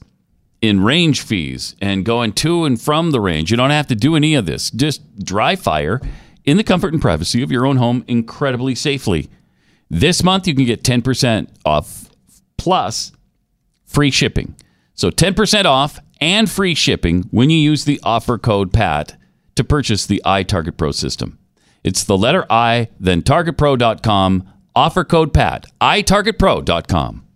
in 0.61 0.83
range 0.83 1.21
fees, 1.21 1.75
and 1.81 2.05
going 2.05 2.33
to 2.33 2.65
and 2.65 2.79
from 2.79 3.09
the 3.11 3.19
range. 3.19 3.49
You 3.49 3.57
don't 3.57 3.71
have 3.71 3.87
to 3.87 3.95
do 3.95 4.15
any 4.15 4.35
of 4.35 4.45
this. 4.45 4.69
Just 4.69 5.01
dry 5.23 5.55
fire 5.55 5.99
in 6.47 6.57
the 6.57 6.63
comfort 6.63 6.93
and 6.93 7.01
privacy 7.01 7.43
of 7.43 7.51
your 7.51 7.65
own 7.67 7.77
home 7.77 8.03
incredibly 8.07 8.73
safely. 8.73 9.29
This 9.89 10.23
month, 10.23 10.47
you 10.47 10.55
can 10.55 10.65
get 10.65 10.81
10% 10.81 11.49
off 11.65 12.09
plus 12.57 13.11
free 13.85 14.09
shipping. 14.09 14.55
So 14.95 15.11
10% 15.11 15.65
off 15.65 15.99
and 16.19 16.49
free 16.49 16.73
shipping 16.73 17.23
when 17.31 17.49
you 17.49 17.57
use 17.57 17.85
the 17.85 17.99
offer 18.01 18.37
code 18.37 18.73
PAT 18.73 19.15
to 19.55 19.63
purchase 19.63 20.05
the 20.05 20.21
iTarget 20.25 20.77
Pro 20.77 20.91
system. 20.91 21.37
It's 21.83 22.03
the 22.03 22.17
letter 22.17 22.45
I, 22.49 22.89
then 22.99 23.21
targetpro.com, 23.21 24.53
offer 24.75 25.03
code 25.03 25.33
PAT, 25.33 25.67
itargetpro.com. 25.81 27.26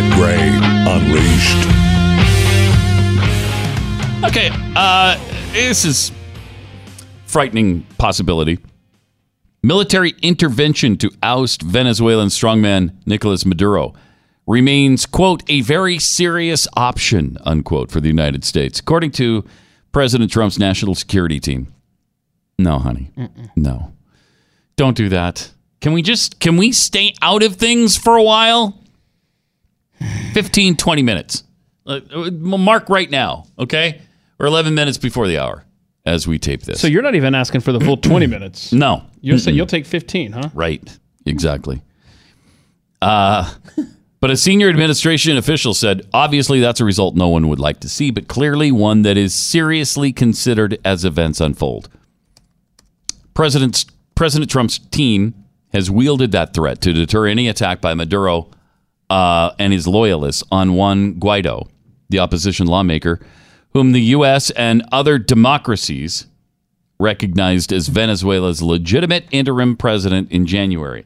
Pat 0.00 0.12
Gray 0.16 0.48
Unleashed. 0.88 1.56
Okay, 4.24 4.48
uh, 4.74 5.18
this 5.52 5.84
is 5.84 6.10
frightening 7.26 7.82
possibility. 7.98 8.58
Military 9.62 10.14
intervention 10.22 10.96
to 10.96 11.10
oust 11.22 11.60
Venezuelan 11.60 12.28
strongman 12.28 12.94
Nicolas 13.04 13.44
Maduro 13.44 13.92
remains, 14.46 15.04
quote, 15.04 15.42
a 15.50 15.60
very 15.60 15.98
serious 15.98 16.66
option, 16.76 17.36
unquote, 17.44 17.90
for 17.90 18.00
the 18.00 18.08
United 18.08 18.42
States, 18.42 18.80
according 18.80 19.10
to 19.10 19.44
President 19.92 20.32
Trump's 20.32 20.58
national 20.58 20.94
security 20.94 21.38
team. 21.38 21.74
No, 22.58 22.78
honey. 22.78 23.10
No. 23.54 23.92
Don't 24.76 24.96
do 24.96 25.10
that. 25.10 25.50
Can 25.82 25.92
we 25.92 26.00
just, 26.00 26.40
can 26.40 26.56
we 26.56 26.72
stay 26.72 27.14
out 27.20 27.42
of 27.42 27.56
things 27.56 27.98
for 27.98 28.16
a 28.16 28.22
while? 28.22 28.79
15, 30.32 30.76
20 30.76 31.02
minutes. 31.02 31.44
Uh, 31.86 32.00
uh, 32.14 32.30
mark 32.30 32.88
right 32.88 33.10
now, 33.10 33.46
okay? 33.58 34.00
Or 34.38 34.46
11 34.46 34.74
minutes 34.74 34.98
before 34.98 35.26
the 35.26 35.38
hour 35.38 35.64
as 36.06 36.26
we 36.26 36.38
tape 36.38 36.62
this. 36.62 36.80
So 36.80 36.86
you're 36.86 37.02
not 37.02 37.14
even 37.14 37.34
asking 37.34 37.60
for 37.62 37.72
the 37.72 37.80
full 37.80 37.96
20 37.96 38.26
minutes. 38.26 38.72
No. 38.72 39.04
You'll 39.20 39.38
say 39.38 39.52
you'll 39.52 39.66
take 39.66 39.86
15, 39.86 40.32
huh? 40.32 40.50
Right. 40.54 40.98
Exactly. 41.26 41.82
Uh, 43.02 43.52
but 44.20 44.30
a 44.30 44.36
senior 44.36 44.68
administration 44.68 45.36
official 45.36 45.74
said, 45.74 46.06
obviously, 46.12 46.60
that's 46.60 46.80
a 46.80 46.84
result 46.84 47.16
no 47.16 47.28
one 47.28 47.48
would 47.48 47.58
like 47.58 47.80
to 47.80 47.88
see, 47.88 48.10
but 48.10 48.28
clearly 48.28 48.70
one 48.70 49.02
that 49.02 49.16
is 49.16 49.34
seriously 49.34 50.12
considered 50.12 50.78
as 50.84 51.04
events 51.04 51.40
unfold. 51.40 51.88
President, 53.34 53.86
President 54.14 54.50
Trump's 54.50 54.78
team 54.78 55.34
has 55.72 55.90
wielded 55.90 56.32
that 56.32 56.52
threat 56.52 56.80
to 56.82 56.92
deter 56.92 57.26
any 57.26 57.48
attack 57.48 57.80
by 57.80 57.94
Maduro 57.94 58.48
uh, 59.10 59.52
and 59.58 59.72
his 59.72 59.86
loyalists 59.86 60.42
on 60.50 60.74
Juan 60.74 61.14
Guaido, 61.16 61.68
the 62.08 62.20
opposition 62.20 62.66
lawmaker, 62.66 63.20
whom 63.72 63.92
the 63.92 64.00
U.S. 64.02 64.50
and 64.52 64.82
other 64.92 65.18
democracies 65.18 66.26
recognized 66.98 67.72
as 67.72 67.88
Venezuela's 67.88 68.62
legitimate 68.62 69.26
interim 69.30 69.76
president 69.76 70.30
in 70.30 70.46
January. 70.46 71.04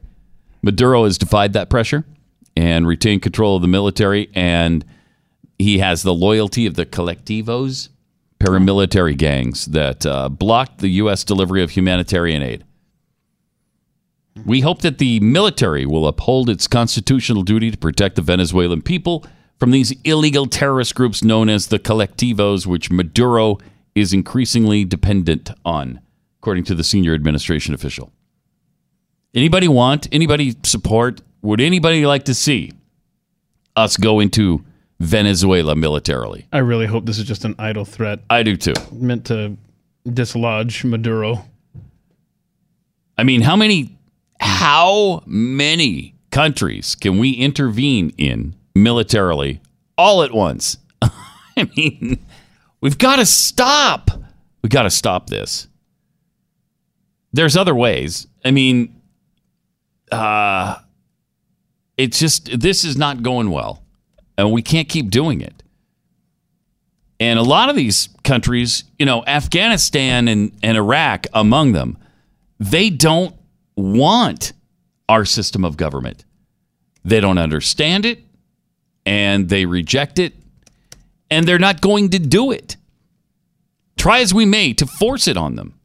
Maduro 0.63 1.05
has 1.05 1.19
defied 1.19 1.53
that 1.53 1.71
pressure 1.71 2.05
and 2.57 2.87
retained 2.87 3.23
control 3.23 3.57
of 3.57 3.63
the 3.63 3.69
military, 3.69 4.31
and 4.35 4.85
he 5.59 5.79
has 5.79 6.03
the 6.03 6.15
loyalty 6.15 6.67
of 6.67 6.75
the 6.75 6.87
colectivos, 6.87 7.89
paramilitary 8.39 9.17
gangs 9.17 9.67
that 9.67 10.05
uh, 10.05 10.29
blocked 10.29 10.79
the 10.79 10.89
U.S. 10.89 11.25
delivery 11.25 11.63
of 11.63 11.71
humanitarian 11.71 12.43
aid. 12.43 12.65
We 14.45 14.61
hope 14.61 14.83
that 14.83 14.99
the 14.99 15.21
military 15.21 15.87
will 15.87 16.09
uphold 16.09 16.51
its 16.51 16.67
constitutional 16.67 17.43
duty 17.43 17.71
to 17.71 17.79
protect 17.79 18.17
the 18.17 18.23
Venezuelan 18.23 18.83
people 18.83 19.25
from 19.61 19.71
these 19.71 19.95
illegal 20.03 20.47
terrorist 20.47 20.95
groups 20.95 21.23
known 21.23 21.49
as 21.49 21.69
the 21.69 21.79
colectivos, 21.79 22.67
which 22.67 22.91
Maduro 22.91 23.59
is 23.95 24.13
increasingly 24.13 24.85
dependent 24.85 25.51
on, 25.65 26.01
according 26.41 26.65
to 26.65 26.75
the 26.75 26.83
senior 26.83 27.15
administration 27.15 27.75
official. 27.75 28.13
Anybody 29.35 29.69
want, 29.69 30.09
anybody 30.13 30.57
support, 30.65 31.21
would 31.43 31.61
anybody 31.61 32.05
like 32.05 32.25
to 32.25 32.35
see 32.35 32.73
us 33.77 33.97
go 33.97 34.19
into 34.19 34.65
Venezuela 34.99 35.77
militarily? 35.77 36.49
I 36.53 36.59
really 36.59 36.87
hope 36.87 37.07
this 37.07 37.19
is 37.19 37.25
just 37.25 37.45
an 37.45 37.55
idle 37.59 37.85
threat 37.85 38.21
I 38.31 38.43
do 38.43 38.57
too. 38.57 38.75
meant 38.93 39.27
to 39.27 39.57
dislodge 40.13 40.85
Maduro. 40.85 41.45
I 43.17 43.23
mean, 43.23 43.43
how 43.43 43.55
many 43.55 43.97
how 44.45 45.23
many 45.25 46.15
countries 46.31 46.95
can 46.95 47.17
we 47.19 47.31
intervene 47.31 48.13
in 48.19 48.55
militarily 48.75 49.63
all 49.97 50.23
at 50.23 50.33
once? 50.33 50.77
I 51.03 51.71
mean, 51.75 52.23
we've 52.83 52.99
got 52.99 53.17
to 53.17 53.25
stop. 53.25 54.11
We've 54.63 54.71
got 54.71 54.83
to 54.83 54.91
stop 54.91 55.31
this. 55.31 55.67
There's 57.33 57.57
other 57.57 57.75
ways. 57.75 58.27
I 58.45 58.51
mean, 58.51 59.01
uh 60.13 60.77
it's 61.97 62.19
just 62.19 62.61
this 62.61 62.85
is 62.85 62.99
not 62.99 63.23
going 63.23 63.51
well. 63.51 63.83
And 64.37 64.53
we 64.53 64.61
can't 64.61 64.91
keep 64.91 65.09
doing 65.09 65.41
it. 65.41 65.63
And 67.19 67.39
a 67.39 67.43
lot 67.43 67.71
of 67.71 67.77
these 67.77 68.11
countries, 68.25 68.85
you 68.99 69.07
know, 69.07 69.25
Afghanistan 69.27 70.29
and, 70.29 70.53
and 70.63 70.77
Iraq 70.77 71.29
among 71.33 71.73
them, 71.73 71.97
they 72.61 72.91
don't 72.91 73.35
want 73.77 74.53
our 75.09 75.25
system 75.25 75.65
of 75.65 75.77
government. 75.77 76.25
They 77.05 77.21
don't 77.21 77.39
understand 77.39 78.07
it 78.07 78.25
and 79.05 79.49
they 79.49 79.67
reject 79.67 80.19
it 80.19 80.35
and 81.31 81.47
they're 81.47 81.59
not 81.59 81.81
going 81.81 82.11
to 82.11 82.19
do 82.19 82.51
it. 82.51 82.77
Try 83.97 84.21
as 84.21 84.35
we 84.35 84.47
may 84.47 84.73
to 84.75 84.87
force 84.87 85.27
it 85.27 85.37
on 85.37 85.57
them. 85.57 85.79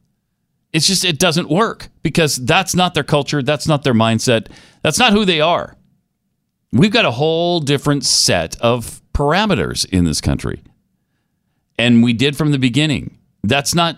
It's 0.72 0.86
just, 0.86 1.04
it 1.04 1.18
doesn't 1.18 1.48
work 1.48 1.88
because 2.02 2.36
that's 2.36 2.74
not 2.74 2.94
their 2.94 3.04
culture. 3.04 3.42
That's 3.42 3.66
not 3.66 3.82
their 3.82 3.94
mindset. 3.94 4.48
That's 4.82 4.98
not 4.98 5.12
who 5.12 5.24
they 5.24 5.40
are. 5.40 5.76
We've 6.72 6.92
got 6.92 7.04
a 7.04 7.10
whole 7.10 7.60
different 7.60 8.04
set 8.04 8.60
of 8.60 9.02
parameters 9.12 9.84
in 9.88 10.04
this 10.04 10.20
country. 10.20 10.62
And 11.76 12.02
we 12.02 12.12
did 12.12 12.36
from 12.36 12.52
the 12.52 12.58
beginning. 12.58 13.18
That's 13.42 13.74
not 13.74 13.96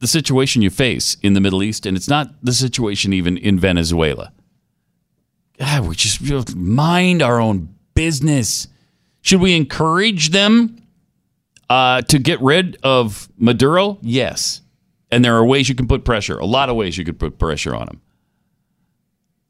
the 0.00 0.06
situation 0.06 0.62
you 0.62 0.70
face 0.70 1.16
in 1.22 1.34
the 1.34 1.40
Middle 1.40 1.62
East, 1.62 1.86
and 1.86 1.96
it's 1.96 2.08
not 2.08 2.34
the 2.42 2.52
situation 2.52 3.12
even 3.12 3.36
in 3.36 3.58
Venezuela. 3.58 4.32
God, 5.58 5.86
we 5.86 5.94
just 5.94 6.56
mind 6.56 7.22
our 7.22 7.38
own 7.40 7.74
business. 7.94 8.66
Should 9.20 9.40
we 9.42 9.54
encourage 9.54 10.30
them 10.30 10.76
uh, 11.68 12.00
to 12.02 12.18
get 12.18 12.40
rid 12.40 12.78
of 12.82 13.28
Maduro? 13.36 13.98
Yes. 14.00 14.62
And 15.10 15.22
there 15.24 15.36
are 15.36 15.44
ways 15.44 15.68
you 15.68 15.74
can 15.74 15.86
put 15.86 16.04
pressure, 16.04 16.38
a 16.38 16.46
lot 16.46 16.70
of 16.70 16.76
ways 16.76 16.96
you 16.96 17.04
could 17.04 17.18
put 17.18 17.38
pressure 17.38 17.74
on 17.74 17.86
them. 17.86 18.00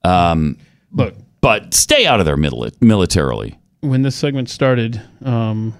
Um, 0.03 0.57
Look, 0.92 1.14
but 1.40 1.74
stay 1.74 2.07
out 2.07 2.18
of 2.18 2.26
there 2.26 2.36
mili- 2.36 2.74
militarily. 2.82 3.59
when 3.80 4.03
this 4.03 4.16
segment 4.16 4.48
started, 4.51 5.01
um, 5.24 5.74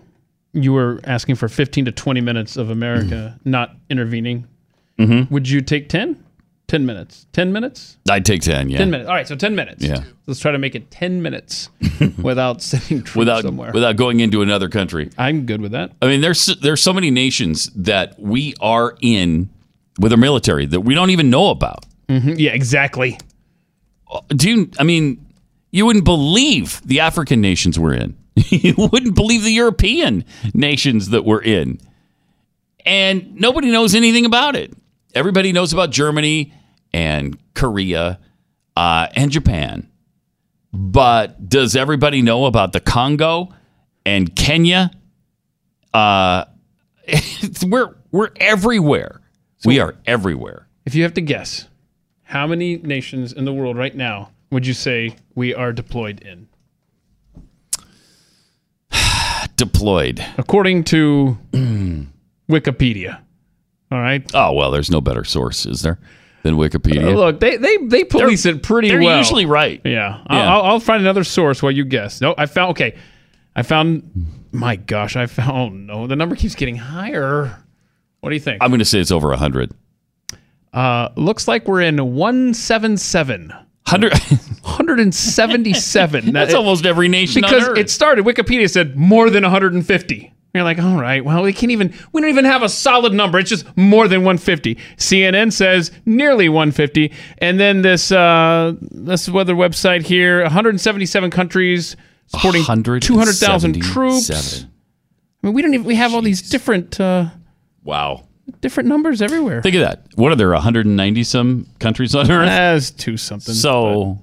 you 0.53 0.73
were 0.73 1.01
asking 1.05 1.37
for 1.37 1.49
15 1.49 1.87
to 1.87 1.93
20 1.93 2.21
minutes 2.21 2.57
of 2.57 2.71
America 2.71 3.39
not 3.45 3.75
intervening. 3.89 4.47
Mhm. 5.01 5.31
Would 5.31 5.49
you 5.49 5.61
take 5.61 5.89
10? 5.89 6.17
10 6.69 6.87
minutes. 6.87 7.27
10 7.33 7.53
minutes? 7.53 7.97
I'd 8.09 8.25
take 8.25 8.43
10, 8.43 8.69
yeah. 8.69 8.79
10 8.79 8.91
minutes. 8.91 9.09
All 9.09 9.15
right, 9.17 9.27
so 9.27 9.35
10 9.35 9.57
minutes. 9.57 9.83
Yeah. 9.85 10.05
Let's 10.27 10.39
try 10.39 10.53
to 10.53 10.59
make 10.59 10.75
it 10.77 10.91
10 10.91 11.21
minutes 11.23 11.69
without 12.23 12.63
sending 12.63 12.99
troops 13.03 13.17
Without, 13.17 13.43
somewhere. 13.43 13.73
without 13.73 13.97
going 13.97 14.21
into 14.21 14.43
another 14.43 14.69
country. 14.69 15.11
I'm 15.19 15.47
good 15.47 15.61
with 15.61 15.73
that. 15.73 15.93
I 16.01 16.07
mean, 16.07 16.21
there's 16.21 16.47
there's 16.63 16.81
so 16.81 16.93
many 16.93 17.11
nations 17.11 17.71
that 17.75 18.21
we 18.21 18.55
are 18.61 18.97
in 19.01 19.49
with 19.99 20.13
our 20.13 20.19
military 20.19 20.67
that 20.67 20.83
we 20.83 20.95
don't 20.95 21.11
even 21.11 21.29
know 21.31 21.51
about. 21.51 21.87
Mhm. 22.09 22.39
Yeah, 22.39 22.53
exactly. 22.53 23.19
Do 24.29 24.49
you? 24.49 24.71
I 24.79 24.85
mean, 24.85 25.25
you 25.73 25.87
wouldn't 25.87 26.05
believe 26.05 26.81
the 26.85 27.01
African 27.01 27.41
nations 27.41 27.79
we're 27.81 27.95
in. 27.95 28.17
you 28.51 28.75
wouldn't 28.77 29.15
believe 29.17 29.43
the 29.43 29.51
European 29.53 30.25
nations 30.55 31.09
that 31.11 31.25
we're 31.25 31.43
in, 31.43 31.81
and 32.87 33.35
nobody 33.35 33.71
knows 33.71 33.95
anything 33.95 34.25
about 34.25 34.55
it. 34.57 34.73
Everybody 35.15 35.53
knows 35.53 35.73
about 35.73 35.91
Germany 35.91 36.53
and 36.93 37.37
Korea 37.55 38.19
uh, 38.77 39.09
and 39.15 39.31
Japan, 39.31 39.89
but 40.73 41.49
does 41.49 41.75
everybody 41.75 42.23
know 42.23 42.47
about 42.47 42.73
the 42.73 42.81
Congo 42.81 43.53
and 44.07 44.35
Kenya? 44.37 44.91
Uh, 45.93 46.45
we're 47.67 47.97
we're 48.13 48.31
everywhere. 48.37 49.21
we 49.65 49.81
are 49.81 49.97
everywhere. 50.07 50.69
If 50.87 50.95
you 50.95 51.03
have 51.03 51.15
to 51.15 51.21
guess, 51.21 51.69
how 52.23 52.47
many 52.47 52.77
nations 52.79 53.33
in 53.33 53.45
the 53.45 53.53
world 53.53 53.77
right 53.77 53.95
now 53.95 54.31
would 54.51 54.67
you 54.67 54.75
say 54.75 55.17
we 55.35 55.55
are 55.55 55.73
deployed 55.73 56.21
in? 56.23 56.49
Deployed. 59.57 60.25
According 60.39 60.85
to 60.85 61.39
Wikipedia. 62.49 63.21
All 63.91 64.01
right. 64.01 64.29
Oh 64.35 64.53
well, 64.53 64.71
there's 64.71 64.91
no 64.91 65.01
better 65.01 65.25
source, 65.25 65.67
is 65.67 65.83
there, 65.83 65.99
than 66.43 66.55
Wikipedia? 66.57 67.13
Uh, 67.13 67.17
look, 67.17 67.41
they 67.41 67.57
they 67.57 67.77
they 67.79 68.05
police 68.05 68.47
it 68.47 68.63
pretty 68.63 68.89
they're 68.89 69.01
well. 69.03 69.19
usually 69.19 69.47
right. 69.47 69.81
Yeah. 69.85 70.23
Yeah. 70.31 70.55
I'll, 70.55 70.63
I'll 70.63 70.81
find 70.81 71.03
another 71.03 71.25
source 71.25 71.63
while 71.63 71.73
you 71.73 71.85
guess. 71.85 72.21
No, 72.21 72.35
I 72.39 72.47
found. 72.47 72.71
Okay, 72.73 72.97
I 73.57 73.63
found. 73.63 74.09
My 74.53 74.77
gosh, 74.77 75.17
I 75.17 75.27
found. 75.27 75.51
Oh 75.51 75.69
no, 75.69 76.07
the 76.07 76.17
number 76.17 76.37
keeps 76.37 76.55
getting 76.55 76.77
higher. 76.77 77.57
What 78.21 78.31
do 78.31 78.35
you 78.35 78.41
think? 78.41 78.63
I'm 78.63 78.71
going 78.71 78.81
to 78.81 78.85
say 78.85 79.01
it's 79.01 79.11
over 79.11 79.35
hundred. 79.35 79.73
Uh, 80.73 81.09
looks 81.17 81.49
like 81.49 81.67
we're 81.67 81.81
in 81.81 82.15
one 82.15 82.55
seven 82.55 82.97
seven. 82.97 83.53
Hundred. 83.87 84.13
177. 84.63 86.33
That's 86.33 86.55
almost 86.55 86.87
every 86.87 87.09
nation 87.09 87.45
on 87.45 87.51
because 87.51 87.79
it 87.79 87.91
started. 87.91 88.25
Wikipedia 88.25 88.71
said 88.71 88.97
more 88.97 89.31
than 89.31 89.43
150. 89.43 90.33
You're 90.53 90.65
like, 90.65 90.81
all 90.81 91.01
right, 91.01 91.25
well, 91.25 91.45
we 91.45 91.53
can't 91.53 91.71
even, 91.71 91.95
we 92.13 92.21
don't 92.21 92.31
even 92.31 92.45
have 92.45 92.63
a 92.63 92.69
solid 92.69 93.13
number. 93.13 93.39
It's 93.39 93.51
just 93.51 93.65
more 93.77 94.09
than 94.09 94.21
150. 94.21 94.77
CNN 94.97 95.53
says 95.53 95.93
nearly 96.05 96.49
150. 96.49 97.13
And 97.39 97.61
then 97.61 97.83
this, 97.83 98.11
uh, 98.11 98.75
this 98.81 99.29
weather 99.29 99.55
website 99.55 100.03
here 100.03 100.43
177 100.43 101.31
countries 101.31 101.97
supporting 102.27 102.65
200,000 102.65 103.81
troops. 103.81 104.65
I 105.43 105.47
mean, 105.47 105.55
we 105.55 105.63
don't 105.63 105.73
even, 105.73 105.87
we 105.87 105.95
have 105.95 106.11
Jeez. 106.11 106.15
all 106.15 106.23
these 106.23 106.51
different, 106.51 107.01
uh, 107.01 107.27
wow, 107.85 108.25
different 108.61 108.89
numbers 108.89 109.23
everywhere. 109.23 109.63
Think 109.63 109.77
of 109.77 109.83
that. 109.83 110.05
What 110.17 110.33
are 110.33 110.37
there, 110.37 110.51
190 110.51 111.25
some 111.25 111.69
countries 111.79 112.15
on 112.17 112.29
earth? 112.29 112.47
That's 112.47 112.91
two 112.91 113.17
something. 113.17 113.55
So 113.55 114.19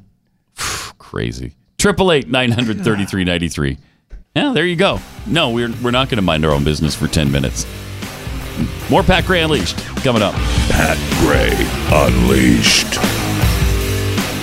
but... 0.55 0.97
crazy. 0.97 1.55
888 1.79 2.27
933 2.29 3.23
93. 3.23 3.77
Yeah, 4.37 4.53
there 4.53 4.67
you 4.67 4.75
go. 4.75 4.99
No, 5.25 5.49
we're 5.49 5.73
we're 5.81 5.89
not 5.89 6.09
going 6.09 6.17
to 6.17 6.21
mind 6.21 6.45
our 6.45 6.51
own 6.51 6.63
business 6.63 6.93
for 6.93 7.07
ten 7.07 7.31
minutes. 7.31 7.65
More 8.87 9.01
Pat 9.01 9.25
Gray 9.25 9.41
Unleashed 9.41 9.79
coming 10.03 10.21
up. 10.21 10.35
Pat 10.69 10.95
Gray 11.21 11.49
Unleashed. 11.91 12.97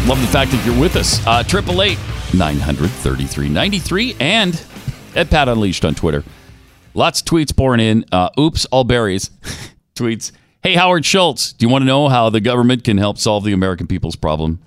Love 0.08 0.20
the 0.20 0.26
fact 0.26 0.50
that 0.50 0.60
you're 0.66 0.78
with 0.80 0.96
us. 0.96 1.24
Uh, 1.24 1.44
Triple 1.44 1.80
eight 1.80 1.98
nine 2.36 2.58
hundred 2.58 2.90
thirty 2.90 3.24
three 3.24 3.48
ninety 3.48 3.78
three 3.78 4.16
and 4.18 4.60
at 5.14 5.30
Pat 5.30 5.48
Unleashed 5.48 5.84
on 5.84 5.94
Twitter. 5.94 6.24
Lots 6.94 7.20
of 7.20 7.26
tweets 7.28 7.56
pouring 7.56 7.78
in. 7.80 8.04
Uh, 8.10 8.30
oops, 8.36 8.64
all 8.72 8.82
berries. 8.82 9.30
tweets. 9.94 10.32
Hey, 10.60 10.74
Howard 10.74 11.04
Schultz, 11.04 11.52
do 11.52 11.66
you 11.66 11.70
want 11.70 11.82
to 11.82 11.86
know 11.86 12.08
how 12.08 12.30
the 12.30 12.40
government 12.40 12.82
can 12.82 12.98
help 12.98 13.18
solve 13.18 13.44
the 13.44 13.52
American 13.52 13.86
people's 13.86 14.16
problem? 14.16 14.60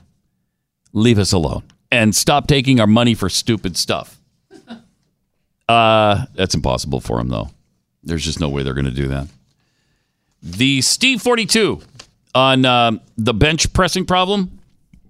Leave 0.94 1.20
us 1.20 1.34
alone 1.34 1.64
and 1.92 2.16
stop 2.16 2.48
taking 2.48 2.80
our 2.80 2.88
money 2.88 3.14
for 3.14 3.28
stupid 3.28 3.76
stuff. 3.76 4.17
Uh, 5.68 6.26
that's 6.34 6.56
impossible 6.56 7.00
for 7.00 7.18
them, 7.18 7.30
though. 7.30 7.50
There's 8.04 8.24
just 8.24 8.40
no 8.40 8.50
way 8.50 8.64
they're 8.64 8.74
going 8.74 8.86
to 8.86 8.92
do 8.92 9.08
that. 9.10 9.28
The 10.42 10.82
Steve 10.82 11.22
42 11.22 11.82
on 12.36 12.66
um, 12.66 13.02
the 13.18 13.34
bench 13.34 13.74
pressing 13.74 14.06
problem, 14.06 14.60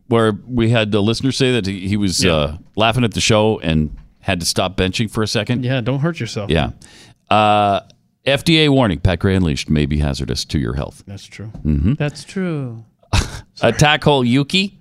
where 0.07 0.31
we 0.47 0.69
had 0.69 0.91
the 0.91 1.01
listener 1.01 1.31
say 1.31 1.51
that 1.51 1.65
he, 1.65 1.87
he 1.87 1.97
was 1.97 2.25
uh, 2.25 2.57
laughing 2.75 3.03
at 3.03 3.13
the 3.13 3.21
show 3.21 3.59
and 3.59 3.95
had 4.19 4.39
to 4.39 4.45
stop 4.45 4.75
benching 4.77 5.11
for 5.11 5.21
a 5.21 5.27
second. 5.27 5.63
Yeah, 5.63 5.81
don't 5.81 5.99
hurt 5.99 6.19
yourself. 6.19 6.49
Yeah. 6.49 6.71
Uh, 7.29 7.81
FDA 8.25 8.69
warning: 8.69 8.99
Pat 8.99 9.19
Gray 9.19 9.35
Unleashed 9.35 9.69
may 9.69 9.85
be 9.85 9.99
hazardous 9.99 10.45
to 10.45 10.59
your 10.59 10.73
health. 10.73 11.03
That's 11.05 11.25
true. 11.25 11.51
Mm-hmm. 11.63 11.93
That's 11.93 12.23
true. 12.23 12.83
Attack 13.61 14.03
hole 14.05 14.23
Yuki. 14.23 14.76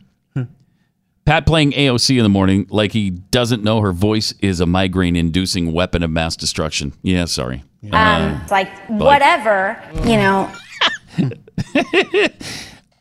Pat 1.26 1.44
playing 1.44 1.72
AOC 1.72 2.16
in 2.16 2.22
the 2.22 2.28
morning 2.28 2.66
like 2.70 2.92
he 2.92 3.10
doesn't 3.10 3.62
know 3.62 3.80
her 3.80 3.92
voice 3.92 4.32
is 4.40 4.60
a 4.60 4.66
migraine-inducing 4.66 5.72
weapon 5.72 6.02
of 6.02 6.10
mass 6.10 6.36
destruction. 6.36 6.92
Yeah, 7.02 7.24
sorry. 7.24 7.64
Um, 7.92 8.40
it's 8.42 8.50
like 8.50 8.70
whatever, 8.88 9.82
you 10.04 10.16
know. 10.16 10.52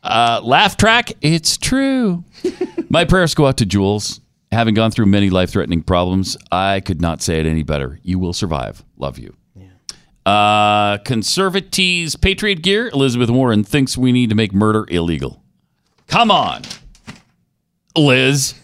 Uh, 0.06 0.40
laugh 0.44 0.76
track, 0.76 1.10
it's 1.20 1.56
true. 1.56 2.22
My 2.88 3.04
prayers 3.04 3.34
go 3.34 3.46
out 3.46 3.56
to 3.56 3.66
Jules. 3.66 4.20
Having 4.52 4.74
gone 4.74 4.92
through 4.92 5.06
many 5.06 5.30
life 5.30 5.50
threatening 5.50 5.82
problems, 5.82 6.36
I 6.52 6.78
could 6.78 7.00
not 7.00 7.22
say 7.22 7.40
it 7.40 7.46
any 7.46 7.64
better. 7.64 7.98
You 8.04 8.20
will 8.20 8.32
survive. 8.32 8.84
Love 8.96 9.18
you. 9.18 9.34
Uh, 10.24 10.98
Conservatives 10.98 12.14
Patriot 12.14 12.62
Gear. 12.62 12.88
Elizabeth 12.92 13.30
Warren 13.30 13.64
thinks 13.64 13.98
we 13.98 14.12
need 14.12 14.28
to 14.28 14.36
make 14.36 14.54
murder 14.54 14.86
illegal. 14.88 15.42
Come 16.06 16.30
on, 16.30 16.62
Liz. 17.96 18.54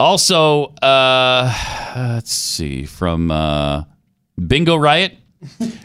also, 0.00 0.66
uh, 0.82 1.52
let's 1.96 2.32
see, 2.32 2.84
from 2.84 3.30
uh, 3.30 3.84
Bingo 4.46 4.76
Riot. 4.76 5.14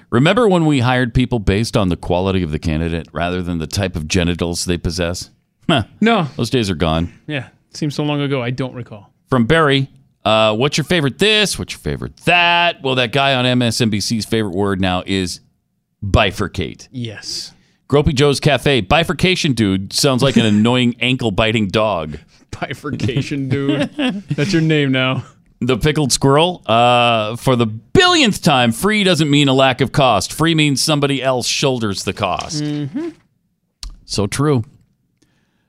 Remember 0.10 0.48
when 0.48 0.66
we 0.66 0.80
hired 0.80 1.14
people 1.14 1.40
based 1.40 1.78
on 1.78 1.90
the 1.90 1.96
quality 1.98 2.42
of 2.44 2.52
the 2.52 2.60
candidate 2.60 3.08
rather 3.12 3.42
than 3.44 3.60
the 3.60 3.68
type 3.68 3.96
of 3.96 4.08
genitals 4.08 4.66
they 4.66 4.78
possess? 4.78 5.30
Huh. 5.70 5.84
No. 6.02 6.24
Those 6.36 6.50
days 6.50 6.70
are 6.70 6.76
gone. 6.76 7.14
Yeah. 7.26 7.48
Seems 7.74 7.96
so 7.96 8.04
long 8.04 8.20
ago. 8.20 8.42
I 8.42 8.50
don't 8.50 8.74
recall. 8.74 9.14
From 9.30 9.46
Barry, 9.46 9.90
uh, 10.26 10.54
what's 10.58 10.76
your 10.78 10.84
favorite 10.84 11.20
this? 11.20 11.58
What's 11.58 11.72
your 11.72 11.80
favorite 11.80 12.18
that? 12.26 12.84
Well, 12.84 12.96
that 12.96 13.14
guy 13.14 13.34
on 13.34 13.46
MSNBC's 13.46 14.26
favorite 14.26 14.56
word 14.56 14.82
now 14.82 15.04
is 15.06 15.40
bifurcate. 16.06 16.90
Yes. 16.92 17.54
Gropey 17.94 18.16
Joe's 18.16 18.40
Cafe, 18.40 18.82
bifurcation 18.82 19.54
dude 19.54 19.94
sounds 19.94 20.24
like 20.24 20.36
an 20.36 20.46
annoying 20.48 20.96
ankle 21.00 21.30
biting 21.30 21.68
dog. 21.68 22.18
Bifurcation, 22.50 23.50
dude. 23.50 23.82
That's 24.30 24.52
your 24.52 24.64
name 24.64 24.92
now. 24.92 25.24
The 25.62 25.78
pickled 25.78 26.12
squirrel, 26.12 26.64
uh, 26.66 27.36
for 27.36 27.56
the 27.56 27.68
billionth 27.68 28.42
time, 28.42 28.72
free 28.72 29.04
doesn't 29.04 29.30
mean 29.30 29.48
a 29.48 29.54
lack 29.54 29.80
of 29.80 29.92
cost. 29.92 30.34
Free 30.34 30.56
means 30.56 30.82
somebody 30.82 31.22
else 31.22 31.46
shoulders 31.46 32.04
the 32.04 32.14
cost. 32.14 32.64
Mm-hmm. 32.64 33.10
So 34.06 34.26
true. 34.26 34.64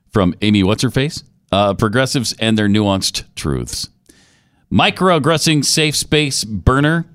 From 0.09 0.33
Amy 0.41 0.63
What's 0.63 0.81
Her 0.81 0.89
Face? 0.89 1.23
Uh, 1.51 1.75
progressives 1.75 2.33
and 2.39 2.57
their 2.57 2.67
nuanced 2.67 3.23
truths. 3.35 3.89
Microaggressing 4.71 5.63
safe 5.63 5.95
space 5.95 6.43
burner. 6.43 7.05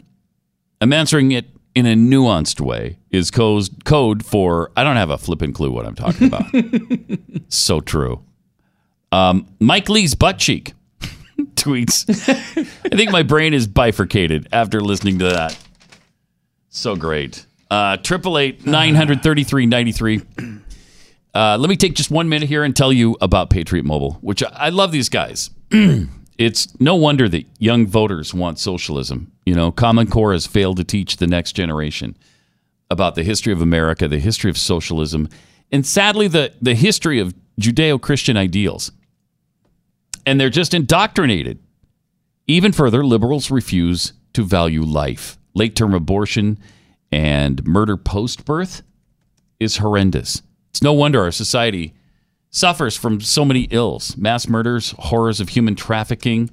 I'm 0.81 0.93
answering 0.93 1.33
it 1.33 1.47
in 1.75 1.85
a 1.85 1.95
nuanced 1.95 2.61
way 2.61 3.00
is 3.11 3.31
code, 3.31 3.85
code 3.85 4.25
for 4.25 4.71
I 4.77 4.85
don't 4.85 4.97
have 4.97 5.11
a 5.11 5.19
flipping 5.19 5.53
clue 5.53 5.71
what 5.71 5.87
I'm 5.87 5.95
talking 5.95 6.29
about. 6.29 6.45
so 7.49 7.81
true. 7.81 8.23
Um, 9.13 9.47
Mike 9.59 9.89
Lee's 9.89 10.15
butt 10.15 10.39
cheek 10.39 10.75
tweets. 11.55 12.09
I 12.09 12.97
think 12.97 13.11
my 13.11 13.23
brain 13.23 13.55
is 13.55 13.67
bifurcated 13.67 14.49
after 14.53 14.81
listening 14.81 15.19
to 15.19 15.27
that. 15.27 15.59
So 16.69 16.95
great. 16.95 17.47
Uh, 17.71 17.97
Triple 17.97 18.39
eight 18.39 18.67
nine 18.67 18.95
hundred 18.95 19.23
thirty 19.23 19.45
three 19.45 19.67
ninety 19.67 19.93
three. 19.93 20.23
Uh, 21.35 21.57
let 21.59 21.69
me 21.69 21.77
take 21.77 21.95
just 21.95 22.11
one 22.11 22.29
minute 22.29 22.49
here 22.49 22.65
and 22.65 22.75
tell 22.75 22.93
you 22.93 23.17
about 23.21 23.51
Patriot 23.51 23.85
Mobile, 23.85 24.15
which 24.21 24.43
I, 24.43 24.49
I 24.53 24.69
love 24.71 24.93
these 24.93 25.09
guys. 25.09 25.51
it's 26.39 26.81
no 26.81 26.97
wonder 26.97 27.29
that 27.29 27.45
young 27.59 27.87
voters 27.87 28.35
want 28.35 28.59
socialism. 28.59 29.31
You 29.47 29.55
know, 29.55 29.71
Common 29.71 30.09
Core 30.09 30.33
has 30.33 30.47
failed 30.47 30.77
to 30.79 30.85
teach 30.85 31.19
the 31.19 31.27
next 31.27 31.53
generation 31.53 32.17
about 32.91 33.15
the 33.15 33.23
history 33.23 33.53
of 33.53 33.63
America, 33.63 34.09
the 34.09 34.19
history 34.19 34.51
of 34.51 34.59
socialism, 34.59 35.29
and 35.73 35.87
sadly, 35.87 36.27
the, 36.27 36.53
the 36.61 36.75
history 36.75 37.21
of 37.21 37.35
Judeo 37.61 38.01
Christian 38.01 38.37
ideals. 38.37 38.91
And 40.27 40.41
they're 40.41 40.51
just 40.51 40.75
indoctrinated. 40.75 41.61
Even 42.47 42.73
further, 42.73 43.05
liberals 43.05 43.51
refuse 43.51 44.13
to 44.33 44.45
value 44.45 44.83
life. 44.83 45.39
Late 45.55 45.77
term 45.77 45.95
abortion 45.95 46.59
and 47.13 47.65
murder 47.65 47.97
post 47.97 48.45
birth 48.45 48.83
is 49.59 49.79
horrendous. 49.79 50.43
It's 50.71 50.83
no 50.83 50.93
wonder 50.93 51.23
our 51.23 51.33
society 51.33 51.95
suffers 52.51 52.97
from 52.97 53.21
so 53.21 53.45
many 53.45 53.69
ills 53.71 54.17
mass 54.17 54.49
murders, 54.49 54.95
horrors 54.99 55.41
of 55.41 55.51
human 55.51 55.75
trafficking. 55.75 56.51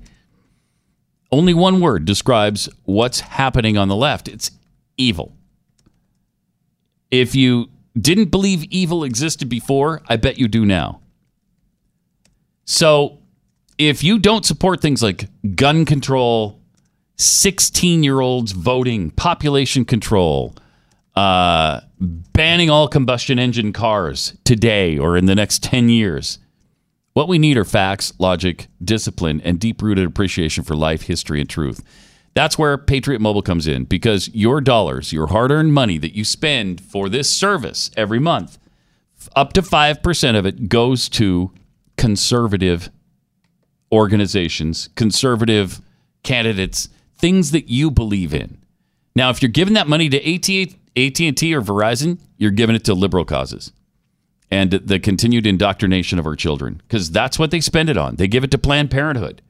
Only 1.32 1.54
one 1.54 1.82
word 1.82 2.06
describes 2.06 2.70
what's 2.84 3.20
happening 3.20 3.78
on 3.78 3.88
the 3.88 3.96
left 3.96 4.28
it's 4.28 4.52
evil. 4.98 5.37
If 7.12 7.36
you 7.36 7.70
didn't 8.00 8.32
believe 8.32 8.64
evil 8.66 9.04
existed 9.04 9.50
before, 9.50 10.02
I 10.08 10.18
bet 10.18 10.38
you 10.38 10.48
do 10.48 10.66
now. 10.66 11.02
So, 12.66 13.20
if 13.78 14.04
you 14.04 14.20
don't 14.20 14.46
support 14.46 14.82
things 14.82 15.02
like 15.02 15.30
gun 15.56 15.86
control, 15.86 16.60
16 17.18 18.04
year 18.04 18.20
olds 18.20 18.52
voting, 18.52 19.12
population 19.12 19.86
control, 19.86 20.56
uh, 21.16 21.82
banning 22.00 22.70
all 22.70 22.88
combustion 22.88 23.40
engine 23.40 23.74
cars 23.74 24.38
today 24.44 24.98
or 24.98 25.18
in 25.18 25.26
the 25.26 25.36
next 25.36 25.64
10 25.64 25.90
years, 25.90 26.40
what 27.14 27.28
we 27.28 27.40
need 27.40 27.58
are 27.58 27.66
facts, 27.66 28.14
logic, 28.20 28.68
discipline, 28.84 29.42
and 29.44 29.60
deep 29.60 29.82
rooted 29.82 30.06
appreciation 30.06 30.64
for 30.64 30.76
life, 30.76 31.04
history, 31.04 31.42
and 31.42 31.50
truth. 31.50 31.82
That's 32.38 32.56
where 32.56 32.78
Patriot 32.78 33.20
Mobile 33.20 33.42
comes 33.42 33.66
in 33.66 33.86
because 33.86 34.30
your 34.32 34.62
dollars, 34.62 35.12
your 35.12 35.26
hard 35.26 35.50
earned 35.50 35.74
money 35.74 35.98
that 35.98 36.16
you 36.16 36.24
spend 36.24 36.80
for 36.80 37.10
this 37.10 37.32
service 37.32 37.90
every 37.98 38.20
month, 38.20 38.60
up 39.36 39.54
to 39.54 39.64
5% 39.64 40.38
of 40.38 40.46
it 40.46 40.70
goes 40.70 41.10
to 41.10 41.50
conservative 41.98 42.92
organizations, 43.92 44.90
conservative 44.94 45.82
candidates, 46.22 46.90
things 47.18 47.50
that 47.50 47.70
you 47.70 47.90
believe 47.90 48.36
in. 48.36 48.60
Now, 49.16 49.32
if 49.32 49.42
you're 49.42 49.50
giving 49.50 49.74
that 49.74 49.88
money 49.88 50.08
to 50.08 50.18
AT&T 50.18 51.56
or 51.56 51.62
Verizon, 51.64 52.20
you're 52.38 52.52
giving 52.52 52.76
it 52.76 52.84
to 52.84 52.94
liberal 52.94 53.26
causes 53.26 53.72
and 54.52 54.70
the 54.70 55.00
continued 55.00 55.48
indoctrination 55.48 56.20
of 56.20 56.28
our 56.28 56.36
children 56.36 56.84
because 56.88 57.10
that's 57.10 57.40
what 57.40 57.50
they 57.50 57.62
spend 57.62 57.90
it 57.90 57.98
on. 57.98 58.18
They 58.18 58.28
give 58.28 58.44
it 58.44 58.52
to 58.52 58.60
Planned 58.60 58.92
Parenthood. 58.92 59.42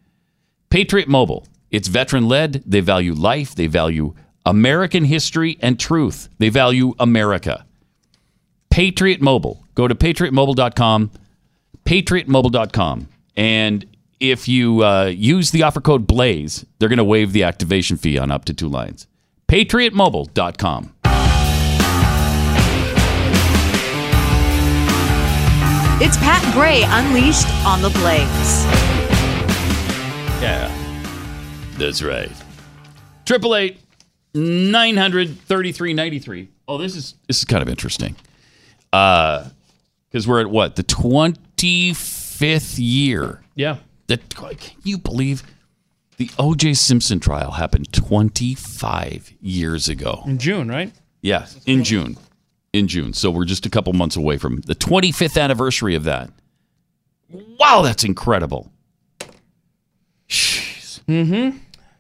Patriot 0.70 1.10
Mobile, 1.10 1.46
it's 1.72 1.88
veteran 1.88 2.28
led. 2.28 2.63
They 2.65 2.80
value 2.80 3.13
life, 3.13 3.55
they 3.55 3.68
value 3.68 4.13
American 4.45 5.05
history 5.05 5.57
and 5.61 5.80
truth. 5.80 6.30
They 6.38 6.49
value 6.49 6.95
America. 6.99 7.65
Patriot 8.70 9.22
Mobile. 9.22 9.63
Go 9.76 9.88
to 9.88 9.95
patriotmobile.com, 9.95 11.11
patriotmobile.com. 11.86 13.07
And 13.36 13.86
if 14.20 14.47
you 14.47 14.84
uh, 14.84 15.05
use 15.05 15.51
the 15.51 15.63
offer 15.63 15.82
code 15.82 16.07
BLAZE, 16.07 16.65
they're 16.80 16.89
going 16.89 16.97
to 16.97 17.03
waive 17.03 17.34
the 17.34 17.43
activation 17.43 17.97
fee 17.97 18.18
on 18.18 18.32
up 18.32 18.45
to 18.45 18.53
two 18.53 18.70
lines. 18.70 19.07
patriotmobile.com. 19.47 20.93
It's 25.99 26.15
Pat 26.18 26.53
Gray 26.53 26.84
Unleashed 26.86 27.47
on 27.65 27.82
the 27.82 27.89
Blaze. 27.89 28.65
Yeah. 30.39 30.87
That's 31.78 32.02
right. 32.02 32.32
Triple 33.26 33.56
eight 33.56 33.80
nine 34.34 34.98
hundred 34.98 35.40
thirty 35.42 35.72
three 35.72 35.94
ninety 35.94 36.20
three. 36.20 36.50
Oh, 36.68 36.78
this 36.78 36.96
is 36.96 37.16
this 37.28 37.38
is 37.40 37.46
kind 37.46 37.62
of 37.62 37.70
interesting. 37.70 38.16
Uh 38.92 39.50
because 40.10 40.28
we're 40.28 40.42
at 40.42 40.50
what? 40.50 40.76
The 40.76 40.84
twenty 40.84 41.94
fifth 41.94 42.80
year. 42.80 43.42
Yeah. 43.56 43.78
That 44.08 44.34
can 44.34 44.58
you 44.84 44.98
believe 44.98 45.44
the 46.18 46.28
OJ 46.40 46.78
Simpson 46.78 47.20
trial 47.20 47.52
happened 47.52 47.92
twenty 47.94 48.56
five 48.56 49.32
years 49.42 49.90
ago. 49.90 50.24
In 50.26 50.38
June, 50.38 50.68
right? 50.70 50.92
Yeah, 51.22 51.48
in 51.66 51.84
June. 51.84 52.18
In 52.74 52.88
June. 52.88 53.12
So 53.14 53.30
we're 53.32 53.46
just 53.46 53.66
a 53.66 53.70
couple 53.70 53.92
months 53.94 54.16
away 54.16 54.38
from 54.38 54.62
the 54.62 54.76
25th 54.76 55.42
anniversary 55.42 55.96
of 55.96 56.04
that. 56.06 56.30
Wow, 57.30 57.82
that's 57.82 58.04
incredible. 58.04 58.72
Jeez. 60.30 61.02
Mm-hmm. 61.06 61.58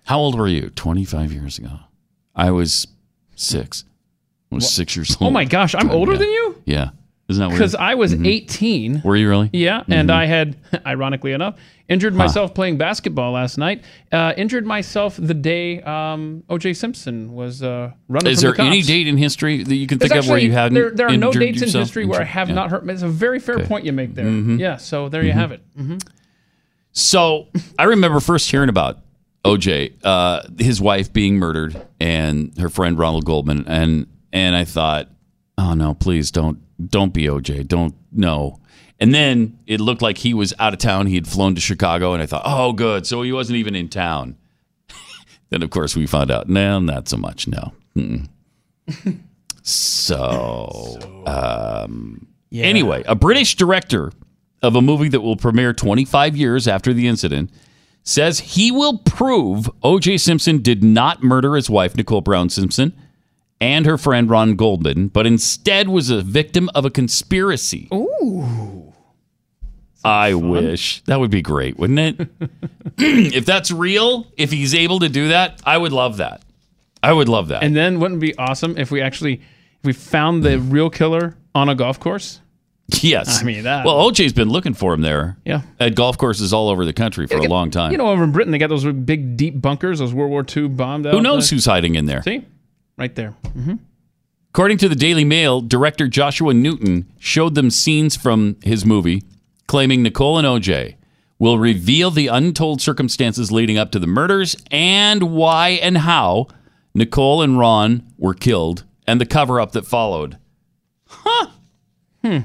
How 0.07 0.19
old 0.19 0.37
were 0.37 0.47
you? 0.47 0.69
25 0.69 1.31
years 1.33 1.57
ago. 1.59 1.79
I 2.35 2.51
was 2.51 2.87
six. 3.35 3.83
I 4.51 4.55
was 4.55 4.71
six 4.73 4.95
years 4.95 5.15
old. 5.19 5.27
Oh 5.29 5.31
my 5.31 5.43
gosh, 5.45 5.75
I'm 5.75 5.91
older 5.91 6.13
Yeah. 6.13 6.17
than 6.19 6.27
you? 6.29 6.61
Yeah. 6.65 6.89
Isn't 7.29 7.41
that 7.41 7.47
weird? 7.49 7.57
Because 7.59 7.75
I 7.75 7.95
was 7.95 8.15
Mhm. 8.15 8.25
18. 8.25 9.01
Were 9.03 9.17
you 9.17 9.27
really? 9.27 9.49
Yeah, 9.51 9.83
and 9.89 10.07
Mhm. 10.07 10.13
I 10.13 10.25
had, 10.27 10.55
ironically 10.85 11.33
enough, 11.33 11.55
injured 11.89 12.13
Huh. 12.13 12.19
myself 12.19 12.53
playing 12.53 12.77
basketball 12.77 13.33
last 13.33 13.57
night. 13.57 13.83
Uh, 14.09 14.31
injured 14.37 14.65
myself 14.65 15.17
the 15.21 15.33
day 15.33 15.81
um, 15.81 16.43
O.J. 16.49 16.73
Simpson 16.75 17.33
was 17.33 17.61
uh, 17.61 17.91
running. 18.07 18.31
Is 18.31 18.39
there 18.39 18.53
the 18.53 18.61
any 18.63 18.81
date 18.81 19.07
in 19.07 19.17
history 19.17 19.61
that 19.61 19.75
you 19.75 19.87
can 19.87 19.97
There's 19.97 20.09
think 20.09 20.23
of 20.23 20.29
where 20.29 20.37
you 20.39 20.53
hadn't 20.53 20.75
There, 20.75 20.91
there 20.91 21.07
are 21.07 21.17
no 21.17 21.27
injured 21.27 21.41
dates 21.41 21.61
in 21.63 21.77
history 21.81 22.05
where 22.05 22.21
I 22.21 22.23
have 22.23 22.47
yeah. 22.47 22.55
not 22.55 22.69
hurt. 22.69 22.89
It's 22.89 23.01
a 23.01 23.09
very 23.09 23.39
fair 23.39 23.55
Okay. 23.55 23.65
point 23.67 23.83
you 23.85 23.91
make 23.91 24.15
there. 24.15 24.23
Mhm. 24.25 24.57
Yeah, 24.57 24.77
so 24.77 25.09
there 25.09 25.21
you 25.25 25.31
Mhm. 25.33 25.35
have 25.35 25.51
it. 25.51 25.61
hmm 25.75 25.97
So 26.93 27.47
I 27.77 27.83
remember 27.83 28.21
first 28.21 28.49
hearing 28.49 28.69
about 28.69 28.99
OJ, 29.47 29.93
uh, 30.03 30.41
his 30.57 30.81
wife 30.81 31.11
being 31.11 31.37
murdered, 31.37 31.79
and 31.99 32.57
her 32.57 32.69
friend 32.69 32.97
Ronald 32.97 33.25
Goldman, 33.25 33.65
and 33.67 34.07
and 34.33 34.55
I 34.55 34.63
thought, 34.63 35.09
oh 35.57 35.73
no, 35.73 35.93
please 35.93 36.31
don't 36.31 36.59
don't 36.89 37.13
be 37.13 37.23
OJ, 37.23 37.67
don't 37.67 37.95
no. 38.11 38.59
And 38.99 39.13
then 39.13 39.59
it 39.67 39.79
looked 39.79 40.01
like 40.01 40.17
he 40.17 40.33
was 40.33 40.53
out 40.57 40.73
of 40.73 40.79
town. 40.79 41.05
He 41.05 41.15
had 41.15 41.27
flown 41.27 41.53
to 41.55 41.61
Chicago, 41.61 42.13
and 42.13 42.23
I 42.23 42.25
thought, 42.25 42.41
oh, 42.45 42.73
good. 42.73 43.05
So 43.05 43.21
he 43.21 43.31
wasn't 43.31 43.57
even 43.57 43.75
in 43.75 43.89
town. 43.89 44.35
then, 45.49 45.61
of 45.61 45.69
course, 45.69 45.95
we 45.95 46.07
found 46.07 46.31
out, 46.31 46.49
no, 46.49 46.79
not 46.79 47.07
so 47.07 47.17
much. 47.17 47.47
No. 47.47 47.73
So, 49.69 50.97
um, 51.27 52.25
anyway, 52.53 53.03
a 53.05 53.15
British 53.15 53.55
director 53.55 54.13
of 54.61 54.77
a 54.77 54.81
movie 54.81 55.09
that 55.09 55.19
will 55.19 55.35
premiere 55.35 55.73
25 55.73 56.37
years 56.37 56.69
after 56.69 56.93
the 56.93 57.05
incident 57.05 57.51
says 58.07 58.39
he 58.39 58.71
will 58.71 58.99
prove 58.99 59.69
O.J. 59.83 60.17
Simpson 60.17 60.61
did 60.61 60.83
not 60.83 61.23
murder 61.23 61.55
his 61.55 61.69
wife, 61.69 61.95
Nicole 61.95 62.21
Brown 62.21 62.49
Simpson, 62.49 62.93
and 63.59 63.85
her 63.85 63.97
friend 63.97 64.29
Ron 64.29 64.55
Goldman, 64.55 65.09
but 65.09 65.27
instead 65.27 65.89
was 65.89 66.09
a 66.09 66.21
victim 66.21 66.69
of 66.73 66.85
a 66.85 66.89
conspiracy. 66.89 67.89
Ooh. 67.93 68.93
I 70.05 70.35
wish. 70.35 71.01
That 71.03 71.19
would 71.19 71.31
be 71.31 71.41
great, 71.41 71.77
wouldn't 71.77 71.99
it? 71.99 72.29
if 72.97 73.45
that's 73.45 73.71
real, 73.71 74.27
if 74.37 74.51
he's 74.51 74.73
able 74.73 74.99
to 74.99 75.09
do 75.09 75.29
that, 75.29 75.61
I 75.65 75.77
would 75.77 75.91
love 75.91 76.17
that. 76.17 76.43
I 77.03 77.11
would 77.11 77.27
love 77.27 77.49
that. 77.49 77.63
And 77.63 77.75
then 77.75 77.99
wouldn't 77.99 78.23
it 78.23 78.27
be 78.27 78.37
awesome 78.37 78.77
if 78.77 78.89
we 78.89 79.01
actually 79.01 79.33
if 79.33 79.85
we 79.85 79.93
found 79.93 80.43
the 80.43 80.59
real 80.59 80.89
killer 80.89 81.35
on 81.53 81.67
a 81.67 81.75
golf 81.75 81.99
course? 81.99 82.39
yes. 83.01 83.41
I 83.41 83.43
mean, 83.43 83.63
that- 83.63 83.85
Well, 83.85 84.09
OJ's 84.09 84.33
been 84.33 84.49
looking 84.49 84.73
for 84.73 84.93
him 84.93 85.01
there. 85.01 85.37
Yeah. 85.45 85.61
At 85.79 85.95
golf 85.95 86.17
courses 86.17 86.53
all 86.53 86.69
over 86.69 86.85
the 86.85 86.93
country 86.93 87.27
for 87.27 87.37
a 87.37 87.43
long 87.43 87.69
time. 87.71 87.91
You 87.91 87.97
know, 87.97 88.07
over 88.09 88.23
in 88.23 88.31
Britain, 88.31 88.51
they 88.51 88.57
got 88.57 88.69
those 88.69 88.85
big, 88.85 89.35
deep 89.37 89.61
bunkers, 89.61 89.99
those 89.99 90.13
World 90.13 90.31
War 90.31 90.45
II 90.55 90.69
bombed 90.69 91.05
out. 91.07 91.13
Who 91.13 91.21
knows 91.21 91.49
there. 91.49 91.55
who's 91.57 91.65
hiding 91.65 91.95
in 91.95 92.05
there? 92.05 92.21
See? 92.23 92.45
Right 92.97 93.13
there. 93.15 93.31
hmm 93.53 93.73
According 94.49 94.77
to 94.79 94.89
the 94.89 94.95
Daily 94.95 95.23
Mail, 95.25 95.61
director 95.61 96.07
Joshua 96.07 96.51
Newton 96.53 97.05
showed 97.19 97.53
them 97.53 97.69
scenes 97.69 98.15
from 98.15 98.55
his 98.63 98.85
movie, 98.85 99.21
claiming 99.67 100.01
Nicole 100.01 100.37
and 100.39 100.47
OJ 100.47 100.95
will 101.37 101.59
reveal 101.59 102.09
the 102.09 102.25
untold 102.27 102.81
circumstances 102.81 103.51
leading 103.51 103.77
up 103.77 103.91
to 103.91 103.99
the 103.99 104.07
murders 104.07 104.55
and 104.71 105.21
why 105.33 105.69
and 105.69 105.99
how 105.99 106.47
Nicole 106.95 107.43
and 107.43 107.59
Ron 107.59 108.01
were 108.17 108.33
killed 108.33 108.83
and 109.05 109.21
the 109.21 109.25
cover 109.27 109.61
up 109.61 109.73
that 109.73 109.85
followed. 109.85 110.37
Huh. 111.07 111.49
Hmm. 112.23 112.37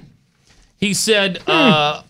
He 0.83 0.95
said, 0.95 1.49
uh, 1.49 2.03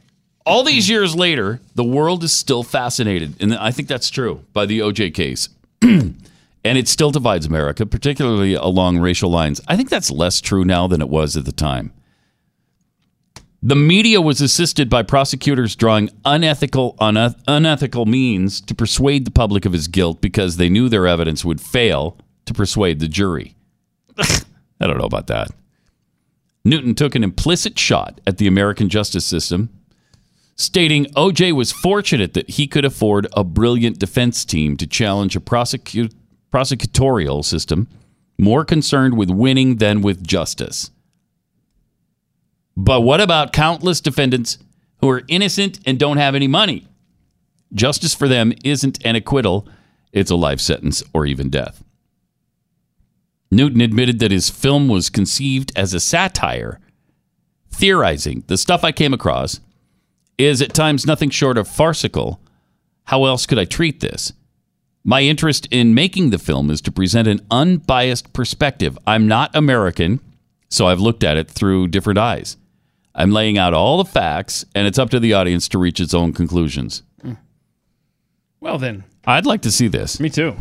all 0.47 0.64
these 0.64 0.89
years 0.89 1.14
later, 1.14 1.61
the 1.75 1.85
world 1.85 2.25
is 2.25 2.33
still 2.33 2.62
fascinated. 2.62 3.35
And 3.39 3.55
I 3.55 3.70
think 3.70 3.87
that's 3.87 4.09
true 4.09 4.47
by 4.55 4.64
the 4.64 4.79
OJ 4.79 5.12
case. 5.12 5.51
and 5.83 6.16
it 6.64 6.89
still 6.89 7.11
divides 7.11 7.45
America, 7.45 7.85
particularly 7.85 8.55
along 8.55 8.97
racial 8.97 9.31
lines. 9.31 9.61
I 9.68 9.77
think 9.77 9.91
that's 9.91 10.11
less 10.11 10.41
true 10.41 10.64
now 10.64 10.87
than 10.87 11.03
it 11.03 11.11
was 11.11 11.37
at 11.37 11.45
the 11.45 11.53
time. 11.53 11.93
The 13.62 13.77
media 13.77 14.23
was 14.23 14.41
assisted 14.41 14.89
by 14.89 15.03
prosecutors 15.03 15.77
drawing 15.77 16.09
unethical, 16.25 16.97
uneth- 16.99 17.43
unethical 17.47 18.07
means 18.07 18.62
to 18.62 18.75
persuade 18.75 19.27
the 19.27 19.31
public 19.31 19.66
of 19.66 19.75
his 19.75 19.87
guilt 19.87 20.23
because 20.23 20.57
they 20.57 20.70
knew 20.70 20.89
their 20.89 21.07
evidence 21.07 21.45
would 21.45 21.61
fail 21.61 22.16
to 22.47 22.55
persuade 22.55 23.01
the 23.01 23.09
jury. 23.09 23.55
I 24.18 24.87
don't 24.87 24.97
know 24.97 25.05
about 25.05 25.27
that. 25.27 25.51
Newton 26.64 26.94
took 26.94 27.14
an 27.14 27.24
implicit 27.24 27.78
shot 27.78 28.20
at 28.26 28.38
the 28.38 28.46
American 28.46 28.88
justice 28.88 29.24
system, 29.24 29.70
stating 30.54 31.06
OJ 31.16 31.52
was 31.52 31.72
fortunate 31.72 32.34
that 32.34 32.50
he 32.50 32.66
could 32.66 32.84
afford 32.84 33.26
a 33.32 33.42
brilliant 33.42 33.98
defense 33.98 34.44
team 34.44 34.76
to 34.76 34.86
challenge 34.86 35.34
a 35.34 35.40
prosecu- 35.40 36.12
prosecutorial 36.52 37.44
system 37.44 37.88
more 38.38 38.64
concerned 38.64 39.16
with 39.16 39.30
winning 39.30 39.76
than 39.76 40.02
with 40.02 40.26
justice. 40.26 40.90
But 42.76 43.00
what 43.00 43.20
about 43.20 43.52
countless 43.52 44.00
defendants 44.00 44.58
who 45.00 45.08
are 45.10 45.22
innocent 45.28 45.80
and 45.84 45.98
don't 45.98 46.16
have 46.16 46.34
any 46.34 46.48
money? 46.48 46.86
Justice 47.74 48.14
for 48.14 48.28
them 48.28 48.52
isn't 48.64 49.04
an 49.04 49.16
acquittal, 49.16 49.66
it's 50.12 50.30
a 50.30 50.36
life 50.36 50.60
sentence 50.60 51.02
or 51.12 51.26
even 51.26 51.50
death. 51.50 51.82
Newton 53.53 53.82
admitted 53.82 54.18
that 54.18 54.30
his 54.30 54.48
film 54.48 54.88
was 54.88 55.11
conceived 55.11 55.72
as 55.76 55.92
a 55.92 56.00
satire, 56.00 56.80
theorizing 57.70 58.44
the 58.46 58.57
stuff 58.57 58.82
I 58.82 58.92
came 58.92 59.12
across 59.12 59.61
is 60.38 60.62
at 60.62 60.72
times 60.72 61.05
nothing 61.05 61.28
short 61.28 61.59
of 61.59 61.68
farcical. 61.68 62.40
How 63.05 63.26
else 63.26 63.44
could 63.44 63.59
I 63.59 63.66
treat 63.66 64.00
this? 64.00 64.32
My 65.05 65.20
interest 65.20 65.68
in 65.70 65.94
making 65.94 66.30
the 66.30 66.38
film 66.38 66.70
is 66.70 66.80
to 66.80 66.90
present 66.90 67.28
an 67.28 67.44
unbiased 67.50 68.32
perspective. 68.32 68.98
I'm 69.07 69.28
not 69.28 69.55
American, 69.55 70.20
so 70.70 70.86
I've 70.86 71.00
looked 71.00 71.22
at 71.22 71.36
it 71.36 71.50
through 71.50 71.88
different 71.88 72.18
eyes. 72.18 72.57
I'm 73.14 73.32
laying 73.32 73.59
out 73.59 73.74
all 73.74 73.98
the 73.98 74.11
facts, 74.11 74.64
and 74.74 74.86
it's 74.86 74.98
up 74.98 75.11
to 75.11 75.20
the 75.20 75.34
audience 75.34 75.68
to 75.68 75.78
reach 75.78 76.00
its 76.00 76.14
own 76.14 76.32
conclusions. 76.32 77.03
Hmm. 77.20 77.34
Well, 78.61 78.78
then. 78.78 79.05
I'd 79.26 79.44
like 79.44 79.61
to 79.62 79.70
see 79.70 79.88
this. 79.88 80.18
Me 80.18 80.30
too. 80.30 80.57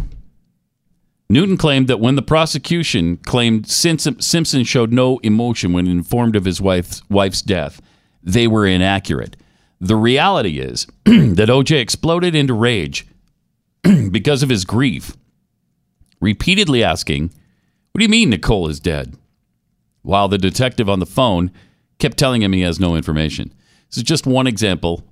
Newton 1.32 1.56
claimed 1.56 1.88
that 1.88 2.02
when 2.02 2.16
the 2.16 2.22
prosecution 2.22 3.16
claimed 3.16 3.66
Simpson 3.66 4.64
showed 4.66 4.92
no 4.92 5.18
emotion 5.20 5.72
when 5.72 5.88
informed 5.88 6.36
of 6.36 6.44
his 6.44 6.60
wife's, 6.60 7.02
wife's 7.10 7.42
death, 7.42 7.82
they 8.22 8.48
were 8.48 8.68
inaccurate. 8.68 9.38
The 9.80 9.96
reality 9.96 10.60
is 10.60 10.88
that 11.06 11.48
OJ 11.48 11.80
exploded 11.80 12.36
into 12.36 12.54
rage 12.54 13.08
because 14.12 14.44
of 14.44 14.50
his 14.50 14.66
grief, 14.66 15.16
repeatedly 16.20 16.84
asking, 16.84 17.28
What 17.92 18.00
do 18.00 18.04
you 18.04 18.10
mean 18.10 18.30
Nicole 18.30 18.68
is 18.68 18.82
dead? 18.82 19.16
While 20.02 20.28
the 20.28 20.38
detective 20.38 20.90
on 20.90 21.00
the 21.00 21.06
phone 21.06 21.50
kept 21.98 22.18
telling 22.18 22.42
him 22.42 22.52
he 22.52 22.62
has 22.62 22.78
no 22.78 22.98
information. 22.98 23.54
This 23.90 23.98
is 23.98 24.04
just 24.04 24.28
one 24.28 24.48
example. 24.48 25.06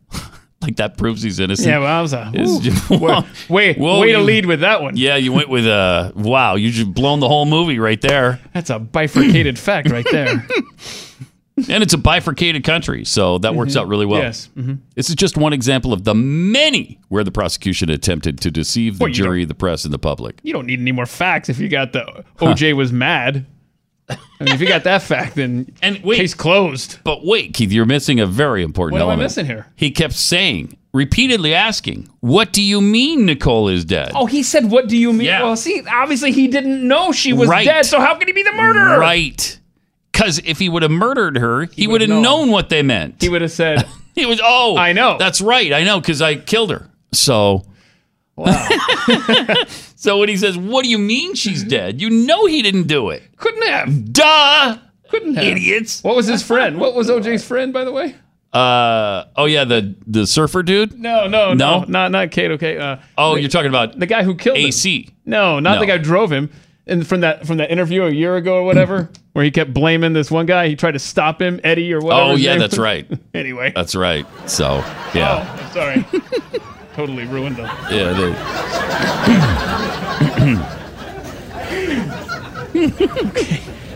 Like 0.62 0.76
that 0.78 0.98
proves 0.98 1.22
he's 1.22 1.40
innocent. 1.40 1.68
Yeah, 1.68 1.80
well, 1.80 1.88
that 1.88 2.02
was 2.02 2.14
a 2.14 2.32
It's 2.34 2.52
whew. 2.52 2.62
just- 2.62 2.90
way, 2.90 3.24
way, 3.50 3.74
Whoa, 3.76 4.00
way 4.02 4.12
to 4.12 4.20
you- 4.20 4.24
lead 4.24 4.46
with 4.46 4.60
that 4.62 4.82
one. 4.82 4.98
Yeah, 4.98 5.16
you 5.16 5.32
went 5.32 5.50
with 5.50 5.66
uh 5.66 6.12
wow, 6.16 6.56
you 6.56 6.70
just 6.72 6.94
blown 6.94 7.20
the 7.22 7.28
whole 7.28 7.46
movie 7.46 7.80
right 7.80 8.00
there. 8.02 8.40
That's 8.54 8.70
a 8.70 8.80
bifurcated 8.80 9.58
fact 9.68 9.90
right 9.90 10.06
there. 10.12 10.46
And 11.70 11.84
it's 11.84 11.94
a 11.94 11.98
bifurcated 11.98 12.64
country, 12.64 13.04
so 13.04 13.38
that 13.40 13.54
works 13.54 13.74
Mhm. 13.74 13.82
out 13.82 13.88
really 13.90 14.06
well. 14.06 14.22
Yes. 14.22 14.48
Mhm. 14.58 14.80
This 14.96 15.10
is 15.10 15.16
just 15.16 15.36
one 15.36 15.52
example 15.52 15.92
of 15.92 16.06
the 16.06 16.16
many 16.16 17.00
where 17.10 17.22
the 17.26 17.32
prosecution 17.32 17.90
attempted 17.90 18.40
to 18.42 18.50
deceive 18.52 18.98
the 18.98 19.06
Well, 19.06 19.14
jury, 19.14 19.44
the 19.44 19.54
press, 19.56 19.84
and 19.84 19.94
the 19.94 20.00
public. 20.00 20.40
You 20.42 20.54
don't 20.54 20.66
need 20.68 20.80
any 20.80 20.94
more 20.94 21.06
facts 21.06 21.50
if 21.50 21.60
you 21.60 21.68
got 21.68 21.92
the 21.92 22.24
OJ 22.40 22.72
was 22.74 22.94
mad. 22.94 23.46
I 24.10 24.44
mean, 24.44 24.54
if 24.56 24.62
you 24.62 24.68
got 24.68 24.84
that 24.86 25.02
fact, 25.02 25.36
then 25.36 25.72
and 25.82 26.02
wait, 26.04 26.18
case 26.18 26.34
closed. 26.34 26.98
But 27.04 27.26
wait, 27.26 27.54
Keith, 27.54 27.72
you're 27.72 27.86
missing 27.86 28.20
a 28.20 28.26
very 28.26 28.64
important 28.64 28.94
What 29.02 29.12
am 29.12 29.20
I 29.20 29.22
missing 29.22 29.46
here? 29.46 29.68
He 29.76 29.92
kept 29.92 30.14
saying, 30.14 30.78
repeatedly 30.94 31.54
asking, 31.54 32.10
"What 32.22 32.52
do 32.54 32.62
you 32.62 32.82
mean 32.82 33.26
Nicole 33.26 33.68
is 33.68 33.86
dead?" 33.86 34.12
Oh, 34.16 34.26
he 34.26 34.42
said, 34.44 34.72
"What 34.72 34.88
do 34.88 34.98
you 34.98 35.12
mean?" 35.14 35.28
Yeah. 35.28 35.44
Well, 35.44 35.56
see, 35.56 35.84
obviously 35.92 36.32
he 36.32 36.48
didn't 36.48 36.88
know 36.88 37.12
she 37.12 37.34
was 37.34 37.50
Right. 37.50 37.66
dead. 37.66 37.86
So 37.86 38.00
how 38.00 38.16
could 38.16 38.28
he 38.28 38.34
be 38.34 38.44
the 38.44 38.54
murderer? 38.54 38.98
Right. 39.00 39.60
Because 40.12 40.40
if 40.40 40.58
he 40.60 40.68
would 40.70 40.82
have 40.84 40.92
murdered 40.92 41.38
her, 41.38 41.66
he, 41.66 41.88
would 41.88 42.02
have 42.02 42.10
would've 42.10 42.24
known. 42.24 42.48
known 42.48 42.52
what 42.52 42.70
they 42.70 42.82
meant. 42.82 43.22
He 43.22 43.30
would 43.30 43.42
have 43.42 43.52
said, 43.52 43.88
He 44.16 44.26
was, 44.26 44.42
oh, 44.44 44.76
I 44.76 44.92
know. 44.92 45.18
That's 45.18 45.40
right. 45.40 45.72
I 45.72 45.84
know 45.84 46.02
because 46.02 46.22
I 46.22 46.36
killed 46.36 46.72
her. 46.72 46.90
So, 47.14 47.64
so 50.00 50.18
when 50.20 50.30
he 50.30 50.38
says, 50.38 50.58
"What 50.58 50.84
do 50.84 50.90
you 50.90 50.98
mean 50.98 51.36
she's 51.36 51.64
dead?" 51.64 52.02
You 52.02 52.10
know 52.10 52.46
he 52.46 52.62
didn't 52.62 52.88
do 52.88 53.10
it. 53.10 53.24
"Couldn't 53.38 53.68
have." 53.68 54.14
Duh. 54.14 54.78
Couldn't 55.10 55.36
have. 55.36 55.44
Idiots. 55.46 56.04
What 56.04 56.16
was 56.16 56.28
his 56.28 56.42
friend? 56.44 56.80
What 56.80 56.94
was 56.96 57.10
OJ's 57.10 57.44
friend, 57.46 57.74
by 57.74 57.84
the 57.84 57.92
way? 57.92 58.16
Uh 58.54 59.26
oh 59.36 59.46
yeah, 59.46 59.64
the 59.64 59.94
the 60.08 60.26
surfer 60.26 60.64
dude. 60.64 60.98
No, 61.00 61.28
no, 61.28 61.54
No? 61.54 61.80
no, 61.82 61.86
not 61.86 62.12
not 62.12 62.32
Kate. 62.32 62.52
Okay. 62.52 62.78
Uh, 62.80 62.98
Oh, 63.18 63.36
the- 63.36 63.42
you're 63.42 63.50
talking 63.50 63.70
about 63.70 64.00
the 64.00 64.08
guy 64.08 64.24
who 64.24 64.34
killed 64.36 64.58
him. 64.58 64.68
AC. 64.68 65.10
No, 65.26 65.60
not 65.60 65.76
No. 65.76 65.80
the 65.82 65.86
guy 65.86 65.98
who 65.98 66.04
drove 66.04 66.32
him. 66.32 66.50
And 66.88 67.06
from 67.06 67.22
that 67.22 67.46
from 67.46 67.58
that 67.58 67.70
interview 67.70 68.04
a 68.06 68.10
year 68.12 68.36
ago 68.38 68.56
or 68.56 68.64
whatever, 68.64 69.12
where 69.34 69.46
he 69.46 69.52
kept 69.52 69.72
blaming 69.72 70.14
this 70.14 70.32
one 70.32 70.48
guy, 70.48 70.68
he 70.68 70.76
tried 70.76 70.94
to 70.94 71.00
stop 71.00 71.40
him, 71.40 71.60
Eddie 71.64 71.94
or 71.94 72.00
whatever. 72.00 72.32
Oh 72.32 72.36
yeah, 72.36 72.58
that's 72.58 72.80
right. 72.80 73.06
anyway, 73.36 73.72
That's 73.76 73.94
right. 73.94 74.26
So 74.50 74.84
yeah, 75.14 75.46
Oh, 75.46 75.64
I'm 75.64 75.72
sorry. 75.72 76.06
totally 76.96 77.26
ruined 77.26 77.58
them. 77.58 77.66
yeah. 77.92 78.14
They... 78.14 78.34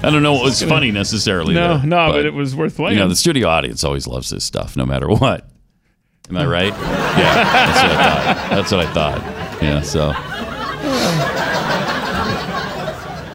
I 0.03 0.09
don't 0.09 0.21
know 0.21 0.33
what 0.33 0.43
was 0.43 0.61
funny 0.61 0.91
necessarily. 0.91 1.53
No, 1.53 1.77
there, 1.77 1.87
no, 1.87 2.11
but 2.11 2.25
it 2.25 2.33
was 2.33 2.53
worth 2.55 2.75
playing. 2.75 2.97
You 2.97 3.03
know, 3.03 3.09
the 3.09 3.15
studio 3.15 3.47
audience 3.47 3.85
always 3.85 4.05
loves 4.05 4.29
this 4.29 4.43
stuff, 4.43 4.75
no 4.75 4.85
matter 4.85 5.07
what. 5.07 5.47
Am 6.29 6.37
I 6.37 6.45
right? 6.45 6.73
Yeah, 7.13 7.43
that's 7.43 7.51
what 7.81 7.91
I 7.91 8.03
thought. 8.03 8.49
That's 8.49 8.71
what 8.71 8.79
I 8.79 8.93
thought. 8.93 9.21
Yeah. 9.61 9.81
So, 9.81 10.13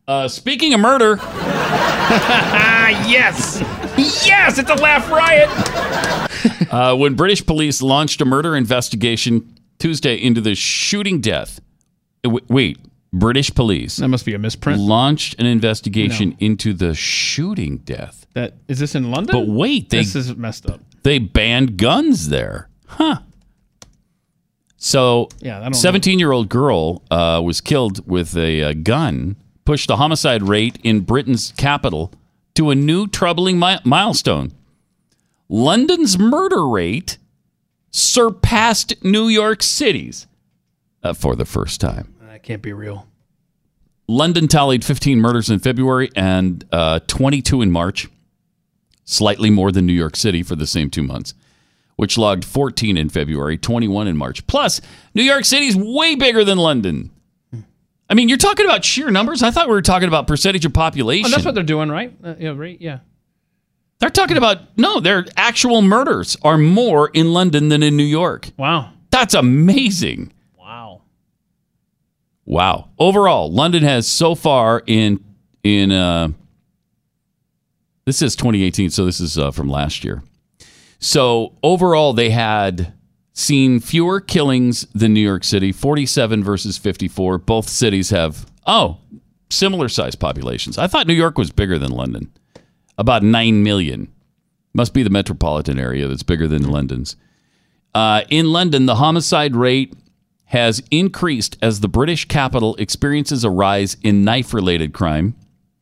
uh, 0.08 0.26
speaking 0.26 0.74
of 0.74 0.80
murder, 0.80 1.16
yes, 3.08 3.60
yes, 4.26 4.58
it's 4.58 4.70
a 4.70 4.74
laugh 4.74 5.08
riot. 5.10 5.48
Uh, 6.70 6.96
when 6.96 7.14
British 7.14 7.44
police 7.44 7.82
launched 7.82 8.20
a 8.20 8.24
murder 8.24 8.56
investigation 8.56 9.54
Tuesday 9.78 10.14
into 10.16 10.40
the 10.40 10.54
shooting 10.54 11.20
death 11.20 11.60
w- 12.24 12.44
wait, 12.48 12.78
British 13.12 13.54
police. 13.54 13.96
That 13.96 14.08
must 14.08 14.26
be 14.26 14.34
a 14.34 14.38
misprint. 14.38 14.80
Launched 14.80 15.38
an 15.40 15.46
investigation 15.46 16.36
into 16.40 16.72
the 16.74 16.94
shooting 16.94 17.78
death. 17.78 18.26
That 18.34 18.54
is 18.68 18.78
this 18.78 18.94
in 18.94 19.10
London? 19.10 19.32
But 19.34 19.48
wait, 19.52 19.90
they 19.90 19.98
this 19.98 20.14
is 20.14 20.36
messed 20.36 20.68
up. 20.68 20.80
they 21.02 21.18
banned 21.18 21.76
guns 21.78 22.28
there. 22.28 22.68
Huh. 22.86 23.20
So, 24.76 25.28
Yeah, 25.40 25.58
I 25.58 25.62
don't 25.64 25.74
17 25.74 26.18
year 26.18 26.30
old 26.32 26.48
girl 26.48 27.02
uh, 27.10 27.40
was 27.44 27.60
killed 27.60 28.06
with 28.08 28.36
a, 28.36 28.62
uh 28.62 28.72
gun, 28.74 29.36
pushed 29.64 29.88
the 29.88 29.96
homicide 29.96 30.42
rate 30.42 30.78
in 30.84 31.00
Britain's 31.00 31.52
capital 31.56 32.12
to 32.54 32.70
a 32.70 32.74
new 32.74 33.06
troubling 33.08 33.58
mi- 33.58 33.78
milestone. 33.84 34.52
London's 35.48 36.18
murder 36.18 36.66
rate 36.66 37.18
surpassed 37.90 38.94
New 39.02 39.28
York 39.28 39.62
City's 39.62 40.26
uh, 41.02 41.12
for 41.14 41.34
the 41.34 41.44
first 41.44 41.80
time. 41.80 42.14
That 42.20 42.42
can't 42.42 42.62
be 42.62 42.72
real. 42.72 43.06
London 44.06 44.48
tallied 44.48 44.84
15 44.84 45.20
murders 45.20 45.50
in 45.50 45.58
February 45.58 46.10
and 46.16 46.64
uh, 46.72 47.00
22 47.06 47.62
in 47.62 47.70
March, 47.70 48.08
slightly 49.04 49.50
more 49.50 49.70
than 49.70 49.86
New 49.86 49.92
York 49.92 50.16
City 50.16 50.42
for 50.42 50.56
the 50.56 50.66
same 50.66 50.88
two 50.90 51.02
months, 51.02 51.34
which 51.96 52.16
logged 52.16 52.44
14 52.44 52.96
in 52.96 53.08
February, 53.10 53.58
21 53.58 54.08
in 54.08 54.16
March. 54.16 54.46
Plus, 54.46 54.80
New 55.14 55.22
York 55.22 55.44
City's 55.44 55.76
way 55.76 56.14
bigger 56.14 56.44
than 56.44 56.56
London. 56.58 57.10
I 58.10 58.14
mean, 58.14 58.30
you're 58.30 58.38
talking 58.38 58.64
about 58.64 58.86
sheer 58.86 59.10
numbers. 59.10 59.42
I 59.42 59.50
thought 59.50 59.66
we 59.68 59.74
were 59.74 59.82
talking 59.82 60.08
about 60.08 60.26
percentage 60.26 60.64
of 60.64 60.72
population. 60.72 61.26
Oh, 61.26 61.30
that's 61.30 61.44
what 61.44 61.54
they're 61.54 61.62
doing, 61.62 61.90
right? 61.90 62.14
Uh, 62.24 62.34
yeah, 62.38 62.54
right. 62.56 62.80
Yeah. 62.80 63.00
They're 64.00 64.10
talking 64.10 64.36
about 64.36 64.78
no, 64.78 65.00
their 65.00 65.26
actual 65.36 65.82
murders 65.82 66.36
are 66.42 66.56
more 66.58 67.08
in 67.08 67.32
London 67.32 67.68
than 67.68 67.82
in 67.82 67.96
New 67.96 68.04
York. 68.04 68.50
Wow. 68.56 68.92
That's 69.10 69.34
amazing. 69.34 70.32
Wow. 70.56 71.02
Wow. 72.44 72.90
Overall, 72.98 73.50
London 73.52 73.82
has 73.82 74.06
so 74.08 74.34
far 74.34 74.82
in 74.86 75.24
in 75.64 75.90
uh 75.90 76.28
this 78.04 78.22
is 78.22 78.34
2018, 78.36 78.88
so 78.88 79.04
this 79.04 79.20
is 79.20 79.36
uh, 79.36 79.50
from 79.50 79.68
last 79.68 80.02
year. 80.02 80.22
So 80.98 81.58
overall, 81.62 82.14
they 82.14 82.30
had 82.30 82.94
seen 83.34 83.80
fewer 83.80 84.18
killings 84.20 84.86
than 84.94 85.12
New 85.12 85.20
York 85.20 85.44
City, 85.44 85.72
47 85.72 86.42
versus 86.42 86.78
54. 86.78 87.36
Both 87.38 87.68
cities 87.68 88.10
have 88.10 88.46
oh 88.66 88.98
similar 89.50 89.88
size 89.88 90.14
populations. 90.14 90.78
I 90.78 90.86
thought 90.86 91.06
New 91.06 91.14
York 91.14 91.36
was 91.36 91.50
bigger 91.50 91.78
than 91.78 91.90
London, 91.90 92.32
about 92.98 93.22
nine 93.22 93.62
million. 93.62 94.12
Must 94.74 94.92
be 94.92 95.02
the 95.02 95.10
metropolitan 95.10 95.78
area 95.78 96.06
that's 96.06 96.22
bigger 96.22 96.46
than 96.46 96.68
London's. 96.68 97.16
Uh, 97.94 98.22
in 98.28 98.52
London, 98.52 98.86
the 98.86 98.96
homicide 98.96 99.56
rate 99.56 99.94
has 100.46 100.82
increased 100.90 101.56
as 101.62 101.80
the 101.80 101.88
British 101.88 102.26
capital 102.26 102.74
experiences 102.76 103.44
a 103.44 103.50
rise 103.50 103.96
in 104.02 104.24
knife 104.24 104.52
related 104.52 104.92
crime, 104.92 105.34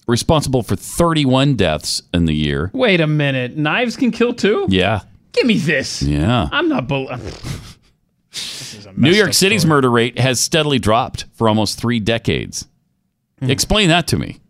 responsible 0.07 0.63
for 0.63 0.77
31 0.77 1.57
deaths 1.57 2.03
in 2.15 2.27
the 2.27 2.35
year. 2.35 2.71
Wait 2.73 3.01
a 3.01 3.07
minute. 3.07 3.57
Knives 3.57 3.97
can 3.97 4.11
kill 4.11 4.33
too? 4.35 4.67
Yeah. 4.69 5.01
Give 5.33 5.47
me 5.47 5.59
this. 5.59 6.03
Yeah. 6.03 6.49
I'm 6.53 6.69
not. 6.69 6.89
Bel- 6.89 7.09
New 8.97 9.11
York 9.11 9.35
City's 9.35 9.67
murder 9.67 9.91
rate 9.91 10.19
has 10.19 10.41
steadily 10.41 10.79
dropped 10.79 11.27
for 11.35 11.49
almost 11.49 11.79
three 11.79 12.01
decades. 12.01 12.67
Explain 13.43 13.89
that 13.89 14.07
to 14.09 14.17
me. 14.19 14.41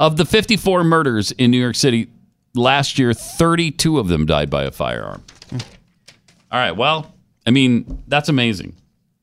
Of 0.00 0.16
the 0.16 0.24
54 0.24 0.82
murders 0.82 1.30
in 1.32 1.50
New 1.50 1.60
York 1.60 1.76
City 1.76 2.08
last 2.54 2.98
year, 2.98 3.12
32 3.12 3.98
of 3.98 4.08
them 4.08 4.24
died 4.24 4.48
by 4.48 4.64
a 4.64 4.70
firearm. 4.70 5.22
All 5.52 6.58
right. 6.58 6.72
Well, 6.72 7.14
I 7.46 7.50
mean, 7.50 8.02
that's 8.08 8.30
amazing 8.30 8.74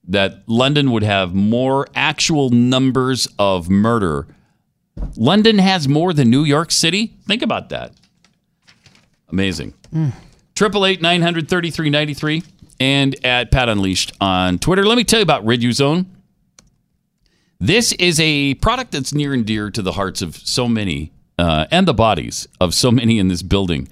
that 0.07 0.43
London 0.47 0.91
would 0.91 1.03
have 1.03 1.33
more 1.33 1.87
actual 1.95 2.51
numbers 2.51 3.27
of 3.39 3.69
murder. 3.69 4.27
London 5.15 5.57
has 5.57 5.87
more 5.87 6.13
than 6.13 6.29
New 6.29 6.43
York 6.43 6.71
City. 6.71 7.13
Think 7.25 7.41
about 7.41 7.69
that. 7.69 7.91
Amazing. 9.29 9.73
Triple 10.55 10.85
eight 10.85 11.01
nine 11.01 11.23
hundred 11.23 11.49
thirty 11.49 11.71
three 11.71 11.89
ninety 11.89 12.13
three 12.13 12.43
and 12.79 13.15
at 13.25 13.51
Pat 13.51 13.67
Unleashed 13.67 14.13
on 14.21 14.59
Twitter. 14.59 14.85
Let 14.85 14.95
me 14.95 15.03
tell 15.03 15.19
you 15.19 15.23
about 15.23 15.43
Riduzone. 15.43 16.05
This 17.59 17.91
is 17.93 18.19
a 18.19 18.53
product 18.55 18.91
that's 18.91 19.13
near 19.13 19.33
and 19.33 19.45
dear 19.45 19.71
to 19.71 19.81
the 19.81 19.93
hearts 19.93 20.21
of 20.21 20.35
so 20.35 20.67
many 20.67 21.11
uh, 21.39 21.65
and 21.71 21.87
the 21.87 21.93
bodies 21.93 22.47
of 22.59 22.73
so 22.73 22.91
many 22.91 23.19
in 23.19 23.27
this 23.27 23.41
building 23.41 23.87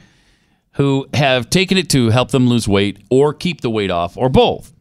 who 0.74 1.08
have 1.14 1.50
taken 1.50 1.78
it 1.78 1.90
to 1.90 2.10
help 2.10 2.32
them 2.32 2.48
lose 2.48 2.68
weight 2.68 3.00
or 3.10 3.34
keep 3.34 3.62
the 3.62 3.70
weight 3.70 3.90
off 3.90 4.18
or 4.18 4.30
both. 4.30 4.74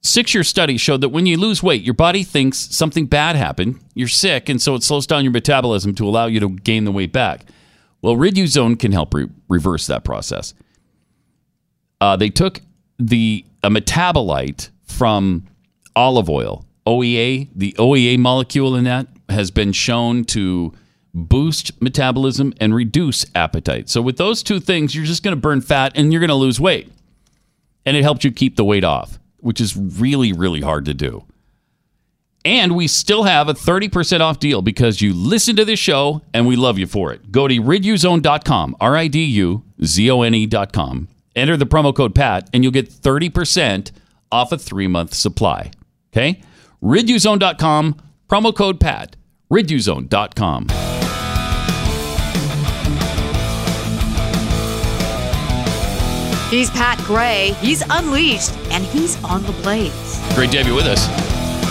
Six 0.00 0.34
year 0.34 0.42
study 0.42 0.76
showed 0.76 1.00
that 1.02 1.10
when 1.10 1.26
you 1.26 1.36
lose 1.36 1.62
weight, 1.62 1.82
your 1.82 1.94
body 1.94 2.24
thinks 2.24 2.58
something 2.58 3.06
bad 3.06 3.36
happened. 3.36 3.78
You're 3.94 4.08
sick, 4.08 4.48
and 4.48 4.60
so 4.60 4.74
it 4.74 4.82
slows 4.82 5.06
down 5.06 5.22
your 5.22 5.32
metabolism 5.32 5.94
to 5.94 6.08
allow 6.08 6.26
you 6.26 6.40
to 6.40 6.48
gain 6.48 6.84
the 6.84 6.90
weight 6.90 7.12
back. 7.12 7.44
Well, 8.00 8.16
Riduzone 8.16 8.80
can 8.80 8.90
help 8.90 9.14
re- 9.14 9.28
reverse 9.48 9.86
that 9.86 10.02
process. 10.02 10.54
Uh, 12.00 12.16
they 12.16 12.30
took 12.30 12.62
the 12.98 13.44
a 13.62 13.70
metabolite 13.70 14.70
from 14.82 15.46
olive 15.94 16.28
oil, 16.28 16.66
OEA. 16.86 17.48
The 17.54 17.72
OEA 17.78 18.18
molecule 18.18 18.74
in 18.76 18.84
that 18.84 19.06
has 19.28 19.50
been 19.50 19.72
shown 19.72 20.24
to 20.26 20.72
boost 21.14 21.80
metabolism 21.80 22.54
and 22.60 22.74
reduce 22.74 23.26
appetite. 23.34 23.88
So 23.88 24.00
with 24.00 24.16
those 24.16 24.42
two 24.42 24.60
things, 24.60 24.94
you're 24.94 25.04
just 25.04 25.22
going 25.22 25.36
to 25.36 25.40
burn 25.40 25.60
fat 25.60 25.92
and 25.94 26.12
you're 26.12 26.20
going 26.20 26.28
to 26.28 26.34
lose 26.34 26.58
weight, 26.58 26.90
and 27.84 27.96
it 27.96 28.02
helps 28.02 28.24
you 28.24 28.32
keep 28.32 28.56
the 28.56 28.64
weight 28.64 28.84
off, 28.84 29.18
which 29.40 29.60
is 29.60 29.76
really 29.76 30.32
really 30.32 30.60
hard 30.60 30.84
to 30.86 30.94
do. 30.94 31.24
And 32.44 32.74
we 32.74 32.88
still 32.88 33.22
have 33.22 33.48
a 33.48 33.54
30% 33.54 34.20
off 34.20 34.40
deal 34.40 34.62
because 34.62 35.00
you 35.00 35.12
listen 35.12 35.54
to 35.56 35.64
this 35.64 35.78
show 35.78 36.22
and 36.34 36.46
we 36.46 36.56
love 36.56 36.76
you 36.76 36.88
for 36.88 37.12
it. 37.12 37.30
Go 37.30 37.46
to 37.46 37.54
riduzone.com, 37.54 38.76
R 38.80 38.96
I 38.96 39.06
D 39.06 39.22
U 39.24 39.62
Z 39.84 40.10
O 40.10 40.22
N 40.22 40.34
E.com. 40.34 41.08
Enter 41.36 41.56
the 41.56 41.66
promo 41.66 41.94
code 41.94 42.14
PAT 42.14 42.50
and 42.52 42.64
you'll 42.64 42.72
get 42.72 42.90
30% 42.90 43.92
off 44.32 44.50
a 44.50 44.58
three 44.58 44.88
month 44.88 45.14
supply. 45.14 45.70
Okay? 46.12 46.42
Riduzone.com, 46.82 47.96
promo 48.28 48.54
code 48.54 48.80
PAT. 48.80 49.16
Riduzone.com. 49.50 50.66
He's 56.50 56.68
Pat 56.68 56.98
Gray. 56.98 57.52
He's 57.60 57.82
unleashed, 57.88 58.52
and 58.70 58.84
he's 58.84 59.22
on 59.24 59.42
the 59.44 59.52
blaze. 59.62 60.20
Great 60.34 60.50
to 60.50 60.58
have 60.58 60.66
you 60.66 60.74
with 60.74 60.84
us. 60.84 61.00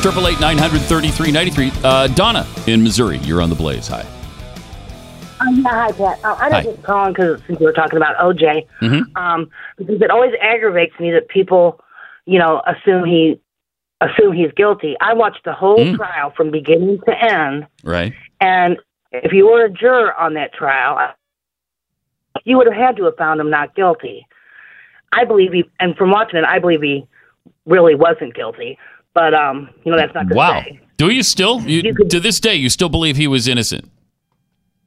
Triple 0.01 0.27
eight 0.27 0.39
nine 0.39 0.57
hundred 0.57 0.79
thirty 0.81 1.09
three 1.09 1.31
ninety 1.31 1.51
three. 1.51 1.71
Uh, 1.83 2.07
Donna 2.07 2.47
in 2.65 2.81
Missouri, 2.81 3.17
you're 3.19 3.43
on 3.43 3.49
the 3.51 3.55
Blaze. 3.55 3.87
Hi. 3.89 4.01
Uh, 5.39 5.45
yeah, 5.51 5.69
hi, 5.69 5.91
Pat. 5.91 6.19
Uh, 6.25 6.33
I 6.39 6.49
Hi. 6.49 6.57
was 6.57 6.65
just 6.75 6.81
calling 6.83 7.13
because 7.13 7.39
since 7.45 7.59
we 7.59 7.65
were 7.67 7.73
talking 7.73 7.97
about 7.97 8.15
OJ, 8.17 8.65
Mhm. 8.81 9.03
um, 9.15 9.51
because 9.77 10.01
it 10.01 10.09
always 10.09 10.33
aggravates 10.41 10.93
me 10.99 11.11
that 11.11 11.27
people, 11.29 11.79
you 12.25 12.39
know, 12.39 12.63
assume 12.65 13.05
he 13.05 13.39
assume 14.01 14.33
he's 14.33 14.51
guilty. 14.55 14.95
I 14.99 15.13
watched 15.13 15.43
the 15.45 15.53
whole 15.53 15.85
Mm. 15.85 15.95
trial 15.95 16.31
from 16.35 16.51
beginning 16.51 16.99
to 17.07 17.23
end, 17.23 17.67
Right. 17.83 18.13
and 18.39 18.77
if 19.11 19.31
you 19.31 19.47
were 19.49 19.65
a 19.65 19.69
juror 19.69 20.13
on 20.15 20.33
that 20.35 20.53
trial, 20.53 21.13
you 22.45 22.57
would 22.57 22.67
have 22.67 22.75
had 22.75 22.97
to 22.97 23.05
have 23.05 23.15
found 23.17 23.39
him 23.39 23.49
not 23.49 23.75
guilty. 23.75 24.25
I 25.11 25.25
believe 25.25 25.51
he, 25.53 25.65
and 25.79 25.95
from 25.97 26.11
watching 26.11 26.39
it, 26.39 26.45
I 26.45 26.59
believe 26.59 26.81
he 26.81 27.05
really 27.65 27.95
wasn't 27.95 28.33
guilty. 28.33 28.77
But 29.13 29.33
um, 29.33 29.69
you 29.83 29.91
know, 29.91 29.97
that's 29.97 30.13
not 30.15 30.29
to 30.29 30.35
Wow. 30.35 30.61
say. 30.61 30.79
Do 30.97 31.09
you 31.09 31.21
still? 31.23 31.61
You, 31.61 31.93
to 31.93 32.19
this 32.19 32.39
day, 32.39 32.55
you 32.55 32.69
still 32.69 32.87
believe 32.89 33.17
he 33.17 33.27
was 33.27 33.47
innocent? 33.47 33.89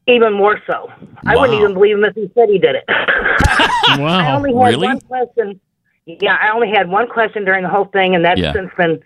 Even 0.07 0.33
more 0.33 0.61
so. 0.67 0.91
I 1.27 1.37
wouldn't 1.37 1.59
even 1.59 1.75
believe 1.75 1.97
him 1.97 2.05
if 2.05 2.15
he 2.15 2.31
said 2.35 2.49
he 2.49 2.59
did 2.59 2.77
it. 2.77 2.85
I 2.89 4.31
only 4.33 4.55
had 4.55 4.69
Really? 4.71 4.87
one 4.87 5.01
question. 5.01 5.61
Yeah, 6.07 6.37
I 6.41 6.53
only 6.55 6.69
had 6.71 6.89
one 6.89 7.09
question 7.09 7.45
during 7.45 7.63
the 7.63 7.69
whole 7.71 7.87
thing, 7.87 8.15
and 8.15 8.25
that's 8.25 8.41
Yeah. 8.41 8.53
since 8.53 8.71
been 8.77 9.01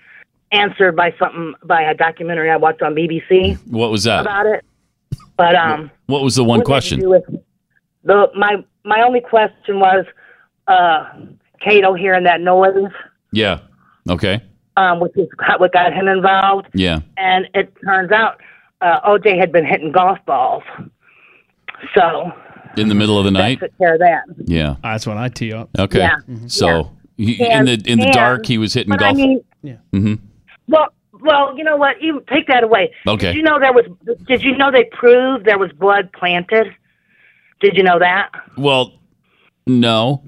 answered 0.50 0.96
by 0.96 1.14
something 1.18 1.54
by 1.64 1.82
a 1.82 1.94
documentary 1.94 2.50
I 2.50 2.56
watched 2.56 2.82
on 2.82 2.94
BBC 2.94 3.56
What 3.70 3.90
was 3.90 4.04
that? 4.04 4.22
about 4.22 4.46
it. 4.46 4.64
But 5.36 5.54
um, 5.54 5.90
What 6.06 6.22
was 6.22 6.34
the 6.34 6.42
one 6.42 6.58
what 6.60 6.64
did 6.82 7.00
it 7.02 7.06
question? 7.06 7.42
the 8.04 8.30
my 8.34 8.64
my 8.84 9.02
only 9.02 9.20
question 9.20 9.78
was, 9.78 10.04
uh, 10.66 11.04
Kato 11.60 11.94
hearing 11.94 12.24
that 12.24 12.40
noise, 12.40 12.90
Yeah. 13.32 13.58
Okay. 14.08 14.40
um, 14.76 14.98
which 15.00 15.16
is 15.16 15.28
what 15.58 15.72
got 15.72 15.92
him 15.92 16.08
involved, 16.08 16.66
Yeah. 16.74 17.00
and 17.16 17.48
it 17.54 17.72
turns 17.84 18.10
out 18.10 18.40
uh, 18.80 19.00
OJ 19.08 19.36
had 19.38 19.52
been 19.52 19.64
hitting 19.66 19.92
golf 19.92 20.18
balls, 20.26 20.62
so 21.94 22.32
In 22.76 22.88
the 22.88 22.94
middle 22.94 23.18
of 23.18 23.24
the 23.24 23.30
night. 23.30 23.60
took 23.60 23.76
care 23.78 23.94
of 23.94 24.00
that. 24.00 24.22
Yeah. 24.44 24.76
That's 24.82 25.06
when 25.06 25.18
I 25.18 25.28
tee 25.28 25.52
up. 25.52 25.70
Okay. 25.78 25.98
Yeah. 26.00 26.16
So 26.46 26.92
he, 27.16 27.42
in 27.42 27.64
the 27.64 27.82
in 27.86 27.98
the 27.98 28.04
and- 28.04 28.12
dark, 28.12 28.46
he 28.46 28.58
was 28.58 28.74
hitting 28.74 28.94
golf. 28.96 29.02
I 29.10 29.14
mean, 29.14 29.40
hmm 29.92 30.14
Well, 30.68 30.88
well, 31.20 31.56
you 31.58 31.64
know 31.64 31.76
what? 31.76 32.00
You 32.00 32.22
take 32.32 32.46
that 32.46 32.62
away. 32.62 32.92
Okay. 33.06 33.28
Did 33.28 33.36
you 33.36 33.42
know 33.42 33.58
there 33.58 33.72
was? 33.72 33.86
Did 34.28 34.42
you 34.42 34.56
know 34.56 34.70
they 34.70 34.84
proved 34.92 35.44
there 35.44 35.58
was 35.58 35.72
blood 35.72 36.12
planted? 36.12 36.74
Did 37.60 37.76
you 37.76 37.82
know 37.82 37.98
that? 37.98 38.30
Well, 38.56 38.92
no, 39.66 40.22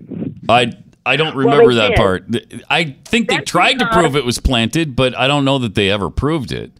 I 0.48 0.72
I 1.06 1.16
don't 1.16 1.36
remember 1.36 1.72
they 1.72 1.80
that 1.80 1.88
did. 1.90 1.96
part. 1.96 2.24
I 2.68 2.96
think 3.04 3.28
they 3.28 3.38
tried 3.38 3.78
to 3.78 3.86
prove 3.92 4.16
it 4.16 4.24
was 4.24 4.38
planted, 4.40 4.96
but 4.96 5.16
I 5.16 5.28
don't 5.28 5.44
know 5.44 5.58
that 5.58 5.74
they 5.76 5.90
ever 5.90 6.10
proved 6.10 6.50
it. 6.50 6.72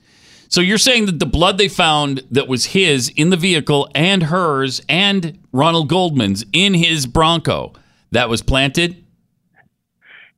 So 0.50 0.60
you're 0.60 0.78
saying 0.78 1.06
that 1.06 1.20
the 1.20 1.26
blood 1.26 1.58
they 1.58 1.68
found 1.68 2.24
that 2.32 2.48
was 2.48 2.66
his 2.66 3.08
in 3.10 3.30
the 3.30 3.36
vehicle 3.36 3.88
and 3.94 4.24
hers 4.24 4.82
and 4.88 5.38
Ronald 5.52 5.88
Goldman's 5.88 6.44
in 6.52 6.74
his 6.74 7.06
Bronco 7.06 7.72
that 8.10 8.28
was 8.28 8.42
planted? 8.42 9.04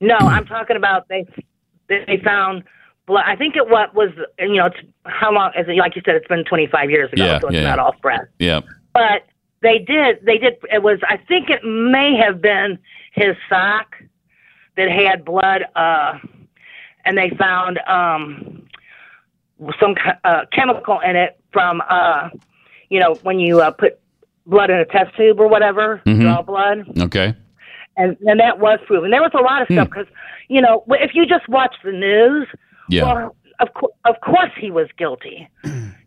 No, 0.00 0.16
I'm 0.16 0.44
talking 0.44 0.76
about 0.76 1.08
they 1.08 1.24
they 1.88 2.20
found 2.22 2.62
blood. 3.06 3.24
I 3.26 3.36
think 3.36 3.56
it 3.56 3.68
what 3.70 3.94
was 3.94 4.10
you 4.38 4.56
know 4.56 4.66
it's 4.66 4.76
how 5.06 5.32
long 5.32 5.50
is 5.58 5.66
it 5.66 5.76
like 5.76 5.96
you 5.96 6.02
said 6.04 6.14
it's 6.16 6.28
been 6.28 6.44
25 6.44 6.90
years 6.90 7.10
ago, 7.10 7.24
Yeah, 7.24 7.40
so 7.40 7.48
it's 7.48 7.54
yeah. 7.54 7.62
not 7.62 7.78
all 7.78 7.94
fresh. 8.02 8.26
Yeah. 8.38 8.60
But 8.92 9.24
they 9.62 9.78
did 9.78 10.18
they 10.26 10.36
did 10.36 10.58
it 10.70 10.82
was 10.82 10.98
I 11.08 11.16
think 11.16 11.48
it 11.48 11.64
may 11.64 12.16
have 12.16 12.42
been 12.42 12.78
his 13.12 13.34
sock 13.48 13.96
that 14.76 14.90
had 14.90 15.24
blood 15.24 15.62
uh 15.74 16.18
and 17.06 17.16
they 17.16 17.30
found 17.30 17.78
um 17.86 18.66
some 19.80 19.94
uh, 20.24 20.42
chemical 20.52 21.00
in 21.00 21.16
it 21.16 21.38
from 21.52 21.82
uh 21.88 22.28
you 22.88 22.98
know 23.00 23.14
when 23.22 23.38
you 23.38 23.60
uh, 23.60 23.70
put 23.70 23.98
blood 24.46 24.70
in 24.70 24.76
a 24.76 24.84
test 24.84 25.14
tube 25.16 25.38
or 25.40 25.48
whatever 25.48 26.00
Mhm. 26.06 26.20
draw 26.22 26.42
blood 26.42 26.84
Okay. 27.00 27.34
and 27.96 28.16
and 28.26 28.40
that 28.40 28.58
was 28.58 28.78
proven. 28.86 29.10
There 29.10 29.22
was 29.22 29.32
a 29.34 29.42
lot 29.42 29.62
of 29.62 29.68
stuff 29.70 29.88
because 29.88 30.06
you 30.48 30.60
know 30.60 30.84
if 30.90 31.14
you 31.14 31.26
just 31.26 31.48
watch 31.48 31.74
the 31.84 31.92
news, 31.92 32.48
Yeah. 32.88 33.04
well, 33.04 33.36
of 33.60 33.72
course, 33.74 33.92
of 34.04 34.16
course 34.20 34.50
he 34.58 34.70
was 34.70 34.88
guilty, 34.98 35.48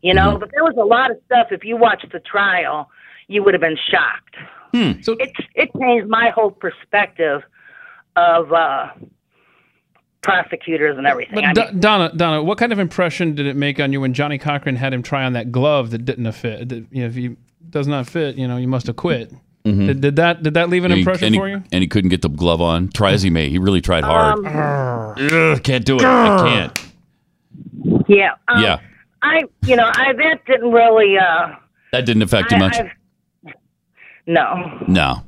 you 0.02 0.14
know. 0.14 0.38
But 0.38 0.50
there 0.52 0.64
was 0.64 0.76
a 0.78 0.84
lot 0.84 1.10
of 1.12 1.18
stuff. 1.26 1.48
If 1.52 1.64
you 1.64 1.78
watched 1.78 2.12
the 2.12 2.20
trial, 2.20 2.90
you 3.28 3.44
would 3.44 3.54
have 3.54 3.62
been 3.62 3.78
shocked. 3.92 4.36
So 5.06 5.14
it 5.24 5.32
it 5.56 5.70
changed 5.80 6.08
my 6.10 6.32
whole 6.36 6.52
perspective 6.52 7.42
of 8.18 8.52
uh, 8.52 8.90
prosecutors 10.26 10.98
and 10.98 11.06
everything. 11.08 11.46
I 11.46 11.54
But 11.54 11.66
mean, 11.68 11.74
Do- 11.76 11.80
Donna, 11.80 12.12
Donna, 12.16 12.44
what 12.44 12.58
kind 12.58 12.74
of 12.74 12.80
impression 12.80 13.36
did 13.36 13.46
it 13.46 13.56
make 13.56 13.80
on 13.80 13.94
you 13.94 14.02
when 14.02 14.14
Johnnie 14.14 14.38
Cochran 14.38 14.76
had 14.76 14.94
him 14.94 15.04
try 15.04 15.24
on 15.24 15.34
that 15.34 15.52
glove 15.52 15.92
that 15.92 16.04
didn't 16.06 16.30
fit? 16.34 16.70
That, 16.70 16.86
you 16.92 17.02
know, 17.02 17.08
if 17.08 17.16
he 17.16 17.36
does 17.70 17.88
not 17.88 18.08
fit, 18.08 18.36
you 18.36 18.48
know, 18.48 18.58
you 18.58 18.68
must 18.68 18.88
have 18.88 18.96
quit. 18.96 19.32
Mhm. 19.66 19.88
Did, 19.88 20.02
did 20.02 20.16
that 20.18 20.44
did 20.44 20.54
that 20.56 20.70
leave 20.70 20.84
an 20.86 20.92
And 20.92 20.98
he- 20.98 21.02
impression 21.02 21.34
he, 21.34 21.40
for 21.40 21.48
you? 21.50 21.64
And 21.72 21.82
he 21.82 21.88
couldn't 21.88 22.10
get 22.10 22.22
the 22.22 22.30
glove 22.30 22.62
on. 22.62 22.90
Try 22.90 23.14
as 23.14 23.24
he 23.24 23.30
may, 23.30 23.50
he 23.50 23.58
really 23.58 23.82
tried 23.82 24.04
hard. 24.04 24.46
Um, 24.46 25.16
Ugh, 25.32 25.64
can't 25.64 25.84
do 25.86 25.96
it. 25.96 26.04
I 26.04 26.44
can't. 26.48 28.08
yeah, 28.08 28.32
um, 28.48 28.62
yeah. 28.62 28.80
I 29.24 29.44
you 29.66 29.76
know 29.76 29.86
I 29.88 30.14
that 30.14 30.46
didn't 30.46 30.72
really 30.72 31.18
uh, 31.18 31.56
That 31.92 32.06
didn't 32.06 32.22
affect 32.24 32.52
you 32.52 32.58
much. 32.58 32.76
I've- 32.80 32.92
no. 34.28 34.80
No. 34.88 35.24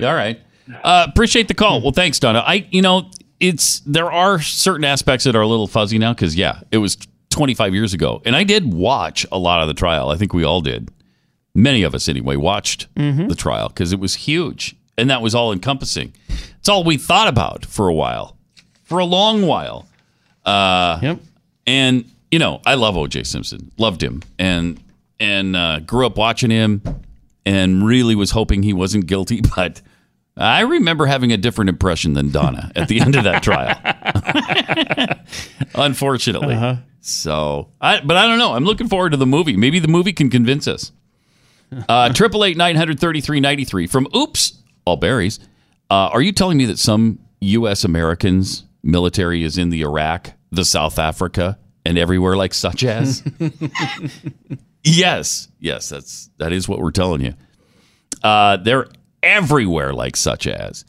All 0.00 0.14
right. 0.14 0.38
Uh, 0.84 1.06
appreciate 1.08 1.48
the 1.48 1.54
call. 1.54 1.80
Well, 1.80 1.92
thanks, 1.92 2.18
Donna. 2.18 2.42
I, 2.46 2.66
you 2.70 2.82
know, 2.82 3.10
it's 3.40 3.80
there 3.80 4.10
are 4.10 4.40
certain 4.40 4.84
aspects 4.84 5.24
that 5.24 5.36
are 5.36 5.40
a 5.42 5.46
little 5.46 5.66
fuzzy 5.66 5.98
now 5.98 6.12
because 6.12 6.34
yeah, 6.36 6.60
it 6.72 6.78
was 6.78 6.96
25 7.30 7.74
years 7.74 7.94
ago, 7.94 8.20
and 8.24 8.34
I 8.34 8.44
did 8.44 8.72
watch 8.72 9.24
a 9.30 9.38
lot 9.38 9.60
of 9.62 9.68
the 9.68 9.74
trial. 9.74 10.08
I 10.10 10.16
think 10.16 10.32
we 10.32 10.44
all 10.44 10.60
did. 10.60 10.90
Many 11.54 11.82
of 11.82 11.94
us, 11.94 12.08
anyway, 12.08 12.36
watched 12.36 12.92
Mhm. 12.94 13.28
the 13.28 13.34
trial 13.34 13.68
because 13.68 13.92
it 13.92 14.00
was 14.00 14.14
huge, 14.14 14.76
and 14.96 15.08
that 15.10 15.22
was 15.22 15.34
all 15.34 15.52
encompassing. 15.52 16.12
It's 16.58 16.68
all 16.68 16.84
we 16.84 16.96
thought 16.96 17.28
about 17.28 17.64
for 17.64 17.88
a 17.88 17.94
while, 17.94 18.36
for 18.84 18.98
a 18.98 19.04
long 19.04 19.42
while. 19.46 19.86
Uh, 20.44 20.98
yep. 21.02 21.20
And 21.66 22.04
you 22.30 22.38
know, 22.38 22.60
I 22.66 22.74
love 22.74 22.96
O.J. 22.96 23.24
Simpson. 23.24 23.70
Loved 23.78 24.02
him, 24.02 24.22
and 24.38 24.78
and 25.20 25.56
uh, 25.56 25.80
grew 25.80 26.06
up 26.06 26.16
watching 26.16 26.50
him, 26.50 26.82
and 27.46 27.84
really 27.84 28.14
was 28.14 28.30
hoping 28.32 28.62
he 28.62 28.72
wasn't 28.72 29.06
guilty. 29.06 29.40
But 29.56 29.80
I 30.38 30.60
remember 30.60 31.06
having 31.06 31.32
a 31.32 31.36
different 31.36 31.68
impression 31.68 32.12
than 32.12 32.30
Donna 32.30 32.70
at 32.76 32.88
the 32.88 33.00
end 33.00 33.16
of 33.16 33.24
that 33.24 33.42
trial. 33.42 33.76
Unfortunately. 35.74 36.78
So, 37.00 37.68
I, 37.80 38.00
but 38.00 38.16
I 38.16 38.26
don't 38.26 38.38
know. 38.38 38.54
I'm 38.54 38.64
looking 38.64 38.88
forward 38.88 39.10
to 39.10 39.16
the 39.16 39.26
movie. 39.26 39.56
Maybe 39.56 39.78
the 39.78 39.88
movie 39.88 40.12
can 40.12 40.30
convince 40.30 40.68
us. 40.68 40.92
Uh, 41.88 42.12
Triple 42.12 42.44
eight 42.44 42.56
nine 42.56 42.76
hundred 42.76 42.98
thirty 42.98 43.20
three 43.20 43.40
ninety 43.40 43.64
three 43.64 43.86
from 43.86 44.06
Oops 44.16 44.58
All 44.84 44.96
Berries. 44.96 45.38
Uh, 45.90 46.08
are 46.12 46.22
you 46.22 46.32
telling 46.32 46.56
me 46.56 46.64
that 46.66 46.78
some 46.78 47.18
U.S. 47.40 47.84
Americans 47.84 48.64
military 48.82 49.42
is 49.42 49.58
in 49.58 49.70
the 49.70 49.82
Iraq, 49.82 50.32
the 50.50 50.64
South 50.64 50.98
Africa, 50.98 51.58
and 51.84 51.98
everywhere 51.98 52.36
like 52.36 52.54
such 52.54 52.84
as? 52.84 53.22
yes, 54.84 55.48
yes, 55.58 55.88
that's 55.88 56.30
that 56.38 56.52
is 56.52 56.68
what 56.68 56.78
we're 56.78 56.90
telling 56.90 57.20
you. 57.20 57.34
Uh, 58.22 58.56
they're 58.56 58.86
everywhere 59.22 59.92
like 59.92 60.16
such 60.16 60.46
as 60.46 60.84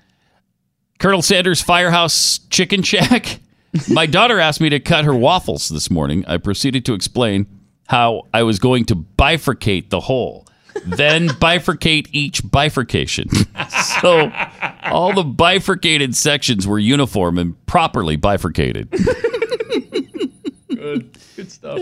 Colonel 1.00 1.22
Sanders 1.22 1.62
Firehouse 1.62 2.40
Chicken 2.50 2.84
Shack. 2.84 3.40
My 3.90 4.06
daughter 4.06 4.40
asked 4.40 4.60
me 4.62 4.70
to 4.70 4.80
cut 4.80 5.06
her 5.06 5.16
waffles 5.16 5.70
this 5.70 5.90
morning. 5.90 6.26
I 6.28 6.38
proceeded 6.38 6.86
to 6.86 6.94
explain 6.94 7.48
how 7.88 8.24
I 8.34 8.44
was 8.44 8.60
going 8.60 8.86
to 8.86 8.96
bifurcate 8.96 9.90
the 9.90 10.02
whole, 10.02 10.46
then 10.86 11.28
bifurcate 11.40 12.08
each 12.12 12.42
bifurcation. 12.50 13.30
so 14.02 14.32
all 14.84 15.14
the 15.14 15.24
bifurcated 15.24 16.16
sections 16.16 16.68
were 16.68 16.80
uniform 16.80 17.38
and 17.38 17.66
properly 17.66 18.16
bifurcated. 18.16 18.90
Good, 20.68 21.18
good 21.36 21.52
stuff. 21.52 21.80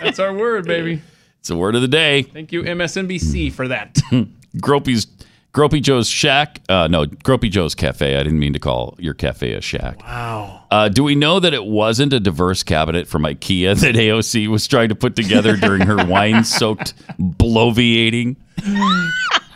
That's 0.00 0.18
our 0.18 0.32
word, 0.32 0.66
baby. 0.66 1.02
It's 1.48 1.54
the 1.54 1.56
word 1.56 1.74
of 1.76 1.80
the 1.80 1.88
day. 1.88 2.24
Thank 2.24 2.52
you, 2.52 2.62
MSNBC, 2.62 3.50
for 3.54 3.68
that. 3.68 3.94
Gropey's 4.58 5.06
Gropey 5.54 5.80
Joe's 5.80 6.06
Shack. 6.06 6.60
Uh, 6.68 6.88
no, 6.88 7.06
Gropey 7.06 7.50
Joe's 7.50 7.74
Cafe. 7.74 8.16
I 8.16 8.22
didn't 8.22 8.38
mean 8.38 8.52
to 8.52 8.58
call 8.58 8.94
your 8.98 9.14
cafe 9.14 9.54
a 9.54 9.62
shack. 9.62 10.02
Wow. 10.02 10.66
Uh, 10.70 10.90
do 10.90 11.02
we 11.02 11.14
know 11.14 11.40
that 11.40 11.54
it 11.54 11.64
wasn't 11.64 12.12
a 12.12 12.20
diverse 12.20 12.62
cabinet 12.62 13.08
from 13.08 13.22
IKEA 13.22 13.74
that 13.80 13.94
AOC 13.94 14.48
was 14.48 14.68
trying 14.68 14.90
to 14.90 14.94
put 14.94 15.16
together 15.16 15.56
during 15.56 15.86
her 15.86 15.96
wine-soaked 16.06 16.92
bloviating? 17.18 18.36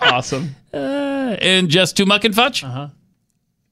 awesome. 0.01 0.57
Uh, 0.72 1.36
and 1.43 1.68
just 1.68 1.99
to 1.99 2.07
muck 2.07 2.24
and 2.24 2.34
fudge, 2.34 2.64
uh-huh. 2.64 2.88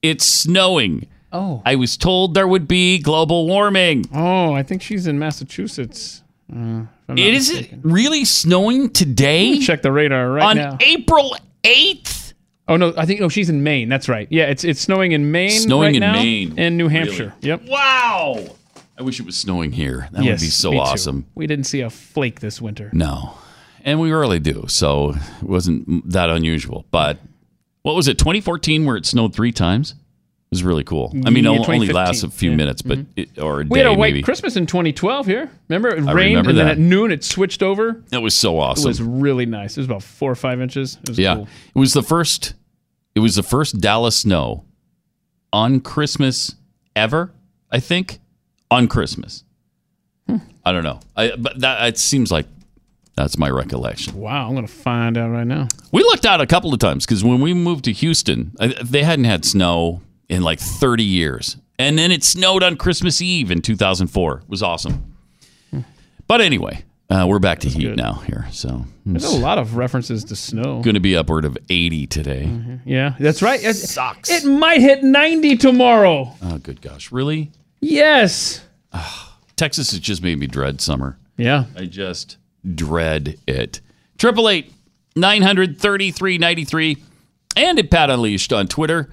it's 0.02 0.26
snowing. 0.26 1.06
Oh. 1.32 1.62
I 1.64 1.76
was 1.76 1.96
told 1.96 2.34
there 2.34 2.46
would 2.46 2.68
be 2.68 2.98
global 2.98 3.46
warming. 3.46 4.04
Oh, 4.12 4.52
I 4.52 4.62
think 4.62 4.82
she's 4.82 5.06
in 5.06 5.18
Massachusetts. 5.18 6.22
Uh, 6.54 6.58
if 6.60 6.68
I'm 6.68 6.82
not 6.82 6.99
It 7.18 7.34
is 7.34 7.50
mistaken. 7.52 7.80
really 7.82 8.24
snowing 8.24 8.90
today? 8.90 9.58
Check 9.60 9.82
the 9.82 9.92
radar 9.92 10.30
right 10.30 10.44
on 10.44 10.56
now. 10.56 10.78
April 10.80 11.36
8th? 11.64 12.32
Oh 12.68 12.76
no, 12.76 12.92
I 12.96 13.04
think 13.06 13.20
no, 13.20 13.28
she's 13.28 13.50
in 13.50 13.62
Maine. 13.64 13.88
That's 13.88 14.08
right. 14.08 14.28
Yeah, 14.30 14.44
it's 14.44 14.62
it's 14.64 14.80
snowing 14.80 15.12
in 15.12 15.32
Maine. 15.32 15.50
Snowing 15.50 15.86
right 15.88 15.94
in 15.96 16.00
now, 16.00 16.12
Maine. 16.12 16.54
and 16.56 16.76
New 16.76 16.84
Really? 16.88 16.94
Hampshire. 17.06 17.34
Yep. 17.40 17.62
Wow. 17.66 18.44
I 18.96 19.02
wish 19.02 19.18
it 19.18 19.26
was 19.26 19.36
snowing 19.36 19.72
here. 19.72 20.08
That 20.12 20.22
would 20.22 20.40
be 20.40 20.46
so 20.46 20.78
awesome. 20.78 21.26
We 21.34 21.46
didn't 21.46 21.64
see 21.64 21.80
a 21.80 21.90
flake 21.90 22.40
this 22.40 22.60
winter. 22.60 22.90
No. 22.92 23.34
And 23.82 23.98
we 23.98 24.12
rarely 24.12 24.38
do, 24.38 24.66
so 24.68 25.14
it 25.40 25.48
wasn't 25.48 26.08
that 26.12 26.28
unusual. 26.28 26.84
But 26.90 27.18
what 27.82 27.94
was 27.96 28.08
it, 28.08 28.18
2014, 28.18 28.84
where 28.84 28.96
it 28.96 29.06
snowed 29.06 29.34
three 29.34 29.52
times? 29.52 29.94
It 30.50 30.56
was 30.56 30.64
really 30.64 30.82
cool. 30.82 31.12
I 31.24 31.30
mean, 31.30 31.44
Yeah, 31.44 31.52
it 31.52 31.68
only 31.68 31.86
lasts 31.92 32.24
a 32.24 32.28
few 32.28 32.50
yeah. 32.50 32.56
minutes, 32.56 32.82
but 32.82 32.98
it, 33.14 33.38
or 33.38 33.60
a 33.60 33.64
We 33.64 33.68
day 33.68 33.78
had 33.78 33.86
a 33.86 33.90
white 33.94 34.14
maybe. 34.14 34.22
Christmas 34.22 34.56
in 34.56 34.66
2012 34.66 35.26
here. 35.26 35.48
Remember, 35.68 35.90
it 35.90 36.04
I 36.08 36.12
rained 36.12 36.30
remember 36.38 36.50
and 36.50 36.58
then 36.58 36.66
at 36.66 36.76
noon 36.78 37.12
it 37.12 37.22
switched 37.22 37.62
over. 37.62 38.02
That 38.08 38.20
was 38.20 38.34
so 38.36 38.58
awesome. 38.58 38.86
It 38.86 38.88
was 38.88 39.00
really 39.00 39.46
nice. 39.46 39.76
It 39.76 39.80
was 39.80 39.86
about 39.86 40.02
four 40.02 40.28
or 40.28 40.34
five 40.34 40.60
inches. 40.60 40.98
It 41.04 41.08
was 41.10 41.18
yeah, 41.20 41.36
cool. 41.36 41.48
it 41.74 41.78
was 41.78 41.92
the 41.92 42.02
first. 42.02 42.54
It 43.14 43.20
was 43.20 43.36
the 43.36 43.44
first 43.44 43.80
Dallas 43.80 44.16
snow 44.16 44.64
on 45.52 45.78
Christmas 45.80 46.56
ever. 46.96 47.32
I 47.70 47.78
think 47.78 48.18
on 48.72 48.88
Christmas. 48.88 49.44
Hmm. 50.28 50.38
I 50.64 50.72
don't 50.72 50.82
know. 50.82 50.98
I 51.16 51.36
but 51.36 51.60
that 51.60 51.86
it 51.86 51.96
seems 51.98 52.32
like 52.32 52.46
that's 53.14 53.38
my 53.38 53.50
recollection. 53.50 54.16
Wow, 54.16 54.48
I'm 54.48 54.56
gonna 54.56 54.66
find 54.66 55.16
out 55.16 55.30
right 55.30 55.46
now. 55.46 55.68
We 55.92 56.02
looked 56.02 56.26
out 56.26 56.40
a 56.40 56.46
couple 56.48 56.72
of 56.74 56.80
times 56.80 57.06
because 57.06 57.22
when 57.22 57.40
we 57.40 57.54
moved 57.54 57.84
to 57.84 57.92
Houston, 57.92 58.50
they 58.82 59.04
hadn't 59.04 59.26
had 59.26 59.44
snow 59.44 60.02
in 60.30 60.42
like 60.42 60.58
30 60.60 61.02
years. 61.04 61.56
And 61.78 61.98
then 61.98 62.10
it 62.10 62.22
snowed 62.24 62.62
on 62.62 62.76
Christmas 62.76 63.20
Eve 63.20 63.50
in 63.50 63.60
2004. 63.62 64.38
It 64.38 64.48
was 64.48 64.62
awesome. 64.62 65.14
But 66.26 66.40
anyway, 66.40 66.84
uh, 67.10 67.26
we're 67.28 67.40
back 67.40 67.58
to 67.60 67.68
heat 67.68 67.96
now 67.96 68.14
here. 68.26 68.46
So 68.52 68.84
There's 69.04 69.24
a 69.24 69.38
lot 69.40 69.58
of 69.58 69.76
references 69.76 70.22
to 70.26 70.36
snow. 70.36 70.80
going 70.82 70.94
to 70.94 71.00
be 71.00 71.16
upward 71.16 71.44
of 71.44 71.58
80 71.68 72.06
today. 72.06 72.78
Yeah, 72.84 73.14
that's 73.18 73.42
right. 73.42 73.62
It 73.62 73.74
sucks. 73.74 74.30
It 74.30 74.44
might 74.48 74.80
hit 74.80 75.02
90 75.02 75.56
tomorrow. 75.56 76.32
Oh, 76.42 76.58
good 76.58 76.80
gosh. 76.80 77.10
Really? 77.10 77.50
Yes. 77.80 78.60
Texas 79.56 79.90
has 79.90 80.00
just 80.00 80.22
made 80.22 80.38
me 80.38 80.46
dread 80.46 80.80
summer. 80.80 81.18
Yeah. 81.36 81.64
I 81.76 81.86
just 81.86 82.36
dread 82.74 83.36
it. 83.48 83.80
Triple 84.18 84.48
eight 84.48 84.72
nine 85.16 85.42
hundred 85.42 85.78
thirty 85.78 86.10
three 86.10 86.36
ninety 86.38 86.64
three, 86.64 86.98
and 87.56 87.78
at 87.78 87.90
Pat 87.90 88.10
Unleashed 88.10 88.52
on 88.52 88.66
Twitter. 88.68 89.10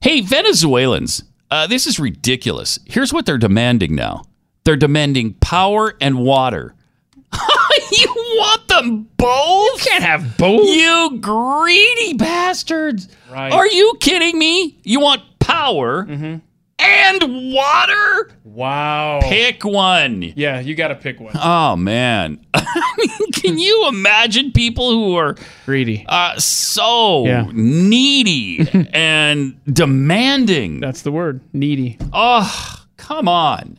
Hey, 0.00 0.20
Venezuelans, 0.20 1.24
uh, 1.50 1.66
this 1.66 1.86
is 1.86 1.98
ridiculous. 1.98 2.78
Here's 2.86 3.12
what 3.12 3.26
they're 3.26 3.38
demanding 3.38 3.94
now. 3.94 4.24
They're 4.64 4.76
demanding 4.76 5.34
power 5.34 5.94
and 6.00 6.18
water. 6.18 6.74
you 7.92 8.06
want 8.36 8.68
them 8.68 9.08
both. 9.16 9.82
You 9.84 9.90
can't 9.90 10.04
have 10.04 10.36
both. 10.36 10.66
You 10.68 11.18
greedy 11.20 12.14
bastards. 12.14 13.08
Right. 13.30 13.52
Are 13.52 13.66
you 13.66 13.94
kidding 14.00 14.38
me? 14.38 14.78
You 14.84 15.00
want 15.00 15.22
power 15.38 16.04
Mm-hmm. 16.04 16.36
And 16.78 17.52
water? 17.52 18.30
Wow. 18.44 19.20
Pick 19.22 19.64
one. 19.64 20.32
Yeah, 20.36 20.60
you 20.60 20.74
got 20.74 20.88
to 20.88 20.94
pick 20.94 21.20
one. 21.20 21.32
Oh 21.34 21.76
man. 21.76 22.44
Can 23.32 23.58
you 23.58 23.86
imagine 23.88 24.52
people 24.52 24.90
who 24.90 25.14
are 25.16 25.36
greedy, 25.64 26.04
uh, 26.08 26.38
so 26.38 27.24
Yeah. 27.26 27.46
needy 27.52 28.68
and 28.92 29.58
demanding? 29.72 30.80
That's 30.80 31.02
the 31.02 31.12
word, 31.12 31.40
needy. 31.52 31.98
Oh, 32.12 32.84
come 32.96 33.28
on. 33.28 33.78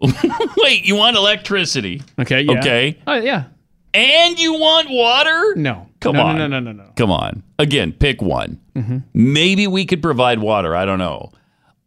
Wait, 0.56 0.84
you 0.86 0.96
want 0.96 1.16
electricity? 1.16 2.02
Okay. 2.18 2.42
Yeah. 2.42 2.58
Okay. 2.58 2.98
Oh 3.06 3.16
yeah. 3.16 3.44
And 3.92 4.38
you 4.38 4.54
want 4.54 4.88
water? 4.88 5.54
No. 5.56 5.88
Come 6.00 6.14
No, 6.16 6.22
no, 6.22 6.28
on. 6.28 6.38
no, 6.38 6.46
no, 6.46 6.60
no, 6.60 6.72
no. 6.72 6.90
Come 6.96 7.10
on. 7.10 7.42
Again, 7.58 7.92
pick 7.92 8.22
one. 8.22 8.58
Mhm. 8.74 9.02
Maybe 9.12 9.66
we 9.66 9.84
could 9.84 10.00
provide 10.00 10.38
water. 10.38 10.74
I 10.74 10.84
don't 10.86 10.98
know. 11.00 11.32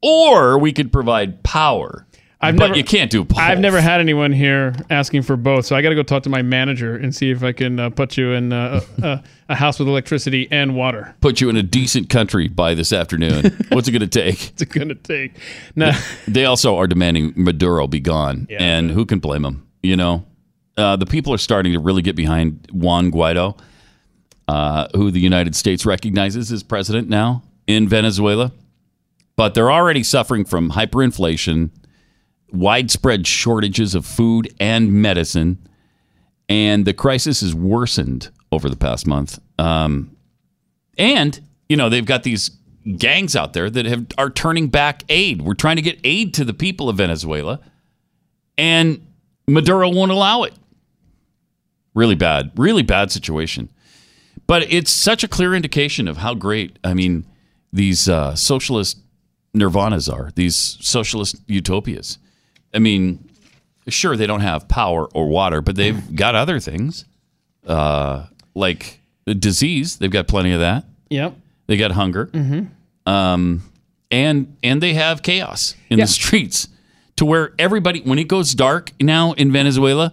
Or 0.04 0.58
we 0.60 0.74
could 0.74 0.92
provide 0.92 1.44
power. 1.44 2.06
I've 2.42 2.58
but 2.58 2.68
never- 2.68 2.78
you 2.78 2.84
can't 2.84 3.10
do 3.10 3.24
both. 3.24 3.38
I've 3.38 3.60
never 3.62 3.80
had 3.80 4.02
anyone 4.02 4.34
here 4.34 4.76
asking 4.90 5.22
for 5.22 5.38
both, 5.38 5.66
so 5.66 5.78
I 5.78 5.82
got 5.82 5.90
to 5.90 5.96
go 5.96 6.04
talk 6.04 6.24
to 6.24 6.30
my 6.30 6.42
manager 6.42 6.94
and 6.94 7.16
see 7.16 7.32
if 7.32 7.42
I 7.42 7.54
can 7.54 7.80
uh, 7.80 7.90
put 7.90 8.18
you 8.18 8.34
in 8.34 8.52
uh, 8.52 8.82
a, 9.02 9.24
a 9.50 9.56
house 9.56 9.80
with 9.80 9.88
electricity 9.88 10.50
and 10.52 10.76
water. 10.76 11.16
put 11.22 11.40
you 11.40 11.48
in 11.50 11.56
a 11.56 11.64
decent 11.64 12.10
country 12.10 12.50
by 12.50 12.74
this 12.74 12.92
afternoon. 12.92 13.58
What's 13.70 13.88
it 13.88 13.92
going 13.92 14.02
to 14.02 14.08
take? 14.08 14.40
What's 14.40 14.62
it 14.62 14.70
gonna 14.70 14.94
take. 14.96 15.36
No, 15.78 15.92
They 16.28 16.44
also 16.44 16.76
are 16.76 16.86
demanding 16.88 17.32
Maduro 17.38 17.88
be 17.88 18.02
gone, 18.02 18.48
and 18.52 18.92
who 18.92 19.06
can 19.06 19.20
blame 19.20 19.44
them? 19.44 19.66
You 19.82 19.96
know, 19.96 20.26
uh, 20.76 20.98
the 20.98 21.06
people 21.06 21.34
are 21.34 21.38
starting 21.38 21.72
to 21.72 21.80
really 21.80 22.02
get 22.02 22.18
behind 22.18 22.68
Juan 22.74 23.10
Guaido, 23.10 23.58
uh, 24.50 24.90
who 24.96 25.12
the 25.12 25.22
United 25.22 25.56
States 25.56 25.86
recognizes 25.86 26.52
as 26.52 26.62
president 26.62 27.08
now 27.08 27.42
in 27.68 27.88
Venezuela, 27.88 28.52
but 29.36 29.54
they're 29.54 29.72
already 29.72 30.04
suffering 30.04 30.46
from 30.46 30.72
hyperinflation, 30.72 31.72
widespread 32.52 33.26
shortages 33.26 33.96
of 33.96 34.06
food 34.06 34.54
and 34.60 34.92
medicine, 34.94 35.68
and 36.50 36.86
the 36.86 36.94
crisis 36.94 37.42
has 37.42 37.56
worsened 37.56 38.30
over 38.52 38.70
the 38.70 38.76
past 38.76 39.08
month. 39.08 39.40
Um, 39.58 40.16
and 40.98 41.40
you 41.68 41.78
know 41.78 41.90
they've 41.90 42.06
got 42.06 42.24
these 42.24 42.52
gangs 42.98 43.36
out 43.36 43.54
there 43.54 43.70
that 43.70 43.86
have 43.86 44.06
are 44.18 44.30
turning 44.30 44.68
back 44.68 45.04
aid. 45.10 45.42
We're 45.42 45.54
trying 45.54 45.78
to 45.78 45.82
get 45.82 46.00
aid 46.04 46.34
to 46.36 46.46
the 46.46 46.54
people 46.54 46.90
of 46.90 46.98
Venezuela, 46.98 47.60
and 48.58 49.06
Maduro 49.48 49.90
won't 49.90 50.12
allow 50.12 50.44
it. 50.44 50.54
Really 51.96 52.16
bad, 52.16 52.52
really 52.56 52.84
bad 52.84 53.12
situation. 53.12 53.70
But 54.46 54.64
it's 54.72 54.92
such 54.92 55.24
a 55.24 55.28
clear 55.28 55.56
indication 55.56 56.08
of 56.08 56.18
how 56.18 56.34
great. 56.34 56.78
I 56.84 56.94
mean, 56.94 57.26
these 57.72 58.10
uh, 58.10 58.36
socialist 58.36 58.98
nirvanas 59.56 60.12
are. 60.12 60.32
These 60.36 60.56
socialist 60.82 61.36
utopias. 61.48 62.18
I 62.74 62.80
mean, 62.80 63.30
sure 63.88 64.16
they 64.16 64.28
don't 64.28 64.42
have 64.42 64.68
power 64.68 65.06
or 65.14 65.28
water, 65.28 65.62
but 65.62 65.76
they've 65.76 66.16
got 66.16 66.36
other 66.36 66.60
things, 66.60 67.06
uh, 67.68 68.26
like 68.56 69.00
the 69.26 69.36
disease. 69.36 69.98
They've 69.98 70.12
got 70.12 70.28
plenty 70.28 70.52
of 70.54 70.60
that. 70.60 70.86
Yep. 71.10 71.36
They 71.68 71.78
got 71.78 71.92
hunger, 71.92 72.28
Mm-hmm. 72.28 73.10
um, 73.12 73.64
and 74.12 74.56
and 74.64 74.82
they 74.82 74.94
have 74.94 75.22
chaos 75.22 75.76
in 75.90 75.98
Yeah. 76.00 76.06
the 76.06 76.12
streets, 76.12 76.68
to 77.16 77.26
where 77.26 77.54
everybody, 77.60 78.02
when 78.02 78.20
it 78.20 78.28
goes 78.28 78.54
dark 78.54 78.92
now 79.00 79.34
in 79.34 79.52
Venezuela, 79.52 80.12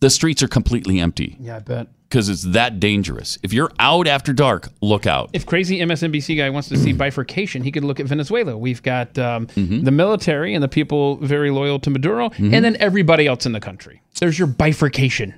the 0.00 0.10
streets 0.10 0.42
are 0.42 0.48
completely 0.48 0.98
empty 1.00 1.36
Yeah, 1.40 1.56
I 1.56 1.60
bet. 1.60 1.86
Because 2.10 2.28
it's 2.28 2.42
that 2.42 2.80
dangerous. 2.80 3.38
If 3.44 3.52
you're 3.52 3.70
out 3.78 4.08
after 4.08 4.32
dark, 4.32 4.68
look 4.82 5.06
out. 5.06 5.30
If 5.32 5.46
crazy 5.46 5.78
MSNBC 5.78 6.36
guy 6.36 6.50
wants 6.50 6.68
to 6.70 6.76
see 6.76 6.92
bifurcation, 7.04 7.62
he 7.62 7.70
could 7.70 7.84
look 7.84 8.00
at 8.00 8.06
Venezuela. 8.06 8.58
We've 8.58 8.82
got 8.82 9.16
um, 9.18 9.46
Mm-hmm. 9.46 9.84
the 9.84 9.90
military 9.92 10.52
and 10.54 10.62
the 10.62 10.68
people 10.68 11.16
very 11.18 11.50
loyal 11.52 11.78
to 11.78 11.88
Maduro, 11.90 12.30
Mhm. 12.30 12.52
and 12.52 12.64
then 12.64 12.76
everybody 12.80 13.26
else 13.28 13.46
in 13.46 13.52
the 13.52 13.60
country. 13.60 14.02
There's 14.18 14.38
your 14.38 14.48
bifurcation. 14.48 15.34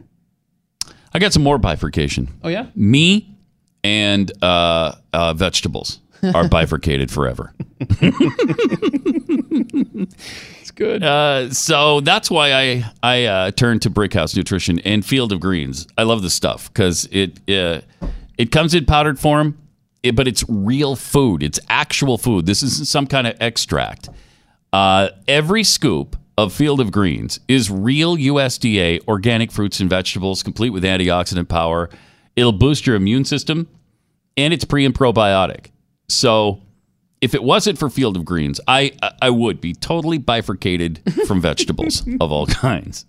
I 1.15 1.19
got 1.19 1.32
some 1.35 1.43
more 1.43 1.59
bifurcation. 1.59 2.28
Oh 2.43 2.49
yeah. 2.49 2.66
Me 2.74 3.28
and 3.85 4.32
uh, 4.43 4.94
uh, 5.12 5.35
vegetables 5.35 6.01
are 6.23 6.49
bifurcated 6.49 7.11
forever. 7.11 7.53
it's 10.61 10.70
good. 10.70 11.03
Uh, 11.03 11.51
so 11.51 12.01
that's 12.01 12.31
why 12.31 12.53
I 12.53 12.85
I 13.03 13.24
uh, 13.24 13.51
turned 13.51 13.82
to 13.82 13.90
Brickhouse 13.90 14.36
Nutrition 14.36 14.78
and 14.81 15.05
Field 15.05 15.32
of 15.32 15.40
Greens. 15.40 15.86
I 15.99 16.05
love 16.05 16.23
this 16.23 16.35
stuff 16.35 16.73
because 16.73 17.09
it 17.11 17.39
uh, 17.51 17.81
it 18.39 18.53
comes 18.53 18.74
in 18.74 18.85
powdered 18.85 19.19
form, 19.19 19.59
it, 20.03 20.15
but 20.16 20.28
it's 20.28 20.44
real 20.49 20.97
food. 20.97 21.43
It's 21.43 21.59
actual 21.69 22.19
food. 22.19 22.47
This 22.47 22.62
isn't 22.62 22.86
some 22.86 23.07
kind 23.07 23.27
of 23.27 23.35
extract. 23.40 24.09
Uh, 24.73 25.09
every 25.28 25.65
scoop 25.65 26.16
of 26.39 26.53
Field 26.53 26.81
of 26.81 26.90
Greens 26.90 27.40
is 27.47 27.70
real 27.70 28.16
USDA 28.16 29.07
organic 29.07 29.53
fruits 29.53 29.81
and 29.81 29.90
vegetables, 29.90 30.43
complete 30.43 30.70
with 30.70 30.85
antioxidant 30.85 31.49
power. 31.49 31.90
It'll 32.36 32.53
boost 32.53 32.86
your 32.86 32.97
immune 32.97 33.24
system, 33.24 33.69
and 34.36 34.55
it's 34.55 34.65
pre 34.65 34.85
and 34.86 34.94
probiotic. 34.94 35.66
So 36.09 36.61
if 37.20 37.35
it 37.35 37.43
wasn't 37.43 37.79
for 37.79 37.89
Field 37.89 38.16
of 38.16 38.24
Greens, 38.24 38.61
I 38.66 38.93
I 39.20 39.31
would 39.31 39.61
be 39.61 39.73
totally 39.74 40.19
bifurcated 40.19 41.01
from 41.27 41.41
vegetables 41.43 42.05
of 42.20 42.33
all 42.33 42.47
kinds. 42.47 43.07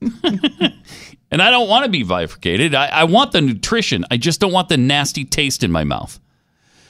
and 1.31 1.41
I 1.41 1.49
don't 1.51 1.67
want 1.67 1.85
to 1.85 1.91
be 1.91 2.03
bifurcated. 2.03 2.75
I, 2.75 2.87
I 2.87 3.03
want 3.05 3.31
the 3.31 3.41
nutrition. 3.41 4.05
I 4.11 4.17
just 4.17 4.39
don't 4.39 4.51
want 4.51 4.69
the 4.69 4.77
nasty 4.77 5.25
taste 5.25 5.63
in 5.63 5.71
my 5.71 5.83
mouth. 5.83 6.19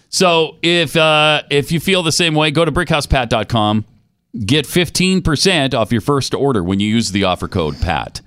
So 0.10 0.58
if 0.62 0.96
uh, 0.96 1.44
if 1.50 1.72
you 1.72 1.80
feel 1.80 2.04
the 2.04 2.12
same 2.12 2.36
way, 2.36 2.52
go 2.52 2.66
to 2.66 2.72
brickhousepat.com. 2.72 3.86
Get 4.46 4.66
15% 4.66 5.76
off 5.76 5.92
your 5.92 6.02
first 6.02 6.34
order 6.34 6.64
when 6.64 6.80
you 6.80 6.88
use 6.90 7.12
the 7.12 7.24
offer 7.24 7.48
code 7.48 7.80
PAT. 7.80 8.22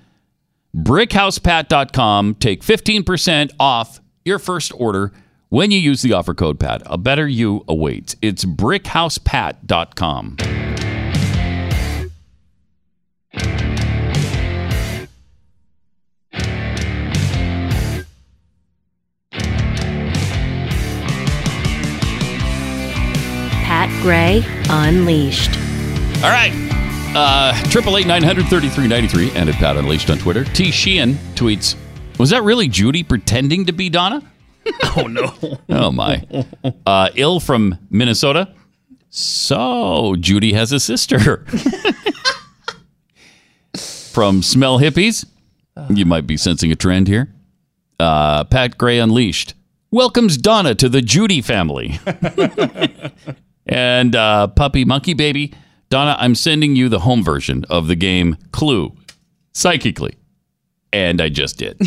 Brickhousepat.com. 0.75 2.37
Take 2.37 2.63
15% 2.63 3.53
off 3.59 4.01
your 4.25 4.39
first 4.39 4.73
order 4.77 5.13
when 5.57 5.71
you 5.71 5.79
use 5.79 6.03
the 6.03 6.13
offer 6.13 6.35
code 6.35 6.61
PAT. 6.61 6.83
A 6.85 6.99
better 6.99 7.27
you 7.27 7.65
awaits. 7.67 8.15
It's 8.21 8.45
brickhousepat.com. 8.45 10.37
Pat 23.65 23.89
Gray 24.03 24.45
Unleashed. 24.69 25.53
All 26.23 26.31
right. 26.31 26.53
Uh, 27.15 27.55
Triple 27.71 27.97
eight 27.97 28.07
nine 28.07 28.23
hundred 28.23 28.45
thirty 28.49 28.69
three 28.69 28.89
ninety 28.89 29.09
three 29.09 29.31
and 29.31 29.49
at 29.49 29.55
Pat 29.55 29.79
Unleashed 29.79 30.11
on 30.11 30.19
Twitter. 30.19 30.45
T. 30.45 30.71
Sheehan 30.71 31.15
tweets, 31.35 31.77
"Was 32.19 32.29
that 32.29 32.43
really 32.43 32.69
Judy 32.69 33.03
pretending 33.03 33.65
to 33.65 33.73
be 33.73 33.89
Donna?" 33.89 34.23
Oh 34.99 35.07
no. 35.07 35.33
Oh 35.69 35.93
my. 35.93 36.27
Uh, 36.87 37.11
ill 37.17 37.39
from 37.39 37.79
Minnesota. 37.91 38.55
So 39.11 40.17
Judy 40.19 40.55
has 40.55 40.73
a 40.73 40.81
sister. 40.81 41.45
from 44.13 44.43
Smell 44.43 44.79
Hippies. 44.79 45.27
You 45.91 46.07
might 46.07 46.27
be 46.27 46.39
sensing 46.39 46.73
a 46.73 46.77
trend 46.77 47.09
here. 47.09 47.35
Uh, 48.01 48.45
Pat 48.45 48.79
Gray 48.79 48.99
Unleashed 48.99 49.53
welcomes 49.91 50.39
Donna 50.39 50.75
to 50.75 50.89
the 50.89 51.03
Judy 51.03 51.43
family. 51.43 52.01
and 53.67 54.17
uh, 54.17 54.47
Puppy 54.49 54.87
Monkey 54.87 55.13
Baby. 55.15 55.53
Donna, 55.91 56.17
I'm 56.19 56.35
sending 56.35 56.75
you 56.77 56.89
the 56.89 57.01
home 57.01 57.23
version 57.23 57.65
of 57.69 57.87
the 57.87 57.95
game 57.95 58.39
Clue 58.53 58.97
psychically. 59.53 60.17
And 60.93 61.21
I 61.21 61.29
just 61.29 61.59
did. 61.59 61.79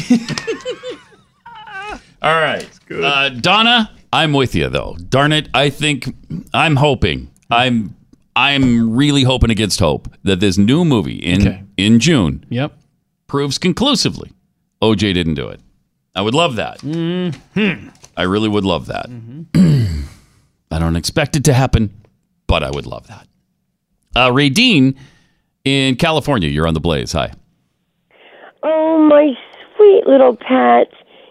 All 2.22 2.36
right. 2.36 2.68
Uh, 2.92 3.30
Donna, 3.30 3.92
I'm 4.12 4.34
with 4.34 4.56
you 4.56 4.70
though. 4.70 4.98
Darn 5.10 5.32
it, 5.32 5.48
I 5.54 5.70
think 5.70 6.14
I'm 6.54 6.76
hoping. 6.76 7.32
I'm 7.50 7.96
I'm 8.36 8.96
really 8.96 9.24
hoping 9.24 9.50
against 9.50 9.80
hope 9.80 10.08
that 10.24 10.40
this 10.40 10.58
new 10.58 10.84
movie 10.86 11.16
in 11.18 11.68
in 11.78 12.00
June 12.00 12.46
Yep. 12.50 12.74
proves 13.28 13.58
conclusively 13.58 14.32
OJ 14.82 15.14
didn't 15.14 15.34
do 15.36 15.48
it. 15.48 15.60
I 16.16 16.22
would 16.22 16.34
love 16.34 16.56
that. 16.58 16.80
Mm-hmm. 16.80 17.90
I 18.18 18.24
really 18.24 18.50
would 18.50 18.66
love 18.66 18.88
that. 18.88 19.08
I 20.72 20.80
don't 20.80 20.96
expect 20.96 21.36
it 21.36 21.44
to 21.46 21.54
happen, 21.54 21.94
but 22.48 22.64
I 22.64 22.70
would 22.72 22.86
love 22.86 23.08
that. 23.08 23.28
Uh, 24.16 24.30
Radine 24.30 24.96
in 25.66 25.96
California, 25.96 26.50
you're 26.50 26.68
on 26.68 26.74
the 26.74 26.80
Blaze. 26.80 27.12
Hi. 27.14 27.32
Oh, 28.64 29.08
my 29.10 29.34
sweet 29.78 30.06
little 30.08 30.36
Pat. 30.36 30.88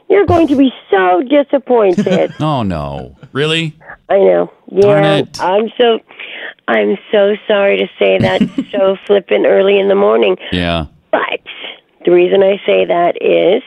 You're 0.09 0.27
going 0.27 0.47
to 0.49 0.57
be 0.57 0.73
so 0.91 1.23
disappointed. 1.23 2.33
Oh 2.41 2.63
no, 2.63 3.17
really? 3.33 3.75
I 4.09 4.17
know. 4.19 4.53
Darn 4.81 5.05
Yeah. 5.05 5.17
it. 5.19 5.41
I'm 5.41 5.71
so 5.79 6.01
I'm 6.67 6.97
so 7.13 7.35
sorry 7.47 7.79
to 7.79 7.87
say 7.99 8.19
that 8.19 8.41
so 8.73 8.97
flippin' 9.07 9.47
early 9.47 9.79
in 9.79 9.89
the 9.89 9.95
morning. 9.95 10.37
Yeah. 10.53 10.87
But 11.11 11.41
the 12.05 12.13
reason 12.13 12.43
I 12.43 12.57
say 12.67 12.85
that 12.85 13.17
is 13.23 13.63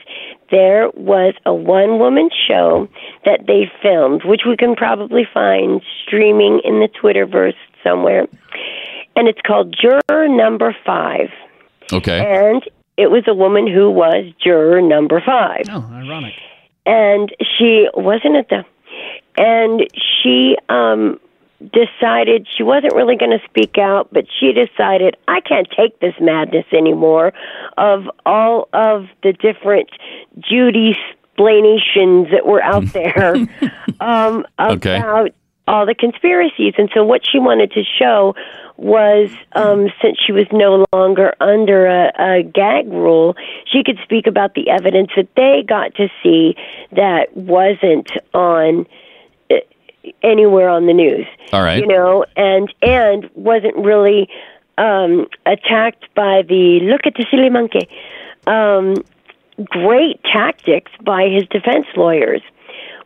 there 0.50 0.90
was 0.94 1.34
a 1.46 1.54
one 1.54 1.98
woman 1.98 2.28
show 2.48 2.88
that 3.24 3.40
they 3.46 3.70
filmed, 3.82 4.22
which 4.24 4.42
we 4.46 4.56
can 4.56 4.74
probably 4.76 5.26
find 5.32 5.80
streaming 6.04 6.60
in 6.64 6.80
the 6.80 6.88
Twitterverse 6.88 7.54
somewhere. 7.82 8.26
And 9.16 9.28
it's 9.28 9.40
called 9.46 9.74
Juror 9.80 10.28
Number 10.28 10.74
Five. 10.84 11.28
Okay. 11.92 12.20
And 12.20 12.62
it 12.96 13.10
was 13.10 13.24
a 13.26 13.34
woman 13.34 13.66
who 13.66 13.90
was 13.90 14.24
juror 14.42 14.80
number 14.82 15.20
five. 15.24 15.64
Oh, 15.70 15.88
ironic. 15.92 16.34
And 16.84 17.34
she 17.58 17.88
wasn't 17.94 18.36
at 18.36 18.48
the 18.48 18.64
and 19.36 19.86
she 20.22 20.56
um 20.68 21.18
decided 21.72 22.46
she 22.56 22.64
wasn't 22.64 22.92
really 22.94 23.16
going 23.16 23.30
to 23.30 23.44
speak 23.48 23.78
out, 23.78 24.08
but 24.12 24.26
she 24.40 24.52
decided 24.52 25.16
I 25.28 25.40
can't 25.40 25.68
take 25.70 26.00
this 26.00 26.14
madness 26.20 26.66
anymore 26.72 27.32
of 27.78 28.10
all 28.26 28.68
of 28.72 29.06
the 29.22 29.32
different 29.32 29.88
Judy 30.40 30.96
explanations 31.32 32.28
that 32.30 32.46
were 32.46 32.62
out 32.62 32.84
there 32.92 33.36
um, 34.00 34.44
Okay. 34.58 34.96
about 34.98 35.30
all 35.68 35.86
the 35.86 35.94
conspiracies. 35.94 36.74
And 36.78 36.90
so, 36.94 37.04
what 37.04 37.22
she 37.24 37.38
wanted 37.38 37.70
to 37.72 37.82
show 37.84 38.34
was, 38.82 39.30
um, 39.52 39.88
since 40.02 40.18
she 40.18 40.32
was 40.32 40.46
no 40.52 40.84
longer 40.92 41.34
under 41.40 41.86
a, 41.86 42.12
a 42.18 42.42
gag 42.42 42.88
rule, 42.88 43.36
she 43.64 43.84
could 43.84 43.98
speak 44.02 44.26
about 44.26 44.54
the 44.54 44.68
evidence 44.70 45.10
that 45.16 45.28
they 45.36 45.62
got 45.66 45.94
to 45.94 46.08
see 46.22 46.56
that 46.90 47.34
wasn't 47.36 48.10
on 48.34 48.86
uh, 49.50 49.56
anywhere 50.22 50.68
on 50.68 50.86
the 50.86 50.92
news. 50.92 51.26
All 51.52 51.62
right. 51.62 51.78
You 51.78 51.86
know, 51.86 52.24
and 52.36 52.74
and 52.82 53.30
wasn't 53.34 53.76
really 53.76 54.28
um, 54.78 55.28
attacked 55.46 56.12
by 56.16 56.42
the 56.42 56.80
look 56.82 57.02
at 57.06 57.14
the 57.14 57.24
silly 57.30 57.50
monkey. 57.50 57.88
Um, 58.48 58.94
great 59.64 60.22
tactics 60.24 60.90
by 61.04 61.28
his 61.28 61.44
defense 61.48 61.86
lawyers. 61.96 62.42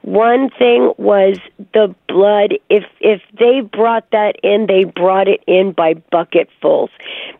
One 0.06 0.50
thing 0.50 0.92
was 0.98 1.36
the 1.74 1.92
blood. 2.08 2.54
If 2.70 2.84
if 3.00 3.20
they 3.36 3.60
brought 3.60 4.08
that 4.12 4.36
in, 4.44 4.66
they 4.68 4.84
brought 4.84 5.26
it 5.26 5.42
in 5.48 5.72
by 5.72 5.94
bucketfuls, 6.12 6.90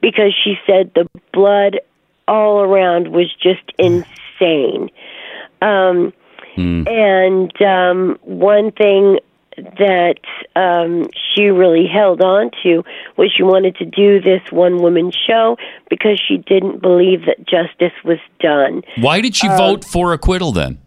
because 0.02 0.34
she 0.34 0.56
said 0.66 0.90
the 0.96 1.08
blood 1.32 1.78
all 2.26 2.60
around 2.60 3.12
was 3.12 3.32
just 3.40 3.62
insane. 3.78 4.90
Um, 5.62 6.12
and 6.88 7.62
um, 7.62 8.18
one 8.22 8.72
thing 8.72 9.20
that 9.78 10.16
um, 10.56 11.08
she 11.34 11.44
really 11.44 11.86
held 11.86 12.20
on 12.20 12.50
to 12.62 12.82
was 13.16 13.32
she 13.34 13.42
wanted 13.42 13.76
to 13.76 13.84
do 13.84 14.20
this 14.20 14.42
one 14.50 14.78
woman 14.82 15.12
show 15.26 15.56
because 15.88 16.20
she 16.26 16.38
didn't 16.38 16.82
believe 16.82 17.26
that 17.26 17.46
justice 17.46 17.96
was 18.04 18.18
done. 18.40 18.82
Why 18.96 19.20
did 19.20 19.36
she 19.36 19.48
Um, 19.48 19.56
vote 19.56 19.84
for 19.84 20.12
acquittal 20.12 20.50
then? 20.50 20.78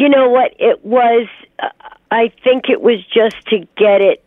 You 0.00 0.08
know 0.08 0.30
what? 0.30 0.54
It 0.58 0.82
was, 0.82 1.28
uh, 1.62 1.68
I 2.10 2.32
think 2.42 2.70
it 2.70 2.80
was 2.80 3.04
just 3.12 3.36
to 3.48 3.58
get 3.76 4.00
it 4.00 4.24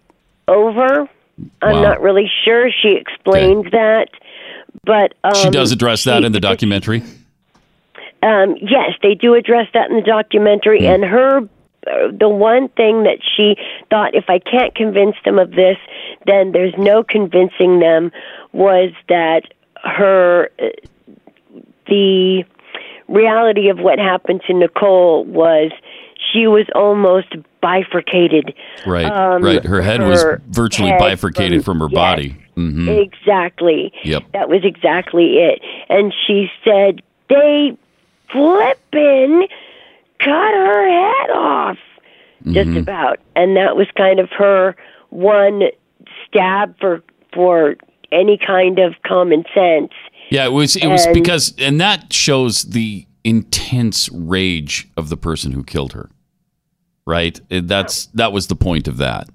over. 0.47 1.09
I'm 1.63 1.75
Wow. 1.77 1.81
not 1.81 2.01
really 2.01 2.29
sure. 2.45 2.69
She 2.71 2.89
explained 2.89 3.69
that. 3.71 4.09
But 4.85 5.15
um, 5.23 5.33
she 5.33 5.49
does 5.49 5.71
address 5.71 6.03
that 6.03 6.19
she- 6.19 6.25
in 6.27 6.31
the 6.31 6.39
documentary. 6.39 7.01
Um, 8.21 8.55
yes, 8.61 8.91
they 9.01 9.15
do 9.15 9.33
address 9.33 9.67
that 9.73 9.89
in 9.89 9.95
the 9.95 10.03
documentary. 10.03 10.81
Hmm. 10.81 10.85
And 10.93 11.03
her, 11.05 11.37
uh, 11.39 12.11
the 12.11 12.29
one 12.29 12.69
thing 12.69 13.01
that 13.03 13.17
she 13.35 13.55
thought, 13.89 14.13
if 14.13 14.25
I 14.29 14.37
can't 14.37 14.75
convince 14.75 15.15
them 15.25 15.39
of 15.39 15.51
this, 15.51 15.77
then 16.27 16.51
there's 16.51 16.75
no 16.77 17.03
convincing 17.03 17.79
them, 17.79 18.11
was 18.51 18.91
that 19.09 19.53
her, 19.83 20.49
uh, 20.61 20.67
the 21.87 22.45
reality 23.07 23.69
of 23.69 23.79
what 23.79 23.99
happened 23.99 24.41
to 24.47 24.53
Nicole 24.53 25.23
was 25.25 25.71
she 26.31 26.47
was 26.47 26.65
almost 26.73 27.27
bifurcated. 27.61 28.53
Right, 28.85 29.05
Um, 29.05 29.41
right. 29.43 29.63
Her 29.63 29.81
head 29.81 30.01
was 30.01 30.23
virtually 30.47 30.89
head 30.91 30.99
bifurcated 30.99 31.65
from 31.65 31.79
her 31.79 31.87
yes, 31.89 31.95
body. 31.95 32.35
hmm 32.55 32.89
Exactly. 32.89 33.91
Yep. 34.03 34.23
That 34.33 34.49
was 34.49 34.63
exactly 34.63 35.37
it. 35.39 35.61
And 35.89 36.13
she 36.25 36.49
said, 36.63 37.01
they 37.29 37.77
flippin' 38.31 39.47
cut 40.19 40.53
her 40.53 40.89
head 40.89 41.29
off, 41.31 41.77
just 42.47 42.69
Mhm. 42.69 42.79
about. 42.81 43.19
And 43.35 43.55
that 43.57 43.75
was 43.75 43.87
kind 43.95 44.19
of 44.19 44.29
her 44.31 44.75
one 45.09 45.63
stab 46.27 46.77
for 46.79 47.01
for 47.33 47.75
any 48.11 48.37
kind 48.37 48.77
of 48.79 48.93
common 49.03 49.43
sense. 49.55 49.91
Yeah, 50.29 50.45
it 50.45 50.51
was. 50.51 50.75
It 50.75 50.87
was 50.87 51.05
because, 51.13 51.53
and 51.59 51.79
that 51.81 52.11
shows 52.13 52.63
the 52.63 53.05
intense 53.23 54.09
rage 54.09 54.87
of 54.97 55.09
the 55.09 55.17
person 55.17 55.51
who 55.51 55.63
killed 55.63 55.93
her. 55.93 56.09
Right. 57.05 57.39
That's 57.49 58.05
that 58.07 58.31
was 58.31 58.47
the 58.47 58.55
point 58.55 58.87
of 58.87 58.97
that. 58.97 59.29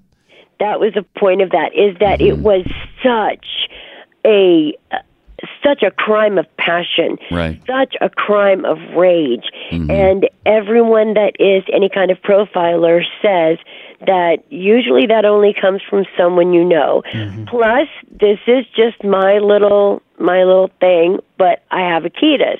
that 0.60 0.80
was 0.80 0.92
the 0.94 1.04
point 1.18 1.40
of 1.42 1.50
that 1.50 1.72
is 1.74 1.96
that 2.00 2.18
Mm-hmm. 2.20 2.28
it 2.30 2.38
was 2.38 2.64
such 3.02 3.46
a 4.26 4.74
uh, 4.90 4.96
such 5.62 5.82
a 5.84 5.90
crime 5.92 6.36
of 6.38 6.46
passion 6.56 7.16
Right. 7.30 7.60
such 7.66 7.94
a 8.00 8.10
crime 8.10 8.64
of 8.64 8.78
rage 8.96 9.44
Mhm. 9.70 9.88
and 9.90 10.28
everyone 10.46 11.14
that 11.14 11.34
is 11.38 11.62
any 11.72 11.88
kind 11.88 12.10
of 12.10 12.20
profiler 12.22 13.02
says 13.22 13.58
that 14.06 14.38
usually 14.48 15.06
that 15.06 15.24
only 15.24 15.54
comes 15.54 15.82
from 15.88 16.04
someone 16.16 16.52
you 16.52 16.64
know 16.64 17.02
mm-hmm. 17.12 17.44
plus 17.44 17.88
this 18.10 18.38
is 18.46 18.64
just 18.74 19.02
my 19.02 19.38
little 19.38 20.02
my 20.18 20.44
little 20.44 20.70
thing 20.80 21.18
but 21.36 21.62
i 21.70 21.80
have 21.80 22.04
akitas 22.04 22.58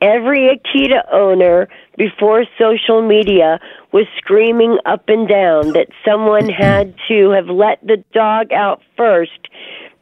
every 0.00 0.48
akita 0.56 1.02
owner 1.12 1.68
before 1.96 2.44
social 2.58 3.06
media 3.06 3.58
was 3.92 4.06
screaming 4.16 4.78
up 4.86 5.08
and 5.08 5.28
down 5.28 5.72
that 5.72 5.88
someone 6.04 6.48
had 6.64 6.94
to 7.08 7.30
have 7.30 7.46
let 7.46 7.84
the 7.86 8.02
dog 8.12 8.52
out 8.52 8.80
first 8.96 9.48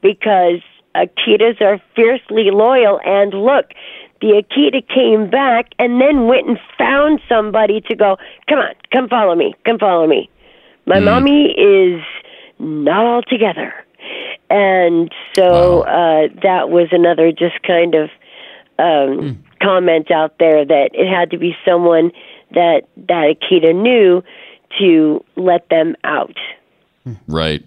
because 0.03 0.61
Akitas 0.95 1.61
are 1.61 1.81
fiercely 1.95 2.51
loyal. 2.51 3.01
And 3.05 3.32
look, 3.32 3.73
the 4.20 4.43
Akita 4.43 4.87
came 4.89 5.31
back 5.31 5.70
and 5.78 6.01
then 6.01 6.27
went 6.27 6.49
and 6.49 6.59
found 6.77 7.20
somebody 7.28 7.81
to 7.82 7.95
go, 7.95 8.16
come 8.49 8.59
on, 8.59 8.74
come 8.93 9.09
follow 9.09 9.35
me, 9.35 9.55
come 9.65 9.78
follow 9.78 10.07
me. 10.07 10.28
My 10.91 11.01
mommy 11.01 11.53
is 11.53 12.03
not 12.59 13.07
all 13.07 13.23
together. 13.23 13.73
And 14.51 15.12
so 15.37 15.83
uh, 15.83 16.27
that 16.43 16.71
was 16.71 16.89
another 16.91 17.31
just 17.31 17.62
kind 17.62 17.95
of 17.95 18.11
um, 18.79 19.45
comment 19.62 20.11
out 20.11 20.39
there 20.41 20.65
that 20.65 20.91
it 20.93 21.09
had 21.09 21.31
to 21.31 21.39
be 21.39 21.57
someone 21.65 22.11
that 22.53 22.83
that 23.09 23.37
Akita 23.37 23.73
knew 23.75 24.23
to 24.81 25.25
let 25.37 25.69
them 25.69 25.95
out. 26.03 26.37
Right. 27.29 27.65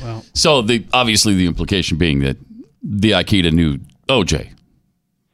Well 0.00 0.24
So 0.34 0.62
the 0.62 0.86
obviously 0.92 1.34
the 1.34 1.46
implication 1.46 1.98
being 1.98 2.20
that 2.20 2.36
the 2.82 3.10
Akita 3.10 3.52
knew 3.52 3.78
OJ 4.08 4.50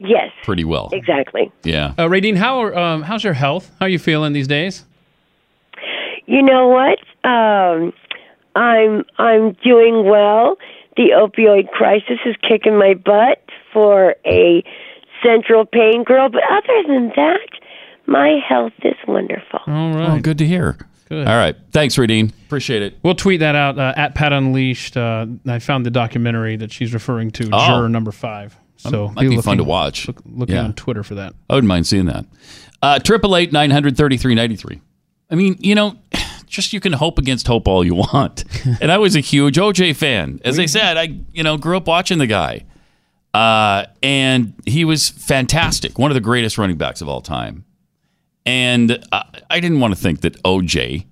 Yes, 0.00 0.30
pretty 0.44 0.64
well. 0.64 0.90
exactly. 0.92 1.50
Yeah. 1.64 1.92
Uh, 1.98 2.04
Radine, 2.04 2.36
how 2.36 2.62
are, 2.62 2.78
um, 2.78 3.02
how's 3.02 3.24
your 3.24 3.32
health? 3.32 3.68
How 3.80 3.86
are 3.86 3.88
you 3.88 3.98
feeling 3.98 4.32
these 4.32 4.46
days? 4.46 4.84
You 6.28 6.42
know 6.42 6.68
what? 6.68 6.98
Um, 7.28 7.92
I'm 8.54 9.04
I'm 9.18 9.52
doing 9.64 10.04
well. 10.04 10.56
The 10.96 11.10
opioid 11.16 11.70
crisis 11.70 12.18
is 12.26 12.36
kicking 12.46 12.76
my 12.78 12.94
butt 12.94 13.42
for 13.72 14.14
a 14.26 14.62
central 15.24 15.64
pain 15.64 16.04
girl, 16.04 16.28
but 16.28 16.42
other 16.50 16.82
than 16.86 17.12
that, 17.16 17.48
my 18.06 18.38
health 18.46 18.72
is 18.82 18.94
wonderful. 19.06 19.60
All 19.66 19.92
right. 19.94 20.10
Oh, 20.10 20.20
good 20.20 20.38
to 20.38 20.46
hear. 20.46 20.76
Good. 21.08 21.26
All 21.26 21.36
right. 21.36 21.56
Thanks, 21.72 21.96
Radine. 21.96 22.30
Appreciate 22.46 22.82
it. 22.82 22.98
We'll 23.02 23.14
tweet 23.14 23.40
that 23.40 23.54
out 23.54 23.78
uh, 23.78 23.94
at 23.96 24.14
Pat 24.14 24.32
Unleashed. 24.34 24.96
Uh, 24.96 25.24
I 25.46 25.58
found 25.60 25.86
the 25.86 25.90
documentary 25.90 26.56
that 26.56 26.70
she's 26.72 26.92
referring 26.92 27.30
to, 27.32 27.48
Oh. 27.52 27.66
Juror 27.66 27.88
Number 27.88 28.12
Five. 28.12 28.54
So 28.76 29.06
Um, 29.06 29.14
might 29.14 29.28
be 29.30 29.40
fun 29.40 29.56
to 29.56 29.64
watch. 29.64 30.06
Look, 30.06 30.20
looking 30.26 30.56
Yeah. 30.56 30.64
on 30.64 30.74
Twitter 30.74 31.02
for 31.02 31.14
that. 31.14 31.32
I 31.48 31.54
wouldn't 31.54 31.68
mind 31.68 31.86
seeing 31.86 32.04
that. 32.06 32.26
Uh, 32.82 32.98
Triple 32.98 33.34
eight 33.36 33.52
nine 33.52 33.70
hundred 33.70 33.96
thirty 33.96 34.16
three 34.18 34.34
ninety 34.34 34.56
three. 34.56 34.80
I 35.30 35.34
mean, 35.34 35.56
you 35.60 35.74
know, 35.74 35.96
just 36.48 36.72
you 36.72 36.80
can 36.80 36.94
hope 36.94 37.18
against 37.18 37.46
hope 37.46 37.68
all 37.68 37.84
you 37.84 37.94
want. 38.12 38.44
and 38.80 38.90
I 38.90 38.98
was 38.98 39.14
a 39.16 39.20
huge 39.20 39.56
OJ 39.56 39.94
fan. 39.96 40.40
As 40.44 40.58
I 40.58 40.66
said, 40.66 40.96
I 40.96 41.18
you 41.32 41.42
know 41.42 41.56
grew 41.56 41.76
up 41.76 41.86
watching 41.86 42.18
the 42.18 42.26
guy, 42.26 42.64
uh, 43.34 43.86
and 44.02 44.54
he 44.66 44.84
was 44.84 45.08
fantastic. 45.08 45.98
One 45.98 46.10
of 46.10 46.14
the 46.14 46.20
greatest 46.20 46.58
running 46.58 46.76
backs 46.76 47.00
of 47.00 47.08
all 47.08 47.20
time. 47.20 47.64
And 48.46 49.04
uh, 49.12 49.24
I 49.50 49.60
didn't 49.60 49.80
want 49.80 49.94
to 49.94 50.00
think 50.00 50.22
that 50.22 50.42
OJ 50.42 51.04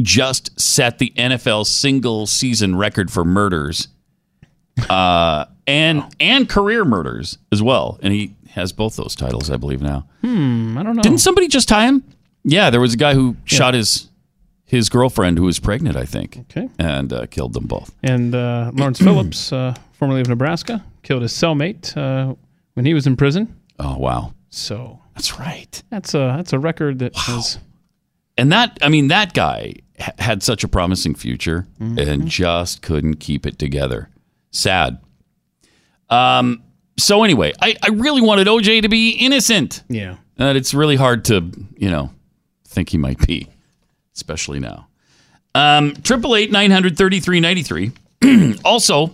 just 0.00 0.58
set 0.58 0.98
the 0.98 1.12
NFL 1.16 1.66
single 1.66 2.26
season 2.26 2.76
record 2.76 3.10
for 3.10 3.24
murders 3.24 3.88
uh, 4.88 5.44
and 5.66 6.04
and 6.20 6.48
career 6.48 6.84
murders 6.84 7.38
as 7.52 7.62
well. 7.62 7.98
And 8.02 8.12
he 8.14 8.34
has 8.50 8.72
both 8.72 8.96
those 8.96 9.14
titles, 9.14 9.50
I 9.50 9.56
believe 9.56 9.82
now. 9.82 10.08
Hmm, 10.22 10.78
I 10.78 10.82
don't 10.82 10.96
know. 10.96 11.02
Didn't 11.02 11.18
somebody 11.18 11.48
just 11.48 11.68
tie 11.68 11.86
him? 11.86 12.02
Yeah, 12.44 12.70
there 12.70 12.80
was 12.80 12.94
a 12.94 12.96
guy 12.96 13.14
who 13.14 13.36
shot 13.44 13.74
his 13.74 14.07
his 14.68 14.88
girlfriend 14.88 15.38
who 15.38 15.44
was 15.44 15.58
pregnant, 15.58 15.96
I 15.96 16.04
think. 16.04 16.38
Okay. 16.50 16.68
And 16.78 17.12
uh, 17.12 17.26
killed 17.26 17.54
them 17.54 17.66
both. 17.66 17.94
And 18.02 18.34
uh, 18.34 18.70
Lawrence 18.74 18.98
Phillips, 19.06 19.52
uh, 19.52 19.74
formerly 19.92 20.20
of 20.20 20.28
Nebraska, 20.28 20.84
killed 21.02 21.22
his 21.22 21.32
cellmate 21.32 21.96
uh, 21.96 22.34
when 22.74 22.84
he 22.86 22.92
was 22.94 23.06
in 23.06 23.16
prison. 23.16 23.54
Oh 23.78 23.96
wow. 23.98 24.34
So 24.50 25.00
that's 25.14 25.38
right. 25.38 25.82
That's 25.90 26.14
a 26.14 26.34
that's 26.36 26.52
a 26.52 26.58
record 26.58 26.98
that 27.00 27.16
has 27.16 27.58
And 28.36 28.52
that, 28.52 28.78
I 28.82 28.88
mean, 28.88 29.08
that 29.08 29.32
guy 29.34 29.74
ha- 29.98 30.12
had 30.18 30.42
such 30.42 30.62
a 30.64 30.68
promising 30.68 31.14
future 31.14 31.66
Mm-hmm. 31.80 31.98
and 31.98 32.28
just 32.28 32.82
couldn't 32.82 33.16
keep 33.16 33.46
it 33.46 33.58
together. 33.58 34.10
Sad. 34.52 34.98
Um. 36.10 36.62
So 36.98 37.22
anyway, 37.22 37.52
I, 37.62 37.76
I 37.82 37.90
really 37.90 38.20
wanted 38.22 38.48
OJ 38.48 38.82
to 38.82 38.88
be 38.88 39.10
innocent. 39.10 39.84
Yeah. 39.88 40.16
And 40.36 40.58
it's 40.58 40.74
really 40.74 40.96
hard 40.96 41.24
to, 41.26 41.48
you 41.76 41.90
know, 41.90 42.10
think 42.66 42.88
he 42.88 42.98
might 42.98 43.24
be, 43.24 43.48
especially 44.18 44.58
now. 44.58 44.88
Um, 45.54 45.94
triple 46.02 46.34
eight 46.34 46.50
nine 46.50 46.72
hundred 46.72 46.98
thirty 46.98 47.20
three 47.20 47.40
ninety 47.40 47.62
three. 47.62 47.92
Also, 48.64 49.12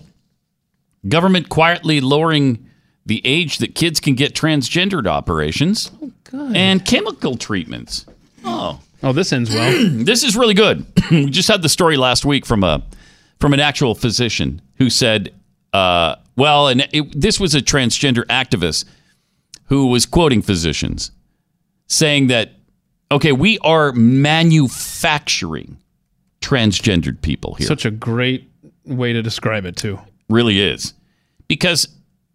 government 1.07 1.51
quietly 1.51 2.01
lowering 2.01 2.71
the 3.05 3.21
age 3.25 3.59
that 3.59 3.75
kids 3.75 4.01
can 4.01 4.15
get 4.15 4.35
transgendered 4.35 5.07
operations 5.07 5.91
oh, 6.33 6.53
and 6.55 6.85
chemical 6.85 7.37
treatments. 7.37 8.07
Oh, 8.45 8.81
oh, 9.03 9.13
this 9.13 9.33
ends 9.33 9.51
well. 9.51 9.89
this 9.91 10.25
is 10.25 10.37
really 10.37 10.55
good. 10.55 10.87
we 11.11 11.27
just 11.27 11.49
had 11.49 11.61
the 11.61 11.69
story 11.69 11.99
last 11.99 12.25
week 12.25 12.47
from 12.47 12.65
a 12.65 12.83
from 13.39 13.53
an 13.53 13.61
actual 13.61 13.95
physician 13.95 14.63
who 14.77 14.89
said, 14.89 15.35
uh, 15.75 16.17
"Well, 16.37 16.69
and 16.69 16.89
it, 16.93 17.21
this 17.21 17.39
was 17.39 17.55
a 17.55 17.61
transgender 17.61 18.25
activist 18.27 18.87
who 19.67 19.89
was 19.89 20.07
quoting 20.07 20.43
physicians, 20.43 21.11
saying 21.87 22.29
that, 22.29 22.53
okay, 23.11 23.33
we 23.33 23.59
are 23.61 23.93
manufacturing 23.93 25.79
transgendered 26.41 27.23
people 27.23 27.55
here. 27.55 27.67
Such 27.67 27.85
a 27.85 27.91
great 27.91 28.51
way 28.85 29.13
to 29.13 29.23
describe 29.23 29.65
it 29.65 29.77
too. 29.77 29.99
really 30.29 30.61
is, 30.61 30.95
because 31.49 31.89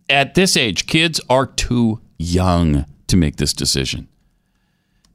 at 0.10 0.36
this 0.36 0.58
age, 0.58 0.88
kids 0.88 1.22
are 1.30 1.46
too 1.46 2.02
young 2.18 2.86
to 3.08 3.18
make 3.18 3.38
this 3.38 3.54
decision." 3.54 4.08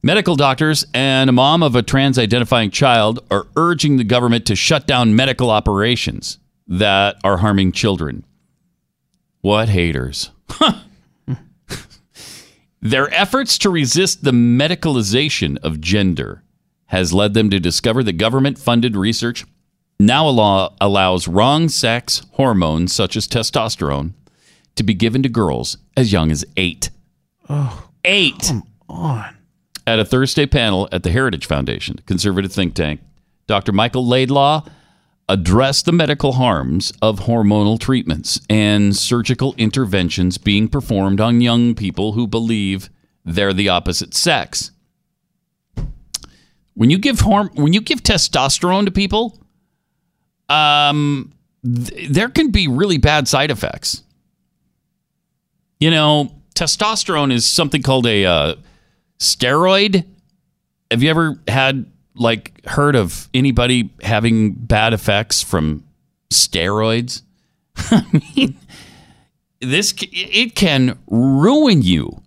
Medical 0.05 0.35
doctors 0.35 0.85
and 0.93 1.31
a 1.31 1.33
mom 1.33 1.63
of 1.63 1.75
a 1.75 1.81
trans 1.81 2.19
identifying 2.19 2.69
child 2.69 3.19
are 3.31 3.47
urging 3.55 3.97
the 3.97 4.03
government 4.03 4.45
to 4.45 4.55
shut 4.55 4.85
down 4.85 5.15
medical 5.15 5.49
operations 5.49 6.37
that 6.67 7.17
are 7.23 7.37
harming 7.37 7.71
children. 7.71 8.23
What 9.41 9.69
haters. 9.69 10.29
Their 12.81 13.11
efforts 13.13 13.57
to 13.59 13.69
resist 13.69 14.23
the 14.23 14.31
medicalization 14.31 15.57
of 15.63 15.81
gender 15.81 16.43
has 16.87 17.13
led 17.13 17.33
them 17.33 17.49
to 17.49 17.59
discover 17.59 18.03
that 18.03 18.13
government 18.13 18.57
funded 18.59 18.95
research 18.95 19.43
now 19.99 20.27
allow, 20.27 20.75
allows 20.81 21.27
wrong 21.27 21.67
sex 21.69 22.21
hormones 22.33 22.93
such 22.93 23.15
as 23.15 23.27
testosterone 23.27 24.13
to 24.75 24.83
be 24.83 24.93
given 24.93 25.23
to 25.23 25.29
girls 25.29 25.77
as 25.95 26.11
young 26.11 26.31
as 26.31 26.45
eight. 26.57 26.89
Oh, 27.49 27.89
Eight 28.03 28.37
come 28.39 28.63
on. 28.87 29.35
at 29.87 29.97
a 29.99 30.05
Thursday 30.05 30.45
panel 30.45 30.87
at 30.91 31.01
the 31.03 31.11
Heritage 31.11 31.47
Foundation, 31.47 31.99
conservative 32.05 32.51
think 32.51 32.75
tank, 32.75 33.01
Dr. 33.47 33.71
Michael 33.71 34.05
Laidlaw 34.05 34.67
addressed 35.27 35.85
the 35.85 35.91
medical 35.91 36.33
harms 36.33 36.93
of 37.01 37.21
hormonal 37.21 37.79
treatments 37.79 38.39
and 38.49 38.95
surgical 38.95 39.55
interventions 39.57 40.37
being 40.37 40.67
performed 40.67 41.19
on 41.19 41.41
young 41.41 41.73
people 41.73 42.11
who 42.11 42.27
believe 42.27 42.89
they're 43.23 43.53
the 43.53 43.69
opposite 43.69 44.13
sex. 44.13 44.71
When 46.75 46.89
you 46.89 46.97
give 46.97 47.19
horm- 47.19 47.55
when 47.55 47.73
you 47.73 47.81
give 47.81 48.03
testosterone 48.03 48.85
to 48.85 48.91
people, 48.91 49.41
um, 50.49 51.33
th- 51.63 52.09
there 52.09 52.29
can 52.29 52.51
be 52.51 52.67
really 52.67 52.97
bad 52.97 53.27
side 53.27 53.49
effects. 53.49 54.03
You 55.79 55.89
know, 55.89 56.31
testosterone 56.53 57.31
is 57.33 57.49
something 57.49 57.81
called 57.81 58.05
a 58.05 58.25
uh, 58.25 58.55
steroid. 59.19 60.05
Have 60.91 61.01
you 61.01 61.09
ever 61.09 61.39
had 61.47 61.85
like 62.15 62.65
heard 62.65 62.95
of 62.95 63.29
anybody 63.33 63.89
having 64.01 64.53
bad 64.53 64.93
effects 64.93 65.41
from 65.41 65.83
steroids? 66.29 67.21
I 67.77 68.05
mean, 68.35 68.57
this 69.59 69.93
it 69.99 70.55
can 70.55 70.97
ruin 71.07 71.81
you. 71.81 72.21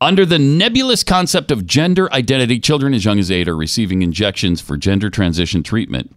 Under 0.00 0.26
the 0.26 0.38
nebulous 0.38 1.04
concept 1.04 1.52
of 1.52 1.64
gender 1.64 2.12
identity, 2.12 2.58
children 2.58 2.92
as 2.92 3.04
young 3.04 3.20
as 3.20 3.30
eight 3.30 3.46
are 3.46 3.56
receiving 3.56 4.02
injections 4.02 4.60
for 4.60 4.76
gender 4.76 5.10
transition 5.10 5.62
treatment. 5.62 6.12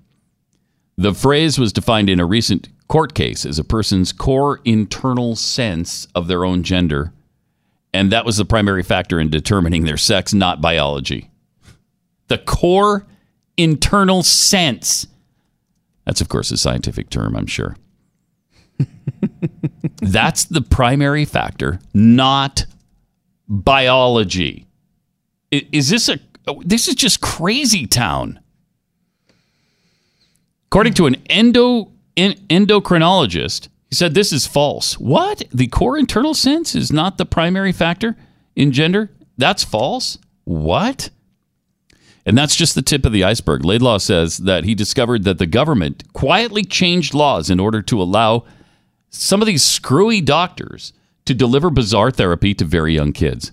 The 0.97 1.13
phrase 1.13 1.59
was 1.59 1.71
defined 1.71 2.09
in 2.09 2.19
a 2.19 2.25
recent 2.25 2.69
court 2.87 3.13
case 3.13 3.45
as 3.45 3.59
a 3.59 3.63
person's 3.63 4.11
core 4.11 4.59
internal 4.65 5.35
sense 5.35 6.07
of 6.15 6.27
their 6.27 6.45
own 6.45 6.63
gender, 6.63 7.13
and 7.93 8.11
that 8.11 8.25
was 8.25 8.37
the 8.37 8.45
primary 8.45 8.81
factor 8.81 9.19
in 9.19 9.29
determining 9.29 9.83
their 9.83 9.97
sex, 9.97 10.33
not 10.33 10.61
biology. 10.61 11.29
The 12.27 12.37
core 12.37 13.05
internal 13.57 14.23
sense. 14.23 15.07
That's, 16.05 16.21
of 16.21 16.29
course, 16.29 16.51
a 16.51 16.57
scientific 16.57 17.09
term, 17.09 17.35
I'm 17.35 17.47
sure. 17.47 17.75
That's 20.01 20.45
the 20.45 20.61
primary 20.61 21.25
factor, 21.25 21.79
not 21.93 22.65
biology. 23.47 24.67
Is 25.51 25.89
this 25.89 26.09
a. 26.09 26.19
Oh, 26.47 26.61
this 26.63 26.87
is 26.87 26.95
just 26.95 27.21
crazy 27.21 27.87
town. 27.87 28.39
According 30.67 30.93
to 30.95 31.07
an 31.07 31.15
endo, 31.27 31.91
en- 32.17 32.35
endocrinologist, 32.49 33.69
he 33.89 33.95
said 33.95 34.13
this 34.13 34.33
is 34.33 34.45
false. 34.45 34.99
What? 34.99 35.43
The 35.51 35.67
core 35.67 35.97
internal 35.97 36.33
sense 36.33 36.75
is 36.75 36.91
not 36.91 37.17
the 37.17 37.25
primary 37.25 37.71
factor 37.71 38.15
in 38.55 38.71
gender? 38.71 39.09
That's 39.37 39.63
false? 39.63 40.17
What? 40.43 41.09
And 42.25 42.37
that's 42.37 42.55
just 42.55 42.73
the 42.73 42.81
tip 42.81 43.05
of 43.05 43.11
the 43.11 43.23
iceberg. 43.23 43.63
Laidlaw 43.63 43.99
says 43.99 44.37
that 44.37 44.63
he 44.63 44.73
discovered 44.73 45.23
that 45.25 45.37
the 45.37 45.45
government 45.45 46.11
quietly 46.13 46.63
changed 46.63 47.13
laws 47.13 47.49
in 47.49 47.59
order 47.59 47.81
to 47.83 48.01
allow 48.01 48.45
some 49.09 49.41
of 49.41 49.45
these 49.45 49.63
screwy 49.63 50.21
doctors 50.21 50.91
to 51.25 51.33
deliver 51.33 51.69
bizarre 51.69 52.11
therapy 52.11 52.53
to 52.55 52.65
very 52.65 52.93
young 52.93 53.13
kids. 53.13 53.51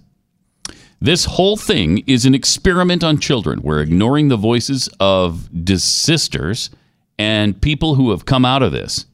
This 1.00 1.24
whole 1.24 1.56
thing 1.56 1.98
is 2.06 2.24
an 2.24 2.34
experiment 2.34 3.02
on 3.02 3.18
children. 3.18 3.60
We're 3.62 3.80
ignoring 3.80 4.28
the 4.28 4.36
voices 4.36 4.88
of 5.00 5.48
desisters 5.52 6.70
and 7.18 7.60
people 7.60 7.96
who 7.96 8.10
have 8.10 8.24
come 8.24 8.44
out 8.44 8.62
of 8.62 8.72
this 8.72 9.06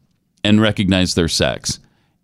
and 0.45 0.61
recognize 0.61 1.15
their 1.15 1.29
sex. 1.29 1.79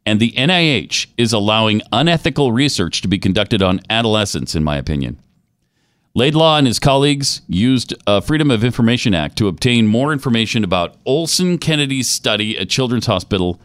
And 0.07 0.21
the 0.21 0.33
NIH 0.33 1.07
is 1.17 1.33
allowing 1.33 1.81
unethical 1.93 2.53
research 2.53 3.01
to 3.01 3.09
be 3.09 3.19
conducted 3.19 3.63
on 3.63 3.81
adolescents, 3.89 4.55
in 4.55 4.63
my 4.63 4.77
opinion. 4.77 5.19
Laidlaw 6.17 6.59
and 6.59 6.67
his 6.69 6.79
colleagues 6.79 7.43
used 7.49 7.93
a 8.07 8.23
Freedom 8.23 8.49
of 8.49 8.63
Information 8.63 9.15
Act 9.15 9.37
to 9.39 9.49
obtain 9.49 9.89
more 9.89 10.13
information 10.13 10.63
about 10.63 10.97
Olson 11.05 11.59
Kennedy's 11.59 12.09
study 12.09 12.57
at 12.57 12.69
Children's 12.69 13.07
Hospital, 13.07 13.61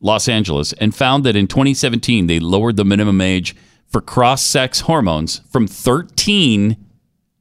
Los 0.00 0.26
Angeles, 0.26 0.72
and 0.74 0.92
found 0.92 1.22
that 1.22 1.36
in 1.36 1.46
2017 1.46 2.26
they 2.26 2.40
lowered 2.40 2.76
the 2.76 2.84
minimum 2.84 3.20
age 3.20 3.54
for 3.86 4.00
cross 4.00 4.44
sex 4.44 4.80
hormones 4.80 5.42
from 5.48 5.68
13 5.68 6.76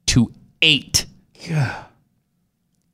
to 0.05 0.31
8. 0.61 1.05
Yeah. 1.39 1.85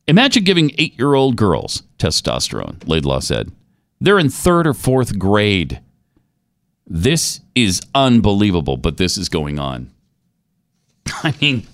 Imagine 0.07 0.45
giving 0.45 0.71
eight 0.77 0.97
year 0.97 1.15
old 1.15 1.35
girls 1.35 1.83
testosterone, 1.99 2.87
Laidlaw 2.87 3.19
said. 3.19 3.51
They're 3.99 4.19
in 4.19 4.29
third 4.29 4.67
or 4.67 4.73
fourth 4.73 5.19
grade. 5.19 5.81
This 6.85 7.41
is 7.55 7.81
unbelievable, 7.93 8.77
but 8.77 8.95
this 8.95 9.17
is 9.17 9.27
going 9.27 9.59
on. 9.59 9.91
I 11.23 11.33
mean, 11.41 11.67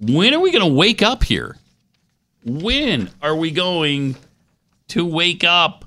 when 0.00 0.34
are 0.34 0.40
we 0.40 0.50
going 0.50 0.66
to 0.66 0.74
wake 0.74 1.02
up 1.02 1.24
here? 1.24 1.56
When 2.44 3.10
are 3.20 3.36
we 3.36 3.50
going 3.50 4.16
to 4.88 5.04
wake 5.04 5.44
up? 5.44 5.84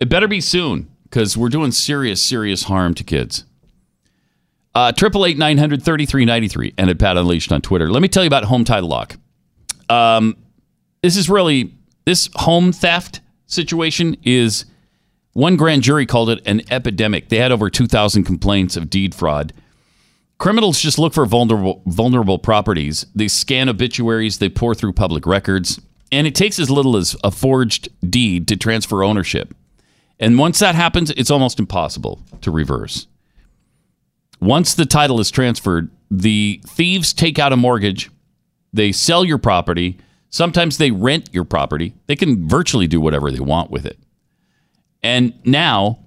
It 0.00 0.08
better 0.08 0.28
be 0.28 0.40
soon 0.40 0.88
because 1.04 1.36
we're 1.36 1.48
doing 1.48 1.72
serious, 1.72 2.22
serious 2.22 2.64
harm 2.64 2.94
to 2.94 3.04
kids. 3.04 3.44
Uh, 4.74 4.92
Triple 4.92 5.26
eight 5.26 5.36
nine 5.38 5.58
hundred 5.58 5.82
thirty 5.82 6.06
three 6.06 6.24
ninety 6.24 6.46
three 6.46 6.72
and 6.78 6.88
at 6.88 6.98
Pat 6.98 7.16
Unleashed 7.16 7.50
on 7.50 7.60
Twitter. 7.60 7.90
Let 7.90 8.00
me 8.00 8.08
tell 8.08 8.22
you 8.22 8.28
about 8.28 8.44
home 8.44 8.64
title 8.64 8.88
lock. 8.88 9.16
Um, 9.88 10.36
this 11.02 11.16
is 11.16 11.28
really 11.28 11.72
this 12.04 12.28
home 12.36 12.72
theft 12.72 13.20
situation 13.46 14.16
is 14.22 14.66
one 15.32 15.56
grand 15.56 15.82
jury 15.82 16.06
called 16.06 16.30
it 16.30 16.40
an 16.46 16.62
epidemic. 16.70 17.28
They 17.28 17.38
had 17.38 17.50
over 17.50 17.70
two 17.70 17.88
thousand 17.88 18.24
complaints 18.24 18.76
of 18.76 18.88
deed 18.88 19.14
fraud. 19.16 19.52
Criminals 20.38 20.80
just 20.80 20.98
look 20.98 21.12
for 21.12 21.26
vulnerable 21.26 21.82
vulnerable 21.86 22.38
properties. 22.38 23.06
They 23.14 23.28
scan 23.28 23.68
obituaries, 23.68 24.38
they 24.38 24.48
pour 24.48 24.74
through 24.74 24.92
public 24.92 25.26
records, 25.26 25.80
and 26.12 26.26
it 26.26 26.34
takes 26.34 26.58
as 26.58 26.70
little 26.70 26.96
as 26.96 27.16
a 27.24 27.30
forged 27.30 27.88
deed 28.08 28.46
to 28.48 28.56
transfer 28.56 29.02
ownership. 29.02 29.54
And 30.20 30.38
once 30.38 30.58
that 30.60 30.74
happens, 30.74 31.10
it's 31.12 31.30
almost 31.30 31.58
impossible 31.58 32.20
to 32.40 32.50
reverse. 32.50 33.06
Once 34.40 34.74
the 34.74 34.86
title 34.86 35.18
is 35.20 35.30
transferred, 35.30 35.90
the 36.10 36.60
thieves 36.66 37.12
take 37.12 37.38
out 37.38 37.52
a 37.52 37.56
mortgage, 37.56 38.10
they 38.72 38.92
sell 38.92 39.24
your 39.24 39.38
property, 39.38 39.98
sometimes 40.30 40.78
they 40.78 40.90
rent 40.90 41.28
your 41.32 41.44
property. 41.44 41.94
They 42.06 42.16
can 42.16 42.48
virtually 42.48 42.86
do 42.86 43.00
whatever 43.00 43.30
they 43.30 43.40
want 43.40 43.70
with 43.70 43.84
it. 43.84 43.98
And 45.02 45.34
now 45.44 45.98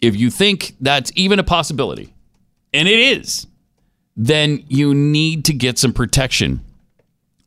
if 0.00 0.16
you 0.16 0.30
think 0.30 0.74
that's 0.80 1.10
even 1.14 1.38
a 1.38 1.44
possibility, 1.44 2.14
and 2.72 2.86
it 2.86 2.98
is, 2.98 3.46
then 4.18 4.64
you 4.66 4.92
need 4.92 5.44
to 5.44 5.54
get 5.54 5.78
some 5.78 5.92
protection. 5.92 6.60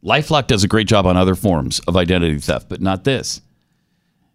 Lifelock 0.03 0.47
does 0.47 0.63
a 0.63 0.69
great 0.69 0.87
job 0.87 1.05
on 1.05 1.17
other 1.17 1.35
forms 1.35 1.79
of 1.81 1.97
identity 1.97 2.39
theft, 2.39 2.69
but 2.69 2.81
not 2.81 3.03
this. 3.03 3.41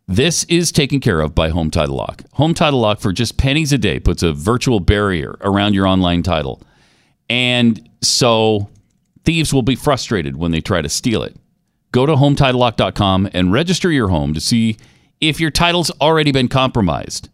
This 0.07 0.45
is 0.45 0.71
taken 0.71 1.01
care 1.01 1.21
of 1.21 1.35
by 1.35 1.49
Home 1.49 1.71
Title 1.71 1.97
Lock. 1.97 2.23
Home 2.35 2.53
Title 2.55 2.79
Lock, 2.79 3.01
for 3.01 3.11
just 3.11 3.39
pennies 3.39 3.73
a 3.73 3.79
day, 3.79 3.99
puts 3.99 4.23
a 4.23 4.35
virtual 4.35 4.81
barrier 4.81 5.37
around 5.41 5.75
your 5.75 5.87
online 5.87 6.23
title. 6.23 6.63
And 7.29 7.89
so 8.03 8.69
thieves 9.25 9.53
will 9.53 9.63
be 9.63 9.75
frustrated 9.75 10.37
when 10.37 10.53
they 10.53 10.61
try 10.61 10.83
to 10.83 10.89
steal 10.91 11.23
it. 11.23 11.35
Go 11.91 12.05
to 12.05 12.15
HometitleLock.com 12.15 13.31
and 13.33 13.51
register 13.51 13.91
your 13.91 14.09
home 14.09 14.35
to 14.35 14.41
see 14.41 14.77
if 15.23 15.41
your 15.41 15.51
title's 15.51 15.91
already 16.03 16.33
been 16.33 16.49
compromised. 16.49 17.31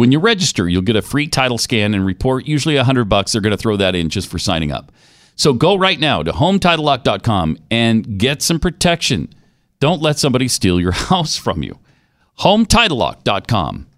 When 0.00 0.12
you 0.12 0.18
register, 0.18 0.66
you'll 0.66 0.80
get 0.80 0.96
a 0.96 1.02
free 1.02 1.28
title 1.28 1.58
scan 1.58 1.92
and 1.92 2.06
report, 2.06 2.46
usually 2.46 2.76
a 2.76 2.78
100 2.78 3.04
bucks. 3.04 3.32
They're 3.32 3.42
going 3.42 3.50
to 3.50 3.58
throw 3.58 3.76
that 3.76 3.94
in 3.94 4.08
just 4.08 4.30
for 4.30 4.38
signing 4.38 4.72
up. 4.72 4.90
So 5.36 5.52
go 5.52 5.76
right 5.76 6.00
now 6.00 6.22
to 6.22 6.32
HometitleLock.com 6.32 7.58
and 7.70 8.18
get 8.18 8.40
some 8.40 8.58
protection. 8.58 9.28
Don't 9.78 10.00
let 10.00 10.18
somebody 10.18 10.48
steal 10.48 10.80
your 10.80 10.92
house 11.10 11.36
from 11.36 11.62
you. 11.62 11.80
HometitleLock.com. 12.38 13.88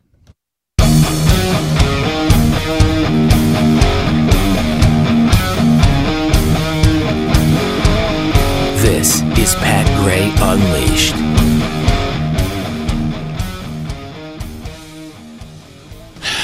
This 8.82 9.22
is 9.38 9.54
Pat 9.54 9.86
Gray 10.02 10.32
Unleashed. 10.40 11.81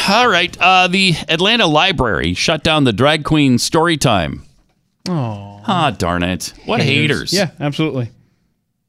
All 0.08 0.28
right. 0.28 0.56
Uh, 0.58 0.88
the 0.88 1.14
Atlanta 1.28 1.66
Library 1.66 2.32
shut 2.34 2.64
down 2.64 2.84
the 2.84 2.92
drag 2.92 3.24
queen 3.24 3.58
story 3.58 3.96
time. 3.96 4.44
Oh. 5.08 5.62
Ah, 5.66 5.94
darn 5.96 6.22
it. 6.22 6.54
What 6.64 6.80
haters. 6.80 7.32
Yeah, 7.32 7.50
absolutely. 7.60 8.10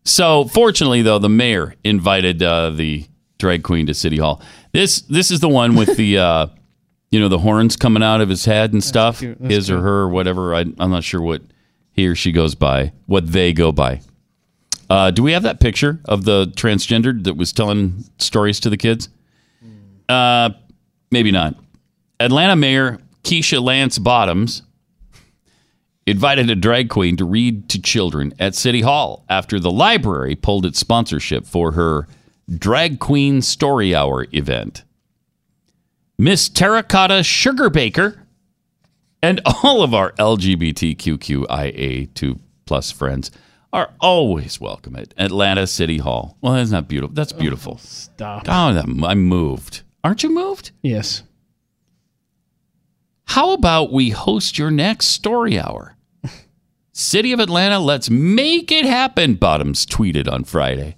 So, 0.05 0.45
fortunately, 0.45 1.01
though, 1.01 1.19
the 1.19 1.29
mayor 1.29 1.75
invited 1.83 2.41
uh, 2.41 2.69
the 2.69 3.05
drag 3.37 3.63
queen 3.63 3.85
to 3.87 3.93
City 3.93 4.17
Hall. 4.17 4.41
This 4.71 5.01
this 5.01 5.29
is 5.29 5.39
the 5.41 5.49
one 5.49 5.75
with 5.75 5.97
the 5.97 6.17
uh, 6.19 6.47
you 7.11 7.19
know 7.19 7.27
the 7.27 7.39
horns 7.39 7.75
coming 7.75 8.01
out 8.01 8.21
of 8.21 8.29
his 8.29 8.45
head 8.45 8.71
and 8.71 8.83
stuff. 8.83 9.19
cute. 9.19 9.39
His 9.41 9.69
or 9.69 9.81
her, 9.81 10.01
or 10.01 10.09
whatever. 10.09 10.55
I, 10.55 10.61
I'm 10.61 10.91
not 10.91 11.03
sure 11.03 11.21
what 11.21 11.41
he 11.91 12.07
or 12.07 12.15
she 12.15 12.31
goes 12.31 12.55
by. 12.55 12.93
What 13.07 13.31
they 13.31 13.51
go 13.51 13.71
by. 13.71 14.01
Uh, 14.89 15.11
do 15.11 15.21
we 15.21 15.33
have 15.33 15.43
that 15.43 15.59
picture 15.59 15.99
of 16.05 16.23
the 16.23 16.47
transgendered 16.55 17.25
that 17.25 17.35
was 17.35 17.51
telling 17.53 18.05
stories 18.17 18.59
to 18.61 18.69
the 18.69 18.77
kids? 18.77 19.09
Uh, 20.07 20.49
maybe 21.11 21.31
not. 21.31 21.55
Atlanta 22.19 22.55
Mayor 22.55 22.99
Keisha 23.23 23.59
Lance 23.61 23.97
Bottoms 23.97 24.61
invited 26.05 26.49
a 26.49 26.55
drag 26.55 26.89
queen 26.89 27.17
to 27.17 27.25
read 27.25 27.67
to 27.69 27.81
children 27.81 28.33
at 28.39 28.55
City 28.55 28.81
Hall 28.81 29.25
after 29.29 29.59
the 29.59 29.71
library 29.71 30.35
pulled 30.35 30.65
its 30.65 30.79
sponsorship 30.79 31.45
for 31.45 31.73
her 31.73 32.07
Drag 32.57 32.99
Queen 32.99 33.43
Story 33.43 33.93
Hour 33.93 34.25
event. 34.31 34.83
Miss 36.17 36.49
Terracotta 36.49 37.21
Sugar 37.23 37.69
Baker 37.69 38.25
and 39.21 39.39
all 39.63 39.83
of 39.83 39.93
our 39.93 40.13
LGBTQIA2 40.13 42.39
plus 42.65 42.91
friends 42.91 43.29
are 43.71 43.93
always 43.99 44.59
welcome 44.59 44.95
at 44.95 45.13
Atlanta 45.17 45.67
City 45.67 45.99
Hall. 45.99 46.37
Well, 46.41 46.53
that's 46.53 46.71
not 46.71 46.87
beautiful. 46.87 47.13
That's 47.13 47.33
beautiful. 47.33 47.77
stop. 47.77 48.45
Oh, 48.47 48.81
I'm 49.05 49.19
moved. 49.19 49.83
Aren't 50.03 50.23
you 50.23 50.33
moved? 50.33 50.71
Yes. 50.81 51.23
How 53.25 53.51
about 53.53 53.91
we 53.91 54.09
host 54.09 54.57
your 54.57 54.71
next 54.71 55.07
story 55.07 55.59
hour? 55.59 55.95
City 56.91 57.31
of 57.31 57.39
Atlanta, 57.39 57.79
let's 57.79 58.09
make 58.09 58.71
it 58.71 58.85
happen, 58.85 59.35
Bottoms 59.35 59.85
tweeted 59.85 60.29
on 60.31 60.43
Friday. 60.43 60.97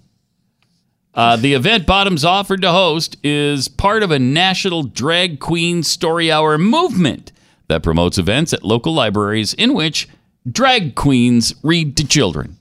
Uh, 1.14 1.36
the 1.36 1.54
event 1.54 1.86
Bottoms 1.86 2.24
offered 2.24 2.62
to 2.62 2.72
host 2.72 3.18
is 3.24 3.68
part 3.68 4.02
of 4.02 4.12
a 4.12 4.18
national 4.18 4.84
drag 4.84 5.40
queen 5.40 5.84
story 5.84 6.32
hour 6.32 6.58
movement 6.58 7.32
that 7.68 7.84
promotes 7.84 8.18
events 8.18 8.54
at 8.54 8.64
local 8.64 8.94
libraries 8.94 9.54
in 9.54 9.74
which 9.74 10.08
drag 10.50 10.96
queens 10.96 11.54
read 11.64 11.98
to 11.98 12.08
children. 12.08 12.58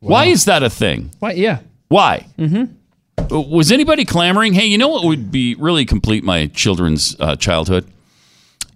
Why 0.00 0.26
is 0.26 0.46
that 0.46 0.62
a 0.62 0.70
thing? 0.70 1.10
Why? 1.18 1.32
Yeah. 1.32 1.60
Why? 1.88 2.26
Mm-hmm. 2.38 2.72
Was 3.30 3.72
anybody 3.72 4.04
clamoring? 4.04 4.52
Hey, 4.54 4.66
you 4.66 4.78
know 4.78 4.88
what 4.88 5.04
would 5.04 5.30
be 5.30 5.54
really 5.56 5.84
complete 5.84 6.22
my 6.22 6.46
children's 6.48 7.16
uh, 7.18 7.36
childhood? 7.36 7.90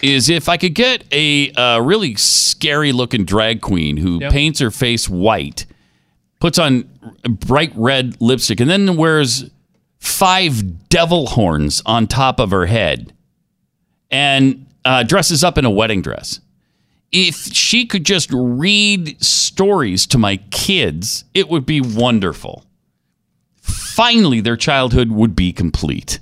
Is 0.02 0.28
if 0.30 0.48
I 0.48 0.56
could 0.56 0.74
get 0.74 1.04
a 1.12 1.52
uh, 1.52 1.80
really 1.80 2.14
scary 2.16 2.92
looking 2.92 3.24
drag 3.24 3.60
queen 3.60 3.96
who 3.98 4.18
Yep. 4.20 4.32
paints 4.32 4.60
her 4.60 4.70
face 4.70 5.08
white, 5.08 5.66
puts 6.40 6.58
on 6.58 6.88
bright 7.28 7.72
red 7.76 8.16
lipstick, 8.20 8.60
and 8.60 8.70
then 8.70 8.96
wears 8.96 9.50
five 9.98 10.88
devil 10.88 11.26
horns 11.26 11.82
on 11.84 12.06
top 12.06 12.40
of 12.40 12.50
her 12.50 12.66
head 12.66 13.12
and 14.10 14.66
uh, 14.86 15.02
dresses 15.02 15.44
up 15.44 15.58
in 15.58 15.66
a 15.66 15.70
wedding 15.70 16.00
dress. 16.00 16.40
If 17.12 17.36
she 17.52 17.84
could 17.86 18.04
just 18.06 18.30
read 18.32 19.22
stories 19.22 20.06
to 20.06 20.18
my 20.18 20.38
kids, 20.50 21.24
it 21.34 21.48
would 21.50 21.66
be 21.66 21.80
wonderful. 21.82 22.64
Finally, 23.70 24.40
their 24.40 24.56
childhood 24.56 25.10
would 25.10 25.36
be 25.36 25.52
complete. 25.52 26.18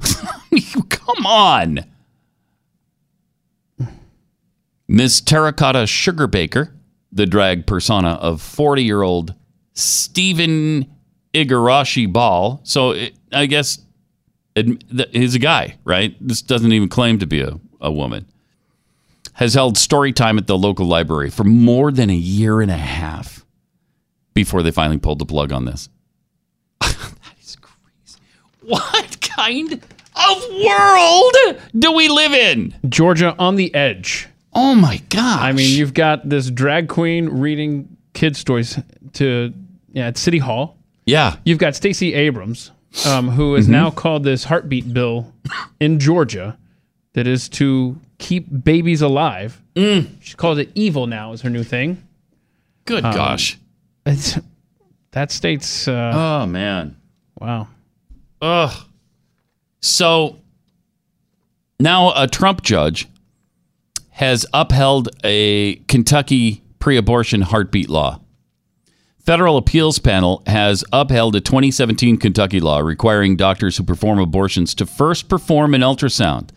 Come 0.88 1.26
on. 1.26 1.84
Miss 4.86 5.20
Terracotta 5.20 5.86
Sugar 5.86 6.26
Baker, 6.26 6.74
the 7.10 7.26
drag 7.26 7.66
persona 7.66 8.10
of 8.10 8.42
40 8.42 8.84
year 8.84 9.02
old 9.02 9.34
Stephen 9.72 10.86
Igarashi 11.32 12.10
Ball. 12.12 12.60
So 12.64 12.92
it, 12.92 13.14
I 13.32 13.46
guess 13.46 13.78
th- 14.54 15.10
he's 15.12 15.34
a 15.34 15.40
guy, 15.40 15.76
right? 15.84 16.16
This 16.20 16.42
doesn't 16.42 16.72
even 16.72 16.88
claim 16.88 17.18
to 17.18 17.26
be 17.26 17.40
a, 17.40 17.58
a 17.80 17.90
woman. 17.90 18.26
Has 19.34 19.54
held 19.54 19.76
story 19.76 20.12
time 20.12 20.38
at 20.38 20.46
the 20.46 20.56
local 20.56 20.86
library 20.86 21.30
for 21.30 21.42
more 21.44 21.90
than 21.90 22.08
a 22.08 22.14
year 22.14 22.60
and 22.60 22.70
a 22.70 22.76
half 22.76 23.44
before 24.32 24.62
they 24.62 24.70
finally 24.70 24.98
pulled 24.98 25.18
the 25.18 25.26
plug 25.26 25.52
on 25.52 25.64
this. 25.64 25.88
That 28.68 29.04
is 29.10 29.16
crazy. 29.16 29.20
What 29.20 29.20
kind 29.20 29.72
of 30.16 30.44
world 30.64 31.60
do 31.78 31.92
we 31.92 32.08
live 32.08 32.32
in? 32.32 32.74
Georgia 32.88 33.34
on 33.38 33.56
the 33.56 33.74
edge. 33.74 34.28
Oh 34.52 34.74
my 34.74 35.00
god! 35.08 35.42
I 35.42 35.52
mean, 35.52 35.76
you've 35.76 35.94
got 35.94 36.28
this 36.28 36.50
drag 36.50 36.88
queen 36.88 37.28
reading 37.28 37.96
kid 38.12 38.36
stories 38.36 38.78
to 39.14 39.52
yeah 39.92 40.06
at 40.06 40.16
City 40.16 40.38
Hall. 40.38 40.76
Yeah. 41.06 41.36
You've 41.44 41.58
got 41.58 41.74
Stacey 41.74 42.14
Abrams, 42.14 42.70
um, 43.06 43.28
who 43.30 43.54
has 43.54 43.66
Mhm. 43.66 43.70
now 43.70 43.90
called 43.90 44.22
this 44.24 44.44
heartbeat 44.44 44.94
bill 44.94 45.32
in 45.80 45.98
Georgia 45.98 46.56
that 47.14 47.26
is 47.26 47.48
to 47.50 47.98
keep 48.18 48.46
babies 48.64 49.02
alive. 49.02 49.60
She 49.76 50.34
calls 50.36 50.58
it 50.58 50.70
evil 50.76 51.06
now 51.08 51.32
is 51.32 51.42
her 51.42 51.50
new 51.50 51.64
thing. 51.64 52.02
Good 52.86 53.04
Um, 53.04 53.12
gosh. 53.14 53.58
It's, 54.06 54.38
that 55.10 55.32
state's. 55.32 55.88
Uh, 55.88 56.12
oh 56.14 56.46
man. 56.46 56.96
Wow. 57.40 57.66
Ugh. 58.40 58.86
So 59.80 60.38
now 61.78 62.12
a 62.14 62.26
Trump 62.26 62.62
judge 62.62 63.08
has 64.10 64.46
upheld 64.52 65.08
a 65.24 65.76
Kentucky 65.88 66.62
pre 66.78 66.96
abortion 66.96 67.42
heartbeat 67.42 67.88
law. 67.88 68.20
Federal 69.18 69.56
appeals 69.56 69.98
panel 69.98 70.42
has 70.46 70.84
upheld 70.92 71.34
a 71.34 71.40
2017 71.40 72.18
Kentucky 72.18 72.60
law 72.60 72.78
requiring 72.78 73.36
doctors 73.36 73.76
who 73.76 73.82
perform 73.82 74.18
abortions 74.18 74.74
to 74.74 74.84
first 74.84 75.30
perform 75.30 75.74
an 75.74 75.80
ultrasound 75.80 76.50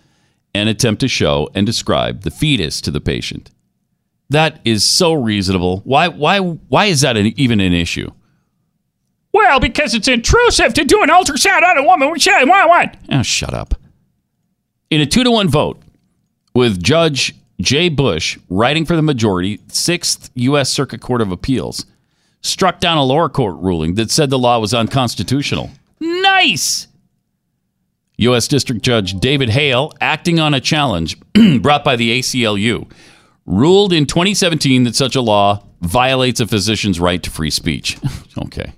and 0.53 0.67
attempt 0.67 0.99
to 0.99 1.07
show 1.07 1.49
and 1.55 1.65
describe 1.65 2.21
the 2.21 2.31
fetus 2.31 2.81
to 2.81 2.91
the 2.91 2.99
patient. 2.99 3.51
That 4.29 4.59
is 4.65 4.83
so 4.83 5.13
reasonable. 5.13 5.79
Why 5.85 6.09
why 6.09 6.39
why 6.39 6.85
is 6.85 7.01
that 7.01 7.15
an, 7.15 7.27
even 7.37 7.59
an 7.61 7.73
issue? 7.73 8.11
Well, 9.38 9.59
because 9.59 9.93
it's 9.93 10.07
intrusive 10.07 10.73
to 10.73 10.84
do 10.84 11.03
an 11.03 11.09
ultrasound 11.09 11.61
on 11.61 11.77
a 11.77 11.84
woman. 11.84 12.09
Why, 12.09 12.65
what? 12.65 12.97
Oh, 13.11 13.22
shut 13.22 13.53
up. 13.53 13.76
In 14.89 14.99
a 14.99 15.05
two 15.05 15.23
to 15.23 15.30
one 15.30 15.47
vote, 15.47 15.80
with 16.55 16.81
Judge 16.81 17.35
Jay 17.61 17.88
Bush 17.88 18.39
writing 18.49 18.84
for 18.84 18.95
the 18.95 19.03
majority, 19.03 19.59
Sixth 19.68 20.31
U.S. 20.34 20.72
Circuit 20.72 21.01
Court 21.01 21.22
of 21.22 21.31
Appeals 21.31 21.85
struck 22.41 22.80
down 22.80 22.97
a 22.97 23.03
lower 23.03 23.30
court 23.30 23.57
ruling 23.59 23.93
that 23.93 24.09
said 24.09 24.31
the 24.31 24.39
law 24.39 24.57
was 24.57 24.73
unconstitutional. 24.73 25.69
Nice. 25.99 26.88
U.S. 28.18 28.47
District 28.47 28.81
Judge 28.81 29.19
David 29.19 29.49
Hale, 29.49 29.93
acting 30.01 30.39
on 30.39 30.55
a 30.55 30.59
challenge 30.59 31.15
brought 31.61 31.84
by 31.84 31.95
the 31.95 32.18
ACLU, 32.18 32.91
ruled 33.45 33.93
in 33.93 34.07
2017 34.07 34.84
that 34.85 34.95
such 34.95 35.15
a 35.15 35.22
law 35.22 35.64
violates 35.81 36.39
a 36.39 36.47
physician's 36.47 36.99
right 36.99 37.22
to 37.22 37.30
free 37.30 37.51
speech. 37.51 37.99
okay. 38.39 38.73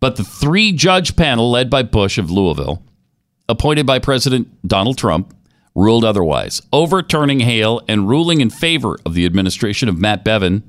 But 0.00 0.16
the 0.16 0.24
three 0.24 0.72
judge 0.72 1.14
panel 1.16 1.50
led 1.50 1.68
by 1.70 1.82
Bush 1.82 2.18
of 2.18 2.30
Louisville 2.30 2.82
appointed 3.48 3.84
by 3.84 3.98
President 3.98 4.48
Donald 4.66 4.96
Trump, 4.96 5.34
ruled 5.74 6.04
otherwise, 6.04 6.62
overturning 6.72 7.40
Hale 7.40 7.80
and 7.88 8.08
ruling 8.08 8.40
in 8.40 8.48
favor 8.48 8.96
of 9.04 9.14
the 9.14 9.26
administration 9.26 9.88
of 9.88 9.98
Matt 9.98 10.24
Bevin. 10.24 10.62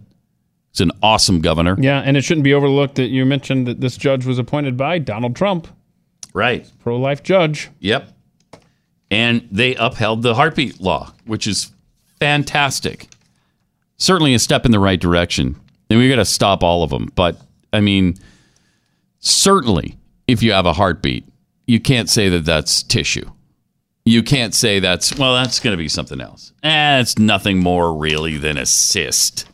He's 0.71 0.81
an 0.81 0.91
awesome 1.03 1.41
governor. 1.41 1.75
Yeah, 1.79 1.99
and 1.99 2.17
it 2.17 2.23
shouldn't 2.23 2.43
be 2.43 2.53
overlooked 2.53 2.95
that 2.95 3.09
you 3.09 3.23
mentioned 3.25 3.67
that 3.67 3.81
this 3.81 3.97
judge 3.97 4.25
was 4.25 4.39
appointed 4.39 4.77
by 4.77 4.97
Donald 4.99 5.35
Trump, 5.35 5.67
Right. 6.33 6.67
pro 6.79 6.97
life 6.97 7.21
judge. 7.23 7.69
Yep. 7.79 8.09
And 9.11 9.47
they 9.51 9.75
upheld 9.75 10.23
the 10.23 10.35
heartbeat 10.35 10.79
law, 10.81 11.13
which 11.25 11.45
is 11.45 11.71
fantastic. 12.19 13.09
Certainly 13.97 14.33
a 14.33 14.39
step 14.39 14.65
in 14.65 14.71
the 14.71 14.79
right 14.79 14.99
direction. 14.99 15.55
And 15.89 15.99
we 15.99 16.07
got 16.09 16.15
to 16.15 16.25
stop 16.25 16.63
all 16.63 16.83
of 16.83 16.89
them. 16.89 17.11
But 17.15 17.39
I 17.73 17.81
mean, 17.81 18.15
Certainly, 19.21 19.97
if 20.27 20.43
you 20.43 20.51
have 20.51 20.65
a 20.65 20.73
heartbeat, 20.73 21.25
you 21.67 21.79
can't 21.79 22.09
say 22.09 22.27
that 22.29 22.43
that's 22.43 22.83
tissue. 22.83 23.29
You 24.03 24.23
can't 24.23 24.53
say 24.53 24.79
that's, 24.79 25.15
well, 25.17 25.35
that's 25.35 25.59
going 25.59 25.73
to 25.73 25.77
be 25.77 25.87
something 25.87 26.19
else. 26.19 26.51
Eh, 26.63 26.99
it's 26.99 27.19
nothing 27.19 27.59
more 27.59 27.95
really 27.95 28.37
than 28.37 28.57
a 28.57 28.65
cyst. 28.65 29.47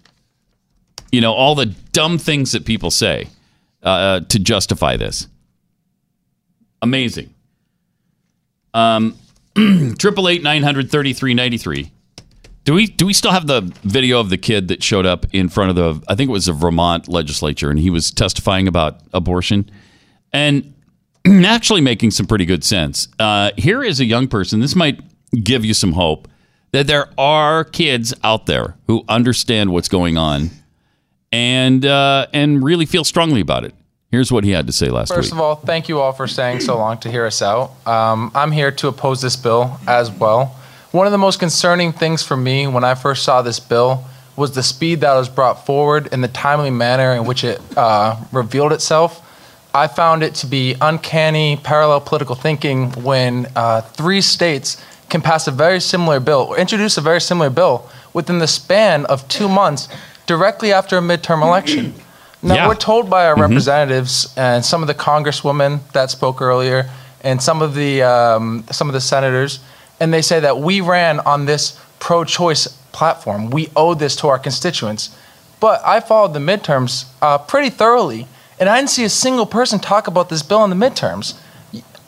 You 1.11 1.19
know, 1.19 1.34
all 1.34 1.53
the 1.53 1.68
dumb 1.91 2.18
things 2.18 2.53
that 2.53 2.65
people 2.65 2.91
say 2.91 3.27
uh, 3.84 3.89
uh 3.89 4.19
to 4.22 4.39
justify 4.39 4.98
this. 4.98 5.27
Amazing. 6.81 7.34
Um, 8.73 9.15
Triple 9.98 10.30
eight 10.30 10.44
nine 10.44 10.64
hundred 10.64 10.91
thirty 10.91 11.14
three 11.14 11.34
ninety 11.34 11.57
three. 11.57 11.91
Do 12.68 12.73
we 12.73 12.85
do 12.85 13.06
we 13.06 13.14
still 13.14 13.31
have 13.31 13.48
the 13.48 13.61
video 13.84 14.19
of 14.19 14.30
the 14.30 14.38
kid 14.38 14.68
that 14.68 14.84
showed 14.84 15.06
up 15.06 15.26
in 15.31 15.48
front 15.48 15.69
of 15.69 15.77
the 15.77 16.06
I 16.11 16.15
think 16.15 16.27
it 16.27 16.34
was 16.34 16.48
the 16.48 16.52
Vermont 16.52 17.07
legislature 17.07 17.69
and 17.69 17.80
he 17.80 17.89
was 17.89 18.11
testifying 18.11 18.68
about 18.68 18.99
abortion 19.14 19.72
and 20.34 20.73
actually 21.26 21.80
making 21.80 22.11
some 22.11 22.26
pretty 22.26 22.44
good 22.44 22.65
sense. 22.65 23.07
Uh, 23.19 23.52
here 23.56 23.81
is 23.81 24.02
a 24.02 24.06
young 24.06 24.27
person. 24.27 24.60
This 24.60 24.76
might 24.76 24.99
give 25.45 25.64
you 25.64 25.73
some 25.73 25.94
hope 25.94 26.27
that 26.73 26.88
there 26.88 27.07
are 27.18 27.64
kids 27.64 28.14
out 28.22 28.48
there 28.48 28.76
who 28.88 29.06
understand 29.07 29.72
what's 29.72 29.88
going 29.88 30.18
on 30.18 30.49
and 31.31 31.85
uh, 31.85 32.27
and 32.34 32.61
really 32.61 32.85
feel 32.85 33.06
strongly 33.06 33.39
about 33.39 33.64
it. 33.64 33.73
Here's 34.11 34.30
what 34.30 34.44
he 34.44 34.52
had 34.52 34.68
to 34.68 34.73
say 34.73 34.89
last 34.89 35.07
First 35.07 35.27
week. 35.27 35.35
of 35.35 35.39
all, 35.39 35.56
thank 35.56 35.88
you 35.88 36.02
all 36.02 36.11
for 36.11 36.27
staying 36.27 36.60
so 36.60 36.77
long 36.77 36.98
to 36.98 37.10
hear 37.10 37.26
us 37.26 37.41
out. 37.41 37.72
Um, 37.88 38.30
I'm 38.35 38.52
here 38.52 38.72
to 38.72 38.89
oppose 38.89 39.22
this 39.22 39.38
bill 39.38 39.80
as 39.88 40.11
well. 40.11 40.53
One 40.98 41.06
of 41.06 41.11
the 41.11 41.19
most 41.19 41.40
concerning 41.40 41.94
things 41.94 42.24
for 42.24 42.36
me 42.36 42.65
when 42.65 42.84
I 42.84 42.95
first 42.95 43.22
saw 43.24 43.44
this 43.44 43.60
bill 43.60 44.03
was 44.36 44.56
the 44.56 44.64
speed 44.64 45.02
that 45.02 45.14
was 45.14 45.30
brought 45.30 45.64
forward 45.64 46.10
and 46.11 46.24
the 46.24 46.28
timely 46.28 46.72
manner 46.72 47.11
in 47.14 47.26
which 47.26 47.44
it 47.44 47.61
uh, 47.78 48.15
revealed 48.32 48.74
itself. 48.74 49.22
I 49.76 49.86
found 49.86 50.24
it 50.24 50.34
to 50.41 50.48
be 50.48 50.76
uncanny 50.82 51.57
parallel 51.57 52.02
political 52.02 52.34
thinking 52.34 52.90
when 53.03 53.45
uh, 53.56 53.82
three 53.82 54.22
states 54.22 54.84
can 55.07 55.22
pass 55.22 55.48
a 55.48 55.52
very 55.52 55.80
similar 55.82 56.19
bill 56.19 56.48
or 56.49 56.57
introduce 56.57 56.98
a 56.98 57.02
very 57.02 57.22
similar 57.22 57.52
bill 57.52 57.88
within 58.14 58.40
the 58.40 58.48
span 58.48 59.06
of 59.06 59.28
two 59.28 59.48
months 59.48 59.90
directly 60.26 60.74
after 60.74 60.98
a 60.98 61.02
midterm 61.02 61.44
election. 61.44 61.94
Now, 62.41 62.56
Yeah. 62.56 62.68
we're 62.68 62.74
told 62.74 63.07
by 63.07 63.28
our 63.28 63.36
Mhm. 63.36 63.41
representatives 63.41 64.30
and 64.36 64.65
some 64.65 64.82
of 64.82 64.88
the 64.88 64.95
congresswomen 64.95 65.82
that 65.94 66.10
spoke 66.10 66.41
earlier 66.41 66.90
and 67.24 67.40
some 67.40 67.61
of 67.61 67.76
the, 67.76 68.02
um, 68.02 68.64
some 68.72 68.90
of 68.90 68.94
the 68.94 69.02
senators, 69.02 69.60
and 69.99 70.14
they 70.14 70.22
say 70.22 70.40
that 70.40 70.60
we 70.60 70.82
ran 70.82 71.19
on 71.22 71.45
this 71.45 71.80
pro 71.99 72.24
choice 72.24 72.68
platform. 72.91 73.49
We 73.49 73.69
owe 73.76 73.94
this 73.94 74.15
to 74.18 74.28
our 74.28 74.40
constituents. 74.40 75.15
But 75.60 75.82
I 75.86 75.99
followed 75.99 76.34
the 76.34 76.40
midterms 76.40 77.06
uh, 77.22 77.40
pretty 77.40 77.69
thoroughly, 77.69 78.28
and 78.60 78.69
I 78.69 78.78
didn't 78.78 78.91
see 78.91 79.03
a 79.03 79.10
single 79.10 79.45
person 79.45 79.80
talk 79.80 80.07
about 80.07 80.30
this 80.30 80.44
bill 80.44 80.64
in 80.64 80.69
the 80.69 80.76
midterms. 80.76 81.40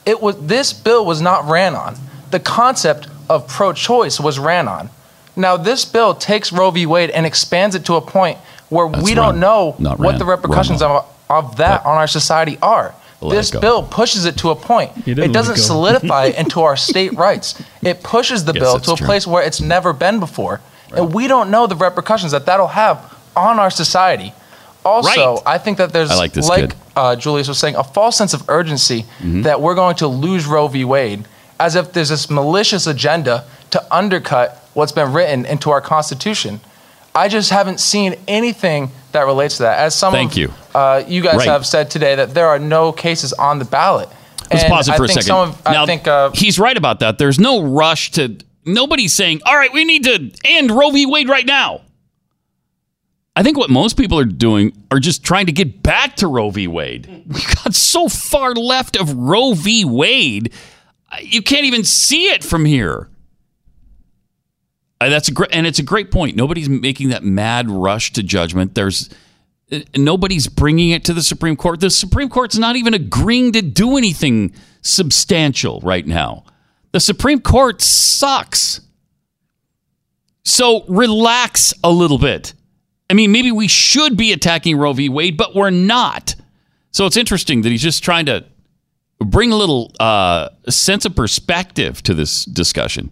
It 0.06 0.22
was 0.22 0.40
this 0.46 0.74
bill 0.74 1.06
was 1.06 1.22
not 1.22 1.46
ran 1.46 1.76
on. 1.76 1.96
The 2.32 2.40
concept 2.40 3.08
of 3.30 3.48
pro-choice 3.48 4.20
was 4.20 4.40
ran 4.40 4.68
on. 4.68 4.90
Now 5.36 5.58
this 5.58 5.86
bill 5.86 6.14
takes 6.14 6.52
Roe 6.52 6.72
v. 6.72 6.86
Wade 6.86 7.10
and 7.12 7.26
expands 7.26 7.76
it 7.76 7.86
to 7.86 7.96
a 7.96 8.02
point 8.02 8.38
where 8.70 8.88
we 8.88 9.14
don't 9.14 9.34
run, 9.34 9.40
know 9.40 9.72
what 9.80 10.00
ran, 10.00 10.18
the 10.20 10.26
repercussions 10.26 10.82
of, 10.82 11.06
of 11.30 11.58
that 11.58 11.86
on 11.86 11.98
our 11.98 12.08
society 12.08 12.58
are. 12.62 12.94
Let 13.22 13.36
this 13.36 13.52
go. 13.52 13.60
bill 13.60 13.84
pushes 13.84 14.26
it 14.26 14.38
to 14.38 14.50
a 14.52 14.56
point. 14.56 14.92
You 15.06 15.16
didn't 15.16 15.18
let 15.20 15.26
It 15.26 15.30
it 15.30 15.34
doesn't 15.34 15.56
go. 15.56 15.62
solidify 15.74 16.26
it 16.26 16.36
into 16.38 16.62
our 16.62 16.78
state 16.78 17.14
rights. 17.18 17.62
It 17.82 18.02
pushes 18.04 18.46
the 18.46 18.54
Yes, 18.54 18.62
bill 18.62 18.80
to 18.80 18.94
a 18.94 18.96
true. 18.96 19.06
place 19.06 19.28
where 19.28 19.44
it's 19.44 19.60
never 19.62 19.92
been 19.94 20.20
before, 20.20 20.62
and 20.96 21.14
we 21.14 21.28
don't 21.28 21.50
know 21.52 21.68
the 21.68 21.76
repercussions 21.76 22.32
that 22.32 22.46
that'll 22.46 22.68
have 22.68 23.14
on 23.36 23.60
our 23.60 23.70
society. 23.70 24.34
Also, 24.86 25.10
Right. 25.36 25.42
I 25.46 25.58
think 25.58 25.78
that 25.78 25.92
there's 25.92 26.10
I 26.12 26.16
like 26.16 26.36
like 26.38 26.76
uh, 26.96 27.16
Julius 27.16 27.48
was 27.50 27.58
saying, 27.58 27.76
a 27.76 27.84
false 27.84 28.16
sense 28.18 28.34
of 28.34 28.44
urgency 28.50 29.06
Mhm. 29.22 29.44
that 29.44 29.62
we're 29.62 29.76
going 29.76 29.96
to 29.98 30.08
lose 30.08 30.46
Roe 30.46 30.68
v. 30.68 30.84
Wade, 30.86 31.26
as 31.60 31.76
if 31.76 31.92
there's 31.94 32.10
this 32.10 32.30
malicious 32.30 32.88
agenda 32.88 33.44
to 33.72 33.84
undercut 33.92 34.64
what's 34.74 34.92
been 34.94 35.12
written 35.14 35.46
into 35.46 35.70
our 35.72 35.82
Constitution. 35.82 36.62
I 37.14 37.28
just 37.28 37.50
haven't 37.50 37.80
seen 37.82 38.16
anything 38.28 38.92
that 39.12 39.26
relates 39.26 39.58
to 39.58 39.64
that. 39.64 39.80
As 39.80 39.94
someone, 39.96 40.20
Thank 40.22 40.32
of 40.34 40.38
you. 40.38 40.54
Uh, 40.74 41.04
you 41.08 41.22
guys 41.22 41.38
Right. 41.38 41.48
have 41.48 41.66
said 41.66 41.90
today 41.90 42.16
that 42.16 42.34
there 42.34 42.48
are 42.48 42.60
no 42.60 42.92
cases 42.92 43.34
on 43.34 43.60
the 43.60 43.66
ballot. 43.66 44.10
Let's 44.52 44.64
And 44.64 44.72
pause 44.72 44.88
it 44.90 44.96
for 44.96 45.06
a 45.06 45.08
think 45.08 45.22
second. 45.24 45.36
Of, 45.36 45.66
now, 45.66 45.84
I 45.84 45.86
think 45.86 46.08
uh, 46.08 46.32
he's 46.34 46.58
right 46.60 46.76
about 46.78 47.00
that. 47.02 47.18
There's 47.18 47.40
no 47.40 47.62
rush 47.64 48.12
to. 48.12 48.38
Nobody's 48.66 49.14
saying, 49.14 49.42
"All 49.46 49.56
right, 49.56 49.72
we 49.74 49.86
need 49.86 50.04
to 50.06 50.32
end 50.46 50.72
Roe 50.72 50.90
v. 50.92 51.06
Wade 51.06 51.30
right 51.30 51.46
now." 51.46 51.82
I 53.36 53.44
think 53.44 53.58
what 53.58 53.70
most 53.70 53.96
people 53.96 54.20
are 54.20 54.26
doing 54.26 54.74
are 54.92 55.00
just 55.00 55.24
trying 55.24 55.46
to 55.46 55.52
get 55.52 55.82
back 55.82 56.16
to 56.18 56.28
Roe 56.28 56.50
v. 56.50 56.68
Wade. 56.68 57.08
We 57.28 57.42
got 57.64 57.74
so 57.74 58.08
far 58.10 58.54
left 58.54 58.98
of 58.98 59.14
Roe 59.14 59.54
v. 59.54 59.86
Wade, 59.86 60.52
you 61.22 61.42
can't 61.42 61.66
even 61.66 61.84
see 61.84 62.26
it 62.30 62.44
from 62.44 62.66
here. 62.66 63.08
Uh, 65.02 65.10
that's 65.10 65.30
a 65.30 65.32
great, 65.32 65.50
and 65.54 65.66
it's 65.66 65.80
a 65.80 65.84
great 65.84 66.12
point. 66.12 66.36
Nobody's 66.36 66.68
making 66.68 67.10
that 67.10 67.24
mad 67.24 67.70
rush 67.70 68.12
to 68.14 68.24
judgment. 68.24 68.76
There's 68.76 69.10
nobody's 69.96 70.48
bringing 70.48 70.92
it 70.92 71.04
to 71.06 71.14
the 71.14 71.22
Supreme 71.22 71.56
Court. 71.56 71.80
The 71.80 71.90
Supreme 71.90 72.30
Court's 72.30 72.58
not 72.58 72.76
even 72.76 72.94
agreeing 72.94 73.52
to 73.54 73.62
do 73.62 73.98
anything 73.98 74.54
substantial 74.82 75.80
right 75.82 76.06
now. 76.06 76.44
The 76.92 77.00
Supreme 77.00 77.40
Court 77.40 77.82
sucks. 77.82 78.82
So 80.44 80.86
relax 80.88 81.74
a 81.84 81.92
little 81.92 82.18
bit. 82.18 82.54
I 83.10 83.14
mean, 83.14 83.32
maybe 83.32 83.52
we 83.52 83.68
should 83.68 84.18
be 84.18 84.32
attacking 84.32 84.78
Roe 84.78 84.94
v. 84.94 85.10
Wade, 85.10 85.38
but 85.38 85.56
we're 85.56 85.70
not. 85.70 86.36
So 86.92 87.06
it's 87.06 87.18
interesting 87.18 87.62
that 87.62 87.70
he's 87.70 87.82
just 87.82 88.04
trying 88.04 88.26
to 88.28 88.46
bring 89.20 89.52
a 89.52 89.56
little 89.56 89.94
uh, 90.00 90.50
sense 90.70 91.06
of 91.06 91.16
perspective 91.16 92.02
to 92.04 92.14
this 92.14 92.46
discussion. 92.46 93.12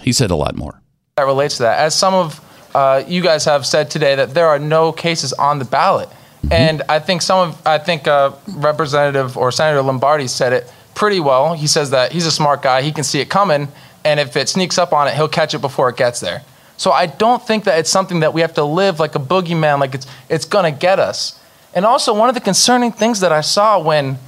He 0.00 0.12
said 0.12 0.30
a 0.30 0.36
lot 0.36 0.56
more. 0.56 0.80
that 1.16 1.24
relates 1.24 1.56
to 1.58 1.64
that. 1.64 1.78
As 1.78 1.94
some 1.94 2.14
of 2.14 2.43
uh, 2.74 3.04
you 3.06 3.22
guys 3.22 3.44
have 3.44 3.64
said 3.64 3.90
today, 3.90 4.16
that 4.16 4.34
there 4.34 4.48
are 4.48 4.58
no 4.58 4.92
cases 4.92 5.32
on 5.32 5.58
the 5.58 5.64
ballot, 5.64 6.08
and 6.50 6.82
I 6.88 6.98
think 6.98 7.22
some 7.22 7.50
of 7.50 7.66
I 7.66 7.78
think 7.78 8.06
uh, 8.06 8.32
Representative 8.48 9.36
or 9.36 9.52
Senator 9.52 9.82
Lombardi 9.82 10.26
said 10.26 10.52
it 10.52 10.70
pretty 10.94 11.20
well. 11.20 11.54
He 11.54 11.66
says 11.66 11.90
that 11.90 12.12
he's 12.12 12.26
a 12.26 12.32
smart 12.32 12.62
guy; 12.62 12.82
he 12.82 12.92
can 12.92 13.04
see 13.04 13.20
it 13.20 13.30
coming, 13.30 13.68
and 14.04 14.18
if 14.18 14.36
it 14.36 14.48
sneaks 14.48 14.76
up 14.76 14.92
on 14.92 15.08
it, 15.08 15.14
he'll 15.14 15.28
catch 15.28 15.54
it 15.54 15.60
before 15.60 15.88
it 15.88 15.96
gets 15.96 16.20
there. 16.20 16.42
So 16.76 16.90
I 16.90 17.06
don't 17.06 17.44
think 17.46 17.64
that 17.64 17.78
it's 17.78 17.90
something 17.90 18.20
that 18.20 18.34
we 18.34 18.40
have 18.40 18.54
to 18.54 18.64
live 18.64 18.98
like 18.98 19.14
a 19.14 19.20
boogeyman, 19.20 19.78
like 19.78 19.94
it's 19.94 20.06
it's 20.28 20.44
gonna 20.44 20.72
get 20.72 20.98
us. 20.98 21.38
And 21.74 21.84
also, 21.84 22.14
one 22.14 22.28
of 22.28 22.34
the 22.34 22.40
concerning 22.40 22.92
things 22.92 23.20
that 23.20 23.32
I 23.32 23.40
saw 23.40 23.80
when 23.80 24.18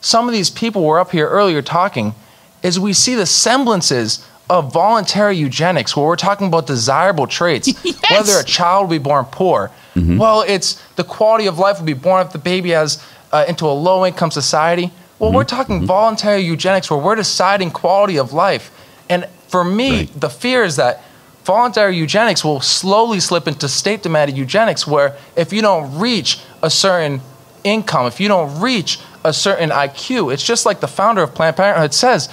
some 0.00 0.28
of 0.28 0.32
these 0.32 0.50
people 0.50 0.84
were 0.84 0.98
up 0.98 1.12
here 1.12 1.28
earlier 1.28 1.62
talking 1.62 2.14
is 2.62 2.78
we 2.78 2.92
see 2.92 3.14
the 3.14 3.26
semblances 3.26 4.26
of 4.52 4.70
voluntary 4.70 5.34
eugenics 5.34 5.96
where 5.96 6.04
we're 6.04 6.14
talking 6.14 6.46
about 6.46 6.66
desirable 6.66 7.26
traits 7.26 7.72
whether 8.10 8.38
a 8.38 8.44
child 8.44 8.82
will 8.82 8.98
be 8.98 9.02
born 9.02 9.24
poor. 9.24 9.70
Mm-hmm. 9.94 10.18
Well 10.18 10.42
it's 10.46 10.74
the 10.96 11.04
quality 11.04 11.46
of 11.46 11.58
life 11.58 11.78
will 11.78 11.86
be 11.86 11.94
born 11.94 12.26
if 12.26 12.32
the 12.34 12.38
baby 12.38 12.68
has 12.70 13.02
uh, 13.32 13.46
into 13.48 13.64
a 13.64 13.72
low 13.72 14.04
income 14.04 14.30
society. 14.30 14.92
Well 15.18 15.32
we're 15.32 15.44
mm-hmm. 15.44 15.56
talking 15.56 15.76
mm-hmm. 15.76 15.86
voluntary 15.86 16.42
eugenics 16.42 16.90
where 16.90 17.00
we're 17.00 17.14
deciding 17.14 17.70
quality 17.70 18.18
of 18.18 18.34
life. 18.34 18.70
And 19.08 19.26
for 19.48 19.64
me 19.64 20.04
the 20.14 20.28
fear 20.28 20.64
is 20.64 20.76
that 20.76 21.02
voluntary 21.44 21.96
eugenics 21.96 22.44
will 22.44 22.60
slowly 22.60 23.20
slip 23.20 23.48
into 23.48 23.70
state 23.70 24.02
demanded 24.02 24.36
eugenics 24.36 24.86
where 24.86 25.16
if 25.34 25.54
you 25.54 25.62
don't 25.62 25.98
reach 25.98 26.40
a 26.62 26.68
certain 26.68 27.22
income, 27.64 28.06
if 28.06 28.20
you 28.20 28.28
don't 28.28 28.60
reach 28.60 28.98
a 29.24 29.32
certain 29.32 29.70
IQ, 29.70 30.30
it's 30.30 30.44
just 30.44 30.66
like 30.66 30.80
the 30.80 30.88
founder 30.88 31.22
of 31.22 31.34
Planned 31.34 31.56
Parenthood 31.56 31.94
says. 31.94 32.28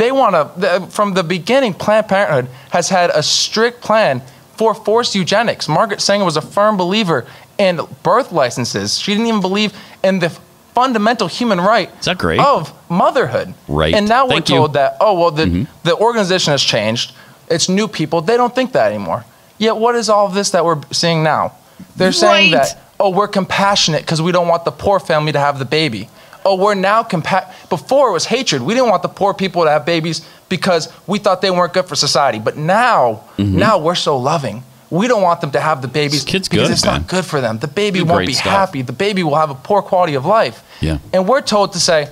They 0.00 0.12
want 0.12 0.32
to, 0.62 0.86
from 0.90 1.12
the 1.12 1.22
beginning, 1.22 1.74
Planned 1.74 2.08
Parenthood 2.08 2.48
has 2.70 2.88
had 2.88 3.10
a 3.10 3.22
strict 3.22 3.82
plan 3.82 4.22
for 4.56 4.74
forced 4.74 5.14
eugenics. 5.14 5.68
Margaret 5.68 6.00
Sanger 6.00 6.24
was 6.24 6.38
a 6.38 6.40
firm 6.40 6.78
believer 6.78 7.26
in 7.58 7.80
birth 8.02 8.32
licenses. 8.32 8.98
She 8.98 9.12
didn't 9.12 9.26
even 9.26 9.42
believe 9.42 9.74
in 10.02 10.18
the 10.20 10.30
fundamental 10.74 11.28
human 11.28 11.60
right 11.60 11.90
Is 11.98 12.06
that 12.06 12.16
great? 12.16 12.40
of 12.40 12.72
motherhood. 12.90 13.52
Right. 13.68 13.92
And 13.92 14.08
now 14.08 14.26
Thank 14.26 14.48
we're 14.48 14.54
you. 14.54 14.60
told 14.60 14.72
that, 14.72 14.96
oh, 15.02 15.20
well, 15.20 15.32
the, 15.32 15.44
mm-hmm. 15.44 15.64
the 15.86 15.94
organization 15.94 16.52
has 16.52 16.62
changed. 16.62 17.12
It's 17.50 17.68
new 17.68 17.86
people. 17.86 18.22
They 18.22 18.38
don't 18.38 18.54
think 18.54 18.72
that 18.72 18.90
anymore. 18.90 19.26
Yet, 19.58 19.76
what 19.76 19.96
is 19.96 20.08
all 20.08 20.24
of 20.26 20.32
this 20.32 20.48
that 20.52 20.64
we're 20.64 20.80
seeing 20.90 21.22
now? 21.22 21.52
They're 21.96 22.12
saying 22.12 22.52
Right. 22.54 22.62
that, 22.62 22.82
oh, 22.98 23.10
we're 23.10 23.28
compassionate 23.28 24.00
because 24.00 24.22
we 24.22 24.32
don't 24.32 24.48
want 24.48 24.64
the 24.64 24.72
poor 24.72 24.98
family 24.98 25.32
to 25.32 25.38
have 25.38 25.58
the 25.58 25.66
baby. 25.66 26.08
Oh, 26.44 26.54
we're 26.56 26.74
now 26.74 27.02
compa 27.02 27.52
Before 27.68 28.08
it 28.10 28.12
was 28.12 28.24
hatred. 28.26 28.62
We 28.62 28.74
didn't 28.74 28.88
want 28.90 29.02
the 29.02 29.08
poor 29.08 29.34
people 29.34 29.64
to 29.64 29.70
have 29.70 29.84
babies 29.86 30.26
because 30.48 30.88
we 31.06 31.18
thought 31.18 31.40
they 31.42 31.50
weren't 31.50 31.72
good 31.72 31.86
for 31.86 31.94
society. 31.96 32.38
But 32.38 32.56
now, 32.56 33.20
Mhm. 33.38 33.52
now 33.52 33.78
we're 33.78 33.94
so 33.94 34.16
loving. 34.16 34.64
We 34.90 35.06
don't 35.06 35.22
want 35.22 35.40
them 35.40 35.52
to 35.52 35.60
have 35.60 35.82
the 35.82 35.88
babies 35.88 36.24
kid's 36.24 36.48
because 36.48 36.66
good, 36.68 36.72
it's 36.72 36.84
man. 36.84 36.94
not 37.02 37.06
good 37.06 37.24
for 37.24 37.40
them. 37.40 37.58
The 37.58 37.68
baby 37.68 38.02
won't 38.02 38.26
be 38.26 38.32
stuff. 38.32 38.46
happy. 38.52 38.82
The 38.82 38.92
baby 38.92 39.22
will 39.22 39.36
have 39.36 39.50
a 39.50 39.54
poor 39.54 39.82
quality 39.82 40.14
of 40.16 40.26
life. 40.26 40.62
Yeah. 40.80 40.98
And 41.12 41.28
we're 41.28 41.42
told 41.42 41.72
to 41.74 41.80
say, 41.80 42.08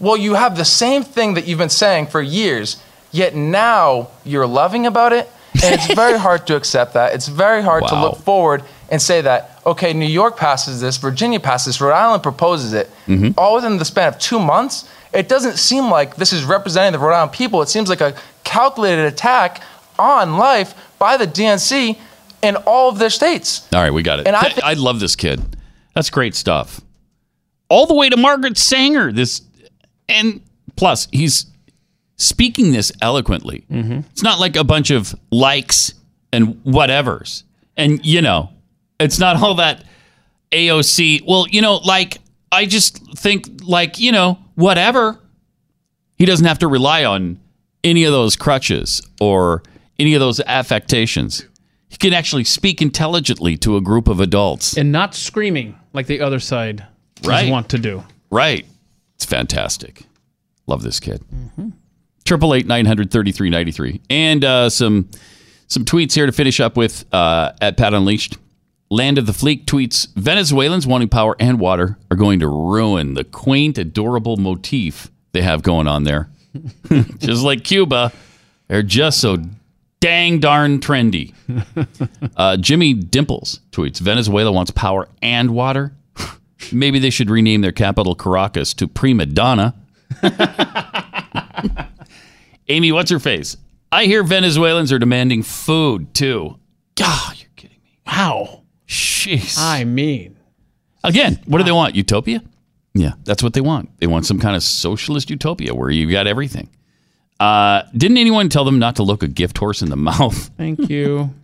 well, 0.00 0.16
you 0.16 0.34
have 0.34 0.56
the 0.56 0.64
same 0.64 1.02
thing 1.04 1.34
that 1.34 1.46
you've 1.46 1.58
been 1.58 1.68
saying 1.68 2.06
for 2.06 2.22
years, 2.22 2.78
yet 3.10 3.34
now 3.34 4.08
you're 4.24 4.46
loving 4.46 4.86
about 4.86 5.12
it. 5.12 5.30
And 5.62 5.74
it's 5.74 5.92
very 5.92 6.18
hard 6.26 6.46
to 6.46 6.56
accept 6.56 6.94
that. 6.94 7.12
It's 7.12 7.28
very 7.28 7.62
hard 7.62 7.86
to 7.88 8.00
look 8.00 8.16
forward 8.24 8.62
and 8.92 9.02
say 9.02 9.20
that, 9.22 9.58
okay, 9.66 9.92
New 9.92 10.06
York 10.06 10.36
passes 10.36 10.80
this, 10.80 10.98
Virginia 10.98 11.40
passes 11.40 11.66
this, 11.74 11.80
Rhode 11.80 11.94
Island 11.94 12.22
proposes 12.22 12.72
it, 12.74 12.88
Mhm. 13.08 13.34
all 13.36 13.54
within 13.56 13.78
the 13.78 13.84
span 13.84 14.06
of 14.08 14.18
two 14.18 14.38
months. 14.38 14.84
It 15.12 15.28
doesn't 15.28 15.56
seem 15.58 15.90
like 15.90 16.16
this 16.16 16.32
is 16.32 16.44
representing 16.44 16.92
the 16.92 16.98
Rhode 16.98 17.14
Island 17.14 17.32
people. 17.32 17.60
It 17.62 17.68
seems 17.68 17.88
like 17.88 18.00
a 18.00 18.14
calculated 18.44 19.06
attack 19.06 19.62
on 19.98 20.36
life 20.36 20.74
by 20.98 21.16
the 21.16 21.26
DNC 21.26 21.98
in 22.42 22.56
all 22.56 22.88
of 22.90 22.98
their 22.98 23.10
states. 23.10 23.62
All 23.72 23.80
right, 23.82 23.92
we 23.92 24.02
got 24.02 24.20
it. 24.20 24.26
And 24.26 24.36
I 24.36 24.52
I, 24.62 24.74
love 24.74 25.00
this 25.00 25.16
kid. 25.16 25.40
That's 25.94 26.10
great 26.10 26.34
stuff. 26.34 26.80
All 27.68 27.86
the 27.86 27.94
way 27.94 28.08
to 28.10 28.16
Margaret 28.16 28.58
Sanger. 28.58 29.10
This 29.12 29.40
and 30.08 30.40
plus 30.76 31.08
he's 31.12 31.46
speaking 32.16 32.72
this 32.72 32.92
eloquently. 33.00 33.64
It's 33.70 34.22
not 34.22 34.38
like 34.38 34.56
a 34.56 34.64
bunch 34.64 34.90
of 34.90 35.14
likes 35.30 35.94
and 36.32 36.54
whatevers. 36.64 37.42
And 37.76 38.04
you 38.04 38.20
know, 38.22 38.50
it's 39.02 39.18
not 39.18 39.36
all 39.42 39.54
that 39.56 39.84
AOC. 40.50 41.22
Well, 41.26 41.46
you 41.48 41.60
know, 41.62 41.76
like 41.76 42.18
I 42.50 42.66
just 42.66 42.98
think 43.18 43.46
like, 43.64 43.98
you 43.98 44.12
know, 44.12 44.38
whatever. 44.54 45.18
He 46.16 46.24
doesn't 46.26 46.46
have 46.46 46.58
to 46.60 46.68
rely 46.68 47.04
on 47.04 47.40
any 47.82 48.04
of 48.04 48.12
those 48.12 48.36
crutches 48.36 49.02
or 49.20 49.62
any 49.98 50.14
of 50.14 50.20
those 50.20 50.38
affectations. 50.40 51.46
He 51.88 51.96
can 51.96 52.12
actually 52.12 52.44
speak 52.44 52.80
intelligently 52.80 53.56
to 53.58 53.76
a 53.76 53.80
group 53.80 54.06
of 54.08 54.20
adults. 54.20 54.76
and 54.76 54.92
not 54.92 55.14
screaming 55.14 55.74
like 55.92 56.06
the 56.06 56.20
other 56.20 56.38
side 56.38 56.86
Right. 57.24 57.50
want 57.50 57.68
to 57.70 57.78
do. 57.78 58.04
Right. 58.30 58.66
It's 59.16 59.24
fantastic. 59.24 60.02
Love 60.66 60.82
this 60.82 61.00
kid. 61.00 61.22
Triple 62.24 62.54
eight 62.54 62.66
nine 62.66 62.86
hundred 62.86 63.10
thirty 63.10 63.32
three 63.32 63.50
ninety 63.50 63.72
three, 63.72 64.00
and 64.08 64.44
uh, 64.44 64.70
some 64.70 65.08
some 65.66 65.84
tweets 65.84 66.14
here 66.14 66.26
to 66.26 66.32
finish 66.32 66.60
up 66.60 66.76
with 66.76 67.04
uh, 67.12 67.52
at 67.60 67.76
Pat 67.76 67.94
Unleashed. 67.94 68.38
Land 68.92 69.16
of 69.16 69.24
the 69.24 69.32
Fleek 69.32 69.64
tweets: 69.64 70.06
Venezuelans 70.16 70.86
wanting 70.86 71.08
power 71.08 71.34
and 71.40 71.58
water 71.58 71.96
are 72.10 72.16
going 72.16 72.40
to 72.40 72.46
ruin 72.46 73.14
the 73.14 73.24
quaint, 73.24 73.78
adorable 73.78 74.36
motif 74.36 75.10
they 75.32 75.40
have 75.40 75.62
going 75.62 75.88
on 75.88 76.04
there. 76.04 76.28
just 77.18 77.42
like 77.42 77.64
Cuba, 77.64 78.12
they're 78.68 78.82
just 78.82 79.18
so 79.18 79.38
dang 80.00 80.40
darn 80.40 80.78
trendy. 80.78 81.32
Uh, 82.36 82.56
Jimmy 82.58 82.92
Dimples 82.92 83.60
tweets: 83.70 83.98
Venezuela 83.98 84.52
wants 84.52 84.70
power 84.70 85.08
and 85.22 85.52
water. 85.52 85.94
Maybe 86.72 86.98
they 86.98 87.10
should 87.10 87.30
rename 87.30 87.62
their 87.62 87.72
capital 87.72 88.14
Caracas 88.14 88.74
to 88.74 88.86
Prima 88.88 89.24
Donna. 89.24 89.74
Amy, 92.68 92.92
what's 92.92 93.10
her 93.10 93.18
face? 93.18 93.56
I 93.90 94.04
hear 94.04 94.22
Venezuelans 94.22 94.92
are 94.92 94.98
demanding 94.98 95.42
food 95.42 96.14
too. 96.14 96.58
God, 96.94 97.38
you're 97.38 97.50
kidding 97.56 97.80
me. 97.82 97.96
Wow. 98.06 98.61
Jeez. 98.92 99.56
I 99.58 99.84
mean, 99.84 100.36
Again, 101.04 101.40
what 101.46 101.58
do 101.58 101.64
they 101.64 101.72
want? 101.72 101.96
Utopia? 101.96 102.42
Yeah, 102.94 103.14
that's 103.24 103.42
what 103.42 103.54
they 103.54 103.60
want. 103.60 103.88
They 103.98 104.06
want 104.06 104.26
some 104.26 104.38
kind 104.38 104.54
of 104.54 104.62
socialist 104.62 105.30
utopia 105.30 105.74
where 105.74 105.90
you've 105.90 106.12
got 106.12 106.26
everything. 106.26 106.68
Uh, 107.40 107.82
didn't 107.96 108.18
anyone 108.18 108.48
tell 108.48 108.64
them 108.64 108.78
not 108.78 108.96
to 108.96 109.02
look 109.02 109.22
a 109.24 109.28
gift 109.28 109.58
horse 109.58 109.82
in 109.82 109.88
the 109.90 109.96
mouth? 110.10 110.50
thank 110.56 110.88
you. 110.90 111.34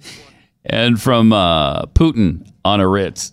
And 0.65 1.01
from 1.01 1.33
uh, 1.33 1.87
Putin 1.87 2.47
on 2.65 2.81
a 2.81 2.87
Ritz, 2.87 3.33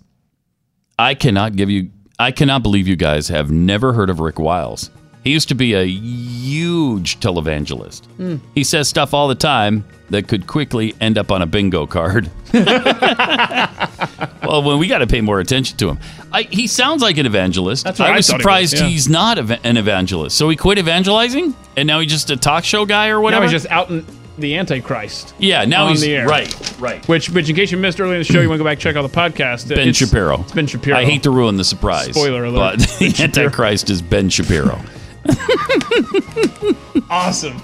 I 0.97 1.13
cannot 1.13 1.55
give 1.57 1.69
you, 1.69 1.91
I 2.17 2.31
cannot 2.31 2.63
believe 2.63 2.87
you 2.87 2.95
guys 2.95 3.27
have 3.27 3.51
never 3.51 3.93
heard 3.93 4.09
of 4.09 4.19
Rick 4.21 4.39
Wiles. 4.39 4.89
He 5.25 5.31
used 5.31 5.49
to 5.49 5.55
be 5.55 5.73
a 5.73 5.83
huge 5.83 7.19
televangelist. 7.19 8.05
Hmm. 8.17 8.35
He 8.53 8.63
says 8.63 8.87
stuff 8.87 9.11
all 9.13 9.27
the 9.27 9.33
time 9.35 9.83
that 10.11 10.27
could 10.27 10.45
quickly 10.45 10.93
end 11.01 11.17
up 11.17 11.31
on 11.31 11.41
a 11.41 11.47
bingo 11.47 11.87
card. 11.87 12.29
well, 12.53 14.61
when 14.63 14.77
we 14.77 14.87
got 14.87 14.99
to 14.99 15.07
pay 15.07 15.21
more 15.21 15.39
attention 15.39 15.77
to 15.77 15.89
him. 15.89 15.97
I, 16.31 16.43
he 16.43 16.67
sounds 16.67 17.01
like 17.01 17.17
an 17.17 17.25
evangelist. 17.25 17.83
That's 17.85 17.97
what 17.99 18.09
I 18.09 18.13
I 18.13 18.17
was 18.17 18.27
thought 18.27 18.35
he 18.35 18.39
surprised 18.41 18.73
was, 18.73 18.81
yeah. 18.81 18.87
he's 18.87 19.09
not 19.09 19.39
an 19.39 19.77
evangelist. 19.77 20.37
So 20.37 20.47
he 20.47 20.55
quit 20.55 20.77
evangelizing, 20.77 21.55
and 21.75 21.87
now 21.87 22.01
he's 22.01 22.11
just 22.11 22.29
a 22.29 22.37
talk 22.37 22.63
show 22.63 22.85
guy 22.85 23.07
or 23.09 23.19
whatever. 23.19 23.45
Now 23.45 23.51
he's 23.51 23.63
just 23.63 23.71
out 23.71 23.89
in 23.89 24.05
the 24.37 24.57
Antichrist. 24.57 25.33
Yeah, 25.39 25.65
now 25.65 25.85
on 25.85 25.89
he's- 25.93 26.01
the 26.01 26.15
air. 26.15 26.27
right, 26.27 26.79
right. 26.79 27.03
Which, 27.07 27.31
which, 27.31 27.49
in 27.49 27.55
case 27.55 27.71
you 27.71 27.79
missed 27.79 27.99
earlier 27.99 28.13
in 28.15 28.19
the 28.19 28.25
show, 28.25 28.41
you 28.41 28.47
want 28.49 28.59
to 28.59 28.63
go 28.63 28.69
back 28.69 28.73
and 28.73 28.81
check 28.81 28.95
out 28.95 29.01
the 29.01 29.09
podcast. 29.17 29.69
Ben 29.69 29.79
It's- 29.79 29.95
Shapiro. 29.95 30.41
It's 30.41 30.51
Ben 30.51 30.67
Shapiro. 30.67 30.95
I 30.97 31.05
hate 31.05 31.23
to 31.23 31.31
ruin 31.31 31.57
the 31.57 31.63
surprise. 31.63 32.09
Spoiler 32.11 32.43
alert. 32.45 32.77
But 32.77 32.89
the 32.99 33.15
Antichrist 33.23 33.89
is 33.89 34.03
Ben 34.03 34.29
Shapiro. 34.29 34.79
awesome. 37.09 37.59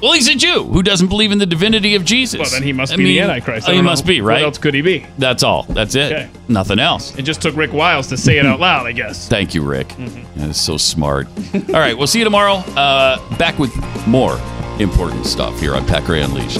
Well, 0.00 0.12
he's 0.14 0.26
a 0.28 0.34
Jew 0.34 0.64
who 0.64 0.82
doesn't 0.82 1.06
believe 1.08 1.30
in 1.30 1.38
the 1.38 1.46
divinity 1.46 1.94
of 1.94 2.04
Jesus. 2.04 2.40
Well, 2.40 2.50
then 2.50 2.62
he 2.64 2.72
must 2.72 2.92
I 2.92 2.96
be 2.96 3.04
the 3.04 3.20
Antichrist. 3.20 3.68
I 3.68 3.72
He 3.72 3.78
don't 3.78 3.84
must 3.84 4.04
know. 4.04 4.08
be, 4.08 4.20
right? 4.20 4.40
What 4.40 4.46
else 4.46 4.58
could 4.58 4.74
he 4.74 4.82
be? 4.82 5.06
That's 5.16 5.44
all. 5.44 5.62
That's 5.68 5.94
it. 5.94 6.12
Okay. 6.12 6.30
Nothing 6.48 6.80
else. 6.80 7.16
It 7.16 7.22
just 7.22 7.40
took 7.40 7.54
Rick 7.54 7.72
Wiles 7.72 8.08
to 8.08 8.16
say 8.16 8.38
it 8.38 8.44
out 8.46 8.58
loud, 8.58 8.86
I 8.86 8.92
guess. 8.92 9.28
Thank 9.28 9.54
you, 9.54 9.62
Rick. 9.62 9.88
Mm-hmm. 9.90 10.40
That 10.40 10.50
is 10.50 10.60
so 10.60 10.76
smart. 10.76 11.28
all 11.54 11.60
right, 11.74 11.96
we'll 11.96 12.08
see 12.08 12.18
you 12.18 12.24
tomorrow. 12.24 12.54
Uh, 12.76 13.18
back 13.36 13.58
with 13.60 13.72
more 14.08 14.40
important 14.80 15.24
stuff 15.24 15.60
here 15.60 15.74
on 15.76 15.86
Gray 16.04 16.22
Unleashed. 16.22 16.58